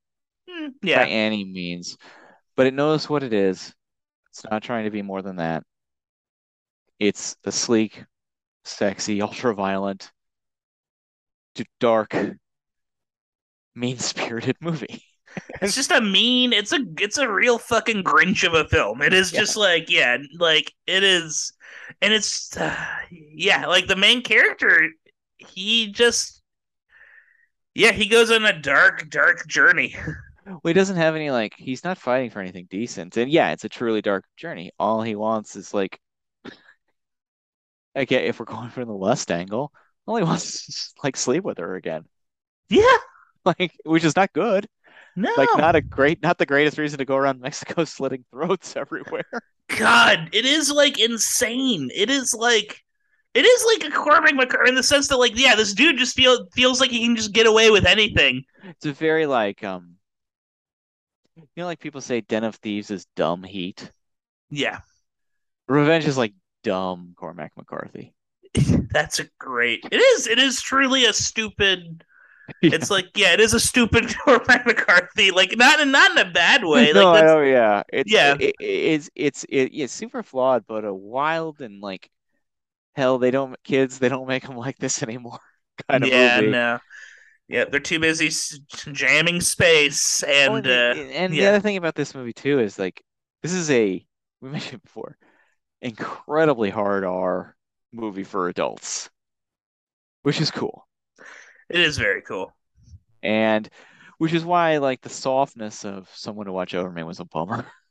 Yeah, 0.81 0.83
by 0.93 1.07
any 1.07 1.45
means, 1.45 1.97
but 2.55 2.67
it 2.67 2.73
knows 2.73 3.09
what 3.09 3.23
it 3.23 3.33
is. 3.33 3.73
It's 4.31 4.43
not 4.49 4.63
trying 4.63 4.85
to 4.85 4.91
be 4.91 5.01
more 5.03 5.21
than 5.21 5.37
that. 5.37 5.63
It's 6.97 7.37
a 7.43 7.51
sleek, 7.51 8.03
sexy, 8.65 9.21
ultra-violent, 9.23 10.11
d- 11.55 11.65
dark, 11.79 12.13
mean-spirited 13.75 14.57
movie. 14.61 15.03
It's 15.61 15.75
just 15.75 15.91
a 15.91 16.01
mean. 16.01 16.53
It's 16.53 16.71
a, 16.73 16.79
it's 16.99 17.17
a 17.17 17.29
real 17.31 17.57
fucking 17.57 18.03
Grinch 18.03 18.43
of 18.45 18.53
a 18.53 18.67
film. 18.67 19.01
It 19.01 19.13
is 19.13 19.31
Yeah. 19.31 19.39
just 19.41 19.55
like, 19.57 19.89
yeah, 19.89 20.17
like 20.37 20.73
it 20.87 21.03
is, 21.03 21.53
and 22.01 22.13
it's, 22.13 22.55
uh, 22.57 22.75
yeah, 23.11 23.65
like 23.67 23.87
the 23.87 23.95
main 23.95 24.21
character, 24.21 24.89
he 25.37 25.91
just, 25.91 26.41
yeah, 27.75 27.91
he 27.91 28.07
goes 28.07 28.31
on 28.31 28.45
a 28.45 28.59
dark, 28.59 29.09
dark 29.09 29.47
journey. 29.47 29.95
Well, 30.45 30.59
he 30.65 30.73
doesn't 30.73 30.97
have 30.97 31.15
any 31.15 31.31
like 31.31 31.53
he's 31.57 31.85
not 31.85 31.97
fighting 31.97 32.29
for 32.29 32.41
anything 32.41 32.67
decent. 32.69 33.15
And 33.15 33.31
yeah, 33.31 33.51
it's 33.53 33.63
a 33.63 33.69
truly 33.69 34.01
dark 34.01 34.25
journey. 34.35 34.71
All 34.77 35.01
he 35.01 35.15
wants 35.15 35.55
is 35.55 35.73
like 35.73 36.01
okay, 37.95 38.27
if 38.27 38.39
we're 38.39 38.45
going 38.45 38.69
from 38.69 38.87
the 38.87 38.93
lust 38.93 39.31
angle, 39.31 39.71
all 40.05 40.17
he 40.17 40.23
wants 40.23 40.45
is 40.55 40.65
just, 40.65 41.03
like 41.03 41.15
sleep 41.17 41.43
with 41.43 41.57
her 41.57 41.75
again. 41.75 42.05
Yeah, 42.69 42.97
Like 43.45 43.73
which 43.83 44.05
is 44.05 44.15
not 44.15 44.33
good. 44.33 44.67
No, 45.15 45.31
Like 45.37 45.49
not 45.57 45.75
a 45.75 45.81
great 45.81 46.21
not 46.21 46.37
the 46.37 46.45
greatest 46.45 46.77
reason 46.77 46.97
to 46.97 47.05
go 47.05 47.15
around 47.15 47.41
Mexico 47.41 47.83
slitting 47.85 48.25
throats 48.31 48.75
everywhere. 48.77 49.25
God, 49.69 50.29
it 50.33 50.45
is 50.45 50.71
like 50.71 50.99
insane. 50.99 51.89
It 51.93 52.09
is 52.09 52.33
like 52.33 52.79
it 53.33 53.45
is 53.45 53.65
like 53.65 53.91
a 53.91 53.95
Cormac 53.95 54.35
McCarthy 54.35 54.69
in 54.69 54.75
the 54.75 54.83
sense 54.83 55.07
that 55.07 55.17
like 55.17 55.37
yeah, 55.37 55.55
this 55.55 55.73
dude 55.73 55.97
just 55.97 56.15
feel 56.15 56.47
feels 56.53 56.79
like 56.79 56.91
he 56.91 57.03
can 57.05 57.15
just 57.15 57.33
get 57.33 57.47
away 57.47 57.71
with 57.71 57.85
anything. 57.85 58.43
It's 58.63 58.85
a 58.85 58.93
very 58.93 59.25
like 59.25 59.63
um 59.63 59.95
you 61.35 61.43
know 61.57 61.65
like 61.65 61.79
people 61.79 62.01
say 62.01 62.21
Den 62.21 62.43
of 62.43 62.55
Thieves 62.55 62.91
is 62.91 63.05
dumb 63.15 63.43
heat. 63.43 63.91
Yeah, 64.49 64.79
Revenge 65.67 66.05
is 66.05 66.17
like 66.17 66.33
dumb 66.63 67.13
Cormac 67.17 67.51
McCarthy. 67.57 68.13
that's 68.91 69.19
a 69.19 69.25
great. 69.39 69.83
It 69.91 69.97
is. 69.97 70.27
It 70.27 70.39
is 70.39 70.61
truly 70.61 71.05
a 71.05 71.13
stupid. 71.13 72.03
It's 72.71 72.89
like 72.91 73.09
yeah, 73.15 73.33
it 73.33 73.39
is 73.39 73.53
a 73.53 73.59
stupid 73.59 74.13
Cormac 74.25 74.65
McCarthy. 74.65 75.31
Like 75.31 75.55
not 75.57 75.85
not 75.87 76.11
in 76.11 76.17
a 76.27 76.31
bad 76.31 76.63
way. 76.65 76.93
Like 76.93 77.13
no, 77.13 77.41
yeah. 77.41 77.83
It's, 77.91 78.13
Yeah. 78.13 78.35
it, 78.39 78.39
it- 78.39 78.55
it's 78.59 79.09
it's 79.15 79.43
it, 79.45 79.65
it's 79.73 79.93
super 79.93 80.23
flawed, 80.23 80.65
but 80.67 80.85
a 80.85 80.93
wild 80.93 81.61
and 81.61 81.81
like 81.81 82.09
hell, 82.95 83.19
they 83.19 83.31
don't 83.31 83.61
kids, 83.63 83.99
they 83.99 84.09
don't 84.09 84.27
make 84.27 84.45
them 84.47 84.57
like 84.57 84.77
this 84.79 85.03
anymore. 85.03 85.39
Kind 85.89 86.03
of 86.05 86.11
yeah, 86.11 86.13
movie. 86.13 86.61
no. 86.61 86.79
Yeah, 87.49 87.65
they're 87.65 87.79
too 87.79 87.99
busy 87.99 88.29
jamming 88.93 89.41
space 89.41 90.23
Oh, 90.45 90.55
and 90.55 90.55
and 90.55 90.65
the, 90.65 90.79
uh, 90.91 90.95
and 90.95 91.37
the 91.37 91.45
other 91.47 91.59
thing 91.59 91.77
about 91.77 91.95
this 91.95 92.13
movie 92.15 92.33
too 92.33 92.59
is 92.59 92.79
like 92.79 93.03
this 93.41 93.53
is 93.53 93.69
a 93.71 94.05
we 94.41 94.49
mentioned 94.49 94.75
it 94.75 94.83
before, 94.83 95.17
incredibly 95.81 96.69
hard 96.71 97.05
R 97.05 97.55
movie 97.93 98.23
for 98.25 98.49
adults, 98.49 99.09
which 100.23 100.41
is 100.41 100.49
cool. 100.51 100.87
It 101.69 101.79
is 101.81 101.97
very 101.97 102.21
cool. 102.21 102.53
And 103.23 103.69
which 104.19 104.33
is 104.33 104.45
why 104.45 104.77
like 104.77 105.01
the 105.01 105.09
softness 105.09 105.83
of 105.85 106.09
someone 106.15 106.45
to 106.45 106.51
watch 106.53 106.73
over 106.75 106.91
me 106.91 107.03
was 107.03 107.19
a 107.19 107.25
bummer. 107.25 107.65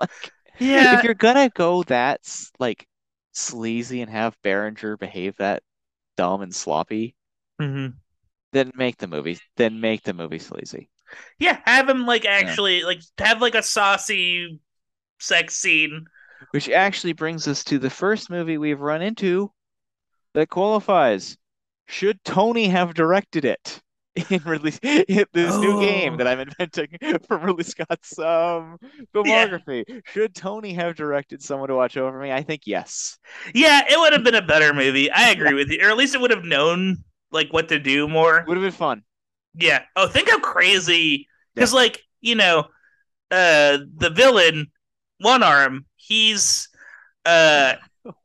Like 0.00 0.32
Yeah, 0.58 0.92
if 0.92 1.04
you're 1.04 1.14
gonna 1.14 1.50
go 1.50 1.82
that 1.84 2.20
like 2.58 2.88
sleazy 3.32 4.00
and 4.02 4.10
have 4.10 4.36
Berenger 4.42 4.96
behave 4.96 5.36
that 5.38 5.62
dumb 6.16 6.42
and 6.42 6.54
sloppy, 6.54 7.16
hmm 7.58 8.00
then 8.52 8.70
make 8.74 8.98
the 8.98 9.06
movie 9.06 9.38
then 9.56 9.80
make 9.80 10.02
the 10.02 10.12
movie 10.12 10.38
sleazy. 10.38 10.90
yeah. 11.38 11.60
Have 11.64 11.88
him 11.88 12.06
like 12.06 12.24
actually 12.24 12.82
like 12.82 13.00
have 13.18 13.40
like 13.40 13.54
a 13.54 13.62
saucy 13.62 14.60
sex 15.20 15.56
scene 15.56 16.06
Which 16.50 16.68
actually 16.68 17.14
brings 17.14 17.48
us 17.48 17.64
to 17.64 17.78
the 17.78 17.88
first 17.88 18.28
movie 18.28 18.58
we've 18.58 18.82
run 18.82 19.00
into 19.00 19.50
that 20.34 20.50
qualifies. 20.50 21.38
Should 21.88 22.22
Tony 22.24 22.68
have 22.68 22.94
directed 22.94 23.44
it 23.44 23.80
in 24.30 24.42
Ridley 24.44 24.72
in 24.82 25.24
this 25.32 25.56
new 25.56 25.80
game 25.80 26.14
Oh. 26.14 26.16
that 26.18 26.26
I'm 26.26 26.40
inventing 26.40 26.88
from 27.26 27.42
Ridley 27.42 27.64
Scott's 27.64 28.18
um, 28.18 28.78
filmography? 29.14 30.02
Should 30.06 30.34
Tony 30.34 30.72
have 30.74 30.96
directed 30.96 31.42
Someone 31.42 31.68
to 31.68 31.74
Watch 31.74 31.96
Over 31.96 32.20
Me? 32.20 32.32
I 32.32 32.42
think 32.42 32.62
yes. 32.66 33.18
Yeah, 33.54 33.82
it 33.88 33.98
would 33.98 34.12
have 34.12 34.24
been 34.24 34.34
a 34.34 34.42
better 34.42 34.72
movie. 34.74 35.10
I 35.10 35.30
agree 35.30 35.54
with 35.54 35.70
you, 35.70 35.80
or 35.82 35.90
at 35.90 35.96
least 35.96 36.14
it 36.14 36.20
would 36.20 36.30
have 36.30 36.44
known 36.44 36.98
like 37.30 37.52
what 37.52 37.68
to 37.70 37.78
do 37.78 38.08
more. 38.08 38.44
Would 38.46 38.56
have 38.56 38.64
been 38.64 38.72
fun. 38.72 39.02
Yeah. 39.54 39.82
Oh, 39.96 40.06
think 40.06 40.30
how 40.30 40.40
crazy 40.40 41.28
because 41.54 41.72
like 41.72 42.02
you 42.20 42.34
know, 42.34 42.64
uh, 43.30 43.78
the 43.96 44.10
villain, 44.12 44.70
One 45.20 45.42
Arm, 45.42 45.86
he's 45.96 46.68
uh. 47.24 47.74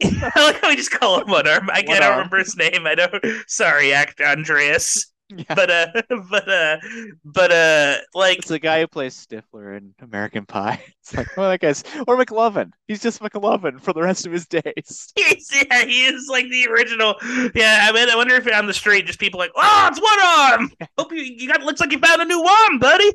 I 0.04 0.32
like 0.36 0.62
how 0.62 0.70
we 0.70 0.76
just 0.76 0.92
call 0.92 1.22
him 1.22 1.30
One 1.30 1.48
Arm. 1.48 1.70
I 1.70 1.84
One 1.86 1.86
can't 1.86 2.04
Arm. 2.04 2.18
remember 2.18 2.38
his 2.40 2.56
name. 2.56 2.86
I 2.88 2.96
don't. 2.96 3.14
Sorry, 3.48 3.94
actor 3.94 4.26
Andreas. 4.26 5.08
Yeah. 5.30 5.56
But 5.56 5.70
uh, 5.72 5.88
but 6.30 6.50
uh, 6.50 6.78
but 7.26 7.52
uh, 7.52 7.98
like 8.14 8.40
It's 8.40 8.50
the 8.50 8.60
guy 8.60 8.82
who 8.82 8.88
plays 8.88 9.16
Stifler 9.16 9.78
in 9.78 9.94
American 10.02 10.46
Pie. 10.46 10.84
It's 11.04 11.16
like, 11.16 11.28
oh, 11.38 11.50
that 11.50 11.60
guy's 11.60 11.84
or 12.08 12.18
McLovin. 12.18 12.72
He's 12.88 13.02
just 13.02 13.22
McLovin 13.22 13.82
for 13.82 13.92
the 13.94 14.02
rest 14.02 14.26
of 14.26 14.32
his 14.32 14.46
days. 14.48 15.12
He's, 15.16 15.50
yeah, 15.54 15.84
he 15.86 16.06
is 16.06 16.28
like 16.30 16.50
the 16.50 16.68
original. 16.68 17.16
Yeah, 17.56 17.88
I 17.90 17.92
mean, 17.92 18.10
I 18.10 18.16
wonder 18.16 18.36
if 18.36 18.48
on 18.54 18.68
the 18.68 18.74
street, 18.74 19.06
just 19.06 19.20
people 19.20 19.38
like, 19.40 19.52
oh, 19.56 19.88
it's 19.92 20.00
one 20.00 20.20
arm. 20.22 20.72
Hope 20.98 21.12
you, 21.12 21.22
you 21.24 21.48
got 21.48 21.62
looks 21.62 21.82
like 21.82 21.92
you 21.92 22.00
found 22.00 22.22
a 22.22 22.26
new 22.26 22.42
arm, 22.42 22.80
buddy. 22.80 23.12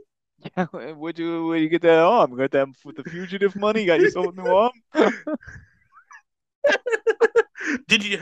Yeah, 0.56 0.66
would 0.92 1.18
you 1.18 1.46
would 1.46 1.60
you 1.60 1.68
get 1.68 1.82
that 1.82 1.98
arm? 1.98 2.36
Got 2.36 2.50
that 2.52 2.68
with 2.84 2.96
the 2.96 3.04
fugitive 3.04 3.56
money? 3.56 3.84
Got 3.86 4.00
yourself 4.00 4.36
a 4.36 4.40
new 4.42 4.46
arm? 4.48 4.72
Did 7.88 8.04
you? 8.04 8.18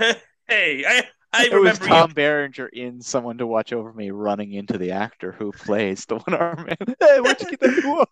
Hey, 0.48 0.84
I 0.86 1.04
I 1.32 1.46
It 1.46 1.52
was 1.52 1.78
remember 1.80 1.86
Tom 1.86 2.12
Berenger 2.12 2.66
in 2.68 3.00
Someone 3.02 3.38
to 3.38 3.46
Watch 3.46 3.72
Over 3.72 3.92
Me 3.92 4.10
running 4.10 4.52
into 4.52 4.78
the 4.78 4.92
actor 4.92 5.32
who 5.32 5.52
plays 5.52 6.04
the 6.06 6.16
one 6.16 6.34
arm 6.34 6.66
man. 6.66 6.76
Hey, 7.00 7.20
where'd 7.20 7.40
you 7.40 7.48
get 7.56 7.60
that 7.60 7.76
you. 7.76 8.04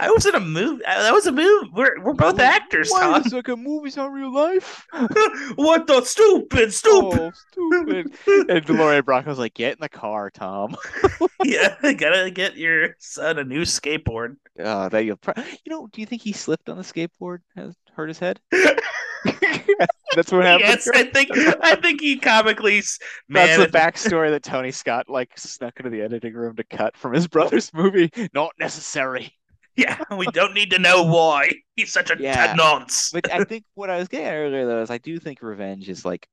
I 0.00 0.10
was 0.10 0.24
in 0.24 0.34
a 0.34 0.40
movie. 0.40 0.82
That 0.86 1.12
was 1.12 1.26
a 1.26 1.32
movie. 1.32 1.70
We're 1.74 2.00
we're 2.00 2.14
both 2.14 2.38
actors, 2.38 2.88
Why 2.90 3.00
Tom. 3.00 3.22
is 3.26 3.32
like 3.32 3.48
a 3.48 3.56
movie's 3.56 3.96
not 3.96 4.12
real 4.12 4.32
life? 4.32 4.86
what 5.56 5.86
the 5.86 6.02
stupid, 6.04 6.72
stupid. 6.72 7.20
Oh, 7.20 7.32
stupid. 7.50 8.14
And 8.48 8.68
Lorraine 8.70 9.02
Bracco's 9.02 9.38
like, 9.38 9.54
get 9.54 9.72
in 9.72 9.78
the 9.80 9.88
car, 9.88 10.30
Tom. 10.30 10.76
Yeah, 11.42 11.74
gotta 11.94 12.30
get 12.30 12.56
your 12.56 12.94
son 12.98 13.38
a 13.38 13.44
new 13.44 13.62
skateboard. 13.62 14.36
Uh, 14.62 14.90
that 14.90 15.04
you'll 15.06 15.16
pro- 15.16 15.42
you 15.64 15.70
know, 15.70 15.88
do 15.90 16.00
you 16.02 16.06
think 16.06 16.20
he 16.22 16.32
slipped 16.32 16.68
on 16.68 16.76
the 16.76 16.82
skateboard? 16.84 17.38
Has 17.56 17.74
hurt 17.94 18.08
his 18.08 18.18
head? 18.18 18.40
That's 20.16 20.32
what 20.32 20.44
happened. 20.44 20.68
yes, 20.68 20.88
I 20.94 21.04
think 21.04 21.30
I 21.62 21.76
think 21.76 22.00
he 22.00 22.16
comically. 22.18 22.82
That's 23.28 23.56
the 23.58 23.68
backstory 23.72 24.30
that 24.30 24.42
Tony 24.42 24.70
Scott 24.72 25.08
like 25.08 25.36
snuck 25.38 25.74
into 25.78 25.90
the 25.90 26.02
editing 26.02 26.34
room 26.34 26.56
to 26.56 26.64
cut 26.64 26.96
from 26.96 27.12
his 27.12 27.26
brother's 27.28 27.72
movie. 27.72 28.10
Not 28.34 28.52
necessary. 28.58 29.32
yeah, 29.76 30.02
we 30.16 30.26
don't 30.26 30.52
need 30.54 30.70
to 30.72 30.78
know 30.78 31.04
why 31.04 31.50
he's 31.76 31.92
such 31.92 32.10
a 32.10 32.16
Yeah. 32.18 32.54
nonce. 32.56 33.10
But 33.12 33.30
I 33.32 33.44
think 33.44 33.64
what 33.74 33.88
I 33.90 33.98
was 33.98 34.08
getting 34.08 34.26
at 34.26 34.34
earlier 34.34 34.66
though 34.66 34.82
is 34.82 34.90
I 34.90 34.98
do 34.98 35.18
think 35.18 35.42
revenge 35.42 35.88
is 35.88 36.04
like 36.04 36.26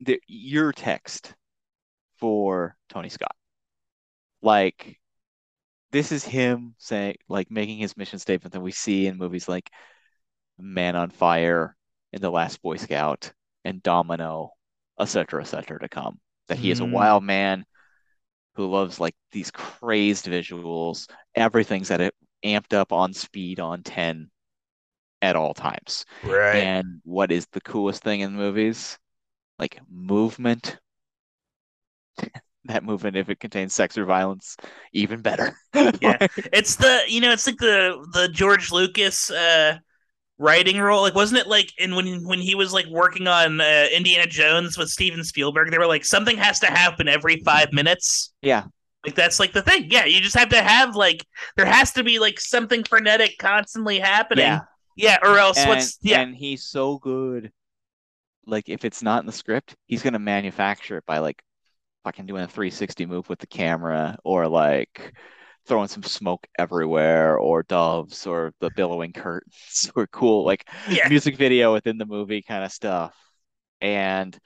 the 0.00 0.20
urtext 0.30 1.32
for 2.18 2.76
Tony 2.88 3.08
Scott. 3.08 3.34
Like 4.40 5.00
this 5.90 6.12
is 6.12 6.24
him 6.24 6.74
saying 6.78 7.16
like 7.28 7.50
making 7.50 7.78
his 7.78 7.96
mission 7.96 8.18
statement 8.18 8.52
that 8.52 8.60
we 8.60 8.72
see 8.72 9.06
in 9.06 9.16
movies 9.18 9.48
like 9.48 9.70
Man 10.58 10.94
on 10.96 11.10
Fire 11.10 11.76
and 12.14 12.22
The 12.22 12.30
Last 12.30 12.62
Boy 12.62 12.78
Scout 12.78 13.32
and 13.66 13.82
Domino, 13.82 14.52
etc., 14.98 15.42
etc. 15.42 15.80
to 15.80 15.88
come. 15.90 16.20
That 16.48 16.58
he 16.58 16.70
is 16.70 16.80
a 16.80 16.84
Mm. 16.84 16.92
wild 16.92 17.24
man 17.24 17.66
who 18.54 18.70
loves 18.70 19.00
like 19.00 19.16
these 19.32 19.50
crazed 19.50 20.26
visuals. 20.26 21.10
Everything's 21.34 21.90
at 21.90 22.00
it 22.00 22.14
amped 22.44 22.72
up 22.72 22.92
on 22.92 23.12
speed 23.12 23.60
on 23.60 23.82
10 23.82 24.30
at 25.22 25.36
all 25.36 25.54
times. 25.54 26.04
Right. 26.22 26.62
And 26.62 27.00
what 27.04 27.32
is 27.32 27.46
the 27.52 27.60
coolest 27.60 28.02
thing 28.02 28.20
in 28.20 28.34
movies? 28.34 28.98
Like 29.58 29.80
movement. 29.90 30.78
That 32.66 32.82
movement, 32.82 33.16
if 33.16 33.28
it 33.28 33.40
contains 33.40 33.74
sex 33.74 33.98
or 33.98 34.06
violence, 34.06 34.56
even 34.94 35.20
better. 35.20 35.54
Yeah. 36.00 36.16
It's 36.50 36.76
the 36.76 37.02
you 37.08 37.20
know 37.20 37.30
it's 37.32 37.46
like 37.46 37.58
the 37.58 38.06
the 38.14 38.28
George 38.28 38.72
Lucas 38.72 39.30
uh 39.30 39.78
writing 40.38 40.78
role 40.80 41.02
like 41.02 41.14
wasn't 41.14 41.38
it 41.40 41.46
like 41.46 41.70
in 41.78 41.94
when 41.94 42.26
when 42.26 42.40
he 42.40 42.54
was 42.54 42.72
like 42.72 42.86
working 42.86 43.26
on 43.28 43.60
uh, 43.60 43.86
Indiana 43.94 44.26
Jones 44.26 44.76
with 44.76 44.88
Steven 44.90 45.22
Spielberg 45.22 45.70
they 45.70 45.78
were 45.78 45.86
like 45.86 46.04
something 46.04 46.36
has 46.36 46.58
to 46.60 46.66
happen 46.66 47.06
every 47.08 47.36
5 47.44 47.72
minutes 47.72 48.32
yeah. 48.42 48.64
like 49.04 49.14
that's 49.14 49.38
like 49.38 49.52
the 49.52 49.62
thing 49.62 49.86
yeah 49.90 50.06
you 50.06 50.20
just 50.20 50.36
have 50.36 50.48
to 50.48 50.60
have 50.60 50.96
like 50.96 51.24
there 51.56 51.66
has 51.66 51.92
to 51.92 52.02
be 52.02 52.18
like 52.18 52.40
something 52.40 52.82
frenetic 52.82 53.38
constantly 53.38 54.00
happening 54.00 54.44
Yeah. 54.44 54.60
yeah 54.96 55.18
or 55.22 55.38
else 55.38 55.58
And, 55.58 55.68
what's 55.68 55.98
yeah 56.02 56.20
and 56.20 56.34
he's 56.34 56.64
so 56.66 56.98
good. 56.98 57.52
Like 58.46 58.68
if 58.68 58.84
it's 58.84 59.02
not 59.02 59.20
in 59.20 59.26
the 59.26 59.32
script, 59.32 59.74
he's 59.86 60.02
gonna 60.02 60.18
manufacture 60.18 60.98
it 60.98 61.06
by 61.06 61.18
like 61.18 61.42
fucking 62.02 62.26
doing 62.26 62.42
a 62.42 62.48
360 62.48 63.06
move 63.06 63.28
with 63.28 63.38
the 63.38 63.46
camera 63.46 64.18
or 64.24 64.46
like 64.48 65.14
throwing 65.66 65.88
some 65.88 66.02
smoke 66.02 66.46
everywhere 66.58 67.38
or 67.38 67.62
doves 67.64 68.26
or 68.26 68.52
the 68.60 68.70
billowing 68.70 69.12
curtains 69.12 69.90
or 69.96 70.06
cool 70.08 70.44
like 70.44 70.68
yeah 70.88 71.08
music 71.08 71.36
video 71.36 71.72
within 71.72 71.98
the 71.98 72.06
movie 72.06 72.42
kind 72.42 72.64
of 72.64 72.72
stuff. 72.72 73.14
And 73.80 74.38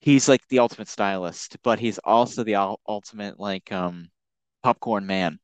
he's 0.00 0.28
like 0.28 0.46
the 0.48 0.58
ultimate 0.58 0.88
stylist, 0.88 1.56
but 1.62 1.78
he's 1.78 1.98
also 1.98 2.44
the 2.44 2.56
ul- 2.56 2.80
ultimate 2.86 3.38
like 3.38 3.70
um 3.72 4.08
popcorn 4.62 5.06
man. 5.06 5.38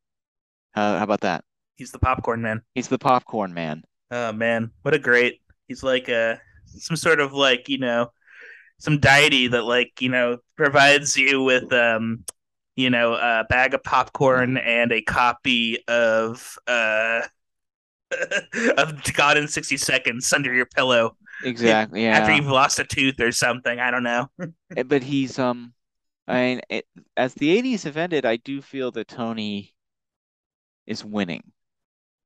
Uh, 0.74 0.98
how 0.98 1.04
about 1.04 1.20
that? 1.22 1.44
he's 1.76 1.92
the 1.92 1.98
popcorn 1.98 2.42
man 2.42 2.60
He's 2.74 2.88
the 2.88 2.98
popcorn 2.98 3.54
man. 3.54 3.82
Oh 4.10 4.32
man, 4.32 4.70
what 4.82 4.94
a 4.94 4.98
great! 4.98 5.40
He's 5.68 5.82
like 5.82 6.08
uh 6.08 6.36
some 6.66 6.96
sort 6.96 7.20
of 7.20 7.32
like 7.32 7.68
you 7.68 7.78
know 7.78 8.10
some 8.78 8.98
deity 8.98 9.48
that 9.48 9.64
like 9.64 10.00
you 10.00 10.08
know 10.08 10.38
provides 10.56 11.16
you 11.16 11.42
with 11.42 11.72
um 11.72 12.24
you 12.78 12.90
know 12.90 13.14
a 13.14 13.44
bag 13.48 13.74
of 13.74 13.82
popcorn 13.82 14.56
and 14.56 14.92
a 14.92 15.02
copy 15.02 15.78
of 15.88 16.56
uh 16.68 17.22
of 18.78 19.02
Gone 19.14 19.36
in 19.36 19.48
sixty 19.48 19.76
seconds 19.76 20.32
under 20.32 20.54
your 20.54 20.66
pillow 20.66 21.16
Exactly. 21.44 22.04
Yeah. 22.04 22.18
after 22.18 22.34
you've 22.34 22.46
lost 22.46 22.78
a 22.78 22.84
tooth 22.84 23.20
or 23.20 23.30
something. 23.32 23.78
I 23.78 23.90
don't 23.90 24.02
know. 24.04 24.28
Eh, 24.76 24.82
But 24.84 25.02
he's 25.02 25.38
um 25.38 25.72
I 26.28 26.34
mean 26.34 26.60
it, 26.70 26.86
as 27.16 27.34
the 27.34 27.60
80s 27.60 27.82
have 27.84 27.96
ended, 27.96 28.24
I 28.24 28.36
do 28.36 28.62
feel 28.62 28.90
that 28.92 29.08
Tony 29.08 29.74
is 30.86 31.04
winning 31.04 31.42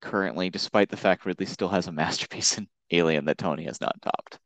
currently, 0.01 0.51
despite 0.51 0.89
the 0.91 0.97
fact 0.97 1.25
Ridley 1.25 1.47
still 1.47 1.69
has 1.69 1.87
a 1.87 1.93
masterpiece 1.93 2.59
in 2.59 2.69
Alien 2.91 3.25
that 3.25 3.39
Tony 3.39 3.65
has 3.65 3.81
not 3.81 4.01
topped. 4.03 4.35
I 4.35 4.39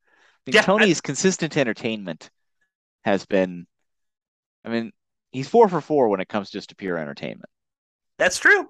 think 0.46 0.54
Yeah, 0.54 0.60
I- 0.62 0.64
Tony's 0.64 1.00
consistent 1.00 1.56
entertainment 1.56 2.30
has 3.04 3.26
been 3.26 3.66
I 4.64 4.68
mean, 4.68 4.92
he's 5.36 5.48
four 5.48 5.68
for 5.68 5.80
four 5.80 6.08
when 6.08 6.20
it 6.20 6.28
comes 6.28 6.50
just 6.50 6.70
to 6.70 6.74
pure 6.76 6.96
entertainment. 6.98 7.50
That's 8.18 8.38
true. 8.38 8.68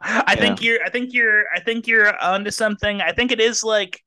I 0.00 0.34
Yeah. 0.34 0.40
think 0.40 0.62
you're. 0.62 0.82
I 0.82 0.88
think 0.88 1.12
you're. 1.12 1.44
I 1.54 1.60
think 1.60 1.86
you're 1.86 2.16
onto 2.18 2.50
something. 2.50 3.00
I 3.02 3.12
think 3.12 3.32
it 3.32 3.40
is 3.40 3.62
like. 3.62 4.02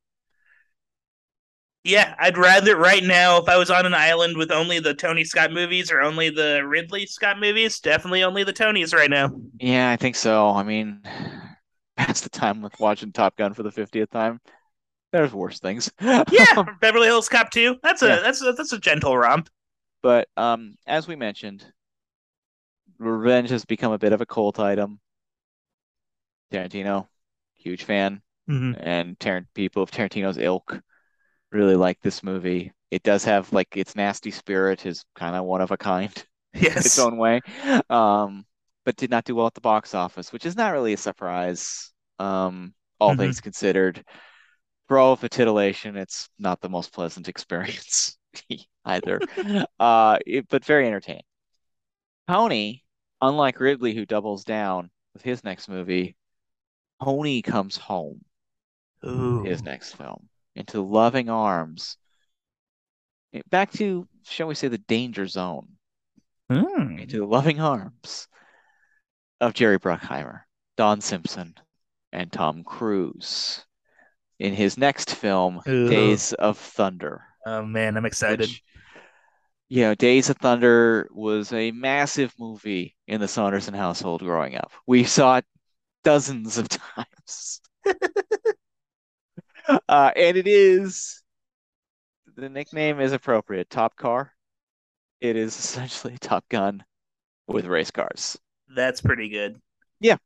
Yeah, 1.84 2.16
I'd 2.18 2.38
rather 2.38 2.78
right 2.78 3.04
now 3.04 3.38
if 3.40 3.50
I 3.50 3.58
was 3.58 3.70
on 3.70 3.86
an 3.86 3.94
island 3.94 4.38
with 4.38 4.52
only 4.52 4.80
the 4.80 4.94
Tony 4.94 5.26
Scott 5.26 5.52
movies 5.52 5.92
or 5.92 6.00
only 6.02 6.30
the 6.30 6.66
Ridley 6.66 7.06
Scott 7.06 7.40
movies, 7.40 7.80
definitely 7.80 8.24
only 8.24 8.44
the 8.46 8.54
Tonys 8.54 8.94
right 8.94 9.10
now. 9.10 9.32
Yeah, 9.60 9.92
I 9.92 9.98
think 9.98 10.16
so. 10.16 10.50
I 10.50 10.64
mean, 10.64 11.02
past 11.98 12.24
the 12.24 12.30
time 12.30 12.62
with 12.62 12.80
watching 12.80 13.12
Top 13.12 13.36
Gun 13.36 13.54
for 13.54 13.64
the 13.64 13.72
50th 13.72 14.10
time, 14.12 14.40
there's 15.12 15.34
worse 15.34 15.60
things. 15.60 15.92
Yeah, 16.02 16.24
Beverly 16.82 17.08
Hills 17.08 17.28
Cop 17.30 17.52
2. 17.52 17.76
That's 17.84 18.02
a 18.02 18.08
Yeah. 18.08 18.20
that's 18.22 18.42
a, 18.42 18.54
that's 18.54 18.74
a 18.74 18.80
gentle 18.80 19.18
romp. 19.18 19.50
But 20.02 20.30
um, 20.38 20.76
as 20.88 21.08
we 21.08 21.16
mentioned, 21.18 21.66
revenge 23.06 23.50
has 23.50 23.66
become 23.66 23.92
a 23.92 23.98
bit 24.00 24.14
of 24.14 24.22
a 24.22 24.26
cult 24.26 24.60
item. 24.60 25.00
Tarantino, 26.52 27.08
huge 27.56 27.84
fan, 27.84 28.22
Mhm. 28.48 28.78
and 28.78 29.20
Tar- 29.20 29.48
people 29.54 29.84
of 29.84 29.92
Tarantino's 29.92 30.38
ilk 30.38 30.82
really 31.52 31.76
like 31.76 32.00
this 32.02 32.24
movie. 32.24 32.74
It 32.92 33.04
does 33.04 33.26
have 33.26 33.54
like 33.54 33.78
its 33.78 33.96
nasty 33.96 34.32
spirit 34.32 34.86
is 34.86 35.06
kind 35.16 35.36
of 35.36 35.46
one 35.46 35.62
of 35.62 35.72
a 35.72 35.78
kind 35.78 36.14
in 36.54 36.86
its 36.86 37.00
own 37.00 37.18
way, 37.18 37.42
um, 37.90 38.46
but 38.86 38.96
did 38.98 39.12
not 39.12 39.26
do 39.26 39.36
well 39.36 39.48
at 39.48 39.54
the 39.56 39.62
box 39.62 39.94
office, 39.96 40.34
which 40.34 40.46
is 40.46 40.56
not 40.56 40.74
really 40.74 40.94
a 40.94 40.98
surprise. 40.98 41.92
Um, 42.20 42.74
all 43.00 43.14
Mhm. 43.14 43.16
things 43.16 43.42
considered, 43.42 44.04
for 44.88 45.00
all 45.00 45.14
of 45.14 45.22
the 45.22 45.30
titillation, 45.30 45.98
it's 45.98 46.30
not 46.40 46.62
the 46.62 46.70
most 46.70 46.94
pleasant 46.94 47.28
experience 47.30 48.18
either. 48.86 49.22
uh, 49.80 50.20
it- 50.26 50.48
but 50.50 50.66
very 50.66 50.88
entertaining. 50.88 51.24
Tony, 52.28 52.83
unlike 53.28 53.60
Ridley, 53.60 53.94
who 53.94 54.06
doubles 54.06 54.44
down 54.44 54.90
with 55.14 55.22
his 55.24 55.44
next 55.44 55.70
movie, 55.70 56.16
Tony 57.04 57.42
comes 57.42 57.78
home. 57.78 58.22
Ooh. 59.06 59.44
his 59.44 59.62
next 59.64 59.98
film, 59.98 60.30
into 60.56 60.82
loving 60.82 61.30
arms. 61.30 61.98
Back 63.50 63.72
to, 63.74 64.08
shall 64.24 64.48
we 64.48 64.56
say, 64.56 64.70
the 64.70 64.78
danger 64.78 65.28
zone, 65.28 65.68
Hmm. 66.50 67.00
into 67.00 67.18
the 67.18 67.26
loving 67.26 67.60
arms 67.60 68.28
of 69.42 69.54
Jerry 69.54 69.78
Bruckheimer, 69.78 70.42
Don 70.78 71.02
Simpson, 71.02 71.54
and 72.14 72.32
Tom 72.32 72.64
Cruise 72.64 73.66
in 74.40 74.54
his 74.54 74.78
next 74.78 75.16
film, 75.16 75.62
Ooh. 75.68 75.90
Days 75.90 76.32
of 76.34 76.58
Thunder. 76.58 77.26
Oh 77.46 77.66
man, 77.66 77.98
I'm 77.98 78.06
excited. 78.06 78.48
Which, 78.48 78.64
you 79.74 79.82
know, 79.82 79.96
Days 79.96 80.30
of 80.30 80.38
Thunder 80.38 81.10
was 81.12 81.52
a 81.52 81.72
massive 81.72 82.32
movie 82.40 82.96
in 83.08 83.20
the 83.20 83.28
Saunderson 83.28 83.74
household 83.74 84.22
growing 84.22 84.56
up. 84.56 84.72
We 84.86 85.04
saw 85.04 85.38
it 85.38 85.46
dozens 86.04 86.58
of 86.60 86.70
times. 86.70 87.62
uh, 89.90 90.12
and 90.16 90.38
it 90.38 90.48
is 90.48 91.24
the 92.36 92.50
nickname 92.50 93.00
is 93.00 93.14
appropriate. 93.14 93.70
Top 93.70 93.96
Car. 93.96 94.34
It 95.22 95.36
is 95.36 95.58
essentially 95.58 96.18
Top 96.22 96.48
Gun 96.50 96.84
with 97.48 97.66
race 97.66 97.92
cars. 97.92 98.38
That's 98.76 99.02
pretty 99.02 99.30
good. 99.30 99.60
Yeah. 100.00 100.18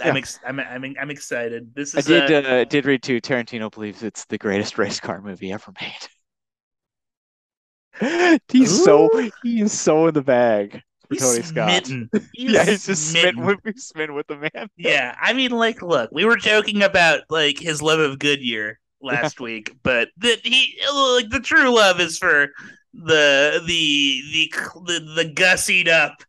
I'm 0.00 0.14
Yeah. 0.14 0.18
ex- 0.18 0.40
I'm, 0.46 0.60
I'm 0.60 0.94
I'm 1.00 1.10
excited. 1.10 1.74
This 1.74 1.94
is 1.94 2.06
I 2.06 2.26
did 2.28 2.30
uh, 2.30 2.48
uh, 2.48 2.64
did 2.64 2.86
read 2.86 3.02
too. 3.02 3.20
Tarantino 3.20 3.70
believes 3.70 4.02
it's 4.02 4.24
the 4.26 4.38
greatest 4.38 4.78
race 4.78 5.00
car 5.00 5.20
movie 5.20 5.52
ever 5.52 5.72
made. 5.80 6.08
He's 8.48 8.84
so 8.84 9.08
Ooh. 9.14 9.30
he 9.42 9.60
is 9.62 9.72
so 9.78 10.06
in 10.06 10.14
the 10.14 10.22
bag 10.22 10.82
for 11.08 11.14
he's 11.14 11.20
Tony 11.22 11.42
Scott. 11.42 11.86
smitten. 11.86 12.10
He's 12.34 12.50
yeah, 12.52 12.64
he's 12.64 12.86
just 12.86 13.10
smitten. 13.10 13.34
smitten 13.42 13.60
with 13.64 13.78
smitten 13.78 14.14
with 14.14 14.26
the 14.26 14.36
man. 14.36 14.68
Yeah, 14.76 15.14
I 15.20 15.32
mean, 15.32 15.50
like, 15.52 15.82
look, 15.82 16.10
we 16.12 16.24
were 16.24 16.36
joking 16.36 16.82
about 16.82 17.20
like 17.30 17.58
his 17.58 17.80
love 17.82 17.98
of 17.98 18.18
Goodyear 18.18 18.78
last 19.00 19.40
week, 19.40 19.74
but 19.82 20.08
that 20.18 20.40
he 20.44 20.78
like 20.94 21.30
the 21.30 21.40
true 21.40 21.74
love 21.74 22.00
is 22.00 22.18
for 22.18 22.48
the 22.92 23.62
the 23.66 24.22
the 24.32 24.52
the, 24.86 25.12
the 25.24 25.32
gussied 25.34 25.88
up, 25.88 26.22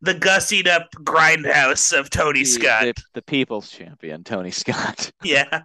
the 0.00 0.14
gussied 0.14 0.66
up 0.66 0.90
grindhouse 0.94 1.92
of 1.98 2.08
Tony 2.10 2.40
The- 2.40 2.44
Scott. 2.46 2.82
the, 2.84 2.94
the 3.14 3.22
people's 3.22 3.70
champion, 3.70 4.24
Tony 4.24 4.50
Scott. 4.50 5.10
Yeah, 5.22 5.62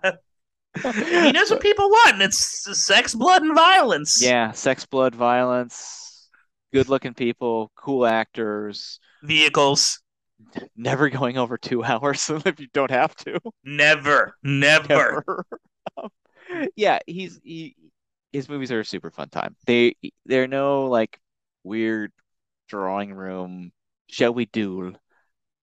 he 0.81 1.31
knows 1.31 1.49
what 1.49 1.61
people 1.61 1.89
want. 1.89 2.13
and 2.13 2.21
It's 2.23 2.37
sex, 2.85 3.13
blood, 3.15 3.41
and 3.43 3.55
violence. 3.55 4.21
Yeah, 4.21 4.51
sex, 4.51 4.85
blood, 4.85 5.15
violence, 5.15 6.29
good-looking 6.73 7.13
people, 7.13 7.71
cool 7.75 8.05
actors, 8.05 8.99
vehicles. 9.23 9.99
never 10.75 11.09
going 11.09 11.37
over 11.37 11.57
two 11.57 11.83
hours 11.83 12.29
if 12.45 12.59
you 12.59 12.67
don't 12.73 12.91
have 12.91 13.15
to. 13.17 13.39
Never, 13.63 14.35
never. 14.43 15.17
Ever. 15.17 15.45
Um, 15.97 16.09
yeah, 16.75 16.99
he's 17.05 17.39
he 17.43 17.75
his 18.31 18.49
movies 18.49 18.71
are 18.71 18.79
a 18.81 18.85
super 18.85 19.11
fun 19.11 19.29
time. 19.29 19.55
They 19.65 19.95
they're 20.25 20.47
no 20.47 20.85
like 20.87 21.19
weird 21.63 22.11
drawing 22.67 23.13
room, 23.13 23.71
shall 24.09 24.33
we 24.33 24.45
duel 24.45 24.93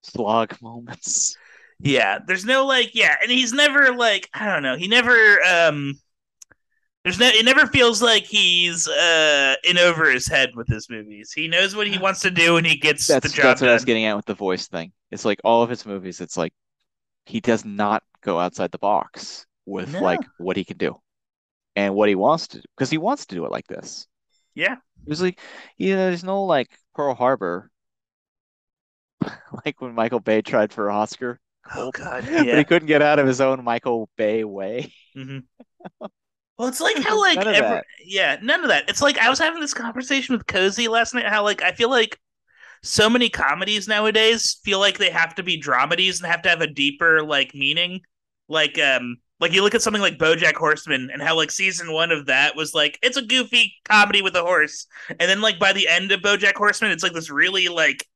slog 0.03 0.61
moments. 0.61 1.37
Yeah, 1.85 2.19
there's 2.27 2.45
no 2.45 2.65
like, 2.67 2.95
yeah, 2.95 3.15
and 3.23 3.31
he's 3.31 3.53
never 3.53 3.95
like, 3.95 4.29
I 4.33 4.47
don't 4.47 4.63
know, 4.63 4.77
he 4.77 4.89
never, 4.89 5.41
um, 5.43 6.01
there's 7.05 7.19
no, 7.19 7.27
it 7.27 7.45
never 7.45 7.67
feels 7.67 8.01
like 8.01 8.25
he's 8.25 8.89
uh 8.89 9.57
in 9.63 9.77
over 9.77 10.11
his 10.11 10.27
head 10.27 10.53
with 10.57 10.67
his 10.67 10.89
movies. 10.89 11.33
He 11.33 11.49
knows 11.49 11.77
what 11.77 11.87
he 11.87 11.99
wants 11.99 12.21
to 12.21 12.31
do, 12.31 12.57
and 12.57 12.67
he 12.67 12.77
gets 12.77 13.07
That's 13.07 13.29
the 13.29 13.37
job 13.37 13.45
that's 13.45 13.61
what 13.61 13.69
I 13.69 13.75
was 13.75 13.85
getting 13.85 14.07
at 14.07 14.17
with 14.17 14.25
the 14.25 14.35
voice 14.35 14.69
thing. 14.69 14.93
It's 15.11 15.27
like 15.27 15.39
all 15.45 15.63
of 15.63 15.69
his 15.69 15.85
movies, 15.85 16.23
it's 16.23 16.39
like 16.39 16.55
he 17.27 17.41
does 17.41 17.65
not 17.65 18.03
go 18.23 18.39
outside 18.41 18.73
the 18.73 18.79
box 18.79 19.47
with 19.67 19.93
No. 19.93 20.01
like 20.03 20.21
what 20.39 20.57
he 20.57 20.65
can 20.65 20.79
do 20.79 20.99
and 21.77 21.95
what 21.95 22.09
he 22.09 22.15
wants 22.15 22.49
to 22.49 22.59
do 22.59 22.65
because 22.77 22.91
he 22.91 22.99
wants 22.99 23.27
to 23.27 23.35
do 23.35 23.45
it 23.45 23.53
like 23.53 23.67
this. 23.67 24.07
Yeah. 24.55 24.77
There's 25.05 25.23
like 25.23 25.41
you 25.77 25.95
know, 25.97 26.07
there's 26.07 26.25
no 26.25 26.45
like 26.45 26.71
Pearl 26.95 27.15
Harbor 27.15 27.71
like 29.65 29.81
when 29.81 29.95
Michael 29.95 30.21
Bay 30.21 30.43
tried 30.43 30.73
for 30.73 30.91
Oscar. 30.91 31.41
Oh 31.75 31.91
God, 31.93 32.25
But 32.51 32.59
he 32.59 32.65
couldn't 32.65 32.89
get 32.89 33.03
out 33.03 33.19
of 33.19 33.27
his 33.27 33.41
own 33.41 33.65
Michael 33.65 34.09
Bay 34.17 34.45
way. 34.45 34.93
hmm 35.15 35.39
Well, 36.59 36.69
it's 36.69 36.81
like 36.81 36.99
how 36.99 37.21
like 37.21 37.47
None 37.47 37.49
of 37.49 37.57
every, 37.57 37.81
yeah, 38.05 38.37
none 38.41 38.63
of 38.63 38.69
that. 38.69 38.89
It's 38.89 39.03
like 39.03 39.19
I 39.19 39.29
was 39.29 39.39
having 39.41 39.61
this 39.61 39.75
conversation 39.75 40.37
with 40.37 40.47
Cozy 40.47 40.87
last 40.89 41.13
night. 41.15 41.27
How 41.27 41.43
like 41.43 41.63
I 41.63 41.73
feel 41.73 41.91
like 41.91 42.19
so 42.83 43.11
many 43.11 43.31
comedies 43.31 43.89
nowadays 43.89 44.61
feel 44.65 44.81
like 44.81 44.99
they 44.99 45.11
have 45.11 45.35
to 45.37 45.45
be 45.45 45.61
dramedies 45.61 46.19
and 46.23 46.31
have 46.31 46.43
to 46.43 46.51
have 46.51 46.63
a 46.63 46.67
deeper 46.69 47.23
like 47.23 47.55
meaning. 47.55 48.01
Like 48.49 48.79
um, 48.79 49.19
like 49.41 49.53
you 49.53 49.63
look 49.63 49.75
at 49.75 49.83
something 49.83 50.03
like 50.03 50.19
BoJack 50.19 50.55
Horseman 50.57 51.11
and 51.13 51.23
how 51.23 51.37
like 51.37 51.51
season 51.53 51.93
one 51.93 52.13
of 52.13 52.27
that 52.27 52.57
was 52.57 52.75
like 52.75 52.99
it's 53.03 53.19
a 53.19 53.23
goofy 53.27 53.75
comedy 53.85 54.23
with 54.23 54.37
a 54.37 54.43
horse, 54.43 54.87
and 55.11 55.21
then 55.23 55.41
like 55.43 55.59
by 55.59 55.73
the 55.73 55.89
end 55.89 56.13
of 56.13 56.21
BoJack 56.23 56.55
Horseman, 56.57 56.93
it's 56.93 57.03
like 57.05 57.15
this 57.15 57.31
really 57.31 57.69
like 57.69 58.07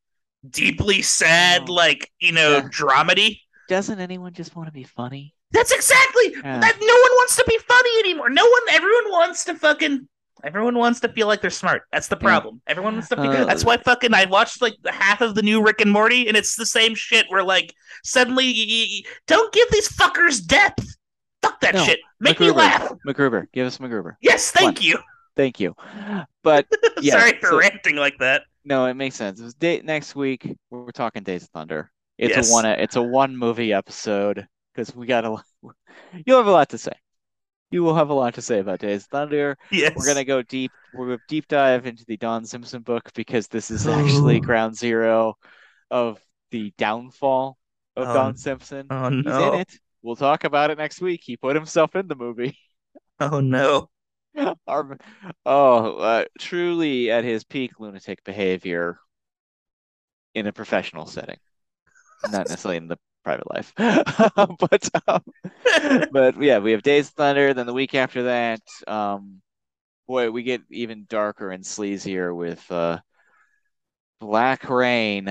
deeply 0.48 1.02
sad 1.02 1.62
Oh. 1.68 1.72
like 1.72 2.10
you 2.20 2.32
know 2.32 2.56
Yeah. 2.56 2.68
dramedy. 2.68 3.40
Doesn't 3.68 4.00
anyone 4.00 4.32
just 4.32 4.56
want 4.56 4.68
to 4.68 4.72
be 4.72 4.84
funny? 4.84 5.34
That's 5.50 5.72
exactly 5.72 6.32
Yeah. 6.34 6.58
that. 6.60 6.76
No 6.80 6.86
one 6.94 7.12
wants 7.16 7.36
to 7.36 7.44
be 7.46 7.58
funny 7.66 7.98
anymore. 8.00 8.30
No 8.30 8.44
one. 8.44 8.62
Everyone 8.72 9.10
wants 9.10 9.44
to 9.44 9.54
fucking. 9.54 10.08
Everyone 10.44 10.78
wants 10.78 11.00
to 11.00 11.08
feel 11.08 11.26
like 11.26 11.40
they're 11.40 11.50
smart. 11.50 11.82
That's 11.92 12.06
the 12.08 12.16
Yeah. 12.16 12.28
problem. 12.28 12.60
Everyone 12.68 12.94
wants 12.94 13.08
to. 13.08 13.16
Feel, 13.16 13.30
Uh, 13.32 13.44
that's 13.44 13.64
why 13.64 13.76
fucking 13.76 14.14
I 14.14 14.26
watched 14.26 14.62
like 14.62 14.74
the 14.82 14.92
half 14.92 15.20
of 15.20 15.34
the 15.34 15.42
new 15.42 15.60
Rick 15.62 15.80
and 15.80 15.90
Morty, 15.90 16.28
and 16.28 16.36
it's 16.36 16.54
the 16.54 16.64
same 16.66 16.94
shit. 16.94 17.26
Where 17.28 17.42
like 17.42 17.74
suddenly, 18.04 19.04
don't 19.26 19.52
give 19.52 19.68
these 19.70 19.88
fuckers 19.88 20.44
depth. 20.46 20.86
Fuck 21.42 21.60
that 21.60 21.74
No, 21.74 21.84
shit. 21.84 22.00
Make 22.20 22.40
me 22.40 22.50
laugh. 22.50 22.90
MacGruber, 23.06 23.46
give 23.52 23.66
us 23.66 23.78
MacGruber. 23.78 24.12
Yes, 24.20 24.50
thank 24.50 24.76
Come 24.76 24.84
you. 24.84 24.98
Thank 25.36 25.60
you. 25.60 25.74
But 26.42 26.66
Yeah, 27.00 27.18
Sorry 27.20 27.38
for 27.40 27.48
so- 27.50 27.58
ranting 27.58 27.96
like 27.96 28.18
that. 28.18 28.42
No, 28.68 28.86
it 28.86 28.94
makes 28.94 29.16
sense. 29.16 29.40
It 29.40 29.44
was 29.44 29.54
day, 29.54 29.80
next 29.82 30.14
week. 30.14 30.54
We're 30.70 30.90
talking 30.92 31.22
Days 31.22 31.42
of 31.44 31.48
Thunder. 31.50 31.90
It's 32.18 32.36
Yes. 32.36 32.50
a 32.50 32.52
one. 32.52 32.66
It's 32.66 32.96
a 32.96 33.02
one 33.02 33.36
movie 33.36 33.72
episode 33.72 34.46
because 34.74 34.94
we 34.94 35.06
got 35.06 35.24
a. 35.24 35.36
You'll 36.26 36.38
have 36.38 36.46
a 36.46 36.50
lot 36.52 36.68
to 36.70 36.78
say. 36.78 36.92
You 37.70 37.82
will 37.82 37.94
have 37.94 38.10
a 38.10 38.14
lot 38.14 38.34
to 38.34 38.42
say 38.42 38.60
about 38.60 38.80
Days 38.80 39.02
of 39.04 39.08
Thunder. 39.10 39.56
Yes, 39.70 39.92
We're 39.96 40.06
gonna 40.06 40.24
go 40.24 40.42
deep. 40.42 40.70
We're 40.94 41.06
gonna 41.06 41.18
deep 41.28 41.48
dive 41.48 41.86
into 41.86 42.04
the 42.06 42.16
Don 42.16 42.44
Simpson 42.44 42.82
book 42.82 43.10
because 43.14 43.48
this 43.48 43.70
is 43.70 43.86
actually 43.86 44.40
ground 44.40 44.76
zero 44.76 45.34
of 45.90 46.20
the 46.50 46.72
downfall 46.78 47.58
of 47.96 48.08
Oh, 48.08 48.14
Don 48.14 48.36
Simpson. 48.36 48.86
Oh 48.90 49.10
He's 49.10 49.24
no. 49.24 49.52
in 49.54 49.60
it. 49.60 49.72
We'll 50.02 50.16
talk 50.16 50.44
about 50.44 50.70
it 50.70 50.78
next 50.78 51.00
week. 51.00 51.20
He 51.24 51.36
put 51.36 51.56
himself 51.56 51.94
in 51.96 52.06
the 52.08 52.14
movie. 52.16 52.56
Oh 53.20 53.40
no. 53.40 53.90
Our- 54.66 54.98
oh, 55.46 55.96
uh, 55.96 56.24
truly 56.38 57.10
at 57.10 57.24
his 57.24 57.44
peak 57.44 57.80
lunatic 57.80 58.24
behavior 58.24 58.98
in 60.34 60.46
a 60.46 60.52
professional 60.52 61.06
setting, 61.06 61.38
not 62.24 62.48
necessarily 62.48 62.76
in 62.76 62.88
the 62.88 62.98
private 63.24 63.50
life. 63.52 63.72
but 63.76 64.88
um, 65.06 65.22
but 66.12 66.40
yeah, 66.40 66.58
we 66.58 66.72
have 66.72 66.82
Days 66.82 67.08
of 67.08 67.14
Thunder. 67.14 67.54
Then 67.54 67.66
the 67.66 67.72
week 67.72 67.94
after 67.94 68.24
that, 68.24 68.60
um, 68.86 69.40
boy, 70.06 70.30
we 70.30 70.42
get 70.42 70.62
even 70.70 71.06
darker 71.08 71.50
and 71.50 71.64
sleazier 71.64 72.34
with 72.34 72.70
uh, 72.70 72.98
Black 74.20 74.68
Rain 74.68 75.28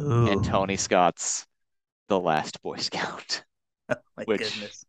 Ooh, 0.00 0.26
and 0.26 0.44
Tony 0.44 0.76
Scott's 0.76 1.46
The 2.08 2.18
Last 2.18 2.62
Boy 2.62 2.76
Scout. 2.76 3.42
My 3.88 4.24
which- 4.24 4.40
goodness. 4.54 4.84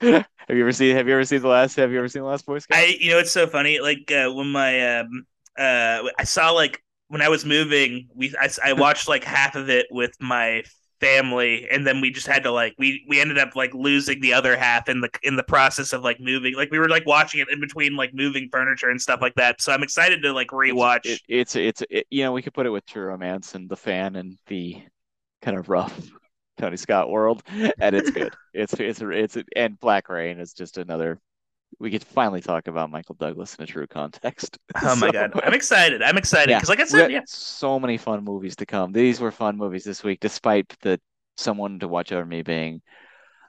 Have 0.00 0.26
you 0.48 0.60
ever 0.60 0.72
seen? 0.72 0.94
Have 0.96 1.08
you 1.08 1.14
ever 1.14 1.24
seen 1.24 1.42
the 1.42 1.48
last? 1.48 1.76
Have 1.76 1.92
you 1.92 1.98
ever 1.98 2.08
seen 2.08 2.22
the 2.22 2.28
Last 2.28 2.46
Boy 2.46 2.58
Scout? 2.58 2.78
I 2.78 2.96
you 3.00 3.10
know 3.10 3.18
it's 3.18 3.32
so 3.32 3.46
funny 3.46 3.80
like 3.80 4.10
uh, 4.10 4.30
when 4.32 4.50
my 4.50 4.98
um 4.98 5.26
uh 5.58 6.02
I 6.18 6.24
saw 6.24 6.50
like 6.50 6.82
when 7.08 7.22
I 7.22 7.28
was 7.28 7.44
moving 7.44 8.08
we 8.14 8.34
I, 8.38 8.48
I 8.64 8.72
watched 8.74 9.08
like 9.08 9.24
half 9.24 9.56
of 9.56 9.68
it 9.68 9.86
with 9.90 10.12
my 10.20 10.62
family 11.00 11.68
and 11.70 11.86
then 11.86 12.00
we 12.00 12.10
just 12.10 12.26
had 12.26 12.42
to 12.42 12.50
like 12.50 12.74
we 12.76 13.04
we 13.08 13.20
ended 13.20 13.38
up 13.38 13.54
like 13.54 13.72
losing 13.72 14.20
the 14.20 14.32
other 14.32 14.56
half 14.56 14.88
in 14.88 15.00
the 15.00 15.08
in 15.22 15.36
the 15.36 15.44
process 15.44 15.92
of 15.92 16.02
like 16.02 16.18
moving 16.18 16.54
like 16.56 16.70
we 16.72 16.78
were 16.78 16.88
like 16.88 17.06
watching 17.06 17.40
it 17.40 17.48
in 17.50 17.60
between 17.60 17.94
like 17.94 18.12
moving 18.14 18.48
furniture 18.50 18.90
and 18.90 19.00
stuff 19.00 19.20
like 19.22 19.34
that 19.36 19.60
so 19.60 19.72
I'm 19.72 19.84
excited 19.84 20.22
to 20.22 20.32
like 20.32 20.48
rewatch 20.48 21.00
It, 21.04 21.20
it's 21.28 21.54
it's 21.56 21.82
it, 21.88 22.06
you 22.10 22.24
know 22.24 22.32
we 22.32 22.42
could 22.42 22.52
put 22.54 22.66
it 22.66 22.70
with 22.70 22.84
True 22.84 23.06
Romance 23.06 23.54
and 23.54 23.68
the 23.68 23.76
fan 23.76 24.16
and 24.16 24.36
the 24.48 24.82
kind 25.40 25.56
of 25.56 25.68
rough 25.68 26.10
Tony 26.58 26.76
Scott 26.76 27.10
world, 27.10 27.42
and 27.80 27.96
it's 27.96 28.10
good. 28.10 28.34
it's 28.52 28.74
it's 28.74 29.00
it's 29.00 29.36
and 29.56 29.78
Black 29.80 30.08
Rain 30.08 30.38
is 30.40 30.52
just 30.52 30.78
another. 30.78 31.20
We 31.78 31.90
get 31.90 32.00
to 32.00 32.06
finally 32.06 32.40
talk 32.40 32.66
about 32.66 32.90
Michael 32.90 33.14
Douglas 33.14 33.54
in 33.54 33.64
a 33.64 33.66
true 33.66 33.86
context. 33.86 34.58
oh 34.82 34.96
my 34.96 35.10
god 35.10 35.32
I'm 35.44 35.54
excited 35.54 36.02
I'm 36.02 36.16
excited 36.16 36.50
Yeah, 36.50 36.58
because 36.58 36.70
like 36.70 36.80
I 36.80 36.84
said 36.86 37.12
yeah 37.12 37.20
so 37.26 37.78
many 37.78 37.98
fun 37.98 38.24
movies 38.24 38.56
to 38.56 38.66
come. 38.66 38.92
These 38.92 39.20
were 39.20 39.30
fun 39.30 39.56
movies 39.56 39.84
this 39.84 40.02
week, 40.02 40.18
despite 40.20 40.74
the 40.80 41.00
someone 41.36 41.78
to 41.78 41.88
watch 41.88 42.10
over 42.10 42.24
me 42.24 42.42
being 42.42 42.82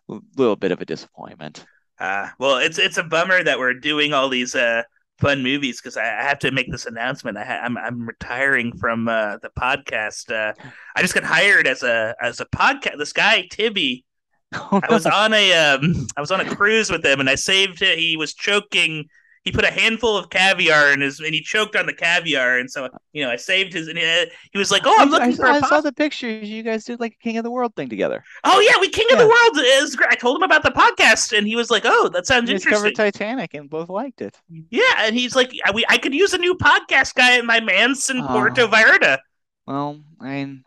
a 0.10 0.20
little 0.36 0.56
bit 0.56 0.72
of 0.72 0.82
a 0.82 0.86
disappointment. 0.86 1.66
Uh, 2.00 2.30
well, 2.40 2.58
it's 2.58 2.78
it's 2.80 2.98
a 2.98 3.04
bummer 3.04 3.44
that 3.44 3.60
we're 3.60 3.74
doing 3.74 4.14
all 4.14 4.30
these 4.30 4.56
uh, 4.56 4.84
fun 5.20 5.44
movies 5.44 5.82
because 5.82 5.98
I, 5.98 6.04
I 6.04 6.24
have 6.24 6.40
to 6.40 6.52
make 6.52 6.72
this 6.72 6.86
announcement. 6.86 7.38
I 7.38 7.44
ha- 7.44 7.62
I'm 7.64 7.78
I'm 7.78 8.08
retiring 8.08 8.78
from 8.78 9.08
uh, 9.08 9.38
the 9.38 9.50
podcast. 9.50 10.32
Uh, 10.32 10.54
I 10.96 11.02
just 11.02 11.14
got 11.14 11.24
hired 11.24 11.68
as 11.68 11.84
a 11.84 12.16
as 12.22 12.40
a 12.40 12.46
podcast. 12.46 12.98
This 12.98 13.14
guy 13.14 13.48
Tibby 13.50 14.06
Oh, 14.56 14.82
I 14.82 14.92
was 14.92 15.06
on 15.06 15.34
a 15.34 15.54
um, 15.54 16.08
I 16.18 16.22
was 16.22 16.32
on 16.32 16.42
a 16.42 16.56
cruise 16.56 16.90
with 16.90 17.06
him, 17.06 17.20
and 17.20 17.30
I 17.30 17.36
saved 17.36 17.82
it. 17.82 18.00
He 18.00 18.18
was 18.18 18.34
choking. 18.34 19.08
He 19.50 19.52
put 19.52 19.66
a 19.66 19.72
handful 19.72 20.16
of 20.16 20.30
caviar 20.30 20.94
in 20.94 21.02
his, 21.02 21.20
and 21.20 21.34
he 21.34 21.42
choked 21.42 21.76
on 21.76 21.88
the 21.88 21.94
caviar. 21.94 22.60
And 22.60 22.70
so, 22.70 22.88
you 23.14 23.24
know, 23.24 23.32
I 23.32 23.36
saved 23.36 23.74
his. 23.74 23.88
And 23.88 23.98
he, 23.98 24.26
he 24.52 24.60
was 24.60 24.70
like, 24.70 24.84
"Oh, 24.86 24.96
I'm 25.00 25.10
looking 25.10 25.34
I, 25.34 25.36
for 25.36 25.48
I 25.48 25.58
a 25.58 25.62
saw 25.62 25.82
the 25.82 25.92
pictures. 25.92 26.48
You 26.48 26.62
guys 26.62 26.86
did 26.86 27.00
like 27.00 27.14
a 27.20 27.24
King 27.24 27.38
of 27.38 27.44
the 27.44 27.50
World 27.50 27.74
thing 27.76 27.90
together. 27.90 28.24
Oh 28.44 28.60
yeah, 28.60 28.80
we 28.80 28.90
King 28.90 29.08
of 29.12 29.18
the 29.18 29.26
World 29.28 29.66
is 29.82 29.96
great. 29.96 30.12
I 30.12 30.16
told 30.16 30.38
him 30.38 30.44
about 30.44 30.62
the 30.62 30.70
podcast, 30.70 31.36
and 31.36 31.48
he 31.48 31.56
was 31.56 31.72
like, 31.72 31.82
"Oh, 31.86 32.10
that 32.10 32.28
sounds 32.28 32.50
You 32.52 32.60
guys 32.60 32.66
covered. 32.66 32.94
Titanic 32.96 33.56
and 33.56 33.68
both 33.68 33.90
liked 33.90 34.22
it. 34.22 34.38
Yeah, 34.70 34.84
and 35.00 35.16
he's 35.16 35.36
like, 35.36 35.52
I, 35.66 35.72
we, 35.72 35.84
I 35.90 35.98
could 35.98 36.14
use 36.14 36.34
a 36.36 36.38
new 36.38 36.54
podcast 36.56 37.16
guy 37.16 37.38
at 37.40 37.46
my 37.46 37.60
manse 37.60 38.10
in 38.12 38.20
Oh. 38.22 38.28
Puerto 38.28 38.68
Vallarta. 38.68 39.18
Well, 39.66 40.04
I 40.20 40.26
mean, 40.30 40.64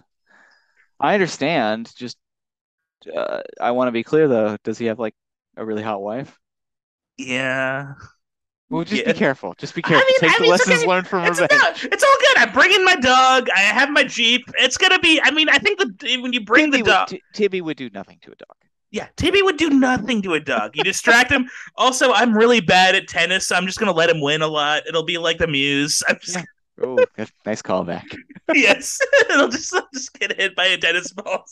I 0.99 1.15
understand. 1.15 1.93
Just, 1.97 2.17
uh, 3.15 3.43
I 3.61 3.71
want 3.73 3.89
to 3.89 3.93
be 3.93 4.03
clear 4.03 4.27
though. 4.27 4.57
Does 4.65 4.79
he 4.79 4.87
have 4.87 4.99
like 4.99 5.15
a 5.57 5.65
really 5.65 5.83
hot 5.83 6.01
wife? 6.03 6.37
Yeah, 7.19 7.93
Well, 8.73 8.85
just 8.85 9.03
Yeah. 9.05 9.13
be 9.13 9.19
careful. 9.19 9.55
Just 9.59 9.75
be 9.75 9.83
careful. 9.83 10.03
I 10.03 10.07
mean- 10.07 10.17
Take 10.19 10.31
I 10.31 10.35
the 10.37 10.43
mean, 10.43 10.53
it's 10.55 10.67
lessons 10.67 10.79
okay. 10.81 10.89
learned 10.89 11.07
from 11.07 11.25
it's, 11.27 11.41
revenge. 11.41 11.61
no, 11.85 11.89
it's 11.93 12.03
all 12.03 12.17
good. 12.21 12.37
I 12.39 12.47
bring 12.47 12.73
in 12.73 12.85
my 12.85 12.97
dog. 12.97 13.49
I 13.55 13.61
have 13.61 13.91
my 13.91 14.03
jeep. 14.05 14.45
It's 14.59 14.77
gonna 14.79 14.99
be. 14.99 15.21
I 15.23 15.31
mean, 15.31 15.49
I 15.49 15.59
think 15.59 15.79
the 15.79 16.19
when 16.23 16.33
you 16.33 16.41
bring 16.45 16.71
Tibby 16.73 16.83
the 16.83 16.91
dog, 16.91 17.11
would, 17.13 17.21
Tibby 17.35 17.61
would 17.61 17.77
do 17.77 17.91
nothing 17.91 18.19
to 18.23 18.33
a 18.33 18.35
dog. 18.35 18.57
yeah, 18.91 19.09
Tibby 19.17 19.43
would 19.43 19.59
do 19.59 19.71
nothing 19.71 20.23
to 20.23 20.35
a 20.35 20.41
dog. 20.41 20.73
You 20.77 20.83
distract 20.85 21.31
him. 21.31 21.49
Also, 21.77 22.13
I'm 22.13 22.37
really 22.37 22.61
bad 22.61 22.95
at 22.95 23.09
tennis, 23.09 23.47
so 23.49 23.57
I'm 23.57 23.67
just 23.67 23.79
gonna 23.79 23.93
let 23.93 24.09
him 24.11 24.21
win 24.21 24.43
a 24.43 24.49
lot. 24.49 24.83
It'll 24.89 25.05
be 25.05 25.19
like 25.19 25.39
the 25.39 25.47
Muse. 25.47 26.03
I'm 26.09 26.19
just 26.21 26.39
Oh, 26.83 26.99
nice 27.45 27.61
callback. 27.63 28.05
yes, 28.55 28.99
it'll 29.31 29.49
just 29.49 29.75
I'll 29.75 29.87
just 29.93 30.19
get 30.19 30.35
hit 30.37 30.57
by 30.57 30.65
a 30.67 30.79
tennis 30.79 31.13
ball. 31.13 31.45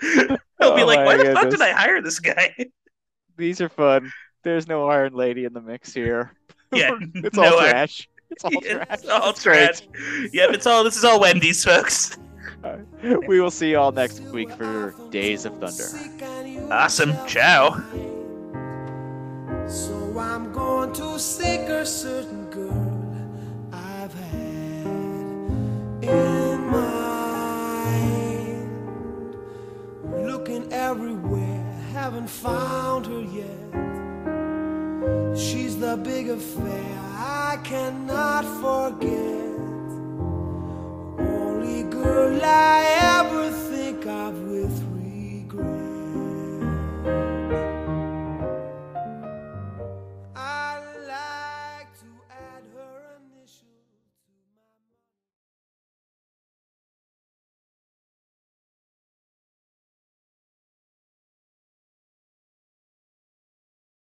He'll 0.00 0.28
be 0.28 0.36
Oh 0.60 0.86
like, 0.86 1.04
why 1.04 1.16
the 1.18 1.32
fuck 1.34 1.50
did 1.50 1.60
I 1.60 1.72
hire 1.72 2.00
this 2.00 2.20
guy? 2.20 2.54
These 3.36 3.60
are 3.60 3.68
fun. 3.68 4.10
There's 4.44 4.68
no 4.68 4.88
Iron 4.88 5.14
Lady 5.14 5.44
in 5.46 5.52
the 5.52 5.60
mix 5.60 5.92
here. 5.94 6.32
Yeah, 6.72 6.90
it's 7.14 7.36
no 7.36 7.44
all 7.44 7.58
Iron- 7.60 7.70
trash. 7.70 8.08
It's 8.30 8.44
all 8.44 8.50
trash. 8.60 8.86
It's 8.90 9.08
all 9.08 9.30
It's 9.30 9.42
great. 9.42 9.66
trash. 9.66 9.82
Yep, 10.32 10.50
it's 10.50 10.66
all. 10.66 10.84
This 10.84 10.96
is 10.96 11.04
all 11.04 11.20
Wendy's, 11.20 11.64
folks. 11.64 12.16
We 13.28 13.40
will 13.40 13.50
see 13.50 13.70
you 13.70 13.78
all 13.78 13.92
next 13.92 14.20
week 14.22 14.50
for 14.52 14.94
Days 15.10 15.44
of 15.44 15.52
Thunder. 15.58 16.72
Awesome. 16.72 17.12
Ciao. 17.26 17.72
So 19.68 20.18
I'm 20.18 20.50
going 20.52 20.92
to 20.94 21.18
seek 21.18 21.60
a 21.68 21.84
certain 21.84 22.48
girl 22.50 23.14
I've 23.70 24.14
had 24.14 24.86
in 26.02 26.60
mind. 27.64 28.64
Looking 30.26 30.72
everywhere, 30.72 31.62
haven't 31.92 32.28
found 32.30 33.04
her 33.06 33.20
yet. 33.20 33.53
She's 35.36 35.76
the 35.78 35.96
big 35.96 36.28
affair 36.28 36.98
I 37.16 37.58
cannot 37.64 38.44
forget. 38.62 39.50
Only 41.18 41.82
girl 41.90 42.40
I 42.42 43.20
ever 43.20 43.50
think 43.50 44.06
of 44.06 44.40
with. 44.42 44.93